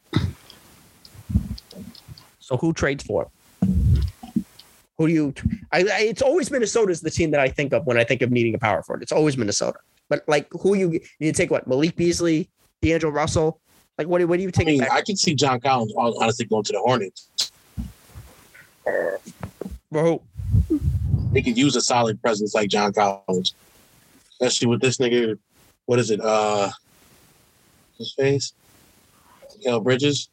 So 2.39 2.57
who 2.57 2.72
trades 2.72 3.03
for 3.03 3.29
him? 3.62 4.03
Who 4.99 5.09
do 5.09 5.12
you? 5.12 5.35
I, 5.72 5.81
I 5.81 6.01
it's 6.03 6.22
always 6.22 6.51
Minnesota's 6.51 7.01
the 7.01 7.11
team 7.11 7.31
that 7.33 7.41
I 7.41 7.49
think 7.49 7.72
of 7.72 7.87
when 7.87 7.99
I 7.99 8.05
think 8.05 8.22
of 8.22 8.31
needing 8.31 8.55
a 8.55 8.59
power 8.59 8.83
forward. 8.83 9.03
It's 9.03 9.12
always 9.12 9.37
Minnesota. 9.37 9.79
But 10.09 10.22
like, 10.29 10.47
who 10.53 10.74
you 10.74 11.01
you 11.18 11.33
take 11.33 11.51
what 11.51 11.66
Malik 11.66 11.97
Beasley, 11.97 12.49
D'Angelo 12.83 13.12
Russell? 13.12 13.61
Like, 13.99 14.07
what 14.07 14.18
do 14.18 14.27
what 14.27 14.37
do 14.37 14.43
you 14.43 14.51
take? 14.51 14.68
I 14.68 14.70
mean. 14.70 14.83
I 14.91 15.03
can 15.03 15.16
see 15.16 15.35
John 15.35 15.61
Collins 15.61 15.93
honestly 15.97 16.47
going 16.47 16.64
to 16.64 16.72
the 16.72 16.81
Hornets. 16.81 17.51
Bro, 19.91 20.22
They 21.32 21.43
could 21.43 21.57
use 21.57 21.76
a 21.76 21.80
solid 21.80 22.20
presence 22.20 22.55
like 22.55 22.68
John 22.68 22.93
Collins, 22.93 23.55
especially 24.32 24.68
with 24.68 24.80
this 24.80 24.99
nigga. 24.99 25.39
What 25.87 25.99
is 25.99 26.11
it? 26.11 26.20
Uh, 26.20 26.70
his 27.99 28.12
face, 28.12 28.53
Kel 29.62 29.80
Bridges. 29.80 30.28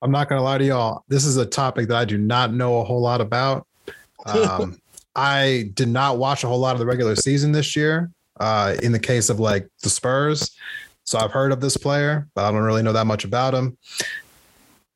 I'm 0.00 0.10
not 0.10 0.28
gonna 0.28 0.42
lie 0.42 0.58
to 0.58 0.64
y'all. 0.64 1.04
This 1.08 1.24
is 1.24 1.36
a 1.36 1.46
topic 1.46 1.88
that 1.88 1.96
I 1.96 2.04
do 2.04 2.18
not 2.18 2.52
know 2.52 2.80
a 2.80 2.84
whole 2.84 3.00
lot 3.00 3.20
about. 3.20 3.66
Um, 4.26 4.80
I 5.16 5.70
did 5.74 5.88
not 5.88 6.18
watch 6.18 6.44
a 6.44 6.46
whole 6.46 6.60
lot 6.60 6.74
of 6.74 6.78
the 6.78 6.86
regular 6.86 7.16
season 7.16 7.52
this 7.52 7.74
year. 7.74 8.10
Uh, 8.38 8.76
in 8.84 8.92
the 8.92 9.00
case 9.00 9.30
of 9.30 9.40
like 9.40 9.68
the 9.82 9.90
Spurs, 9.90 10.52
so 11.08 11.18
I've 11.18 11.32
heard 11.32 11.52
of 11.52 11.60
this 11.62 11.78
player, 11.78 12.28
but 12.34 12.44
I 12.44 12.50
don't 12.52 12.62
really 12.62 12.82
know 12.82 12.92
that 12.92 13.06
much 13.06 13.24
about 13.24 13.54
him. 13.54 13.78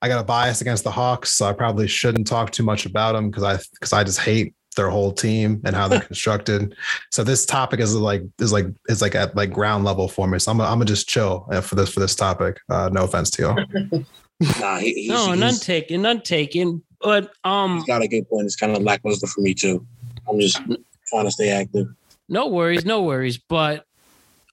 I 0.02 0.08
got 0.08 0.20
a 0.20 0.24
bias 0.24 0.60
against 0.60 0.84
the 0.84 0.90
Hawks, 0.90 1.30
so 1.30 1.46
I 1.46 1.54
probably 1.54 1.88
shouldn't 1.88 2.26
talk 2.26 2.50
too 2.50 2.62
much 2.62 2.84
about 2.84 3.12
them 3.12 3.30
because 3.30 3.42
I 3.44 3.58
because 3.72 3.94
I 3.94 4.04
just 4.04 4.20
hate 4.20 4.54
their 4.76 4.90
whole 4.90 5.10
team 5.12 5.62
and 5.64 5.74
how 5.74 5.88
they're 5.88 6.00
constructed. 6.12 6.76
So 7.10 7.24
this 7.24 7.46
topic 7.46 7.80
is 7.80 7.96
like 7.96 8.22
is 8.40 8.52
like 8.52 8.66
is 8.88 9.00
like 9.00 9.14
at 9.14 9.34
like 9.34 9.52
ground 9.52 9.84
level 9.84 10.06
for 10.06 10.28
me. 10.28 10.38
So 10.38 10.50
I'm 10.50 10.58
gonna, 10.58 10.68
I'm 10.68 10.76
gonna 10.76 10.84
just 10.84 11.08
chill 11.08 11.46
uh, 11.50 11.62
for 11.62 11.76
this 11.76 11.88
for 11.94 12.00
this 12.00 12.14
topic. 12.14 12.60
Uh, 12.68 12.90
no 12.92 13.04
offense 13.04 13.30
to 13.30 13.42
y'all. 13.42 14.04
Nah, 14.58 14.78
he, 14.78 14.92
he's, 14.94 15.08
No, 15.08 15.26
he's- 15.28 15.38
none 15.38 15.54
taken, 15.54 16.02
none 16.02 16.20
taken. 16.20 16.82
But 17.00 17.32
um, 17.44 17.76
he's 17.76 17.84
got 17.84 18.02
a 18.02 18.08
good 18.08 18.28
point. 18.28 18.44
It's 18.46 18.56
kind 18.56 18.76
of 18.76 18.82
lackluster 18.82 19.28
for 19.28 19.40
me 19.40 19.54
too. 19.54 19.86
I'm 20.28 20.38
just 20.40 20.60
trying 21.08 21.24
to 21.24 21.30
stay 21.30 21.50
active. 21.50 21.86
No 22.28 22.48
worries, 22.48 22.84
no 22.84 23.02
worries. 23.02 23.38
But 23.38 23.86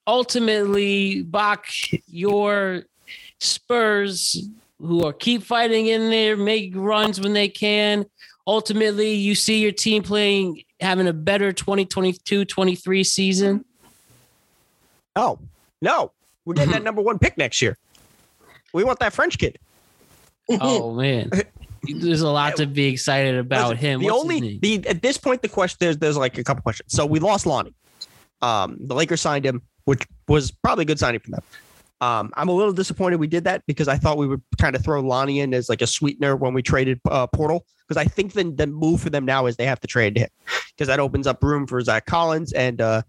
ultimately, 0.10 1.22
Bach, 1.22 1.68
your 2.08 2.84
Spurs, 3.40 4.50
who 4.80 5.06
are 5.06 5.14
keep 5.14 5.44
fighting 5.44 5.88
in 5.88 6.10
there, 6.10 6.36
make 6.36 6.74
runs 6.76 7.22
when 7.22 7.34
they 7.34 7.48
can. 7.48 8.06
Ultimately, 8.48 9.14
you 9.14 9.36
see 9.36 9.62
your 9.62 9.72
team 9.72 10.02
playing, 10.02 10.64
having 10.80 11.08
a 11.08 11.14
better 11.14 11.52
2022 11.54 12.46
23 12.46 13.04
season. 13.04 13.66
no, 15.16 15.40
no, 15.82 16.12
we're 16.44 16.56
getting 16.56 16.72
that 16.72 16.84
number 16.90 17.02
one 17.02 17.20
pick 17.20 17.38
next 17.38 17.62
year. 17.62 17.78
We 18.74 18.84
want 18.84 19.00
that 19.00 19.14
French 19.14 19.38
kid. 19.38 19.60
Oh, 20.50 20.94
man. 20.94 21.30
There's 21.84 22.22
a 22.22 22.30
lot 22.30 22.56
to 22.56 22.66
be 22.66 22.88
excited 22.88 23.36
about 23.36 23.70
Listen, 23.70 23.78
him. 23.78 24.00
The 24.00 24.06
What's 24.08 24.24
only 24.24 24.60
the 24.60 24.88
at 24.88 25.02
this 25.02 25.18
point, 25.18 25.42
the 25.42 25.48
question 25.48 25.78
there's 25.80 25.98
there's 25.98 26.18
like 26.18 26.38
a 26.38 26.44
couple 26.44 26.62
questions. 26.62 26.92
So 26.92 27.06
we 27.06 27.20
lost 27.20 27.46
Lonnie. 27.46 27.74
Um, 28.42 28.78
the 28.82 28.96
Lakers 28.96 29.22
signed 29.22 29.46
him, 29.46 29.62
which 29.90 30.06
was 30.28 30.52
probably 30.52 30.84
a 30.84 30.86
good 30.86 31.00
signing 31.00 31.20
for 31.20 31.32
them. 31.32 31.42
Um, 32.00 32.32
I'm 32.36 32.48
a 32.48 32.52
little 32.52 32.72
disappointed 32.72 33.20
we 33.20 33.26
did 33.26 33.44
that 33.46 33.66
because 33.66 33.88
I 33.88 33.98
thought 33.98 34.20
we 34.20 34.28
would 34.28 34.44
kind 34.60 34.76
of 34.76 34.84
throw 34.84 35.02
Lonnie 35.02 35.40
in 35.40 35.52
as 35.52 35.68
like 35.68 35.82
a 35.82 35.88
sweetener 35.88 36.36
when 36.36 36.54
we 36.54 36.62
traded 36.62 37.02
uh, 37.10 37.26
Poeltl. 37.26 37.62
Because 37.88 38.00
I 38.00 38.06
think 38.06 38.34
the, 38.34 38.44
the 38.44 38.68
move 38.68 39.02
for 39.02 39.10
them 39.10 39.26
now 39.26 39.48
is 39.48 39.56
they 39.56 39.66
have 39.66 39.80
to 39.80 39.88
trade 39.88 40.16
him 40.16 40.30
because 40.68 40.88
that 40.90 41.00
opens 41.00 41.26
up 41.26 41.44
room 41.44 41.66
for 41.66 41.82
Zach 41.82 42.06
Collins 42.06 42.54
and 42.54 42.80
uh, 42.80 43.02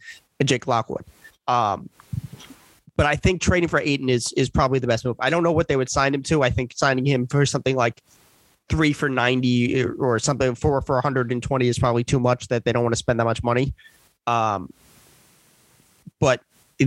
Jake 0.43 0.67
Lockwood. 0.67 1.05
Um, 1.47 1.91
but 2.97 3.05
I 3.05 3.15
think 3.15 3.43
trading 3.43 3.69
for 3.69 3.79
Ayton 3.79 4.09
is 4.09 4.33
is 4.33 4.49
probably 4.49 4.79
the 4.79 4.87
best 4.87 5.05
move. 5.05 5.17
I 5.21 5.29
don't 5.29 5.43
know 5.43 5.53
what 5.53 5.69
they 5.69 5.77
would 5.77 5.91
sign 5.91 6.15
him 6.15 6.23
to. 6.25 6.43
I 6.43 6.49
think 6.49 6.73
signing 6.75 7.05
him 7.05 7.27
for 7.27 7.45
something 7.45 7.77
like 7.77 8.01
three 8.71 8.95
for 8.95 9.11
90 9.11 9.85
or 9.85 10.19
something, 10.19 10.55
four 10.55 10.81
for 10.81 10.97
120 10.97 11.69
is 11.69 11.79
probably 11.79 12.05
too 12.05 12.21
much 12.21 12.49
that 12.49 12.65
they 12.65 12.73
don't 12.73 12.85
want 12.85 12.95
to 12.95 12.99
spend 12.99 13.21
that 13.21 13.25
much 13.25 13.43
money. 13.43 13.75
Um, 14.27 14.73
but 16.21 16.43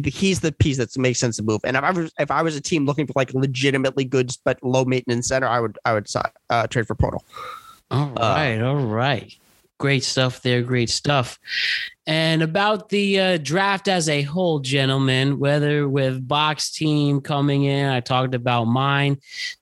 he's 0.05 0.39
the 0.39 0.51
piece 0.51 0.77
that 0.77 0.97
makes 0.97 1.19
sense 1.19 1.37
to 1.37 1.43
move. 1.43 1.61
And 1.63 1.77
if 1.77 1.83
I 1.83 1.91
was 1.91 2.11
if 2.19 2.31
I 2.31 2.41
was 2.41 2.55
a 2.55 2.61
team 2.61 2.85
looking 2.85 3.05
for 3.07 3.13
like 3.15 3.33
legitimately 3.33 4.05
good 4.05 4.31
but 4.43 4.61
low 4.63 4.85
maintenance 4.85 5.27
center, 5.27 5.47
I 5.47 5.59
would 5.59 5.77
I 5.85 5.93
would 5.93 6.07
uh, 6.49 6.67
trade 6.67 6.87
for 6.87 6.95
Poeltl. 6.95 7.21
All 7.91 8.11
right, 8.17 8.59
all 8.59 8.85
right. 8.85 9.35
Great 9.79 10.03
stuff 10.03 10.41
there. 10.41 10.61
Great 10.61 10.89
stuff. 10.89 11.37
And 12.05 12.41
about 12.41 12.89
the 12.89 13.19
uh, 13.19 13.37
draft 13.37 13.87
as 13.87 14.07
a 14.09 14.21
whole, 14.21 14.59
gentlemen, 14.59 15.39
whether 15.39 15.87
with 15.87 16.27
box 16.27 16.71
team 16.71 17.21
coming 17.21 17.63
in, 17.63 17.89
I 17.89 17.99
talked 17.99 18.33
about 18.35 18.65
mine. 18.65 19.17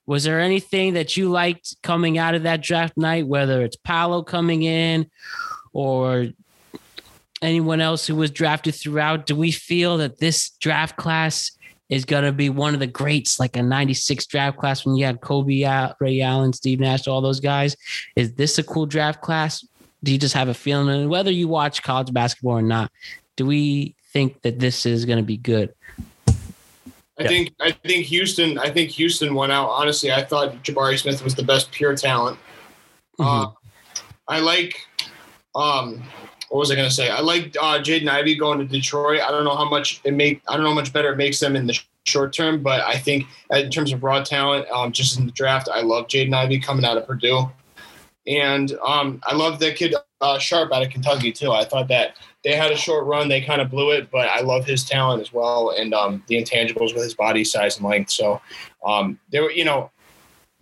Was 0.06 0.24
there 0.24 0.40
anything 0.40 0.94
that 0.94 1.16
you 1.16 1.30
liked 1.30 1.76
coming 1.82 2.18
out 2.18 2.34
of 2.34 2.44
that 2.44 2.62
draft 2.62 2.96
night, 2.96 3.26
whether 3.26 3.62
it's 3.62 3.76
Paolo 3.76 4.22
coming 4.22 4.62
in 4.62 5.10
or 5.72 6.28
anyone 7.42 7.80
else 7.80 8.06
who 8.06 8.16
was 8.16 8.30
drafted 8.30 8.74
throughout? 8.74 9.26
Do 9.26 9.36
we 9.36 9.50
feel 9.50 9.98
that 9.98 10.18
this 10.18 10.50
draft 10.60 10.96
class 10.96 11.52
is 11.88 12.04
going 12.04 12.24
to 12.24 12.32
be 12.32 12.48
one 12.48 12.72
of 12.72 12.80
the 12.80 12.86
greats, 12.86 13.38
like 13.38 13.56
a 13.56 13.62
96 13.62 14.24
draft 14.26 14.56
class 14.56 14.86
when 14.86 14.96
you 14.96 15.04
had 15.04 15.20
Kobe, 15.20 15.92
Ray 16.00 16.20
Allen, 16.22 16.52
Steve 16.52 16.80
Nash, 16.80 17.06
all 17.06 17.20
those 17.20 17.40
guys? 17.40 17.76
Is 18.16 18.32
this 18.34 18.58
a 18.58 18.62
cool 18.62 18.86
draft 18.86 19.20
class? 19.20 19.66
Do 20.02 20.12
you 20.12 20.18
just 20.18 20.34
have 20.34 20.48
a 20.48 20.54
feeling? 20.54 20.88
And 20.88 21.10
whether 21.10 21.30
you 21.30 21.48
watch 21.48 21.82
college 21.82 22.12
basketball 22.12 22.58
or 22.58 22.62
not, 22.62 22.90
do 23.36 23.44
we 23.44 23.94
think 24.12 24.42
that 24.42 24.58
this 24.58 24.86
is 24.86 25.04
going 25.04 25.18
to 25.18 25.24
be 25.24 25.36
good? 25.36 25.74
I 27.18 27.28
think 27.28 27.54
I 27.60 27.72
think 27.72 28.06
Houston. 28.06 28.58
I 28.58 28.70
think 28.70 28.90
Houston 28.90 29.34
went 29.34 29.52
out. 29.52 29.68
Honestly, 29.68 30.10
I 30.10 30.24
thought 30.24 30.54
Jabari 30.64 30.98
Smith 30.98 31.22
was 31.22 31.34
the 31.34 31.42
best 31.42 31.70
pure 31.70 31.94
talent. 31.94 32.38
Mm-hmm. 33.20 33.24
Uh, 33.24 33.52
I 34.28 34.40
like. 34.40 34.80
Um, 35.54 36.02
what 36.52 36.58
was 36.58 36.70
I 36.70 36.74
going 36.74 36.86
to 36.86 36.94
say? 36.94 37.08
I 37.08 37.20
like 37.20 37.56
uh, 37.58 37.78
Jaden 37.78 38.08
Ivey 38.08 38.34
going 38.34 38.58
to 38.58 38.66
Detroit. 38.66 39.22
I 39.22 39.30
don't 39.30 39.44
know 39.44 39.56
how 39.56 39.70
much 39.70 40.02
it 40.04 40.12
make. 40.12 40.42
I 40.46 40.52
don't 40.52 40.64
know 40.64 40.68
how 40.68 40.74
much 40.74 40.92
better 40.92 41.10
it 41.10 41.16
makes 41.16 41.40
them 41.40 41.56
in 41.56 41.66
the 41.66 41.80
short 42.04 42.34
term, 42.34 42.62
but 42.62 42.82
I 42.82 42.98
think 42.98 43.24
in 43.48 43.70
terms 43.70 43.90
of 43.90 44.02
raw 44.02 44.22
talent, 44.22 44.68
um, 44.70 44.92
just 44.92 45.18
in 45.18 45.24
the 45.24 45.32
draft, 45.32 45.70
I 45.72 45.80
love 45.80 46.08
Jaden 46.08 46.34
Ivey 46.34 46.58
coming 46.58 46.84
out 46.84 46.98
of 46.98 47.06
Purdue. 47.06 47.50
And 48.26 48.70
um, 48.86 49.22
I 49.24 49.34
love 49.34 49.60
that 49.60 49.76
kid 49.76 49.94
uh, 50.20 50.38
Sharpe 50.38 50.70
out 50.74 50.82
of 50.82 50.90
Kentucky 50.90 51.32
too. 51.32 51.52
I 51.52 51.64
thought 51.64 51.88
that 51.88 52.18
they 52.44 52.54
had 52.54 52.70
a 52.70 52.76
short 52.76 53.06
run, 53.06 53.30
they 53.30 53.40
kind 53.40 53.62
of 53.62 53.70
blew 53.70 53.90
it, 53.90 54.10
but 54.10 54.28
I 54.28 54.42
love 54.42 54.66
his 54.66 54.84
talent 54.84 55.22
as 55.22 55.32
well 55.32 55.70
and 55.70 55.94
um, 55.94 56.22
the 56.26 56.36
intangibles 56.36 56.92
with 56.92 57.02
his 57.02 57.14
body 57.14 57.44
size 57.44 57.78
and 57.78 57.88
length. 57.88 58.10
So 58.10 58.42
um, 58.84 59.18
they 59.30 59.40
were, 59.40 59.50
you 59.50 59.64
know, 59.64 59.90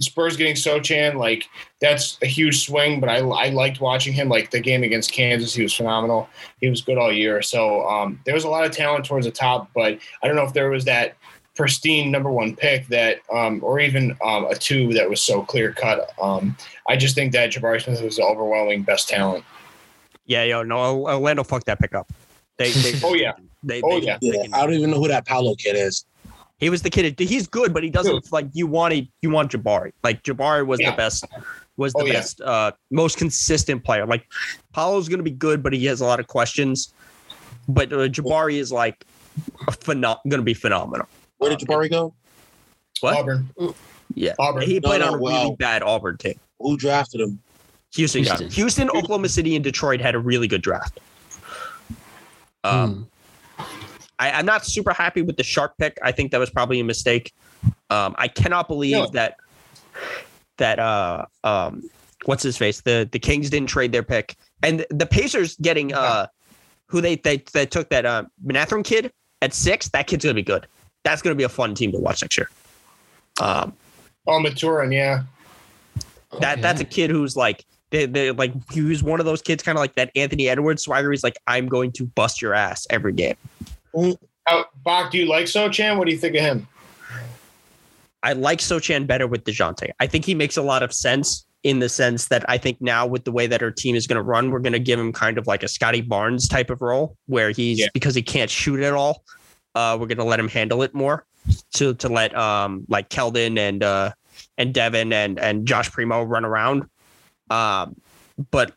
Spurs 0.00 0.36
getting 0.36 0.54
Sochan, 0.54 1.16
like 1.16 1.48
that's 1.80 2.18
a 2.22 2.26
huge 2.26 2.64
swing, 2.64 3.00
but 3.00 3.08
I, 3.08 3.18
I 3.18 3.48
liked 3.50 3.80
watching 3.80 4.12
him. 4.12 4.28
Like 4.28 4.50
the 4.50 4.60
game 4.60 4.82
against 4.82 5.12
Kansas, 5.12 5.54
he 5.54 5.62
was 5.62 5.74
phenomenal. 5.74 6.28
He 6.60 6.68
was 6.68 6.80
good 6.80 6.98
all 6.98 7.12
year. 7.12 7.42
So 7.42 7.86
um, 7.86 8.20
there 8.24 8.34
was 8.34 8.44
a 8.44 8.48
lot 8.48 8.64
of 8.64 8.72
talent 8.72 9.04
towards 9.04 9.26
the 9.26 9.32
top, 9.32 9.70
but 9.74 9.98
I 10.22 10.26
don't 10.26 10.36
know 10.36 10.44
if 10.44 10.52
there 10.52 10.70
was 10.70 10.84
that 10.86 11.16
pristine 11.54 12.10
number 12.10 12.30
one 12.30 12.56
pick 12.56 12.86
that, 12.88 13.18
um, 13.32 13.60
or 13.62 13.80
even 13.80 14.16
um, 14.24 14.46
a 14.46 14.54
two 14.54 14.92
that 14.94 15.08
was 15.08 15.20
so 15.20 15.42
clear 15.42 15.72
cut. 15.72 16.10
Um, 16.20 16.56
I 16.88 16.96
just 16.96 17.14
think 17.14 17.32
that 17.32 17.50
Jabari 17.50 17.82
Smith 17.82 18.02
was 18.02 18.16
the 18.16 18.24
overwhelming 18.24 18.82
best 18.82 19.08
talent. 19.08 19.44
Yeah, 20.24 20.44
yo, 20.44 20.62
no, 20.62 21.06
Orlando 21.06 21.44
fucked 21.44 21.66
that 21.66 21.80
pick 21.80 21.94
up. 21.94 22.10
They, 22.56 22.70
they 22.70 22.92
oh 23.04 23.14
yeah, 23.14 23.32
they, 23.62 23.82
oh 23.82 24.00
they, 24.00 24.06
yeah. 24.06 24.18
Yeah, 24.20 24.44
I 24.52 24.64
don't 24.64 24.74
even 24.74 24.90
know 24.90 24.98
who 24.98 25.08
that 25.08 25.26
Paolo 25.26 25.54
kid 25.54 25.76
is. 25.76 26.06
He 26.60 26.68
was 26.70 26.82
the 26.82 26.90
kid. 26.90 27.18
He's 27.18 27.46
good, 27.46 27.72
but 27.74 27.82
he 27.82 27.90
doesn't 27.90 28.30
like 28.32 28.46
you 28.52 28.66
want 28.66 28.94
you 29.22 29.30
want 29.30 29.50
Jabari. 29.52 29.92
Like 30.04 30.22
Jabari 30.22 30.64
was 30.66 30.78
Yeah. 30.78 30.90
the 30.90 30.96
best, 30.96 31.24
was 31.78 31.92
the 31.94 32.00
Oh, 32.02 32.06
yeah. 32.06 32.12
best, 32.12 32.40
uh, 32.42 32.72
most 32.90 33.16
consistent 33.16 33.82
player. 33.82 34.04
Like 34.06 34.26
Paolo's 34.72 35.08
gonna 35.08 35.22
be 35.22 35.30
good, 35.30 35.62
but 35.62 35.72
he 35.72 35.86
has 35.86 36.00
a 36.02 36.04
lot 36.04 36.20
of 36.20 36.26
questions. 36.26 36.92
But 37.68 37.92
uh, 37.92 38.08
Jabari 38.08 38.54
is 38.58 38.70
like 38.70 39.04
a 39.68 39.72
phenom- 39.72 40.18
gonna 40.28 40.42
be 40.42 40.54
phenomenal. 40.54 41.06
Where 41.38 41.50
did 41.50 41.66
Jabari 41.66 41.90
go? 41.90 42.12
What? 43.00 43.16
Auburn. 43.16 43.48
Yeah, 44.14 44.34
Auburn. 44.38 44.62
he 44.64 44.74
No, 44.80 44.88
played 44.88 45.00
no, 45.00 45.08
on 45.08 45.14
a 45.14 45.18
really 45.18 45.56
bad 45.58 45.82
Auburn 45.82 46.18
team. 46.18 46.38
Who 46.58 46.76
drafted 46.76 47.22
him? 47.22 47.38
Houston, 47.94 48.20
him. 48.20 48.26
Houston. 48.26 48.50
Houston, 48.50 48.90
Oklahoma 48.90 49.28
City, 49.30 49.54
and 49.56 49.64
Detroit 49.64 50.00
had 50.00 50.14
a 50.14 50.18
really 50.18 50.46
good 50.46 50.60
draft. 50.62 51.00
Um, 52.64 53.08
I, 54.20 54.30
I'm 54.32 54.46
not 54.46 54.64
super 54.64 54.92
happy 54.92 55.22
with 55.22 55.36
the 55.36 55.42
Sharpe 55.42 55.76
pick. 55.78 55.98
I 56.02 56.12
think 56.12 56.30
that 56.30 56.38
was 56.38 56.50
probably 56.50 56.78
a 56.78 56.84
mistake. 56.84 57.32
Um, 57.90 58.14
I 58.18 58.28
cannot 58.28 58.68
believe 58.68 58.92
No. 58.92 59.06
that 59.08 59.36
that 60.58 60.78
uh 60.78 61.24
um 61.42 61.82
what's 62.26 62.42
his 62.42 62.56
face 62.56 62.82
the 62.82 63.08
the 63.10 63.18
Kings 63.18 63.48
didn't 63.50 63.68
trade 63.70 63.92
their 63.92 64.02
pick 64.02 64.36
and 64.62 64.84
the 64.90 65.06
Pacers 65.06 65.56
getting 65.56 65.92
uh 65.94 66.26
who 66.86 67.00
they 67.00 67.16
they, 67.16 67.38
they 67.52 67.64
took 67.66 67.88
that 67.88 68.04
uh 68.06 68.24
Menathrone 68.44 68.84
kid 68.84 69.10
at 69.42 69.54
six. 69.54 69.88
That 69.88 70.06
kid's 70.06 70.24
gonna 70.24 70.34
be 70.34 70.42
good. 70.42 70.66
That's 71.02 71.22
gonna 71.22 71.34
be 71.34 71.44
a 71.44 71.48
fun 71.48 71.74
team 71.74 71.92
to 71.92 71.98
watch 71.98 72.22
next 72.22 72.36
year. 72.36 72.50
Um, 73.40 73.72
Oh, 74.26 74.38
Mathurin, 74.38 74.92
yeah. 74.92 75.22
that 76.40 76.52
Okay. 76.52 76.60
that's 76.60 76.80
a 76.80 76.84
kid 76.84 77.08
who's 77.10 77.36
like 77.36 77.64
they 77.88 78.04
they 78.06 78.30
like 78.32 78.52
he 78.70 78.82
was 78.82 79.02
one 79.02 79.18
of 79.18 79.24
those 79.26 79.40
kids 79.42 79.62
kind 79.62 79.76
of 79.78 79.80
like 79.80 79.94
that 79.94 80.10
Anthony 80.14 80.48
Edwards 80.48 80.82
swagger. 80.82 81.10
He's 81.10 81.24
like 81.24 81.38
I'm 81.46 81.66
going 81.68 81.90
to 81.92 82.04
bust 82.04 82.42
your 82.42 82.52
ass 82.54 82.86
every 82.90 83.12
game. 83.14 83.34
Uh, 83.94 84.62
Bach, 84.84 85.10
do 85.10 85.18
you 85.18 85.26
like 85.26 85.46
Sochan? 85.46 85.96
What 85.98 86.06
do 86.06 86.12
you 86.12 86.18
think 86.18 86.34
of 86.36 86.42
him? 86.42 86.66
I 88.22 88.34
like 88.34 88.58
Sochan 88.58 89.06
better 89.06 89.26
with 89.26 89.44
Dejounte. 89.44 89.90
I 89.98 90.06
think 90.06 90.24
he 90.24 90.34
makes 90.34 90.56
a 90.56 90.62
lot 90.62 90.82
of 90.82 90.92
sense 90.92 91.46
in 91.62 91.78
the 91.78 91.88
sense 91.88 92.28
that 92.28 92.44
I 92.48 92.58
think 92.58 92.80
now 92.80 93.06
with 93.06 93.24
the 93.24 93.32
way 93.32 93.46
that 93.46 93.62
our 93.62 93.70
team 93.70 93.94
is 93.94 94.06
going 94.06 94.16
to 94.16 94.22
run, 94.22 94.50
we're 94.50 94.58
going 94.60 94.72
to 94.72 94.78
give 94.78 94.98
him 94.98 95.12
kind 95.12 95.38
of 95.38 95.46
like 95.46 95.62
a 95.62 95.68
Scottie 95.68 96.00
Barnes 96.00 96.48
type 96.48 96.70
of 96.70 96.80
role 96.82 97.16
where 97.26 97.50
he's 97.50 97.78
Yeah. 97.78 97.88
because 97.94 98.14
he 98.14 98.22
can't 98.22 98.50
shoot 98.50 98.80
at 98.80 98.92
all. 98.92 99.24
Uh, 99.74 99.96
we're 100.00 100.06
going 100.06 100.18
to 100.18 100.24
let 100.24 100.40
him 100.40 100.48
handle 100.48 100.82
it 100.82 100.94
more 100.94 101.24
to 101.72 101.94
to 101.94 102.08
let 102.08 102.36
um 102.36 102.84
like 102.88 103.08
Keldon 103.08 103.58
and 103.58 103.82
uh 103.82 104.12
and 104.58 104.74
Devin 104.74 105.12
and 105.12 105.38
and 105.38 105.66
Josh 105.66 105.90
Primo 105.90 106.22
run 106.22 106.44
around. 106.44 106.84
Um, 107.50 107.96
but 108.50 108.74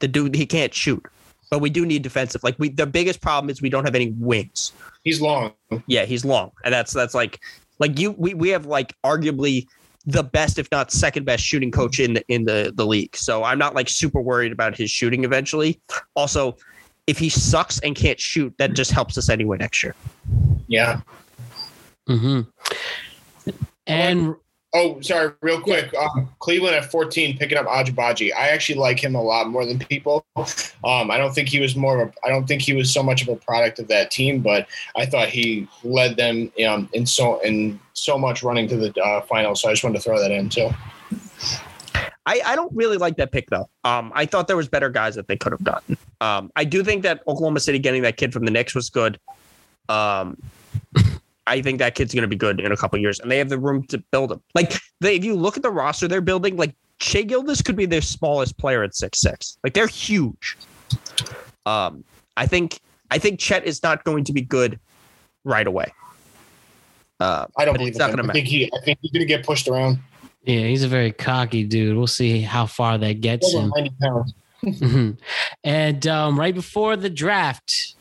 the 0.00 0.08
dude 0.08 0.34
he 0.34 0.44
can't 0.46 0.74
shoot. 0.74 1.02
But 1.50 1.60
we 1.60 1.70
do 1.70 1.86
need 1.86 2.02
defensive. 2.02 2.42
Like 2.42 2.56
we, 2.58 2.70
the 2.70 2.86
biggest 2.86 3.20
problem 3.20 3.50
is 3.50 3.62
we 3.62 3.70
don't 3.70 3.84
have 3.84 3.94
any 3.94 4.10
wings. 4.18 4.72
He's 5.02 5.20
long. 5.20 5.52
Yeah, 5.86 6.04
he's 6.04 6.24
long, 6.24 6.52
and 6.64 6.72
that's 6.72 6.92
that's 6.92 7.14
like 7.14 7.40
like 7.78 7.98
you 7.98 8.12
we 8.12 8.34
we 8.34 8.48
have 8.50 8.66
like 8.66 8.94
arguably 9.04 9.66
the 10.06 10.22
best, 10.22 10.58
if 10.58 10.70
not 10.70 10.90
second 10.90 11.24
best, 11.24 11.44
shooting 11.44 11.70
coach 11.70 11.98
in 11.98 12.14
the 12.14 12.24
in 12.28 12.44
the 12.44 12.72
the 12.74 12.86
league. 12.86 13.16
So 13.16 13.44
I'm 13.44 13.58
not 13.58 13.74
like 13.74 13.88
super 13.88 14.20
worried 14.20 14.52
about 14.52 14.76
his 14.76 14.90
shooting 14.90 15.24
eventually. 15.24 15.80
Also, 16.14 16.56
if 17.06 17.18
he 17.18 17.28
sucks 17.28 17.78
and 17.80 17.94
can't 17.94 18.20
shoot, 18.20 18.54
that 18.58 18.74
just 18.74 18.90
helps 18.90 19.18
us 19.18 19.28
anyway 19.28 19.58
next 19.58 19.82
year. 19.82 19.94
Yeah. 20.66 21.00
hmm 22.06 22.42
And 23.86 24.34
Oh, 24.76 25.00
sorry, 25.00 25.32
real 25.40 25.60
quick. 25.60 25.94
Um, 25.94 26.28
Cleveland 26.40 26.74
at 26.74 26.90
14, 26.90 27.38
picking 27.38 27.56
up 27.56 27.66
Agbaji. 27.66 28.32
I 28.34 28.48
actually 28.48 28.74
like 28.74 28.98
him 28.98 29.14
a 29.14 29.22
lot 29.22 29.48
more 29.48 29.64
than 29.64 29.78
people. 29.78 30.26
Um, 30.36 31.12
I 31.12 31.16
don't 31.16 31.32
think 31.32 31.48
he 31.48 31.60
was 31.60 31.76
more 31.76 32.02
of 32.02 32.08
a, 32.08 32.12
I 32.26 32.28
don't 32.28 32.46
think 32.48 32.60
he 32.60 32.72
was 32.72 32.92
so 32.92 33.00
much 33.00 33.22
of 33.22 33.28
a 33.28 33.36
product 33.36 33.78
of 33.78 33.86
that 33.86 34.10
team, 34.10 34.40
but 34.40 34.66
I 34.96 35.06
thought 35.06 35.28
he 35.28 35.68
led 35.84 36.16
them 36.16 36.50
um, 36.68 36.88
in 36.92 37.06
so 37.06 37.38
in 37.40 37.78
so 37.92 38.18
much 38.18 38.42
running 38.42 38.66
to 38.66 38.76
the 38.76 39.00
uh, 39.00 39.20
finals. 39.22 39.62
So 39.62 39.68
I 39.68 39.72
just 39.72 39.84
wanted 39.84 39.98
to 39.98 40.02
throw 40.02 40.18
that 40.18 40.32
in 40.32 40.48
too. 40.48 40.70
I, 42.26 42.40
I 42.44 42.56
don't 42.56 42.74
really 42.74 42.96
like 42.96 43.16
that 43.18 43.30
pick 43.30 43.50
though. 43.50 43.68
Um, 43.84 44.10
I 44.14 44.26
thought 44.26 44.48
there 44.48 44.56
was 44.56 44.68
better 44.68 44.90
guys 44.90 45.14
that 45.14 45.28
they 45.28 45.36
could 45.36 45.52
have 45.52 45.62
gotten. 45.62 45.96
Um, 46.20 46.50
I 46.56 46.64
do 46.64 46.82
think 46.82 47.04
that 47.04 47.22
Oklahoma 47.28 47.60
City 47.60 47.78
getting 47.78 48.02
that 48.02 48.16
kid 48.16 48.32
from 48.32 48.44
the 48.44 48.50
Knicks 48.50 48.74
was 48.74 48.90
good. 48.90 49.20
Um, 49.88 50.36
I 51.46 51.60
think 51.60 51.78
that 51.78 51.94
kid's 51.94 52.14
going 52.14 52.22
to 52.22 52.28
be 52.28 52.36
good 52.36 52.60
in 52.60 52.72
a 52.72 52.76
couple 52.76 52.98
years, 52.98 53.20
and 53.20 53.30
they 53.30 53.38
have 53.38 53.48
the 53.50 53.58
room 53.58 53.86
to 53.88 53.98
build 54.10 54.32
him. 54.32 54.42
Like 54.54 54.72
they, 55.00 55.16
if 55.16 55.24
you 55.24 55.34
look 55.36 55.56
at 55.56 55.62
the 55.62 55.70
roster 55.70 56.08
they're 56.08 56.20
building, 56.20 56.56
like 56.56 56.74
Shai 57.00 57.22
Gilgeous 57.22 57.60
could 57.62 57.76
be 57.76 57.86
their 57.86 58.00
smallest 58.00 58.56
player 58.58 58.82
at 58.82 58.94
six 58.94 59.20
six. 59.20 59.58
Like 59.62 59.74
they're 59.74 59.86
huge. 59.86 60.56
Um, 61.66 62.04
I 62.36 62.46
think 62.46 62.80
I 63.10 63.18
think 63.18 63.38
Chet 63.40 63.64
is 63.64 63.82
not 63.82 64.04
going 64.04 64.24
to 64.24 64.32
be 64.32 64.40
good 64.40 64.78
right 65.44 65.66
away. 65.66 65.92
Uh, 67.20 67.46
I 67.56 67.64
don't 67.64 67.74
believe 67.74 67.88
it's 67.90 67.98
not 67.98 68.10
him. 68.10 68.16
going 68.16 68.18
to 68.18 68.22
I 68.24 68.26
matter. 68.28 68.36
think 68.38 68.48
he 68.48 68.70
I 68.72 68.84
think 68.84 68.98
he's 69.02 69.10
gonna 69.12 69.24
get 69.24 69.44
pushed 69.46 69.68
around. 69.68 69.98
yeah, 70.44 70.60
he's 70.66 70.82
a 70.82 70.88
very 70.88 71.12
cocky 71.12 71.64
dude. 71.64 71.96
We'll 71.96 72.06
see 72.06 72.40
how 72.40 72.66
far 72.66 72.98
that 72.98 73.20
gets 73.20 73.52
him. 73.52 73.70
90 73.76 73.90
pounds. 74.00 74.34
And 75.64 76.06
um, 76.06 76.38
right 76.40 76.54
before 76.54 76.96
the 76.96 77.10
draft, 77.10 77.94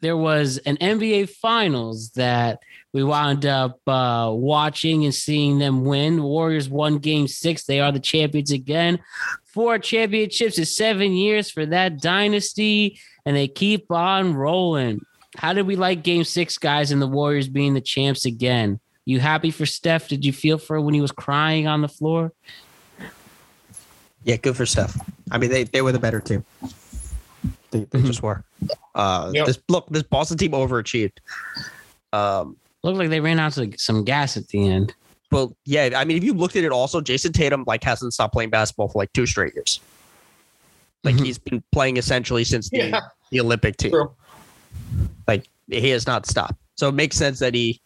there 0.00 0.16
was 0.16 0.58
an 0.58 0.76
NBA 0.76 1.30
Finals 1.30 2.10
that 2.10 2.60
we 2.92 3.02
wound 3.02 3.44
up 3.46 3.80
uh, 3.86 4.30
watching 4.32 5.04
and 5.04 5.14
seeing 5.14 5.58
them 5.58 5.84
win. 5.84 6.22
Warriors 6.22 6.68
won 6.68 6.98
Game 6.98 7.28
Six. 7.28 7.64
They 7.64 7.80
are 7.80 7.92
the 7.92 8.00
champions 8.00 8.50
again. 8.50 9.00
Four 9.44 9.78
championships 9.78 10.58
in 10.58 10.64
seven 10.64 11.12
years 11.12 11.50
for 11.50 11.66
that 11.66 12.00
dynasty, 12.00 13.00
and 13.26 13.36
they 13.36 13.48
keep 13.48 13.90
on 13.90 14.34
rolling. 14.34 15.00
How 15.36 15.52
did 15.52 15.66
we 15.66 15.76
like 15.76 16.02
Game 16.02 16.24
Six, 16.24 16.58
guys, 16.58 16.90
and 16.90 17.02
the 17.02 17.06
Warriors 17.06 17.48
being 17.48 17.74
the 17.74 17.80
champs 17.80 18.24
again? 18.24 18.80
You 19.04 19.20
happy 19.20 19.50
for 19.50 19.66
Steph? 19.66 20.08
Did 20.08 20.24
you 20.24 20.32
feel 20.32 20.58
for 20.58 20.80
when 20.80 20.94
he 20.94 21.00
was 21.00 21.12
crying 21.12 21.66
on 21.66 21.80
the 21.80 21.88
floor? 21.88 22.32
Yeah, 24.24 24.36
good 24.36 24.56
for 24.56 24.66
Steph. 24.66 24.98
I 25.30 25.38
mean, 25.38 25.50
they, 25.50 25.64
they 25.64 25.80
were 25.80 25.92
the 25.92 25.98
better 25.98 26.20
team. 26.20 26.44
They, 27.70 27.84
they 27.90 28.02
just 28.02 28.22
were. 28.22 28.42
Uh, 28.94 29.30
Yep. 29.34 29.46
This 29.46 29.58
look, 29.68 29.88
this 29.90 30.02
Boston 30.02 30.38
team 30.38 30.52
overachieved. 30.52 31.18
Um, 32.12 32.56
Looked 32.84 32.98
like 32.98 33.10
they 33.10 33.20
ran 33.20 33.38
out 33.40 33.56
of 33.56 33.74
some 33.80 34.04
gas 34.04 34.36
at 34.36 34.46
the 34.48 34.68
end. 34.68 34.94
Well, 35.32 35.54
yeah, 35.66 35.90
I 35.96 36.04
mean, 36.04 36.16
if 36.16 36.24
you 36.24 36.32
looked 36.32 36.56
at 36.56 36.64
it, 36.64 36.70
also 36.72 37.00
Jayson 37.00 37.32
Tatum 37.32 37.64
like 37.66 37.82
hasn't 37.84 38.14
stopped 38.14 38.32
playing 38.32 38.50
basketball 38.50 38.88
for 38.88 38.98
like 38.98 39.12
two 39.12 39.26
straight 39.26 39.54
years. 39.54 39.80
Like 41.04 41.16
Mhm. 41.16 41.24
he's 41.26 41.38
been 41.38 41.62
playing 41.72 41.96
essentially 41.96 42.44
since 42.44 42.70
the, 42.70 42.78
Yeah. 42.78 43.00
the 43.30 43.40
Olympic 43.40 43.76
team. 43.76 43.90
True. 43.90 44.12
Like 45.26 45.46
he 45.68 45.90
has 45.90 46.06
not 46.06 46.24
stopped. 46.26 46.54
So 46.76 46.88
it 46.88 46.92
makes 46.94 47.16
sense 47.16 47.40
that 47.40 47.52
he 47.54 47.80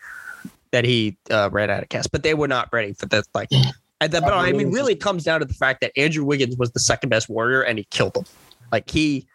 that 0.70 0.85
he 0.85 1.16
uh, 1.30 1.49
ran 1.53 1.68
out 1.70 1.83
of 1.83 1.89
gas, 1.89 2.07
but 2.07 2.22
they 2.22 2.35
were 2.35 2.49
not 2.49 2.68
ready 2.72 2.93
for 2.95 3.07
that. 3.07 3.24
Like, 3.35 3.49
and 4.01 4.12
that, 4.12 4.22
but 4.22 4.33
I 4.33 4.53
mean, 4.53 4.70
really, 4.70 4.95
comes 4.95 5.24
down 5.24 5.41
to 5.41 5.47
the 5.47 5.53
fact 5.55 5.80
that 5.83 5.93
Andrew 5.99 6.24
Wiggins 6.24 6.57
was 6.57 6.70
the 6.72 6.80
second 6.80 7.11
best 7.11 7.28
warrior, 7.28 7.62
and 7.62 7.78
he 7.78 7.85
killed 7.91 8.16
him. 8.16 8.24
Like 8.70 8.89
he, 8.91 9.26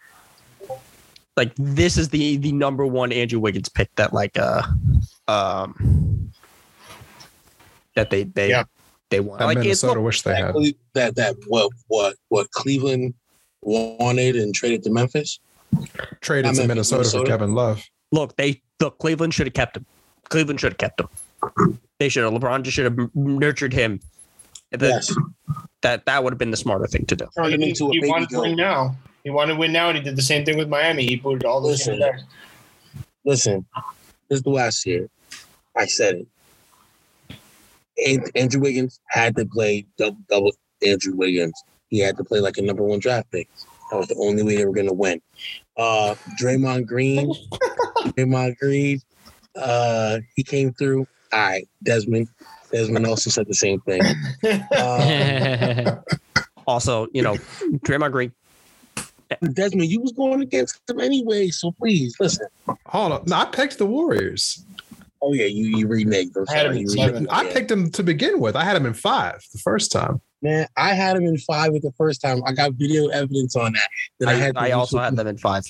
like 1.38 1.54
this 1.56 1.98
is 1.98 2.10
the 2.10 2.38
the 2.38 2.52
number 2.52 2.86
one 2.86 3.12
Andrew 3.12 3.40
Wiggins 3.40 3.70
pick 3.70 3.94
that 3.96 4.12
like 4.14 4.38
uh 4.38 4.64
um 5.28 6.32
that 7.96 8.10
they 8.10 8.24
they 8.24 8.50
Yeah. 8.50 8.64
they 9.10 9.20
want. 9.20 9.40
That 9.40 9.46
Like 9.46 9.58
it's 9.58 9.66
Minnesota 9.84 10.00
look, 10.00 10.06
wish 10.06 10.22
they 10.24 10.32
that, 10.32 10.56
had. 10.56 10.74
That 10.94 11.16
that 11.16 11.36
what 11.48 11.72
what 11.88 12.16
what 12.30 12.52
Cleveland 12.52 13.14
wanted 13.62 14.36
and 14.36 14.54
traded 14.54 14.84
to 14.84 14.90
Memphis. 14.92 15.40
Traded 16.22 16.56
to 16.56 16.62
in 16.62 16.68
Minnesota, 16.68 17.10
for 17.10 17.26
Kevin 17.26 17.54
Love. 17.54 17.84
look 18.12 18.36
they 18.38 18.62
look 18.80 18.98
Cleveland 19.00 19.34
should 19.34 19.48
have 19.48 19.54
kept 19.54 19.78
him. 19.78 19.86
Cleveland 20.30 20.60
should 20.60 20.74
have 20.74 20.78
kept 20.78 21.00
him. 21.00 21.80
They 22.00 22.10
should 22.10 22.24
have. 22.24 22.34
LeBron 22.34 22.64
just 22.64 22.76
should 22.76 22.86
have 22.86 23.16
nurtured 23.16 23.74
him. 23.74 24.00
That 24.72 24.82
Yes, 24.82 25.16
that, 25.82 26.06
that 26.06 26.24
would 26.24 26.34
have 26.34 26.38
been 26.38 26.52
the 26.52 26.58
smarter 26.58 26.88
thing 26.88 27.06
to 27.06 27.16
do. 27.16 27.26
turned 27.38 27.54
him 27.54 27.62
into 27.62 27.88
a 27.88 27.92
he 27.92 28.00
baby 28.02 28.10
wanted 28.12 28.30
to 28.30 28.36
goat. 28.36 28.56
now. 28.56 28.96
He 29.28 29.32
wanted 29.32 29.55
to 29.55 29.59
win 29.59 29.73
now, 29.73 29.89
and 29.89 29.97
he 29.97 30.03
did 30.05 30.15
the 30.15 30.21
same 30.21 30.45
thing 30.45 30.57
with 30.57 30.69
Miami. 30.69 31.05
He 31.05 31.17
put 31.17 31.43
all 31.43 31.59
those 31.59 31.80
Listen. 31.80 31.95
in 31.95 31.99
there. 31.99 32.19
Listen, 33.25 33.65
this 34.30 34.38
is 34.38 34.43
the 34.43 34.51
last 34.51 34.86
year. 34.86 35.09
I 35.75 35.86
said 35.86 36.23
it. 37.28 37.38
And 38.05 38.32
Andrew 38.38 38.61
Wiggins 38.61 39.01
had 39.07 39.36
to 39.36 39.45
play 39.45 39.86
double 39.97 40.17
double 40.30 40.53
Andrew 40.82 41.13
Wiggins. 41.13 41.61
He 41.89 41.99
had 41.99 42.15
to 42.15 42.23
play 42.23 42.39
like 42.39 42.57
a 42.57 42.61
number 42.61 42.84
one 42.84 42.99
draft 42.99 43.30
pick. 43.30 43.49
That 43.91 43.97
was 43.97 44.07
the 44.07 44.15
only 44.15 44.43
way 44.43 44.55
they 44.55 44.65
were 44.65 44.71
gonna 44.71 44.93
win. 44.93 45.21
Uh 45.75 46.15
Draymond 46.41 46.86
Green, 46.86 47.30
Draymond 48.15 48.57
Green, 48.59 49.01
uh, 49.57 50.19
he 50.38 50.43
came 50.43 50.71
through. 50.71 51.05
All 51.34 51.39
right, 51.39 51.67
Desmond. 51.84 52.30
Desmond 52.71 53.05
also 53.05 53.30
said 53.30 53.45
the 53.47 53.53
same 53.53 53.82
thing. 53.82 54.01
Uh, 54.71 55.97
Also, 56.67 57.07
you 57.13 57.21
know, 57.21 57.36
Draymond 57.86 58.11
Green. 58.11 58.32
Desmond, 59.53 59.89
you 59.89 59.99
was 60.01 60.11
going 60.11 60.41
against 60.41 60.86
them 60.88 60.99
anyway, 60.99 61.49
so 61.49 61.71
please 61.71 62.15
listen. 62.19 62.47
Hold 62.88 63.11
on. 63.11 63.23
No, 63.28 63.36
I 63.38 63.45
picked 63.45 63.78
the 63.78 63.86
Warriors. 63.86 64.63
Oh 65.21 65.34
yeah, 65.34 65.45
you 65.45 65.78
you 65.78 65.88
reneged. 65.88 66.36
I'm 66.38 66.45
I 66.49 66.53
had 66.53 66.65
him 66.67 66.73
sorry. 66.73 66.80
in 66.82 66.89
seven. 66.89 67.25
reneged. 67.25 67.32
I 67.32 67.51
picked 67.51 67.69
them 67.69 67.89
to 67.91 68.03
begin 68.03 68.39
with. 68.39 68.55
I 68.55 68.63
had 68.63 68.75
them 68.75 68.86
in 68.86 68.93
five 68.93 69.43
the 69.51 69.59
first 69.59 69.91
time. 69.91 70.21
Man, 70.41 70.67
I 70.78 70.93
had 70.93 71.17
them 71.17 71.25
in 71.25 71.38
five 71.39 71.73
at 71.73 71.82
the 71.82 71.91
first 71.97 72.21
time. 72.21 72.41
I 72.45 72.53
got 72.53 72.73
video 72.73 73.07
evidence 73.07 73.55
on 73.55 73.73
that. 73.73 73.89
Then 74.19 74.30
I, 74.30 74.34
I, 74.34 74.36
had 74.36 74.57
I 74.57 74.71
also 74.71 74.99
had 74.99 75.15
them 75.15 75.25
in 75.28 75.38
five. 75.38 75.63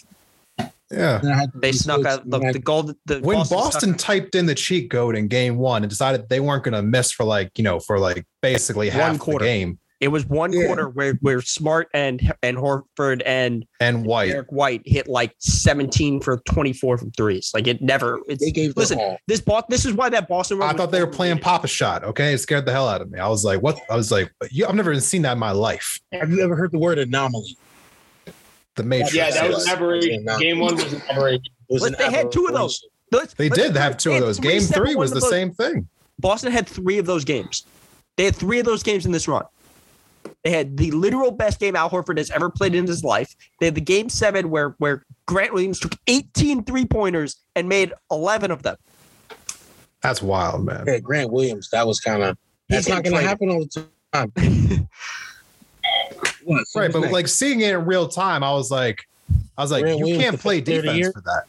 Yeah. 0.91 1.19
then 1.21 1.31
I 1.31 1.37
had 1.37 1.53
to 1.53 1.59
They 1.59 1.71
snuck 1.71 2.05
out 2.05 2.29
the, 2.29 2.39
the 2.39 2.59
gold. 2.59 2.95
The 3.05 3.19
When 3.19 3.37
Boston 3.37 3.57
Boston, 3.57 3.93
typed 3.95 4.35
in 4.35 4.45
the 4.45 4.55
cheat 4.55 4.89
code 4.89 5.15
in 5.15 5.27
game 5.27 5.57
one 5.57 5.83
and 5.83 5.89
decided 5.89 6.27
they 6.29 6.39
weren't 6.39 6.63
going 6.63 6.73
to 6.73 6.81
miss 6.81 7.11
for 7.11 7.23
like, 7.25 7.57
you 7.57 7.63
know, 7.63 7.79
for 7.79 7.99
like 7.99 8.25
basically 8.41 8.89
One 8.89 8.97
half 8.97 9.19
quarter. 9.19 9.45
the 9.45 9.51
game 9.51 9.79
it 9.99 10.09
was 10.09 10.25
one 10.27 10.53
Yeah. 10.53 10.65
quarter 10.67 10.89
where 10.89 11.13
where 11.21 11.41
Smart 11.41 11.89
and 11.93 12.33
and 12.43 12.55
Horford 12.57 13.21
and 13.25 13.65
and 13.79 14.05
White. 14.05 14.29
Eric 14.29 14.51
White 14.51 14.81
hit 14.85 15.07
like 15.07 15.33
17 15.39 16.21
for 16.21 16.37
24 16.47 16.97
from 16.99 17.11
threes. 17.11 17.51
Like 17.53 17.67
it 17.67 17.81
never. 17.81 18.19
It's 18.27 18.43
they 18.43 18.51
gave 18.51 18.75
listen. 18.77 18.99
all. 18.99 19.17
This 19.27 19.41
Boston. 19.41 19.67
This 19.69 19.85
is 19.85 19.93
why 19.93 20.09
that 20.09 20.27
Boston. 20.27 20.61
I 20.61 20.73
thought 20.73 20.91
they 20.91 20.99
were 21.01 21.07
playing 21.07 21.33
overrated. 21.33 21.43
Papa 21.45 21.67
Shot. 21.67 22.03
Okay. 22.03 22.33
It 22.33 22.37
scared 22.39 22.65
the 22.65 22.71
hell 22.71 22.87
out 22.87 23.01
of 23.01 23.09
me. 23.11 23.19
I 23.19 23.27
was 23.27 23.43
like, 23.43 23.61
what? 23.61 23.79
I 23.89 23.95
was 23.95 24.11
like, 24.11 24.31
you, 24.51 24.67
I've 24.67 24.75
never 24.75 24.91
even 24.91 25.01
seen 25.01 25.23
that 25.23 25.33
in 25.33 25.39
my 25.39 25.51
life. 25.51 25.99
Have 26.11 26.31
you 26.31 26.41
ever 26.43 26.55
heard 26.55 26.71
the 26.71 26.79
word 26.79 26.99
anomaly? 26.99 27.57
The 28.75 28.83
Matrix. 28.83 29.15
Yeah, 29.15 29.31
that 29.31 29.49
was 29.49 29.65
Yes. 29.65 29.67
never 29.67 29.95
Yeah, 29.95 30.37
game 30.39 30.59
one 30.59 30.75
was 30.75 30.91
never. 31.07 31.29
It 31.29 31.41
was 31.69 31.81
But 31.81 31.93
an 31.93 31.95
they 32.11 32.15
had 32.15 32.31
two 32.31 32.45
of 32.45 32.53
those. 32.53 32.83
aberration. 32.83 32.89
Let's- 33.11 33.33
They 33.33 33.49
let's- 33.49 33.61
did 33.63 33.75
have 33.75 33.97
two 33.97 34.11
of 34.13 34.19
those. 34.21 34.37
three 34.37 34.49
Game 34.51 34.61
three 34.61 34.95
was 34.95 35.11
the 35.11 35.19
those- 35.19 35.29
same 35.29 35.51
thing. 35.53 35.87
Boston 36.19 36.51
had 36.51 36.67
three 36.67 36.97
of 36.99 37.05
those 37.05 37.23
games. 37.25 37.63
They 38.17 38.25
had 38.25 38.35
three 38.35 38.59
of 38.59 38.65
those 38.65 38.83
games 38.83 39.05
in 39.05 39.11
this 39.11 39.27
run. 39.27 39.43
They 40.43 40.51
had 40.51 40.77
the 40.77 40.91
literal 40.91 41.31
best 41.31 41.59
game 41.59 41.75
Al 41.75 41.89
Horford 41.89 42.17
has 42.17 42.29
ever 42.31 42.49
played 42.49 42.75
in 42.75 42.87
his 42.87 43.03
life. 43.03 43.35
They 43.59 43.67
had 43.67 43.75
the 43.75 43.81
game 43.81 44.07
seven 44.09 44.49
where 44.49 44.75
where 44.77 45.05
Grant 45.25 45.53
Williams 45.53 45.79
took 45.79 45.95
18 46.07 46.63
three 46.63 46.85
pointers 46.85 47.37
and 47.55 47.67
made 47.67 47.91
11 48.11 48.51
of 48.51 48.63
them. 48.63 48.77
That's 50.01 50.21
wild, 50.21 50.63
man. 50.65 50.85
Yeah, 50.87 50.99
Grant 50.99 51.31
Williams. 51.31 51.69
That 51.71 51.85
was 51.87 51.99
kind 51.99 52.23
of. 52.23 52.37
That's 52.69 52.87
not 52.87 53.03
going 53.03 53.15
to 53.15 53.21
happen 53.21 53.49
all 53.49 53.59
the 53.59 53.87
time. 54.13 54.31
What, 56.43 56.65
so 56.67 56.79
Right, 56.79 56.91
but 56.91 57.01
next? 57.01 57.13
like 57.13 57.27
seeing 57.27 57.59
it 57.59 57.73
in 57.73 57.85
real 57.85 58.07
time, 58.07 58.41
I 58.41 58.51
was 58.53 58.71
like, 58.71 59.05
I 59.57 59.61
was 59.61 59.69
like, 59.69 59.83
Grant 59.83 59.99
you 59.99 60.05
Williams 60.05 60.23
can't 60.23 60.39
play 60.39 60.61
pick 60.61 60.67
third 60.67 60.87
of 60.87 60.93
the 60.93 60.99
defense 60.99 61.13
for 61.13 61.21
that. 61.21 61.43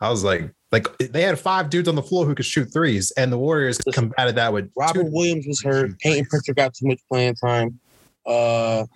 I 0.00 0.10
was 0.10 0.22
like, 0.22 0.48
like 0.70 0.96
they 0.98 1.22
had 1.22 1.40
five 1.40 1.70
dudes 1.70 1.88
on 1.88 1.96
the 1.96 2.02
floor 2.02 2.24
who 2.24 2.36
could 2.36 2.46
shoot 2.46 2.72
threes, 2.72 3.10
and 3.16 3.32
the 3.32 3.38
Warriors 3.38 3.84
Listen, 3.84 4.10
combated 4.10 4.36
that 4.36 4.52
with 4.52 4.70
Robert 4.76 5.04
two- 5.04 5.10
Williams 5.10 5.46
was 5.48 5.60
hurt. 5.60 5.98
Payton 5.98 6.26
Pritchard 6.26 6.54
got 6.54 6.72
too 6.72 6.86
much 6.86 7.00
playing 7.08 7.34
time. 7.34 7.78
Uh, 8.26 8.86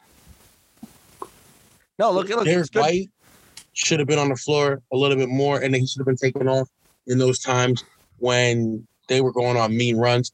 No, 1.99 2.13
look, 2.13 2.29
look, 2.29 2.45
Derek 2.45 2.67
it's. 2.67 2.75
White 2.75 3.11
should 3.73 3.99
have 3.99 4.09
been 4.09 4.19
on 4.19 4.29
the 4.29 4.37
floor 4.37 4.83
a 4.93 4.97
little 4.97 5.17
bit 5.17 5.29
more, 5.29 5.61
and 5.61 5.73
then 5.75 5.81
he 5.81 5.87
should 5.87 6.01
have 6.01 6.07
been 6.07 6.17
taken 6.17 6.49
off 6.49 6.69
in 7.07 7.19
those 7.19 7.39
times 7.39 7.85
when 8.19 8.87
they 9.09 9.21
were 9.21 9.33
going 9.33 9.57
on 9.57 9.77
mean 9.77 9.97
runs. 9.97 10.33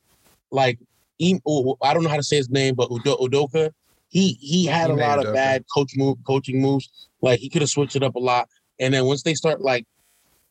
Like, 0.50 0.78
oh, 1.46 1.76
I 1.82 1.94
don't 1.94 2.02
know 2.02 2.10
how 2.10 2.16
to 2.16 2.22
say 2.22 2.36
his 2.36 2.50
name, 2.50 2.74
but 2.74 2.90
Udo- 2.90 3.16
Udoka, 3.16 3.70
he 4.08 4.32
he 4.40 4.66
had 4.66 4.90
a 4.90 4.94
lot 4.94 5.18
Udoka. 5.18 5.28
of 5.28 5.34
bad 5.34 5.64
coach 5.74 5.92
move, 5.96 6.18
coaching 6.26 6.60
moves. 6.60 6.88
Like 7.20 7.40
he 7.40 7.48
could 7.48 7.62
have 7.62 7.70
switched 7.70 7.96
it 7.96 8.02
up 8.02 8.14
a 8.14 8.20
lot, 8.20 8.48
and 8.78 8.94
then 8.94 9.04
once 9.06 9.22
they 9.22 9.34
start 9.34 9.60
like. 9.60 9.86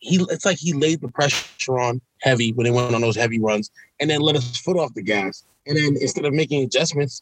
He, 0.05 0.17
it's 0.29 0.45
like 0.45 0.57
he 0.57 0.73
laid 0.73 0.99
the 0.99 1.07
pressure 1.07 1.79
on 1.79 2.01
heavy 2.19 2.51
when 2.51 2.65
they 2.65 2.71
went 2.71 2.93
on 2.93 2.99
those 2.99 3.15
heavy 3.15 3.39
runs, 3.39 3.71
and 4.01 4.09
then 4.09 4.19
let 4.19 4.35
his 4.35 4.57
foot 4.57 4.75
off 4.75 4.93
the 4.95 5.01
gas. 5.01 5.45
And 5.65 5.77
then 5.77 5.95
instead 5.95 6.25
of 6.25 6.33
making 6.33 6.61
adjustments, 6.61 7.21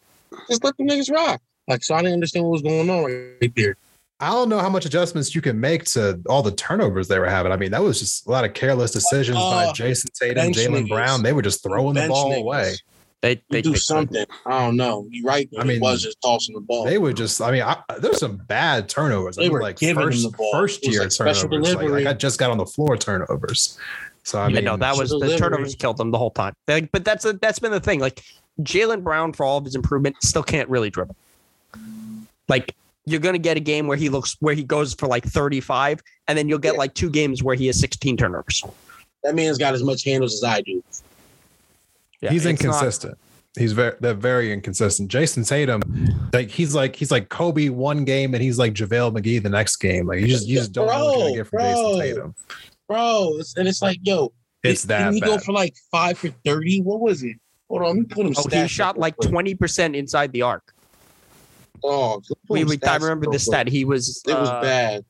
just 0.50 0.64
let 0.64 0.76
the 0.78 0.84
niggas 0.84 1.12
rock. 1.12 1.42
Like, 1.68 1.84
so 1.84 1.96
I 1.96 2.00
didn't 2.00 2.14
understand 2.16 2.46
what 2.46 2.52
was 2.52 2.62
going 2.62 2.90
on 2.90 3.04
right 3.42 3.56
there. 3.56 3.76
I 4.20 4.30
don't 4.30 4.50
know 4.50 4.60
how 4.60 4.70
much 4.70 4.86
adjustments 4.86 5.34
you 5.34 5.42
can 5.42 5.60
make 5.60 5.86
to 5.86 6.22
all 6.30 6.44
the 6.44 6.52
turnovers 6.52 7.08
they 7.08 7.18
were 7.18 7.30
having. 7.30 7.52
I 7.52 7.56
mean, 7.58 7.72
that 7.72 7.82
was 7.82 8.00
just 8.00 8.28
a 8.28 8.32
lot 8.32 8.46
of 8.46 8.54
careless 8.54 8.92
decisions 8.92 9.38
by 9.38 9.66
Uh, 9.66 9.74
Jayson 9.74 10.10
Tatum, 10.14 10.52
Jaylen. 10.52 10.88
Brown. 10.88 11.24
They 11.24 11.34
were 11.34 11.42
just 11.42 11.64
throwing 11.64 11.96
the 11.96 12.08
ball 12.08 12.32
niggas. 12.32 12.40
away. 12.42 12.76
They 13.22 13.42
they 13.52 13.62
do 13.62 13.72
fixed 13.74 13.84
it. 13.84 13.94
something. 13.94 14.26
I 14.48 14.60
don't 14.66 14.76
know. 14.78 15.08
You 15.10 15.24
right? 15.24 15.48
I 15.58 15.62
I 15.62 15.64
mean, 15.64 15.74
mean, 15.74 15.82
was 15.82 16.02
just 16.04 16.20
tossing 16.22 16.56
the 16.56 16.62
ball. 16.62 16.86
They 16.86 16.98
were 16.98 17.14
just, 17.14 17.40
I 17.42 17.52
mean, 17.52 17.62
I, 17.62 17.78
there's 18.00 18.20
some 18.20 18.38
bad 18.38 18.90
turnovers. 18.90 19.38
I 19.38 19.42
They 19.42 19.46
mean, 19.48 19.54
were 19.54 19.62
like 19.62 19.78
giving 19.78 20.04
first, 20.04 20.24
the 20.24 20.36
ball. 20.38 20.52
first 20.54 20.86
year 20.88 21.02
like 21.02 21.12
special 21.12 21.50
turnovers. 21.50 21.76
Like, 21.76 21.90
like 21.90 22.08
I 22.08 22.14
just 22.14 22.40
got 22.40 22.50
on 22.50 22.58
the 22.58 22.66
floor 22.66 22.98
turnovers. 22.98 23.78
So 24.24 24.40
I 24.40 24.48
Yeah, 24.50 24.56
mean, 24.56 24.66
no, 24.66 24.78
that 24.78 24.96
was 24.98 25.10
the 25.10 25.38
turnovers 25.38 25.76
killed 25.76 25.98
them 25.98 26.12
the 26.12 26.18
whole 26.18 26.32
time. 26.32 26.54
Like, 26.68 26.92
but 26.92 27.04
that's 27.04 27.26
a, 27.26 27.34
that's 27.34 27.60
been 27.60 27.72
the 27.72 27.80
thing. 27.80 28.00
Like 28.00 28.24
Jaylen 28.62 29.04
Brown, 29.04 29.34
for 29.34 29.44
all 29.46 29.58
of 29.58 29.66
his 29.66 29.76
improvement, 29.76 30.16
still 30.22 30.44
can't 30.44 30.70
really 30.70 30.90
dribble. 30.90 31.16
Like 32.48 32.76
you're 33.06 33.20
gonna 33.20 33.38
get 33.40 33.58
a 33.58 33.62
game 33.62 33.88
where 33.88 33.98
he 33.98 34.10
looks 34.10 34.36
where 34.40 34.54
he 34.54 34.64
goes 34.64 34.94
for 34.94 35.08
like 35.08 35.24
35, 35.26 36.02
and 36.28 36.38
then 36.38 36.48
you'll 36.48 36.60
get 36.60 36.74
Yeah. 36.74 36.80
like 36.80 36.94
two 36.94 37.10
games 37.10 37.42
where 37.44 37.56
he 37.56 37.68
has 37.68 37.80
16 37.80 38.18
turnovers. 38.18 38.64
that 39.24 39.36
man's 39.36 39.58
got 39.58 39.74
as 39.74 39.84
much 39.84 40.04
handles 40.04 40.34
as 40.36 40.44
I 40.44 40.62
do. 40.62 40.84
Yeah, 42.22 42.32
he's 42.32 42.46
it's 42.46 42.62
not- 42.62 42.74
inconsistent. 42.76 43.18
He's 43.58 43.74
very 43.74 43.96
they're 44.00 44.14
very 44.14 44.54
inconsistent. 44.54 45.12
Jayson 45.12 45.44
Tatum, 45.46 45.82
like 46.32 46.50
he's 46.50 46.74
like 46.74 46.96
he's 46.96 47.12
like 47.12 47.28
Kobe 47.28 47.68
one 47.70 48.06
game 48.06 48.34
and 48.34 48.42
he's 48.42 48.58
like 48.58 48.74
JaVale 48.74 49.12
McGee 49.14 49.44
the 49.44 49.50
next 49.50 49.76
game. 49.78 50.08
Like 50.08 50.22
you 50.22 50.28
just 50.28 50.48
you 50.48 50.58
just 50.58 50.72
don't 50.72 50.88
know 50.88 51.06
what 51.06 51.18
you're 51.18 51.22
gonna 51.24 51.36
get 51.36 51.48
from 51.48 51.58
Bro, 51.60 51.66
Jayson. 51.74 52.00
Tatum. 52.00 52.36
Bro, 52.92 53.38
it's, 53.40 53.56
and 53.56 53.70
it's 53.70 53.82
like, 53.82 54.00
yo, 54.02 54.34
It's 54.64 54.82
did- 54.82 54.90
that 54.90 55.00
Didn't 55.12 55.14
he 55.14 55.22
go 55.22 55.38
for 55.38 55.54
like 55.54 55.76
five 55.92 56.18
for 56.18 56.28
30? 56.44 56.82
What 56.82 57.00
was 57.00 57.24
it? 57.24 57.38
Hold 57.70 57.84
on, 57.84 57.88
let 57.88 57.96
me 57.96 58.04
put 58.04 58.26
him 58.26 58.34
Oh, 58.38 58.50
he 58.50 58.68
shot 58.68 58.98
like 58.98 59.16
quick. 59.16 59.30
20 59.30 59.56
percent 59.56 59.96
inside 59.96 60.34
the 60.34 60.42
arc. 60.42 60.74
Oh, 61.86 62.22
let 62.50 62.68
me 62.68 62.76
We, 62.76 62.80
I 62.86 62.96
remember 62.98 63.28
real 63.28 63.32
the 63.32 63.40
stat. 63.40 63.70
He 63.70 63.86
was 63.86 64.22
It 64.28 64.34
was 64.34 64.50
uh, 64.50 64.62
bad. 64.62 65.06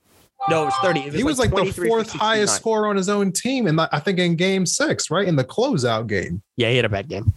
No, 0.47 0.63
it 0.63 0.65
was 0.65 0.75
30. 0.83 0.99
It 0.99 1.13
He 1.13 1.23
was 1.23 1.39
like 1.39 1.49
the 1.49 1.65
fourth 1.65 2.11
highest 2.11 2.55
scorer 2.55 2.87
on 2.87 2.95
his 2.95 3.09
own 3.09 3.31
team, 3.31 3.65
and 3.65 3.81
I 3.81 3.99
think 3.99 4.19
in 4.19 4.35
Game 4.35 4.67
Six, 4.67 5.09
right 5.09 5.27
in 5.27 5.35
the 5.35 5.43
closeout 5.43 6.05
game. 6.05 6.43
Yeah, 6.57 6.69
he 6.69 6.75
had 6.75 6.85
a 6.85 6.89
bad 6.89 7.07
game. 7.09 7.33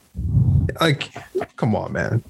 Like, 0.79 1.11
come 1.57 1.75
on, 1.75 1.93
man. 1.93 2.23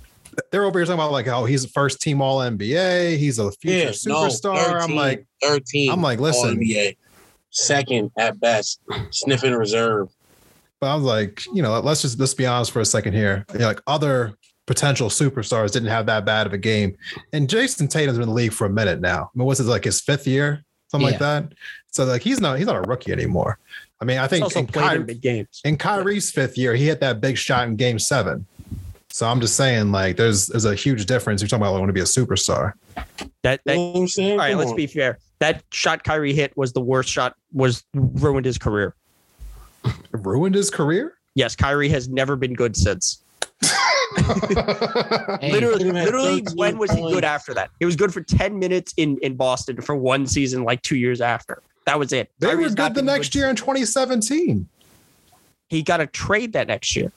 They're 0.50 0.64
over 0.64 0.78
here 0.78 0.86
talking 0.86 1.00
about 1.00 1.12
like, 1.12 1.26
oh, 1.28 1.44
he's 1.46 1.64
a 1.64 1.68
first 1.68 2.00
team 2.00 2.22
All 2.22 2.38
NBA. 2.38 3.18
He's 3.18 3.40
a 3.40 3.50
future 3.52 3.76
Yeah, 3.76 4.12
no, 4.12 4.26
superstar. 4.26 4.82
I'm 4.82 4.94
like, 4.94 5.26
13. 5.42 5.90
I'm 5.90 6.02
like, 6.02 6.20
listen. 6.20 6.50
All-NBA. 6.50 6.96
Second 7.54 8.10
at 8.18 8.40
best, 8.40 8.80
sniffing 9.10 9.54
reserve. 9.54 10.08
but 10.80 10.88
I 10.88 10.94
was 10.96 11.04
like, 11.04 11.42
you 11.54 11.62
know, 11.62 11.78
let's 11.80 12.02
just 12.02 12.18
let's 12.18 12.34
be 12.34 12.46
honest 12.46 12.72
for 12.72 12.80
a 12.80 12.84
second 12.84 13.12
here. 13.14 13.44
You 13.52 13.60
know, 13.60 13.66
like 13.68 13.80
other 13.86 14.34
potential 14.66 15.08
superstars 15.08 15.70
didn't 15.72 15.88
have 15.88 16.06
that 16.06 16.24
bad 16.24 16.46
of 16.46 16.52
a 16.52 16.58
game. 16.58 16.96
And 17.32 17.48
Jayson 17.48 17.86
Tatum's 17.88 18.18
been 18.18 18.22
in 18.24 18.28
the 18.28 18.34
league 18.34 18.52
for 18.52 18.66
a 18.66 18.70
minute 18.70 19.00
now. 19.00 19.30
I 19.34 19.38
mean, 19.38 19.46
what's 19.46 19.60
it 19.60 19.64
like 19.64 19.84
his 19.84 20.00
fifth 20.00 20.26
year, 20.26 20.64
something 20.88 21.08
like 21.10 21.20
that? 21.20 21.52
So 21.92 22.04
like 22.04 22.22
he's 22.22 22.40
not 22.40 22.58
he's 22.58 22.66
not 22.66 22.76
a 22.76 22.80
rookie 22.82 23.12
anymore. 23.12 23.58
I 24.00 24.04
mean, 24.04 24.18
I 24.18 24.26
think 24.26 24.54
in, 24.56 24.66
played 24.66 24.96
in 25.00 25.06
big 25.06 25.20
games. 25.20 25.60
in 25.64 25.76
Kyrie's 25.78 26.30
fifth 26.32 26.58
year, 26.58 26.74
he 26.74 26.84
hit 26.86 26.98
that 27.00 27.20
big 27.20 27.38
shot 27.38 27.68
in 27.68 27.76
Game 27.76 27.98
Seven. 28.00 28.44
So 29.10 29.28
I'm 29.28 29.40
just 29.40 29.54
saying, 29.56 29.92
like, 29.92 30.16
there's 30.16 30.48
there's 30.48 30.64
a 30.64 30.74
huge 30.74 31.06
difference. 31.06 31.40
You're 31.40 31.48
talking 31.48 31.62
about 31.62 31.70
like, 31.74 31.80
want 31.80 31.90
to 31.90 31.92
be 31.92 32.00
a 32.00 32.02
superstar. 32.02 32.72
That 33.44 33.60
that 33.64 33.68
You 33.68 33.74
know 33.76 33.90
what 33.92 34.00
I'm 34.00 34.08
saying? 34.08 34.32
all 34.32 34.38
right, 34.38 34.50
Come 34.50 34.58
let's 34.58 34.70
on. 34.72 34.76
be 34.76 34.88
fair. 34.88 35.18
That 35.38 35.62
shot 35.72 36.04
Kyrie 36.04 36.32
hit 36.32 36.56
was 36.56 36.72
the 36.72 36.80
worst 36.80 37.08
shot, 37.10 37.34
was 37.52 37.84
ruined 37.94 38.46
his 38.46 38.58
career. 38.58 38.94
Ruined 40.12 40.54
his 40.54 40.70
career. 40.70 41.18
Yes, 41.34 41.56
Kyrie 41.56 41.88
has 41.88 42.08
never 42.08 42.36
been 42.36 42.54
good 42.54 42.76
since. 42.76 43.22
Hey, 44.16 45.50
literally, 45.50 45.90
literally, 45.90 46.44
when 46.54 46.78
was 46.78 46.90
he 46.92 47.00
good 47.00 47.24
after 47.24 47.52
that? 47.54 47.70
He 47.80 47.84
was 47.84 47.96
good 47.96 48.14
for 48.14 48.22
10 48.22 48.58
minutes 48.58 48.94
in, 48.96 49.18
in 49.22 49.34
Boston 49.34 49.82
for 49.82 49.96
one 49.96 50.26
season, 50.26 50.62
like 50.62 50.80
two 50.82 50.96
years 50.96 51.20
after. 51.20 51.62
That 51.84 51.98
was 51.98 52.12
it. 52.12 52.30
they 52.38 52.46
were 52.46 52.54
Kyrie's 52.54 52.76
not 52.76 52.94
good 52.94 52.94
the 52.94 52.94
been 53.00 53.06
next 53.06 53.34
year 53.34 53.50
in 53.50 53.56
2017. 53.56 54.66
He 55.68 55.82
got 55.82 56.00
a 56.00 56.06
trade 56.06 56.52
that 56.52 56.68
next 56.68 56.94
year. 56.96 57.12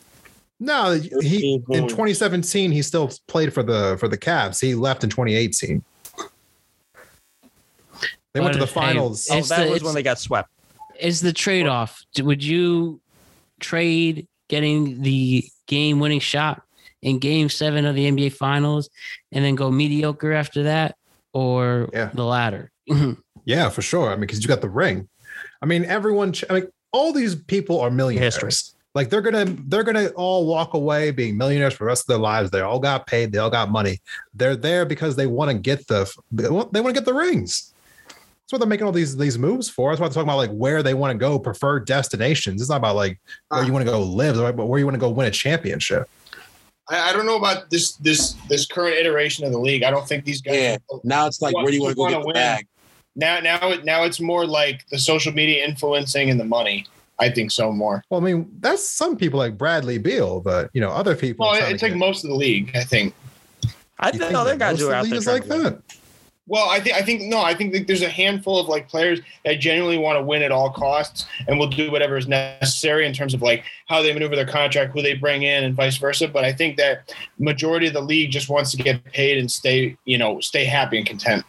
No, 0.60 1.00
he 1.22 1.62
in 1.70 1.88
2017 1.88 2.72
he 2.72 2.82
still 2.82 3.12
played 3.28 3.54
for 3.54 3.62
the 3.62 3.96
for 4.00 4.08
the 4.08 4.18
Cavs. 4.18 4.60
He 4.60 4.74
left 4.74 5.04
in 5.04 5.10
2018. 5.10 5.84
They 8.38 8.42
went 8.44 8.54
to 8.54 8.60
But, 8.60 8.70
the 8.70 8.80
hey, 8.80 8.86
finals. 8.88 9.28
Oh, 9.32 9.42
that 9.42 9.66
the- 9.66 9.72
was 9.72 9.82
when 9.84 9.96
they 9.96 10.04
got 10.04 10.20
swept. 10.20 10.50
is 11.00 11.22
the 11.22 11.34
trade 11.34 11.66
off. 11.68 12.04
Would 12.20 12.44
you 12.44 13.02
trade 13.60 14.28
getting 14.48 15.02
the 15.02 15.44
game 15.66 16.00
winning 16.00 16.20
shot 16.20 16.62
in 17.02 17.18
game 17.20 17.50
seven 17.50 17.86
of 17.86 17.96
the 17.96 18.06
NBA 18.12 18.30
finals 18.34 18.90
and 19.32 19.44
then 19.44 19.56
go 19.56 19.72
mediocre 19.72 20.34
after 20.34 20.64
that 20.64 20.96
or 21.34 21.90
Yeah. 21.94 22.12
the 22.14 22.24
latter? 22.24 22.72
Yeah, 23.46 23.70
for 23.70 23.82
sure. 23.82 24.10
I 24.10 24.16
mean, 24.16 24.22
because 24.22 24.42
you 24.42 24.48
got 24.50 24.60
the 24.60 24.68
ring. 24.70 25.08
I 25.62 25.66
mean, 25.68 25.86
everyone. 25.86 26.34
I 26.50 26.54
mean, 26.54 26.68
all 26.92 27.14
these 27.14 27.34
people 27.34 27.80
are 27.80 27.90
millionaires. 27.90 28.36
History. 28.36 28.74
Like 28.94 29.10
they're 29.10 29.22
gonna 29.22 29.46
they're 29.70 29.84
gonna 29.86 30.08
all 30.18 30.46
walk 30.46 30.74
away 30.74 31.12
being 31.12 31.38
millionaires 31.38 31.74
for 31.74 31.86
the 31.86 31.88
rest 31.88 32.02
of 32.04 32.08
their 32.08 32.18
lives. 32.18 32.52
They 32.52 32.60
all 32.60 32.80
got 32.80 33.08
paid. 33.08 33.32
They 33.32 33.38
all 33.38 33.50
got 33.50 33.70
money. 33.72 34.00
They're 34.34 34.58
there 34.58 34.84
because 34.86 35.16
they 35.16 35.28
want 35.28 35.50
to 35.52 35.58
get 35.58 35.88
the 35.88 36.12
they 36.30 36.50
want 36.50 36.74
to 36.74 36.92
get 36.92 37.06
the 37.06 37.14
rings. 37.14 37.74
That's 38.48 38.54
what 38.54 38.60
they're 38.60 38.70
making 38.70 38.86
all 38.86 38.94
these 38.94 39.18
these 39.18 39.38
moves 39.38 39.70
for. 39.70 39.92
That's 39.92 40.00
why 40.00 40.08
they're 40.08 40.14
talking 40.14 40.30
about 40.30 40.38
like 40.38 40.52
where 40.52 40.82
they 40.82 40.94
want 40.94 41.12
to 41.12 41.18
go, 41.18 41.38
preferred 41.38 41.86
destinations. 41.86 42.62
It's 42.62 42.70
not 42.70 42.78
about 42.78 42.96
like 42.96 43.20
where 43.50 43.62
you 43.62 43.72
ah. 43.72 43.74
want 43.74 43.86
to 43.86 43.92
go 43.92 44.02
live, 44.02 44.38
but 44.56 44.68
where 44.68 44.80
you 44.80 44.86
want 44.86 44.96
to 44.96 45.00
go 45.02 45.10
win 45.10 45.28
a 45.28 45.32
championship. 45.32 46.10
I, 46.90 47.10
I 47.10 47.14
don't 47.14 47.26
know 47.26 47.36
about 47.36 47.70
this 47.70 47.98
this 47.98 48.36
this 48.48 48.66
current 48.66 48.96
iteration 48.96 49.46
of 49.46 49.52
the 49.52 49.60
league. 49.60 49.84
I 49.84 49.92
don't 49.92 50.08
think 50.08 50.24
these 50.24 50.42
guys. 50.42 50.56
Yeah. 50.56 50.78
Now 51.04 51.28
it's 51.28 51.42
like, 51.42 51.56
where 51.56 51.66
do 51.66 51.74
you 51.74 51.82
want 51.82 51.92
to 51.92 51.96
go 51.98 52.08
get 52.08 52.22
the 52.22 52.26
win. 52.26 52.36
bag? 52.36 52.68
Now 53.18 53.42
now 53.42 53.70
it 53.70 53.84
now 53.84 54.04
it's 54.04 54.22
more 54.22 54.46
like 54.48 54.88
the 54.92 54.98
social 54.98 55.34
media 55.34 55.66
influencing 55.66 56.30
and 56.30 56.40
the 56.40 56.46
money. 56.46 56.86
I 57.20 57.30
think 57.30 57.52
so 57.52 57.74
more. 57.74 58.02
Well, 58.10 58.22
I 58.22 58.24
mean, 58.24 58.50
that's 58.60 58.88
some 58.88 59.18
people 59.18 59.40
like 59.40 59.58
Bradley 59.58 59.98
Beal, 59.98 60.40
but 60.40 60.70
you 60.74 60.80
know, 60.80 60.92
other 60.92 61.18
people. 61.18 61.48
Well, 61.48 61.56
are 61.56 61.60
trying 61.60 61.74
it's 61.74 61.84
like 61.84 61.92
get- 61.92 61.98
most 61.98 62.24
of 62.24 62.30
the 62.30 62.36
league. 62.38 62.72
I 62.76 62.86
think. 62.86 63.14
I 64.00 64.08
You 64.08 64.12
think 64.12 64.24
think 64.24 64.36
other 64.36 64.52
that 64.52 64.60
guys 64.60 64.80
who 64.80 64.88
are 64.88 64.94
out 64.94 65.04
league 65.04 65.12
there 65.12 65.18
is 65.18 65.26
trying 65.26 65.40
like 65.42 65.50
to 65.50 65.56
win. 65.56 65.64
that. 65.64 65.82
Well, 66.50 66.70
I 66.70 66.80
think 66.80 66.96
I 66.96 67.02
think 67.02 67.24
no, 67.24 67.42
I 67.42 67.54
think 67.54 67.88
there's 67.88 68.02
a 68.02 68.10
handful 68.10 68.58
of 68.58 68.68
like 68.68 68.88
players 68.88 69.20
that 69.44 69.56
genuinely 69.56 69.98
want 69.98 70.18
to 70.18 70.24
win 70.24 70.42
at 70.42 70.52
all 70.52 70.72
costs 70.72 71.26
and 71.48 71.60
will 71.60 71.68
do 71.68 71.92
whatever 71.92 72.16
is 72.16 72.28
necessary 72.28 73.06
in 73.06 73.12
terms 73.12 73.34
of 73.34 73.42
like 73.42 73.66
how 73.88 74.02
they 74.02 74.14
maneuver 74.14 74.36
their 74.36 74.48
contract, 74.48 74.94
who 74.94 75.02
they 75.02 75.14
bring 75.14 75.44
in, 75.44 75.66
and 75.66 75.76
vice 75.76 75.98
versa. 75.98 76.28
But 76.28 76.46
I 76.46 76.54
think 76.54 76.78
that 76.78 77.14
majority 77.38 77.88
of 77.88 77.94
the 77.94 78.02
league 78.02 78.32
just 78.32 78.48
wants 78.48 78.72
to 78.72 78.78
get 78.78 79.04
paid 79.06 79.38
and 79.38 79.52
stay, 79.52 79.98
you 80.06 80.18
know, 80.18 80.40
stay 80.40 80.64
happy 80.64 80.98
and 80.98 81.06
content. 81.06 81.44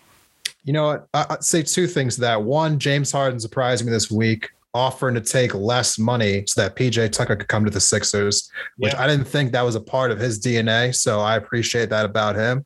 You 0.64 0.72
know? 0.72 1.02
I'd 1.14 1.44
say 1.44 1.62
two 1.62 1.86
things 1.86 2.16
to 2.16 2.22
that. 2.22 2.42
One, 2.42 2.78
James 2.78 3.12
Harden 3.12 3.38
surprised 3.38 3.84
me 3.84 3.92
this 3.92 4.10
week, 4.10 4.50
offering 4.74 5.14
to 5.14 5.20
take 5.20 5.54
less 5.54 5.98
money 5.98 6.44
so 6.46 6.60
that 6.60 6.76
PJ 6.76 7.10
Tucker 7.12 7.36
could 7.36 7.48
come 7.48 7.64
to 7.64 7.70
the 7.70 7.80
Sixers, 7.80 8.50
which 8.76 8.92
Yeah. 8.92 9.02
I 9.02 9.06
didn't 9.06 9.26
think 9.26 9.52
that 9.52 9.62
was 9.62 9.74
a 9.74 9.80
part 9.80 10.10
of 10.10 10.18
his 10.18 10.38
DNA. 10.38 10.94
So 10.94 11.20
I 11.20 11.36
appreciate 11.36 11.88
that 11.90 12.04
about 12.04 12.36
him. 12.36 12.64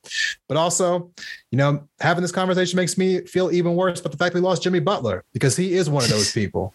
But 0.48 0.56
also, 0.56 1.10
you 1.50 1.58
know, 1.58 1.86
having 2.00 2.22
this 2.22 2.32
conversation 2.32 2.76
makes 2.76 2.98
me 2.98 3.20
feel 3.20 3.50
even 3.52 3.74
worse 3.76 4.00
about 4.00 4.12
the 4.12 4.18
fact 4.18 4.34
we 4.34 4.40
lost 4.40 4.62
Jimmy 4.62 4.80
Butler 4.80 5.24
because 5.32 5.56
he 5.56 5.74
is 5.74 5.88
one 5.88 6.04
of 6.04 6.10
those 6.10 6.32
people. 6.32 6.74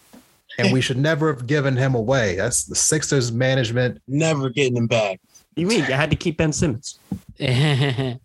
And 0.59 0.73
we 0.73 0.81
should 0.81 0.97
never 0.97 1.31
have 1.31 1.45
given 1.45 1.75
him 1.75 1.93
away. 1.93 2.35
That's 2.35 2.63
the 2.63 2.73
Sixers 2.73 3.31
management. 3.31 4.01
Never 4.07 4.49
getting 4.49 4.77
him 4.77 4.87
back. 4.87 5.19
You 5.55 5.67
mean 5.67 5.79
you 5.79 5.85
had 5.93 6.09
to 6.09 6.15
keep 6.15 6.37
Ben 6.37 6.53
Simmons? 6.53 6.97
Now 7.39 8.17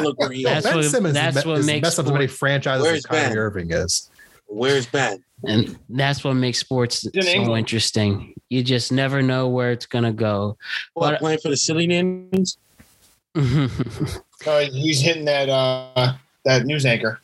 look 0.00 0.18
where 0.18 0.30
he 0.30 0.44
That's 0.44 0.66
ben 0.66 0.76
what- 0.76 0.84
Simmons 0.84 1.14
that's 1.14 1.36
is, 1.38 1.44
what 1.46 1.58
is 1.58 1.66
makes 1.66 1.82
messed 1.82 1.98
up 1.98 2.06
as 2.06 2.12
many 2.12 2.26
franchises 2.26 2.82
Where's 2.82 2.98
as 2.98 3.06
Kyrie 3.06 3.28
Ben? 3.28 3.38
Irving 3.38 3.70
is. 3.72 4.10
Where's 4.48 4.86
Ben? 4.86 5.22
And 5.48 5.78
that's 5.88 6.22
what 6.24 6.34
makes 6.34 6.58
sports 6.58 7.04
in 7.06 7.22
so 7.22 7.28
England. 7.28 7.58
interesting. 7.60 8.34
You 8.50 8.62
just 8.62 8.92
never 8.92 9.22
know 9.22 9.48
where 9.48 9.72
it's 9.72 9.86
gonna 9.86 10.12
go. 10.12 10.56
What, 10.94 11.10
But- 11.12 11.20
playing 11.20 11.38
for 11.40 11.48
the 11.48 11.56
silly 11.56 11.86
names. 11.86 12.58
Uh, 14.46 14.60
he's 14.60 15.00
hitting 15.00 15.24
that 15.24 15.48
uh, 15.48 16.12
that 16.44 16.66
news 16.66 16.84
anchor. 16.84 17.18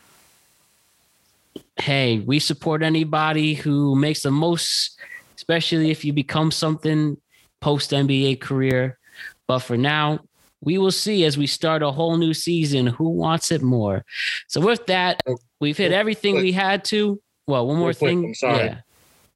hey, 1.79 2.19
we 2.21 2.39
support 2.39 2.83
anybody 2.83 3.55
who 3.55 3.95
makes 3.97 4.23
the 4.23 4.31
most, 4.31 4.99
especially 5.37 5.91
if 5.91 6.05
you 6.05 6.13
become 6.13 6.51
something 6.51 7.17
post 7.61 7.91
NBA 7.91 8.41
career. 8.41 8.99
But 9.47 9.61
for 9.61 9.77
now, 9.77 10.21
we 10.63 10.79
will 10.79 10.91
see 10.91 11.25
as 11.25 11.37
we 11.37 11.47
start 11.47 11.83
a 11.83 11.91
whole 11.91 12.17
new 12.17 12.33
season 12.35 12.87
who 12.87 13.11
wants 13.11 13.51
it 13.53 13.63
more. 13.63 14.05
So 14.49 14.61
with 14.61 14.87
that, 14.87 15.23
we've 15.61 15.77
hit 15.77 15.93
everything 15.93 16.37
we 16.37 16.53
had 16.53 16.85
to. 16.87 17.21
Well, 17.47 17.67
one 17.67 17.79
more 17.79 17.93
quick, 17.93 18.11
thing. 18.11 18.25
I'm 18.27 18.35
sorry. 18.35 18.65
Yeah. 18.67 18.81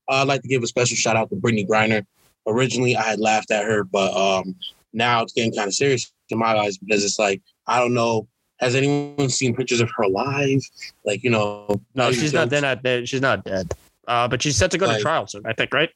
I'd 0.09 0.29
like 0.29 0.43
to 0.43 0.49
give 0.49 0.63
a 0.63 0.67
special 0.67 0.97
shout 0.97 1.17
out 1.17 1.31
to 1.31 1.37
Brittney 1.37 1.67
Griner. 1.67 2.05
Originally, 2.47 2.97
I 2.97 3.03
had 3.03 3.19
laughed 3.19 3.51
at 3.51 3.65
her, 3.65 3.83
but 3.83 4.15
um, 4.17 4.55
now 4.93 5.23
it's 5.23 5.33
getting 5.33 5.53
kind 5.53 5.67
of 5.67 5.75
serious 5.75 6.13
in 6.31 6.39
my 6.39 6.57
eyes 6.57 6.79
because 6.79 7.05
it's 7.05 7.19
like 7.19 7.43
I 7.67 7.79
don't 7.81 7.95
know. 7.95 8.29
Has 8.61 8.75
anyone 8.75 9.29
seen 9.29 9.55
pictures 9.55 9.81
of 9.81 9.91
her 9.97 10.07
live? 10.07 10.61
Like 11.05 11.25
you 11.25 11.31
know, 11.31 11.81
No, 11.95 12.13
she's 12.13 12.33
not. 12.33 12.51
They're 12.51 12.61
not 12.61 12.83
dead. 12.83 13.09
She's 13.09 13.21
not 13.21 13.45
dead. 13.45 13.73
Uh, 14.07 14.29
but 14.29 14.41
she's 14.41 14.57
set 14.57 14.71
to 14.71 14.79
go 14.79 14.87
to 14.87 15.01
trial 15.01 15.27
soon. 15.27 15.43
I 15.45 15.53
think, 15.53 15.75
right? 15.75 15.91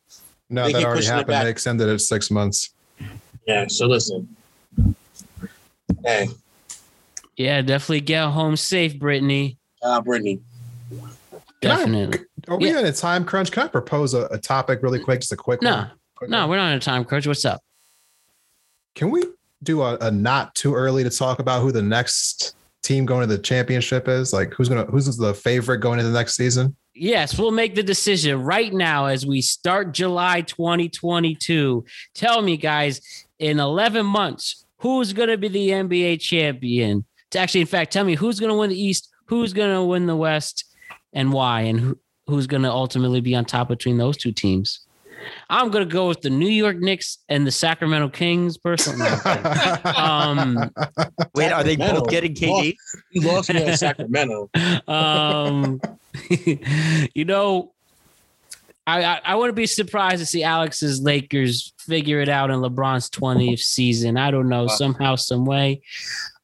No, 0.49 0.67
They 0.67 0.73
that 0.73 0.85
already 0.85 1.07
happened. 1.07 1.47
They 1.47 1.49
extended 1.51 1.89
it 1.89 2.01
six 2.01 2.31
months. 2.31 2.71
Yeah. 3.47 3.69
So 3.69 3.87
listen. 3.87 4.29
Hey, 6.05 6.29
Yeah, 7.37 7.63
definitely 7.63 8.01
get 8.01 8.27
home 8.31 8.57
safe, 8.57 8.95
Brittney. 8.99 9.57
uh, 9.83 10.01
Brittney. 10.03 10.41
Can 11.61 11.71
I- 11.73 11.77
Definitely. 11.77 12.19
Are 12.49 12.57
we 12.59 12.71
Yeah. 12.71 12.81
in 12.81 12.87
a 12.87 12.93
time 12.93 13.25
crunch? 13.25 13.51
Can 13.53 13.65
I 13.65 13.69
propose 13.69 14.15
a, 14.15 14.27
a 14.27 14.39
topic 14.39 14.83
really 14.83 14.99
quick? 14.99 15.21
Just 15.21 15.33
a 15.33 15.37
quick 15.37 15.61
No, 15.63 15.71
one? 15.77 15.91
Quick 16.17 16.31
no, 16.31 16.41
one. 16.41 16.51
we're 16.51 16.57
not 16.57 16.71
in 16.73 16.79
a 16.79 16.81
time 16.81 17.05
crunch. 17.05 17.27
What's 17.27 17.45
up? 17.45 17.61
Can 18.95 19.11
we 19.11 19.25
do 19.63 19.83
a, 19.83 19.97
a 19.99 20.11
not 20.11 20.55
too 20.55 20.75
early 20.75 21.05
to 21.05 21.11
talk 21.11 21.39
about 21.39 21.63
who 21.63 21.71
the 21.73 21.83
next 21.83 22.55
team 22.83 23.05
going 23.05 23.29
to 23.29 23.37
the 23.37 23.41
championship 23.43 24.09
is? 24.09 24.33
Like 24.33 24.53
who's 24.55 24.69
gonna 24.69 24.87
who's 24.87 25.17
the 25.17 25.35
favorite 25.35 25.79
going 25.79 25.99
into 25.99 26.11
the 26.11 26.19
next 26.19 26.35
season? 26.35 26.77
Yes, 26.95 27.39
we'll 27.39 27.53
make 27.53 27.75
the 27.77 27.83
decision 27.83 28.43
right 28.43 28.73
now 28.73 29.07
as 29.07 29.25
we 29.25 29.41
start 29.43 29.93
July 29.93 30.41
2022. 30.43 31.85
Tell 32.15 32.43
me, 32.43 32.57
guys, 32.57 33.01
in 33.39 33.61
11 33.61 34.05
months, 34.05 34.65
who's 34.79 35.13
going 35.13 35.29
to 35.29 35.39
be 35.39 35.49
the 35.49 35.69
NBA 35.71 36.21
champion? 36.21 37.05
To 37.31 37.39
actually, 37.39 37.61
in 37.61 37.69
fact, 37.69 37.93
tell 37.93 38.05
me 38.05 38.17
who's 38.17 38.41
going 38.41 38.51
to 38.51 38.57
win 38.59 38.71
the 38.71 38.83
East, 38.83 39.09
who's 39.27 39.53
going 39.53 39.73
to 39.73 39.85
win 39.85 40.07
the 40.07 40.17
West, 40.17 40.65
and 41.13 41.33
why, 41.33 41.63
and 41.63 41.81
who, 41.81 41.99
who's 42.27 42.47
going 42.47 42.63
to 42.63 42.71
ultimately 42.71 43.21
be 43.21 43.35
on 43.35 43.45
top 43.45 43.69
between 43.69 43.99
those 43.99 44.17
two 44.17 44.33
teams. 44.33 44.81
I'm 45.49 45.71
going 45.71 45.87
to 45.87 45.93
go 45.93 46.09
with 46.09 46.23
the 46.23 46.31
New 46.31 46.49
York 46.49 46.79
Knicks 46.79 47.19
and 47.29 47.47
the 47.47 47.51
Sacramento 47.51 48.09
Kings, 48.09 48.57
personally. 48.57 49.11
um, 49.85 50.71
Wait, 51.35 51.53
are 51.53 51.63
they 51.63 51.77
both 51.77 52.09
getting 52.09 52.35
KD? 52.35 52.75
You 53.11 53.21
lost 53.21 53.53
me 53.53 53.63
at 53.63 53.79
Sacramento. 53.79 54.49
um, 54.89 55.81
you 57.15 57.25
know, 57.25 57.73
I, 58.87 59.05
I, 59.05 59.21
I 59.25 59.35
wouldn't 59.37 59.57
be 59.57 59.67
surprised 59.67 60.21
to 60.21 60.27
see 60.27 60.43
Alex's 60.43 61.01
Lakers 61.01 61.73
figure 61.79 62.21
it 62.21 62.29
out 62.29 62.51
in 62.51 62.61
LeBron's 62.61 63.11
20th 63.11 63.61
season. 63.61 64.17
I 64.17 64.31
don't 64.31 64.49
know, 64.49 64.67
somehow, 64.67 65.17
some 65.17 65.45
way. 65.45 65.83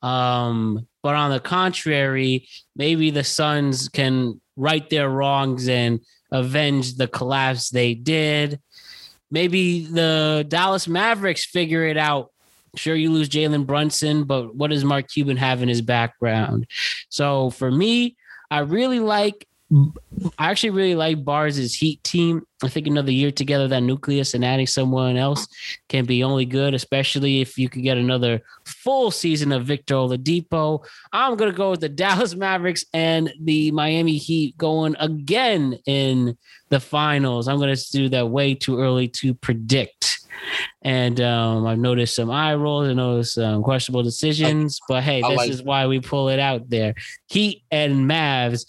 Um, 0.03 0.87
but 1.03 1.15
on 1.15 1.31
the 1.31 1.41
contrary, 1.41 2.49
maybe 2.77 3.11
the 3.11 3.25
Suns 3.25 3.89
can 3.89 4.41
right 4.57 4.89
their 4.89 5.09
wrongs 5.09 5.69
and 5.69 6.01
avenge 6.31 6.97
the 6.97 7.09
collapse 7.09 7.71
they 7.71 7.95
did. 7.95 8.61
Maybe 9.31 9.87
the 9.87 10.45
Dallas 10.49 10.89
Mavericks 10.89 11.45
figure 11.45 11.85
it 11.85 11.97
out. 11.97 12.31
Sure, 12.77 12.95
you 12.95 13.11
lose 13.11 13.29
Jalen 13.29 13.67
Brunson, 13.67 14.25
but 14.25 14.55
what 14.55 14.71
does 14.71 14.85
Mark 14.85 15.09
Cuban 15.09 15.37
have 15.37 15.63
in 15.63 15.69
his 15.69 15.81
background? 15.81 16.67
So 17.09 17.51
for 17.51 17.71
me, 17.71 18.17
I 18.51 18.61
really 18.61 19.01
like 19.01 19.47
I 20.39 20.51
actually 20.51 20.71
really 20.71 20.95
like 20.95 21.25
Bars' 21.25 21.75
Heat 21.75 22.03
team. 22.05 22.47
I 22.63 22.69
think 22.69 22.87
another 22.87 23.13
year 23.13 23.31
together, 23.31 23.69
that 23.69 23.83
nucleus 23.83 24.33
and 24.33 24.45
adding 24.45 24.67
someone 24.67 25.19
else 25.19 25.47
can 25.89 26.07
be 26.07 26.23
only 26.23 26.47
good, 26.47 26.73
especially 26.73 27.43
if 27.43 27.59
you 27.59 27.69
could 27.69 27.83
get 27.83 27.99
another 27.99 28.41
full 28.65 29.11
season 29.11 29.53
of 29.53 29.67
Victor 29.67 29.95
Oladipo. 29.95 30.83
I'm 31.13 31.37
gonna 31.37 31.53
go 31.53 31.73
with 31.73 31.81
the 31.81 31.89
Dallas 32.07 32.35
Mavericks 32.35 32.85
and 32.95 33.33
the 33.43 33.71
Miami 33.73 34.17
Heat 34.17 34.57
going 34.57 34.97
again 34.99 35.79
in 35.87 36.39
the 36.71 36.81
finals. 36.81 37.47
I'm 37.47 37.59
gonna 37.59 37.77
do 37.93 38.09
that 38.09 38.31
way 38.31 38.55
too 38.55 38.81
early 38.81 39.09
to 39.09 39.35
predict. 39.35 40.07
And 40.83 41.21
um, 41.21 41.67
I've 41.67 41.79
noticed 41.79 42.15
some 42.15 42.31
eye 42.31 42.55
rolls. 42.55 42.89
I 42.89 42.93
noticed 42.93 43.35
some 43.35 43.63
questionable 43.63 44.03
decisions, 44.03 44.81
but 44.89 45.03
hey, 45.03 45.21
this 45.23 45.37
like 45.37 45.51
is 45.51 45.63
why 45.63 45.87
we 45.87 46.01
pull 46.01 46.29
it 46.29 46.39
out 46.39 46.69
there. 46.69 46.95
Heat 47.29 47.65
and 47.71 48.09
Mavs, 48.09 48.67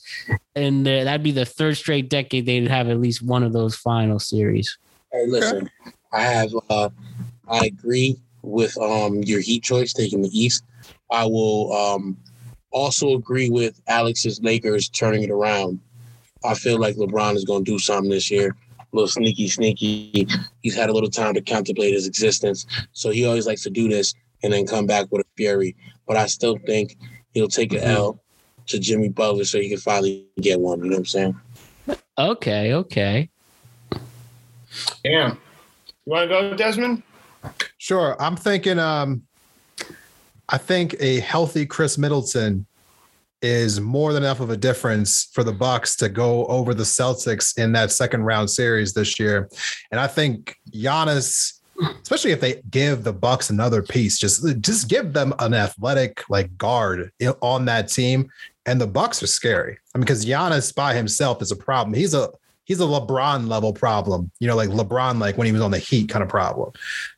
and 0.56 0.88
uh, 0.88 1.04
that'd 1.04 1.24
be 1.24 1.32
the 1.32 1.46
third 1.46 1.78
straight 1.78 2.10
decade 2.10 2.46
they'd 2.46 2.68
have 2.68 2.90
at 2.90 3.00
least 3.00 3.22
one 3.22 3.44
of 3.44 3.54
those 3.54 3.76
final 3.78 4.20
series. 4.20 4.78
Hey, 5.12 5.26
listen, 5.28 5.70
I 6.12 6.22
have 6.22 6.52
uh 6.70 6.90
I 7.48 7.66
agree 7.66 8.18
with 8.42 8.78
um 8.78 9.24
your 9.24 9.40
Heat 9.42 9.64
choice 9.64 9.94
taking 9.94 10.22
the 10.22 10.30
East. 10.38 10.64
I 11.12 11.26
will 11.26 11.74
um 11.74 12.18
also 12.72 13.14
agree 13.16 13.50
with 13.50 13.82
Alex's 13.88 14.42
Lakers 14.42 14.90
turning 14.90 15.24
it 15.24 15.32
around. 15.32 15.80
I 16.46 16.54
feel 16.54 16.80
like 16.80 16.96
LeBron 16.96 17.36
is 17.36 17.46
going 17.46 17.66
to 17.66 17.72
do 17.72 17.80
something 17.80 18.12
this 18.12 18.30
year. 18.30 18.56
A 18.80 18.84
little 18.94 19.08
sneaky, 19.08 19.48
sneaky. 19.48 20.28
He's 20.62 20.76
had 20.76 20.90
a 20.90 20.94
little 20.94 21.10
time 21.10 21.34
to 21.34 21.42
contemplate 21.42 21.94
his 21.94 22.08
existence, 22.08 22.66
so 22.92 23.10
he 23.10 23.26
always 23.26 23.48
likes 23.48 23.64
to 23.64 23.70
do 23.70 23.88
this 23.90 24.14
and 24.44 24.54
then 24.54 24.68
come 24.68 24.86
back 24.86 25.08
with 25.12 25.22
a 25.22 25.30
fury. 25.36 25.76
But 26.06 26.18
I 26.18 26.28
still 26.28 26.58
think 26.66 26.96
he'll 27.34 27.48
take 27.48 27.74
an 27.74 27.80
L 27.80 28.22
to 28.68 28.80
Jimmy 28.80 29.10
Butler 29.10 29.46
so 29.46 29.60
he 29.60 29.70
can 29.70 29.80
finally 29.80 30.28
get 30.40 30.60
one. 30.60 30.80
You 30.80 30.86
know 30.86 30.98
what 30.98 31.00
I'm 31.00 31.06
saying? 31.06 31.42
Okay, 32.18 32.74
okay. 32.74 33.30
Damn. 35.04 35.32
You 35.32 36.12
want 36.12 36.24
to 36.24 36.28
go, 36.30 36.56
Desmond? 36.56 37.04
Sure. 37.78 38.16
I'm 38.22 38.36
thinking 38.36 38.80
um 38.80 39.24
I 40.50 40.58
think 40.58 40.96
a 41.00 41.20
healthy 41.20 41.66
Khris 41.66 41.98
Middleton 41.98 42.66
is 43.42 43.80
more 43.80 44.14
than 44.14 44.24
enough 44.24 44.40
of 44.40 44.50
a 44.50 44.58
difference 44.58 45.30
for 45.34 45.44
the 45.44 45.52
Bucks 45.52 45.96
to 45.98 46.10
go 46.10 46.46
over 46.48 46.74
the 46.74 46.84
Celtics 46.84 47.58
in 47.58 47.72
that 47.74 47.92
second 47.92 48.24
round 48.24 48.50
series 48.50 48.94
this 48.94 49.20
year. 49.20 49.50
And 49.92 50.00
I 50.00 50.08
think 50.08 50.56
Giannis, 50.74 51.60
especially 52.02 52.32
if 52.32 52.42
they 52.42 52.62
give 52.70 53.04
the 53.04 53.14
Bucks 53.14 53.50
another 53.50 53.84
piece, 53.84 54.18
just 54.18 54.44
just 54.62 54.88
give 54.88 55.14
them 55.14 55.34
an 55.40 55.54
athletic 55.54 56.24
like 56.30 56.58
guard 56.58 57.12
on 57.42 57.66
that 57.66 57.90
team. 57.90 58.30
And 58.66 58.82
the 58.82 58.88
Bucks 58.88 59.22
are 59.22 59.28
scary. 59.28 59.78
I 59.94 59.98
mean, 59.98 60.04
because 60.04 60.26
Giannis 60.26 60.74
by 60.74 60.94
himself 60.94 61.42
is 61.42 61.52
a 61.52 61.56
problem. 61.56 61.94
He's 61.94 62.14
a 62.14 62.30
he's 62.68 62.82
a 62.82 62.84
LeBron 62.84 63.48
level 63.48 63.74
problem, 63.74 64.30
you 64.40 64.48
know, 64.48 64.56
like 64.56 64.70
LeBron, 64.70 65.20
like 65.20 65.38
when 65.38 65.48
he 65.48 65.54
was 65.54 65.62
on 65.62 65.72
the 65.72 65.80
Heat 65.80 66.10
kind 66.10 66.22
of 66.22 66.30
problem. 66.30 66.72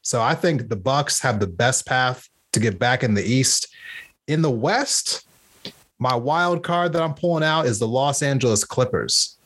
So 0.03 0.21
I 0.21 0.35
think 0.35 0.69
the 0.69 0.75
Bucks 0.75 1.19
have 1.19 1.39
the 1.39 1.47
best 1.47 1.85
path 1.85 2.29
to 2.53 2.59
get 2.59 2.79
back 2.79 3.03
in 3.03 3.15
the 3.15 3.23
East. 3.23 3.67
In 4.27 4.43
the 4.43 4.51
West, 4.51 5.27
my 5.97 6.15
wild 6.15 6.63
card 6.63 6.93
that 6.93 7.01
I'm 7.01 7.15
pulling 7.15 7.43
out 7.43 7.65
is 7.65 7.79
the 7.79 7.87
Los 7.87 8.21
Angeles 8.21 8.63
Clippers. 8.63 9.37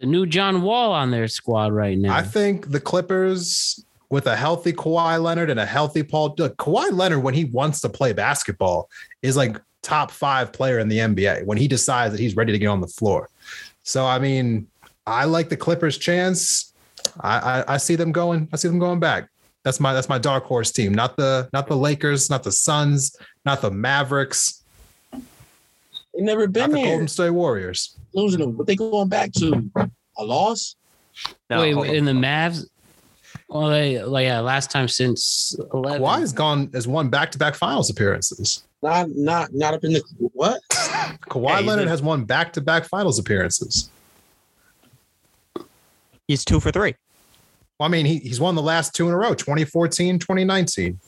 The 0.00 0.06
new 0.06 0.26
John 0.26 0.62
Wall 0.62 0.92
on 0.92 1.12
their 1.12 1.28
squad 1.28 1.72
right 1.72 1.96
now. 1.96 2.12
I 2.12 2.22
think 2.22 2.72
the 2.72 2.80
Clippers 2.80 3.84
with 4.10 4.26
a 4.26 4.34
healthy 4.34 4.72
Kawhi 4.72 5.22
Leonard 5.22 5.50
and 5.50 5.60
a 5.60 5.64
healthy 5.64 6.02
Paul 6.02 6.34
look, 6.36 6.56
Kawhi 6.56 6.90
Leonard 6.90 7.22
when 7.22 7.32
he 7.32 7.44
wants 7.44 7.80
to 7.82 7.88
play 7.88 8.12
basketball 8.12 8.90
is 9.22 9.36
like 9.36 9.58
top 9.82 10.10
5 10.10 10.52
player 10.52 10.80
in 10.80 10.88
the 10.88 10.98
NBA 10.98 11.46
when 11.46 11.56
he 11.56 11.68
decides 11.68 12.12
that 12.12 12.20
he's 12.20 12.36
ready 12.36 12.52
to 12.52 12.58
get 12.58 12.66
on 12.66 12.80
the 12.80 12.88
floor. 12.88 13.28
So 13.84 14.04
I 14.04 14.18
mean, 14.18 14.66
I 15.06 15.24
like 15.24 15.48
the 15.48 15.56
Clippers 15.56 15.98
chance. 15.98 16.72
I, 17.20 17.38
I 17.38 17.74
I 17.74 17.76
see 17.78 17.96
them 17.96 18.12
going 18.12 18.48
I 18.52 18.56
see 18.56 18.68
them 18.68 18.78
going 18.78 19.00
back. 19.00 19.28
That's 19.64 19.80
my 19.80 19.92
that's 19.92 20.08
my 20.08 20.18
dark 20.18 20.44
horse 20.44 20.72
team. 20.72 20.94
Not 20.94 21.16
the 21.16 21.48
not 21.52 21.66
the 21.66 21.76
Lakers, 21.76 22.30
not 22.30 22.42
the 22.42 22.52
Suns, 22.52 23.16
not 23.44 23.60
the 23.60 23.70
Mavericks, 23.70 24.62
They 25.12 25.20
never 26.20 26.42
not 26.46 26.52
been 26.52 26.70
the 26.70 26.76
there. 26.76 26.86
Golden 26.86 27.08
State 27.08 27.30
Warriors. 27.30 27.96
losing 28.12 28.40
them. 28.40 28.56
What 28.56 28.66
they 28.66 28.76
going 28.76 29.08
back 29.08 29.32
to? 29.34 29.70
A 30.18 30.24
loss? 30.24 30.76
No, 31.50 31.60
Wait, 31.60 31.72
hold 31.72 31.86
in 31.86 32.04
the 32.04 32.12
Mavs? 32.12 32.66
Well, 33.48 33.68
they 33.68 34.02
like 34.02 34.24
yeah, 34.24 34.40
last 34.40 34.70
time 34.70 34.88
since 34.88 35.56
11. 35.74 36.02
Kawhi 36.02 36.20
has 36.20 36.32
gone 36.32 36.70
has 36.72 36.86
won 36.88 37.08
back 37.08 37.30
to 37.32 37.38
back 37.38 37.54
finals 37.54 37.90
appearances. 37.90 38.64
Not 38.82 39.10
not 39.10 39.52
not 39.54 39.74
up 39.74 39.84
in 39.84 39.92
the 39.92 40.02
what? 40.18 40.60
Kawhi 40.70 41.60
Yeah, 41.60 41.66
Leonard 41.66 41.88
has 41.88 42.02
won 42.02 42.24
back 42.24 42.52
to 42.54 42.60
back 42.60 42.84
finals 42.84 43.18
appearances. 43.18 43.90
He's 46.32 46.44
two 46.44 46.60
for 46.60 46.70
three. 46.70 46.94
Well, 47.78 47.88
I 47.88 47.90
mean, 47.90 48.06
he, 48.06 48.18
he's 48.18 48.40
won 48.40 48.54
the 48.54 48.62
last 48.62 48.94
two 48.94 49.08
in 49.08 49.14
a 49.14 49.16
row 49.16 49.34
2014, 49.34 50.18
2019. 50.18 50.98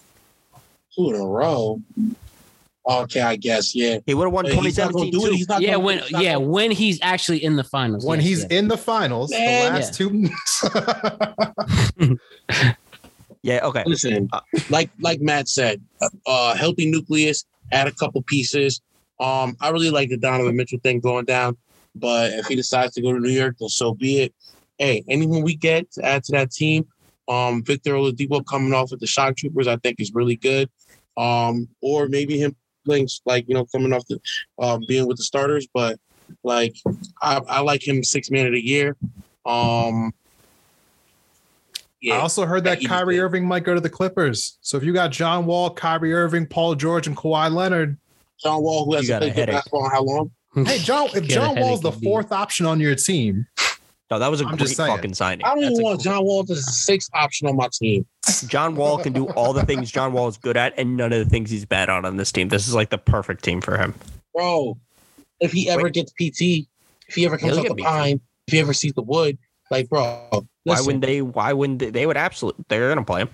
Two 0.94 1.10
in 1.10 1.20
a 1.20 1.26
row. 1.26 1.80
Okay, 2.86 3.22
I 3.22 3.36
guess 3.36 3.74
yeah. 3.74 3.98
He 4.04 4.12
would 4.12 4.24
have 4.24 4.32
won 4.32 4.44
But 4.44 4.52
he's 4.56 4.76
not 4.76 4.92
gonna 4.92 5.10
2017 5.10 5.20
too. 5.20 5.36
He's 5.36 5.48
not 5.48 5.62
yeah, 5.62 5.76
when 5.76 6.00
he's 6.00 6.12
not 6.12 6.22
yeah, 6.22 6.34
gonna- 6.34 6.46
when 6.46 6.70
he's 6.70 6.98
actually 7.00 7.42
in 7.42 7.56
the 7.56 7.64
finals. 7.64 8.04
When 8.04 8.20
yes, 8.20 8.28
he's 8.28 8.40
yes. 8.42 8.50
in 8.50 8.68
the 8.68 8.76
finals, 8.76 9.30
Man. 9.30 9.72
the 9.72 9.78
last 9.80 9.94
two. 9.94 10.28
Yeah, 13.44 13.60
okay. 13.66 13.84
Listen, 13.84 14.30
like 14.70 14.88
like 15.00 15.20
Matt 15.20 15.50
said, 15.50 15.82
uh, 16.00 16.08
uh, 16.26 16.54
healthy 16.54 16.90
nucleus, 16.90 17.44
add 17.72 17.86
a 17.86 17.92
couple 17.92 18.22
pieces. 18.22 18.80
Um, 19.20 19.54
I 19.60 19.68
really 19.68 19.90
like 19.90 20.08
the 20.08 20.16
Donovan 20.16 20.56
Mitchell 20.56 20.78
thing 20.82 20.98
going 20.98 21.26
down, 21.26 21.58
but 21.94 22.32
if 22.32 22.46
he 22.46 22.56
decides 22.56 22.94
to 22.94 23.02
go 23.02 23.12
to 23.12 23.20
New 23.20 23.28
York, 23.28 23.56
then 23.60 23.68
so 23.68 23.92
be 23.92 24.22
it. 24.22 24.34
Hey, 24.78 25.04
anyone 25.08 25.42
we 25.42 25.54
get 25.54 25.90
to 25.92 26.04
add 26.04 26.24
to 26.24 26.32
that 26.32 26.50
team, 26.50 26.86
um, 27.28 27.62
Victor 27.62 27.92
Oladipo 27.94 28.44
coming 28.44 28.74
off 28.74 28.90
with 28.90 29.00
the 29.00 29.06
Shock 29.06 29.36
Troopers, 29.36 29.66
I 29.66 29.76
think 29.76 30.00
is 30.00 30.12
really 30.14 30.36
good. 30.36 30.68
Um, 31.16 31.68
or 31.80 32.08
maybe 32.08 32.38
him 32.38 32.56
playing 32.84 33.08
like 33.24 33.48
you 33.48 33.54
know 33.54 33.64
coming 33.66 33.92
off 33.92 34.04
the 34.08 34.20
um, 34.58 34.84
being 34.86 35.06
with 35.06 35.16
the 35.16 35.22
starters, 35.22 35.66
but 35.72 35.98
like 36.42 36.74
I, 37.22 37.40
I 37.48 37.60
like 37.60 37.86
him 37.86 38.02
six 38.02 38.30
man 38.30 38.46
of 38.46 38.52
the 38.52 38.60
year. 38.60 38.96
Um, 39.46 40.12
I 42.12 42.16
also 42.16 42.44
heard 42.44 42.64
that 42.64 42.78
Yeah, 42.78 42.80
he 42.80 42.86
Kyrie 42.86 43.14
did. 43.16 43.22
Irving 43.22 43.46
might 43.46 43.64
go 43.64 43.74
to 43.74 43.80
the 43.80 43.88
Clippers. 43.88 44.58
So 44.60 44.76
if 44.76 44.84
you 44.84 44.92
got 44.92 45.10
John 45.10 45.46
Wall, 45.46 45.70
Kyrie 45.70 46.12
Irving, 46.12 46.46
Paul 46.46 46.74
George, 46.74 47.06
and 47.06 47.16
Kawhi 47.16 47.50
Leonard, 47.50 47.96
John 48.42 48.62
Wall, 48.62 48.84
who 48.84 48.92
You 48.92 48.96
hasn't 48.96 49.20
got 49.20 49.22
a 49.22 49.32
played 49.32 49.46
good 49.46 49.52
basketball 49.52 49.86
in 49.86 49.90
how 49.90 50.02
long? 50.02 50.30
hey 50.66 50.78
John, 50.78 51.06
if 51.06 51.12
Get 51.14 51.24
a 51.24 51.28
John 51.28 51.56
Wall's 51.60 51.80
the 51.80 51.92
fourth 51.92 52.30
option 52.30 52.66
on 52.66 52.78
your 52.78 52.94
team, 52.94 53.46
No, 54.10 54.18
that 54.18 54.30
was 54.30 54.40
a 54.40 54.44
I'm 54.44 54.50
great 54.50 54.60
just 54.60 54.76
saying. 54.76 54.94
fucking 54.94 55.14
signing. 55.14 55.44
I 55.46 55.50
don't 55.54 55.60
That's 55.62 55.72
even 55.72 55.80
a 55.80 55.84
want 55.84 56.00
John 56.02 56.24
Wall 56.24 56.42
as 56.42 56.50
a 56.50 56.62
sixth 56.62 57.10
option 57.14 57.48
on 57.48 57.56
my 57.56 57.68
team. 57.72 58.06
John 58.46 58.76
Wall 58.76 58.98
can 58.98 59.12
do 59.12 59.26
all 59.30 59.52
the 59.52 59.64
things 59.64 59.90
John 59.90 60.12
Wall 60.12 60.28
is 60.28 60.36
good 60.36 60.56
at, 60.56 60.74
and 60.78 60.96
none 60.96 61.12
of 61.12 61.18
the 61.24 61.30
things 61.30 61.50
he's 61.50 61.64
bad 61.64 61.88
on 61.88 62.04
on 62.04 62.16
this 62.18 62.30
team. 62.30 62.48
This 62.48 62.68
is 62.68 62.74
like 62.74 62.90
the 62.90 62.98
perfect 62.98 63.42
team 63.42 63.60
for 63.60 63.78
him. 63.78 63.94
Bro, 64.34 64.78
if 65.40 65.52
he 65.52 65.68
ever 65.70 65.84
Wait. 65.84 65.94
gets 65.94 66.12
PT, 66.12 66.66
if 67.08 67.14
he 67.14 67.24
ever 67.24 67.38
comes 67.38 67.52
He'll 67.56 67.60
off 67.62 67.68
the 67.68 67.74
PT. 67.76 67.84
pine, 67.84 68.20
if 68.46 68.52
he 68.52 68.60
ever 68.60 68.72
sees 68.74 68.92
the 68.92 69.02
wood, 69.02 69.38
like, 69.70 69.88
bro, 69.88 70.28
Why 70.64 70.80
wouldn't 70.80 71.00
they? 71.04 71.22
Why 71.22 71.52
wouldn't 71.54 71.78
they? 71.78 71.90
They 71.90 72.06
would 72.06 72.16
absolutely. 72.18 72.64
They're 72.68 72.88
gonna 72.90 73.04
play 73.04 73.22
him. 73.22 73.30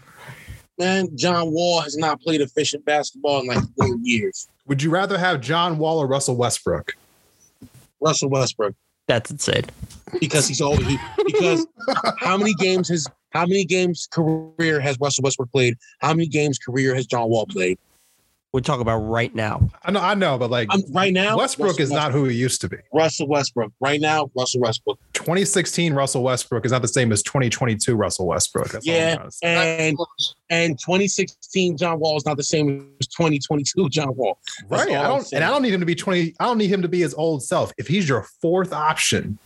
man, 0.79 1.09
John 1.17 1.51
Wall 1.53 1.81
has 1.81 1.97
not 1.97 2.21
played 2.21 2.41
efficient 2.41 2.85
basketball 2.85 3.41
in 3.41 3.49
like 3.49 3.59
four 3.77 3.97
years. 4.03 4.49
would 4.67 4.83
you 4.83 4.91
rather 4.91 5.19
have 5.19 5.41
John 5.41 5.79
Wall 5.79 5.99
or 5.99 6.07
Russell 6.07 6.37
Westbrook? 6.37 6.93
Russell 8.01 8.31
Westbrook, 8.31 8.75
That's 9.11 9.29
insane. 9.29 9.65
because 10.21 10.47
he's 10.47 10.61
always 10.61 10.87
he, 10.87 10.97
because 11.27 11.67
how 12.19 12.37
many 12.37 12.55
games 12.55 12.89
has 12.91 13.09
how 13.31 13.45
many 13.45 13.65
games 13.65 14.07
career 14.13 14.79
has 14.79 15.01
Russell 15.01 15.23
Westbrook 15.25 15.51
played? 15.51 15.77
How 15.99 16.15
many 16.15 16.29
games 16.29 16.61
career 16.61 16.95
has 16.95 17.07
John 17.07 17.29
Wall 17.29 17.45
played? 17.47 17.77
We're 18.53 18.61
talking 18.61 18.83
about 18.83 18.99
right 18.99 19.33
now. 19.33 19.71
I 19.85 19.93
know, 19.93 20.01
I 20.01 20.15
know, 20.15 20.37
but 20.37 20.51
like 20.51 20.67
I'm 20.73 20.83
right 20.93 21.13
now. 21.13 21.37
Westbrook 21.37 21.69
Russell 21.69 21.83
is 21.85 21.91
not 21.93 22.11
who 22.11 22.25
he 22.25 22.35
used 22.37 22.61
to 22.63 22.69
be. 22.69 22.79
Russell 22.93 23.29
Westbrook. 23.29 23.73
Right 23.79 24.01
now, 24.01 24.29
Russell 24.37 24.61
Westbrook. 24.61 24.99
2016 25.13 25.93
Russell 25.95 26.25
Westbrook 26.25 26.67
is 26.67 26.73
not 26.73 26.83
the 26.83 26.89
same 26.89 27.13
as 27.13 27.23
2022 27.23 27.95
Russell 27.95 28.27
Westbrook. 28.27 28.71
That's 28.71 28.85
Yeah, 28.85 29.15
trying 29.15 29.29
to 29.29 29.33
say. 29.33 29.89
and 29.89 29.99
and 30.51 30.79
2016 30.81 31.77
John 31.77 32.01
Wall 32.01 32.17
is 32.17 32.27
not 32.27 32.37
the 32.37 32.43
same 32.43 32.93
as 33.01 33.07
2022 33.07 33.89
John 33.89 34.17
Wall. 34.17 34.37
That's 34.69 34.87
Right. 34.87 34.97
I 34.97 35.07
don't 35.07 35.33
and 35.33 35.45
I 35.45 35.49
don't 35.49 35.63
need 35.63 35.73
him 35.73 35.81
to 35.81 35.87
be 35.87 35.95
20. 35.95 36.35
I 36.41 36.45
don't 36.47 36.59
need 36.59 36.73
him 36.73 36.83
to 36.83 36.89
be 36.89 37.01
his 37.03 37.15
old 37.15 37.45
self. 37.45 37.73
If 37.79 37.87
he's 37.87 38.09
your 38.09 38.27
fourth 38.43 38.73
option, 38.73 39.39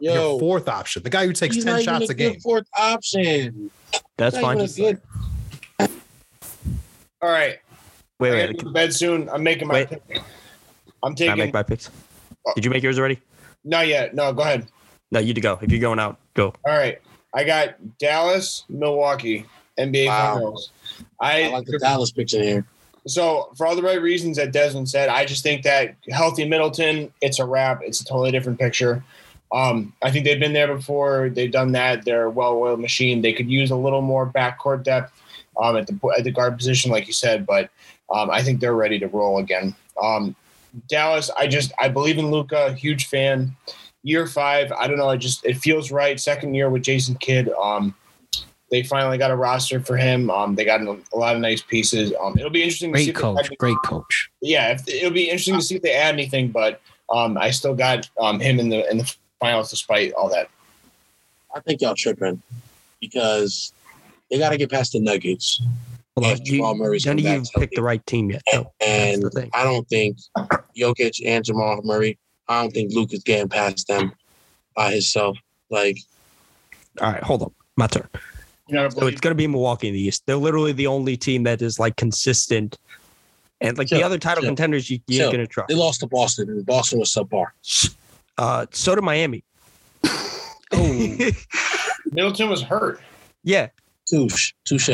Yo, 0.00 0.14
your 0.14 0.38
fourth 0.38 0.68
option, 0.68 1.02
the 1.02 1.10
guy 1.10 1.26
who 1.26 1.32
takes 1.32 1.56
10 1.62 1.82
shots 1.82 2.10
a 2.10 2.14
good 2.14 2.32
game. 2.34 2.40
Fourth 2.40 2.68
option. 2.78 3.72
That's 4.16 4.38
fine. 4.38 4.58
even 4.58 4.60
a 4.60 4.66
Just, 4.68 4.76
good. 4.78 5.00
All 7.20 7.30
right. 7.30 7.58
Wait, 8.22 8.30
I 8.30 8.34
wait. 8.34 8.40
gotta 8.46 8.52
go 8.54 8.64
to 8.64 8.70
bed 8.72 8.94
soon. 8.94 9.28
I'm 9.28 9.42
making 9.42 9.68
my 9.68 9.74
Wait. 9.74 9.88
pick. 9.90 10.22
I'm 11.02 11.14
Can 11.14 11.30
I 11.30 11.34
make 11.34 11.52
my 11.52 11.62
picks? 11.62 11.90
Did 12.54 12.64
you 12.64 12.70
make 12.70 12.82
yours 12.82 12.98
already? 12.98 13.20
not 13.64 13.86
yet. 13.86 14.14
No, 14.14 14.32
go 14.32 14.42
ahead. 14.42 14.66
No, 15.10 15.20
you 15.20 15.34
to 15.34 15.40
go. 15.40 15.58
If 15.62 15.70
you're 15.70 15.80
going 15.80 15.98
out, 16.00 16.18
go. 16.34 16.46
All 16.66 16.76
right. 16.76 17.00
I 17.34 17.44
got 17.44 17.74
Dallas, 17.98 18.64
Milwaukee, 18.68 19.44
NBA 19.78 20.06
Wow. 20.06 20.34
Finals. 20.34 20.72
I 21.20 21.44
I, 21.44 21.48
like 21.48 21.66
the 21.66 21.78
Dallas 21.78 22.10
picture 22.10 22.42
here. 22.42 22.66
so 23.06 23.50
for 23.56 23.66
all 23.66 23.76
the 23.76 23.82
right 23.82 24.00
reasons 24.02 24.36
that 24.38 24.52
Desmond 24.52 24.88
said, 24.88 25.08
I 25.08 25.24
just 25.24 25.42
think 25.42 25.62
that 25.62 25.94
healthy 26.10 26.46
Middleton, 26.48 27.12
it's 27.20 27.38
a 27.38 27.44
wrap. 27.44 27.80
It's 27.82 28.00
a 28.00 28.04
totally 28.04 28.30
different 28.32 28.58
picture. 28.58 29.04
Um, 29.52 29.92
I 30.02 30.10
think 30.10 30.24
they've 30.24 30.40
been 30.40 30.54
there 30.54 30.74
before. 30.74 31.28
They've 31.30 31.50
done 31.52 31.72
that. 31.72 32.04
They're 32.04 32.24
a 32.24 32.30
well-oiled 32.30 32.80
machine. 32.80 33.20
They 33.22 33.32
could 33.34 33.50
use 33.50 33.70
a 33.70 33.76
little 33.76 34.00
more 34.02 34.26
backcourt 34.26 34.82
depth 34.82 35.12
um, 35.60 35.76
at 35.76 35.86
the 35.86 35.98
at 36.16 36.24
the 36.24 36.30
guard 36.32 36.56
position, 36.56 36.90
like 36.90 37.06
you 37.06 37.12
said. 37.12 37.44
But 37.46 37.70
um, 38.12 38.30
I 38.30 38.42
think 38.42 38.60
they're 38.60 38.74
ready 38.74 38.98
to 38.98 39.06
roll 39.08 39.38
again. 39.38 39.74
Um, 40.00 40.34
Dallas, 40.88 41.30
I 41.36 41.46
just 41.46 41.72
I 41.78 41.88
believe 41.88 42.18
in 42.18 42.30
Luka. 42.30 42.72
Huge 42.74 43.06
fan. 43.06 43.54
Year 44.04 44.26
five, 44.26 44.72
I 44.72 44.86
don't 44.88 44.96
know. 44.98 45.08
I 45.08 45.16
just 45.16 45.44
it 45.44 45.56
feels 45.58 45.90
right. 45.92 46.18
Second 46.18 46.54
year 46.54 46.68
with 46.70 46.82
Jason 46.82 47.14
Kidd. 47.16 47.48
Um, 47.50 47.94
they 48.70 48.82
finally 48.82 49.18
got 49.18 49.30
a 49.30 49.36
roster 49.36 49.80
for 49.80 49.96
him. 49.98 50.30
Um, 50.30 50.54
they 50.54 50.64
got 50.64 50.80
a, 50.80 50.98
a 51.12 51.16
lot 51.16 51.34
of 51.34 51.42
nice 51.42 51.60
pieces. 51.62 52.12
Um, 52.20 52.36
it'll 52.38 52.50
be 52.50 52.62
interesting. 52.62 52.92
to 52.94 52.98
see 52.98 53.12
Great 53.12 53.14
if 53.14 53.14
they 53.14 53.20
coach. 53.20 53.50
add- 53.52 53.58
Great 53.58 53.76
coach. 53.84 54.30
yeah, 54.40 54.68
if, 54.72 54.88
it'll 54.88 55.10
be 55.10 55.24
interesting 55.24 55.56
to 55.56 55.62
see 55.62 55.76
if 55.76 55.82
they 55.82 55.92
add 55.94 56.14
anything. 56.14 56.48
But 56.50 56.80
um, 57.10 57.36
I 57.38 57.50
still 57.50 57.74
got 57.74 58.08
um, 58.18 58.40
him 58.40 58.58
in 58.58 58.68
the 58.70 58.90
in 58.90 58.98
the 58.98 59.14
finals 59.40 59.70
despite 59.70 60.12
all 60.14 60.28
that. 60.30 60.48
I 61.54 61.60
think 61.60 61.82
y'all 61.82 61.94
tripping 61.94 62.40
because 62.98 63.72
they 64.30 64.38
got 64.38 64.50
to 64.50 64.56
get 64.56 64.70
past 64.70 64.92
the 64.92 65.00
Nuggets. 65.00 65.60
Hold 66.16 66.26
on, 66.26 66.32
If 66.32 66.44
Jamal 66.44 66.74
you, 66.74 66.82
Murray's 66.82 67.06
none 67.06 67.18
of 67.18 67.24
you 67.24 67.42
picked 67.56 67.74
the 67.74 67.82
right 67.82 68.04
team 68.06 68.30
yet. 68.30 68.42
No, 68.52 68.72
And 68.80 69.22
that's 69.22 69.34
the 69.34 69.40
thing. 69.40 69.50
I 69.54 69.64
don't 69.64 69.88
think 69.88 70.18
Jokic 70.76 71.20
and 71.24 71.44
Jamal 71.44 71.80
Murray, 71.82 72.18
I 72.48 72.60
don't 72.60 72.70
think 72.70 72.92
Luke 72.94 73.12
is 73.12 73.22
getting 73.22 73.48
past 73.48 73.88
them 73.88 74.12
by 74.76 74.92
himself. 74.92 75.38
Like, 75.70 75.98
All 77.00 77.10
right, 77.10 77.22
hold 77.22 77.42
on. 77.42 77.52
My 77.76 77.86
turn. 77.86 78.08
So 78.68 79.06
it's 79.06 79.20
going 79.20 79.32
to 79.32 79.34
be 79.34 79.46
Milwaukee 79.46 79.88
in 79.88 79.94
the 79.94 80.00
East. 80.00 80.24
They're 80.26 80.36
literally 80.36 80.72
the 80.72 80.86
only 80.86 81.16
team 81.16 81.42
that 81.42 81.60
is 81.60 81.78
like 81.78 81.96
consistent. 81.96 82.78
And 83.60 83.76
like 83.76 83.88
the 83.88 84.02
other 84.02 84.18
title 84.18 84.42
chill, 84.42 84.50
contenders, 84.50 84.90
you, 84.90 84.98
you 85.06 85.18
chill. 85.18 85.26
ain't 85.26 85.32
going 85.36 85.46
to 85.46 85.50
trust. 85.50 85.68
they 85.68 85.74
lost 85.74 86.00
to 86.00 86.06
Boston, 86.06 86.48
and 86.48 86.64
Boston 86.66 86.98
was 86.98 87.14
subpar. 87.14 87.46
Uh, 88.38 88.66
so 88.72 88.94
did 88.94 89.04
Miami. 89.04 89.44
Oh, 90.72 91.18
Middleton 92.10 92.48
was 92.48 92.62
hurt. 92.62 93.00
Yeah, 93.44 93.68
Touche, 94.08 94.52
touche. 94.64 94.90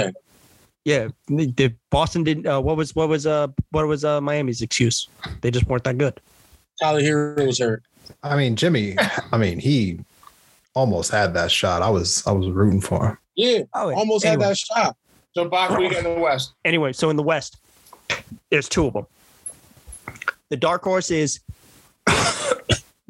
Yeah. 0.88 1.08
The- 1.26 1.52
the 1.52 1.74
Boston 1.90 2.24
didn't. 2.24 2.46
Uh, 2.46 2.60
what 2.60 2.76
was 2.78 2.96
what 2.96 3.08
was 3.10 3.26
uh 3.26 3.48
what 3.72 3.86
was 3.86 4.04
uh 4.06 4.22
Miami's 4.22 4.62
excuse? 4.62 5.08
They 5.42 5.50
just 5.50 5.66
weren't 5.66 5.84
that 5.84 5.98
good. 5.98 6.18
Tyler 6.80 7.02
Herro 7.02 7.46
was 7.46 7.58
hurt. 7.58 7.82
I 8.22 8.36
mean, 8.36 8.56
Jimmy. 8.56 8.96
I 9.32 9.36
mean, 9.36 9.58
he 9.58 10.00
almost 10.74 11.10
had 11.10 11.34
that 11.34 11.50
shot. 11.50 11.82
I 11.82 11.90
was 11.90 12.26
I 12.26 12.32
was 12.32 12.48
rooting 12.48 12.80
for 12.80 13.08
him. 13.08 13.18
Yeah, 13.36 13.58
Oh, 13.74 13.92
almost 13.94 14.24
anyway. 14.24 14.44
had 14.44 14.50
that 14.52 14.56
shot. 14.58 14.96
So 15.34 15.44
Bach, 15.48 15.70
what 15.70 15.80
do 15.80 15.90
got 15.90 16.04
in 16.06 16.14
the 16.14 16.20
West? 16.20 16.54
Anyway, 16.64 16.92
so 16.94 17.10
in 17.10 17.16
the 17.16 17.22
West, 17.22 17.58
there's 18.50 18.68
two 18.68 18.86
of 18.86 18.94
them. 18.94 19.06
The 20.48 20.56
dark 20.56 20.82
horse 20.82 21.10
is 21.10 21.40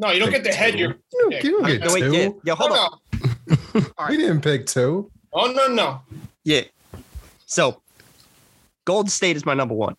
No, 0.00 0.10
you 0.12 0.18
don't 0.18 0.30
get 0.30 0.42
the 0.44 0.52
head. 0.52 0.74
You're 0.78 0.96
You, 1.12 1.30
you 1.42 1.50
don't 1.52 1.66
get 1.66 1.84
no, 1.84 1.92
wait, 1.94 2.00
two. 2.00 2.12
yeah, 2.16 2.28
yeah. 2.44 2.54
Hold 2.56 2.70
no, 2.70 2.76
on. 2.76 2.98
no. 3.74 4.06
We 4.08 4.16
didn't 4.16 4.40
pick 4.42 4.66
two. 4.66 5.10
Oh 5.32 5.46
no, 5.52 5.68
no. 5.68 6.00
Yeah. 6.44 6.62
So, 7.48 7.80
Golden 8.84 9.08
State 9.08 9.36
is 9.36 9.46
my 9.46 9.54
number 9.54 9.74
one. 9.74 9.96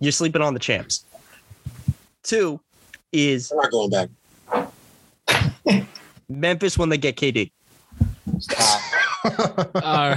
You're 0.00 0.12
sleeping 0.12 0.42
on 0.42 0.52
the 0.52 0.60
champs. 0.60 1.04
Two 2.22 2.60
is 3.10 3.50
I'm 3.50 3.56
not 3.56 3.70
going 3.70 3.90
back. 3.90 4.10
Memphis 6.28 6.76
when 6.76 6.90
they 6.90 6.98
get 6.98 7.16
KD. 7.16 7.50
uh, 9.74 10.16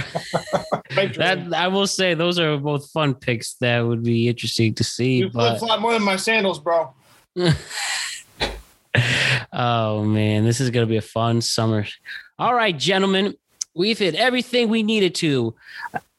that 1.16 1.52
I 1.56 1.68
will 1.68 1.86
say 1.86 2.12
those 2.12 2.38
are 2.38 2.58
both 2.58 2.90
fun 2.90 3.14
picks 3.14 3.54
that 3.54 3.80
would 3.80 4.02
be 4.02 4.28
interesting 4.28 4.74
to 4.74 4.84
see. 4.84 5.16
You 5.16 5.30
flip 5.30 5.52
But 5.54 5.58
flop 5.58 5.80
more 5.80 5.94
than 5.94 6.02
my 6.02 6.16
sandals, 6.16 6.60
bro. 6.60 6.92
oh 9.52 10.04
man, 10.04 10.44
this 10.44 10.60
is 10.60 10.68
gonna 10.68 10.84
be 10.86 10.98
a 10.98 11.02
fun 11.02 11.40
summer. 11.40 11.86
All 12.38 12.54
right, 12.54 12.78
gentlemen, 12.78 13.34
we've 13.74 13.98
hit 13.98 14.14
everything 14.14 14.68
we 14.68 14.82
needed 14.82 15.14
to. 15.16 15.54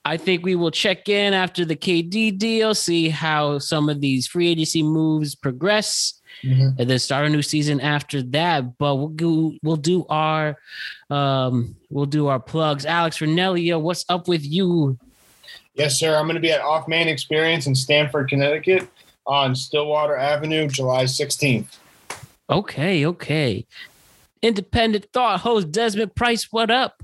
I 0.03 0.17
think 0.17 0.45
we 0.45 0.55
will 0.55 0.71
check 0.71 1.09
in 1.09 1.33
after 1.33 1.65
the 1.65 1.75
KD 1.75 2.37
deal, 2.37 2.75
see 2.75 3.09
how 3.09 3.57
some 3.57 3.89
of 3.89 4.01
these 4.01 4.27
free 4.27 4.49
agency 4.49 4.83
moves 4.83 5.33
progress, 5.33 6.21
and 6.43 6.77
then 6.77 6.99
start 6.99 7.25
a 7.25 7.29
new 7.29 7.41
season 7.41 7.81
after 7.81 8.21
that. 8.21 8.77
But 8.77 8.95
we'll 8.95 9.07
do 9.07 9.57
we'll 9.63 9.77
do 9.77 10.05
our 10.09 10.57
um 11.09 11.75
we'll 11.89 12.05
do 12.05 12.27
our 12.27 12.39
plugs. 12.39 12.85
Alex 12.85 13.17
Renellia, 13.17 13.81
what's 13.81 14.05
up 14.07 14.27
with 14.27 14.45
you? 14.45 14.99
Yes, 15.73 15.99
sir. 15.99 16.15
I'm 16.15 16.25
going 16.25 16.35
to 16.35 16.41
be 16.41 16.51
at 16.51 16.61
Off 16.61 16.87
Main 16.87 17.07
Experience 17.07 17.65
in 17.67 17.75
Stamford, 17.75 18.29
Connecticut, 18.29 18.87
on 19.25 19.55
Stillwater 19.55 20.15
Avenue, 20.15 20.67
July 20.69 21.03
16th. 21.03 21.77
Okay, 22.49 23.05
okay. 23.05 23.65
Independent 24.41 25.07
thought 25.11 25.41
host 25.41 25.71
Desmond 25.71 26.15
Price, 26.15 26.51
what 26.51 26.69
up? 26.69 27.03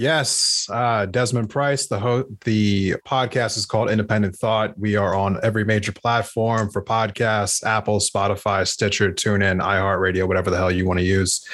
Yes, 0.00 0.66
uh, 0.72 1.04
Desmond 1.04 1.50
Price. 1.50 1.86
The 1.86 1.98
ho- 1.98 2.24
the 2.46 2.94
podcast 3.06 3.58
is 3.58 3.66
called 3.66 3.90
Independent 3.90 4.34
Thought. 4.34 4.78
We 4.78 4.96
are 4.96 5.14
on 5.14 5.38
every 5.42 5.62
major 5.62 5.92
platform 5.92 6.70
for 6.70 6.82
podcasts: 6.82 7.62
Apple, 7.66 7.98
Spotify, 7.98 8.66
Stitcher, 8.66 9.12
TuneIn, 9.12 9.60
iHeartRadio, 9.60 10.26
whatever 10.26 10.48
the 10.48 10.56
hell 10.56 10.70
you 10.70 10.86
want 10.86 11.00
to 11.00 11.04
use. 11.04 11.46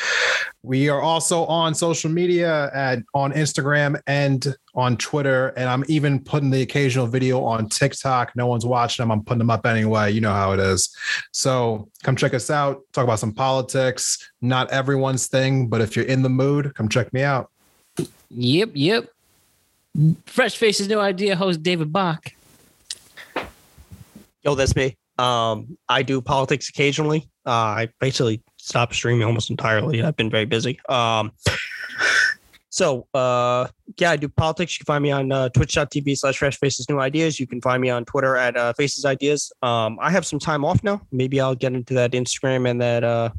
We 0.62 0.89
are 0.89 1.02
also 1.02 1.44
on 1.47 1.74
social 1.74 2.09
media 2.09 2.70
at 2.73 3.01
on 3.14 3.32
Instagram 3.32 4.01
and 4.06 4.55
on 4.77 4.97
Twitter, 4.97 5.48
and 5.56 5.68
I'm 5.68 5.82
even 5.89 6.20
putting 6.23 6.51
the 6.51 6.62
occasional 6.62 7.09
video 7.09 7.43
on 7.43 7.68
TikTok. 7.68 8.31
No 8.36 8.47
one's 8.47 8.64
watching 8.64 9.02
them. 9.02 9.10
I'm 9.10 9.24
putting 9.24 9.40
them 9.40 9.51
up 9.51 9.66
anyway. 9.66 10.12
You 10.12 10.20
know 10.20 10.32
how 10.32 10.52
it 10.52 10.60
is. 10.60 10.97
So 11.32 11.89
come 12.05 12.14
check 12.14 12.32
us 12.32 12.48
out. 12.48 12.82
Talk 12.93 13.02
about 13.02 13.18
some 13.18 13.35
politics. 13.35 14.31
Not 14.40 14.70
everyone's 14.70 15.27
thing, 15.27 15.66
but 15.66 15.81
if 15.81 15.97
you're 15.97 16.05
in 16.05 16.23
the 16.23 16.28
mood, 16.28 16.77
come 16.77 16.89
check 16.89 17.12
me 17.12 17.24
out. 17.24 17.51
Yep, 18.31 18.70
yep. 18.74 19.09
Fresh 20.27 20.57
Faces, 20.57 20.89
no 20.89 21.01
idea. 21.01 21.36
Host 21.36 21.62
David 21.62 21.93
Bach. 21.93 22.32
Yo, 24.43 24.55
that's 24.55 24.77
me. 24.77 24.97
Um, 25.19 25.78
I 25.89 26.03
do 26.03 26.20
politics 26.20 26.69
occasionally. 26.69 27.28
Uh, 27.47 27.51
I 27.51 27.89
basically 28.01 28.43
stopped 28.57 28.94
streaming 28.94 29.24
almost 29.24 29.51
entirely. 29.51 30.03
I've 30.03 30.16
been 30.16 30.31
very 30.31 30.44
busy. 30.44 30.78
Um, 30.89 31.32
so 32.70 33.07
uh, 33.15 33.69
yeah, 33.98 34.11
I 34.11 34.16
do 34.16 34.28
politics. 34.28 34.74
You 34.74 34.85
can 34.85 34.93
find 34.93 35.03
me 35.03 35.11
on 35.11 35.32
uh, 35.32 35.48
twitch.tv 35.48 36.19
slash 36.19 36.39
fresh 36.39 36.59
faces 36.59 36.89
new 36.90 37.01
ideas. 37.01 37.40
You 37.40 37.47
can 37.47 37.61
find 37.61 37.81
me 37.81 37.89
on 37.89 38.05
Twitter 38.05 38.36
at 38.36 38.57
uh, 38.57 38.73
faces 38.74 39.05
ideas. 39.05 39.51
Um, 39.62 39.98
I 40.01 40.11
have 40.11 40.27
some 40.27 40.39
time 40.39 40.65
off 40.65 40.82
now. 40.85 41.01
Maybe 41.11 41.40
I'll 41.40 41.55
get 41.55 41.73
into 41.73 41.94
that 41.94 42.12
Instagram 42.12 42.69
and 42.69 42.81
that 42.82 43.05
uh, 43.05 43.31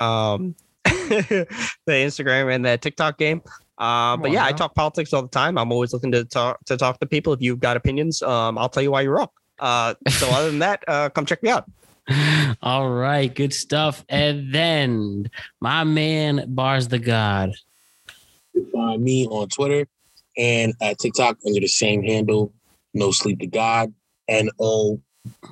um, 0.00 0.54
the 0.84 1.46
Instagram 1.86 2.54
and 2.54 2.64
that 2.66 2.82
TikTok 2.82 3.16
game. 3.18 3.42
Uh, 3.78 4.16
but 4.16 4.28
on 4.28 4.32
yeah, 4.32 4.44
I 4.44 4.52
talk 4.52 4.74
politics 4.74 5.12
all 5.12 5.22
the 5.22 5.28
time. 5.28 5.56
I'm 5.56 5.70
always 5.70 5.92
looking 5.92 6.10
to 6.12 6.24
talk 6.24 6.64
to 6.66 6.76
talk 6.76 6.98
to 6.98 7.06
people. 7.06 7.32
If 7.32 7.40
you've 7.40 7.60
got 7.60 7.76
opinions, 7.76 8.22
um, 8.22 8.58
I'll 8.58 8.68
tell 8.68 8.82
you 8.82 8.90
why 8.90 9.02
you're 9.02 9.14
wrong. 9.14 9.28
Uh, 9.58 9.94
so 10.08 10.28
other 10.32 10.50
than 10.50 10.58
that, 10.58 10.84
uh, 10.88 11.10
come 11.10 11.24
check 11.24 11.42
me 11.42 11.50
out. 11.50 11.70
All 12.62 12.90
right, 12.90 13.32
good 13.32 13.52
stuff. 13.52 14.04
And 14.08 14.52
then 14.52 15.30
my 15.60 15.84
man 15.84 16.44
Bars 16.48 16.88
the 16.88 16.98
God. 16.98 17.54
You 18.54 18.62
can 18.62 18.72
find 18.72 19.02
me 19.02 19.26
on 19.26 19.48
Twitter 19.48 19.86
and 20.36 20.74
at 20.80 20.98
TikTok 20.98 21.38
under 21.46 21.60
the 21.60 21.68
same 21.68 22.02
handle, 22.02 22.52
No 22.94 23.10
Sleep 23.10 23.38
to 23.40 23.46
God, 23.46 23.92
N 24.28 24.48
O 24.58 25.00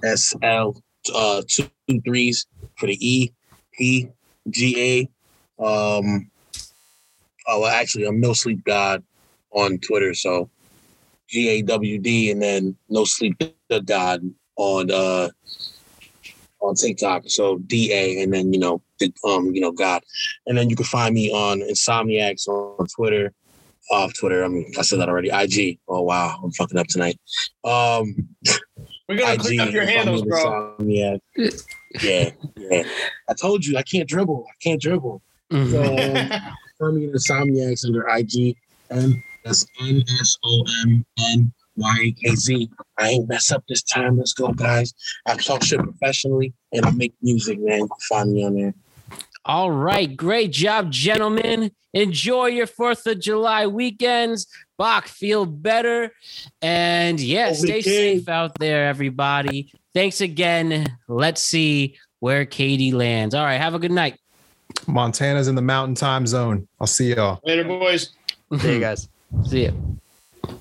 S 0.05 0.35
L 0.43 0.83
uh 1.15 1.43
two 1.47 1.69
threes 2.05 2.47
for 2.77 2.87
the 2.87 2.97
E 3.01 3.33
P 3.73 4.09
G 4.51 5.09
A. 5.61 5.65
Um 5.65 6.31
oh 7.49 7.61
well 7.61 7.71
actually 7.73 8.05
I'm 8.05 8.21
No 8.21 8.33
Sleep 8.33 8.65
God 8.65 9.03
on 9.53 9.79
Twitter, 9.79 10.15
so 10.15 10.51
G 11.29 11.49
A 11.49 11.63
W 11.63 11.99
D 11.99 12.31
and 12.31 12.43
then 12.43 12.77
No 12.89 13.05
Sleep 13.05 13.43
God 13.87 14.23
on 14.57 14.91
uh 14.91 15.29
on 16.61 16.75
TikTok. 16.75 17.25
So 17.27 17.59
D 17.59 17.93
A 17.93 18.23
and 18.23 18.33
then 18.33 18.53
you 18.53 18.59
know 18.59 18.83
the, 19.01 19.13
um 19.25 19.55
you 19.55 19.61
know 19.61 19.73
God. 19.73 20.03
And 20.47 20.57
then 20.57 20.71
you 20.71 20.77
can 20.77 20.85
find 20.85 21.15
me 21.15 21.31
on 21.31 21.61
Insomniacs 21.61 22.49
on 22.49 22.87
Twitter. 22.95 23.33
Off 23.93 24.13
Twitter. 24.19 24.45
I 24.45 24.49
mean, 24.49 24.67
I 24.77 24.83
said 24.83 24.99
that 24.99 25.09
already. 25.09 25.29
IG. 25.29 25.79
Oh 25.87 26.03
wow, 26.03 26.41
I'm 26.43 26.51
fucking 26.51 26.77
up 26.77 26.89
tonight. 26.89 27.21
Um, 27.63 28.17
We're 29.09 29.17
going 29.17 29.39
to 29.39 29.45
clean 29.45 29.61
up 29.61 29.73
your 29.73 29.85
you 29.85 29.89
can 29.89 30.07
handles, 30.09 30.23
bro. 30.23 30.45
on 30.45 30.77
Insomniac. 30.79 31.21
Yeah, 32.03 32.31
yeah. 32.57 32.83
I 33.29 33.35
told 33.35 33.65
you 33.65 33.79
I 33.79 33.83
can't 33.83 34.09
dribble. 34.09 34.45
I 34.49 34.55
can't 34.61 34.81
dribble. 34.81 35.23
Mhm. 35.53 35.71
So 35.71 36.37
in 36.81 37.13
Insomniacs 37.13 37.87
under 37.87 38.07
IG 38.09 38.57
and 38.91 39.23
that's 39.45 39.67
N 39.81 40.03
S 40.21 40.39
O 40.45 40.65
M 40.85 41.05
N 41.19 41.53
Y 41.77 41.97
A 42.03 42.13
K 42.13 42.35
Z. 42.35 42.71
I 42.99 43.09
ain't 43.11 43.29
mess 43.29 43.51
up 43.51 43.65
this 43.69 43.83
time. 43.83 44.19
Let's 44.19 44.33
go, 44.33 44.49
guys. 44.53 44.93
I 45.27 45.37
talk 45.37 45.63
shit 45.63 45.81
professionally 45.81 46.53
and 46.73 46.85
I 46.85 46.91
make 46.91 47.15
music, 47.23 47.59
man. 47.61 47.81
You 47.81 47.89
can 47.89 47.99
find 48.09 48.33
me 48.33 48.45
on 48.45 48.55
there. 48.55 48.75
All 49.45 49.71
right, 49.71 50.15
great 50.17 50.51
job, 50.51 50.91
gentlemen. 50.91 51.71
Enjoy 51.95 52.47
your 52.47 52.67
Fourth 52.67 53.07
of 53.07 53.21
July 53.21 53.69
weekends. 53.69 54.49
Bach, 54.77 55.07
feel 55.07 55.47
better, 55.47 56.13
and 56.61 57.19
yeah, 57.19 57.53
stay 57.53 57.81
safe 57.81 58.29
out 58.29 58.59
there, 58.59 58.89
everybody. 58.89 59.73
Thanks 59.95 60.21
again. 60.21 60.99
Let's 61.09 61.43
see 61.43 61.97
where 62.19 62.45
KD 62.45 62.93
lands. 62.93 63.35
All 63.35 63.45
right, 63.45 63.61
have 63.61 63.75
a 63.75 63.79
good 63.79 63.93
night. 63.93 64.19
Montana's 64.87 65.49
in 65.49 65.55
the 65.55 65.63
mountain 65.63 65.95
time 65.95 66.27
zone. 66.27 66.69
I'll 66.81 66.87
see 66.87 67.15
y'all. 67.15 67.41
Later, 67.45 67.65
boys. 67.65 68.11
See 68.59 68.75
you 68.75 68.81
guys. 68.81 69.09
See 69.45 69.65
ya. 69.65 69.73
It 70.45 70.55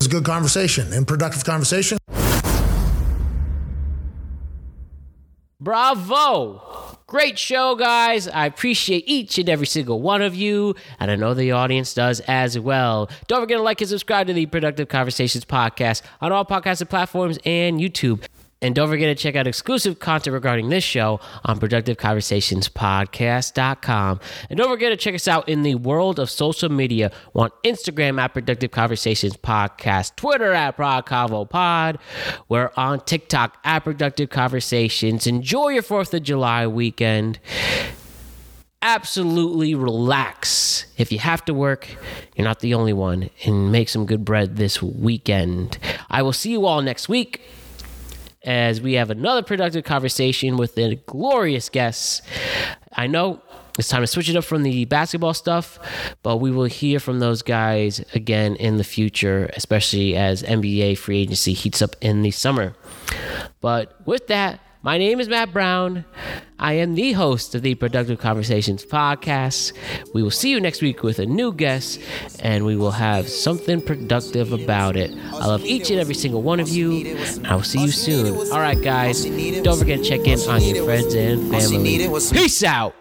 was 0.00 0.06
a 0.06 0.10
good 0.10 0.24
conversation 0.24 0.92
and 0.92 1.06
productive 1.06 1.44
conversation. 1.44 1.98
Bravo! 5.60 6.98
Great 7.06 7.38
show, 7.38 7.76
guys. 7.76 8.26
I 8.26 8.46
appreciate 8.46 9.04
each 9.06 9.38
and 9.38 9.48
every 9.48 9.66
single 9.66 10.00
one 10.00 10.22
of 10.22 10.34
you, 10.34 10.74
and 10.98 11.10
I 11.10 11.14
know 11.14 11.34
the 11.34 11.52
audience 11.52 11.94
does 11.94 12.20
as 12.20 12.58
well. 12.58 13.10
Don't 13.28 13.42
forget 13.42 13.58
to 13.58 13.62
like 13.62 13.80
and 13.80 13.90
subscribe 13.90 14.26
to 14.28 14.32
the 14.32 14.46
Productive 14.46 14.88
Conversations 14.88 15.44
podcast 15.44 16.02
on 16.20 16.32
all 16.32 16.44
podcasting 16.44 16.88
platforms 16.88 17.38
and 17.44 17.78
YouTube. 17.78 18.24
And 18.62 18.74
don't 18.76 18.88
forget 18.88 19.14
to 19.14 19.20
check 19.20 19.36
out 19.36 19.46
exclusive 19.48 19.98
content 19.98 20.32
regarding 20.32 20.70
this 20.70 20.84
show 20.84 21.20
on 21.44 21.58
productiveconversationspodcast.com. 21.58 24.20
And 24.48 24.56
don't 24.56 24.70
forget 24.70 24.92
to 24.92 24.96
check 24.96 25.16
us 25.16 25.26
out 25.26 25.48
in 25.48 25.64
the 25.64 25.74
world 25.74 26.20
of 26.20 26.30
social 26.30 26.68
media 26.70 27.10
on 27.34 27.50
Instagram 27.64 28.20
at 28.20 28.32
Productive 28.32 28.70
Conversations 28.70 29.36
Podcast, 29.36 30.14
Twitter 30.14 30.52
at 30.52 30.76
Prod 30.76 31.04
Pod. 31.50 31.98
We're 32.48 32.70
on 32.76 33.00
TikTok 33.00 33.58
at 33.64 33.80
Productive 33.80 34.30
Conversations. 34.30 35.26
Enjoy 35.26 35.70
your 35.70 35.82
4th 35.82 36.14
of 36.14 36.22
July 36.22 36.68
weekend 36.68 37.40
absolutely 38.84 39.76
relax. 39.76 40.86
If 40.98 41.12
you 41.12 41.20
have 41.20 41.44
to 41.44 41.54
work, 41.54 41.86
you're 42.34 42.44
not 42.44 42.58
the 42.60 42.74
only 42.74 42.92
one, 42.92 43.30
and 43.44 43.70
make 43.70 43.88
some 43.88 44.06
good 44.06 44.24
bread 44.24 44.56
this 44.56 44.82
weekend. 44.82 45.78
I 46.10 46.22
will 46.22 46.32
see 46.32 46.50
you 46.50 46.66
all 46.66 46.82
next 46.82 47.08
week 47.08 47.42
as 48.44 48.80
we 48.80 48.94
have 48.94 49.10
another 49.10 49.42
productive 49.42 49.84
conversation 49.84 50.56
with 50.56 50.76
a 50.78 50.96
glorious 51.06 51.68
guest. 51.68 52.22
I 52.92 53.06
know 53.06 53.40
it's 53.78 53.88
time 53.88 54.02
to 54.02 54.06
switch 54.06 54.28
it 54.28 54.36
up 54.36 54.44
from 54.44 54.64
the 54.64 54.84
basketball 54.84 55.34
stuff, 55.34 55.78
but 56.22 56.38
we 56.38 56.50
will 56.50 56.64
hear 56.64 57.00
from 57.00 57.20
those 57.20 57.42
guys 57.42 58.04
again 58.14 58.54
in 58.56 58.76
the 58.76 58.84
future, 58.84 59.50
especially 59.56 60.14
as 60.14 60.42
NBA 60.42 60.98
free 60.98 61.22
agency 61.22 61.54
heats 61.54 61.80
up 61.80 61.96
in 62.00 62.22
the 62.22 62.30
summer. 62.30 62.74
But 63.60 64.06
with 64.06 64.26
that, 64.26 64.60
my 64.82 64.98
name 64.98 65.20
is 65.20 65.28
Matt 65.28 65.52
Brown. 65.52 66.04
I 66.58 66.74
am 66.74 66.94
the 66.94 67.12
host 67.12 67.54
of 67.54 67.62
the 67.62 67.74
Productive 67.76 68.18
Conversations 68.18 68.84
podcast. 68.84 69.72
We 70.12 70.22
will 70.22 70.30
see 70.30 70.50
you 70.50 70.60
next 70.60 70.82
week 70.82 71.02
with 71.02 71.18
a 71.18 71.26
new 71.26 71.52
guest, 71.52 72.00
and 72.40 72.64
we 72.64 72.76
will 72.76 72.90
have 72.90 73.28
something 73.28 73.80
productive 73.80 74.52
about 74.52 74.96
it. 74.96 75.12
I 75.32 75.46
love 75.46 75.64
each 75.64 75.90
and 75.90 76.00
every 76.00 76.14
single 76.14 76.42
one 76.42 76.60
of 76.60 76.68
you. 76.68 77.16
I 77.44 77.54
will 77.54 77.62
see 77.62 77.82
you 77.82 77.90
soon. 77.90 78.36
All 78.52 78.60
right, 78.60 78.80
guys. 78.80 79.24
Don't 79.24 79.78
forget 79.78 80.00
to 80.00 80.04
check 80.04 80.26
in 80.26 80.38
on 80.48 80.62
your 80.62 80.84
friends 80.84 81.14
and 81.14 81.50
family. 81.50 82.08
Peace 82.32 82.64
out. 82.64 82.94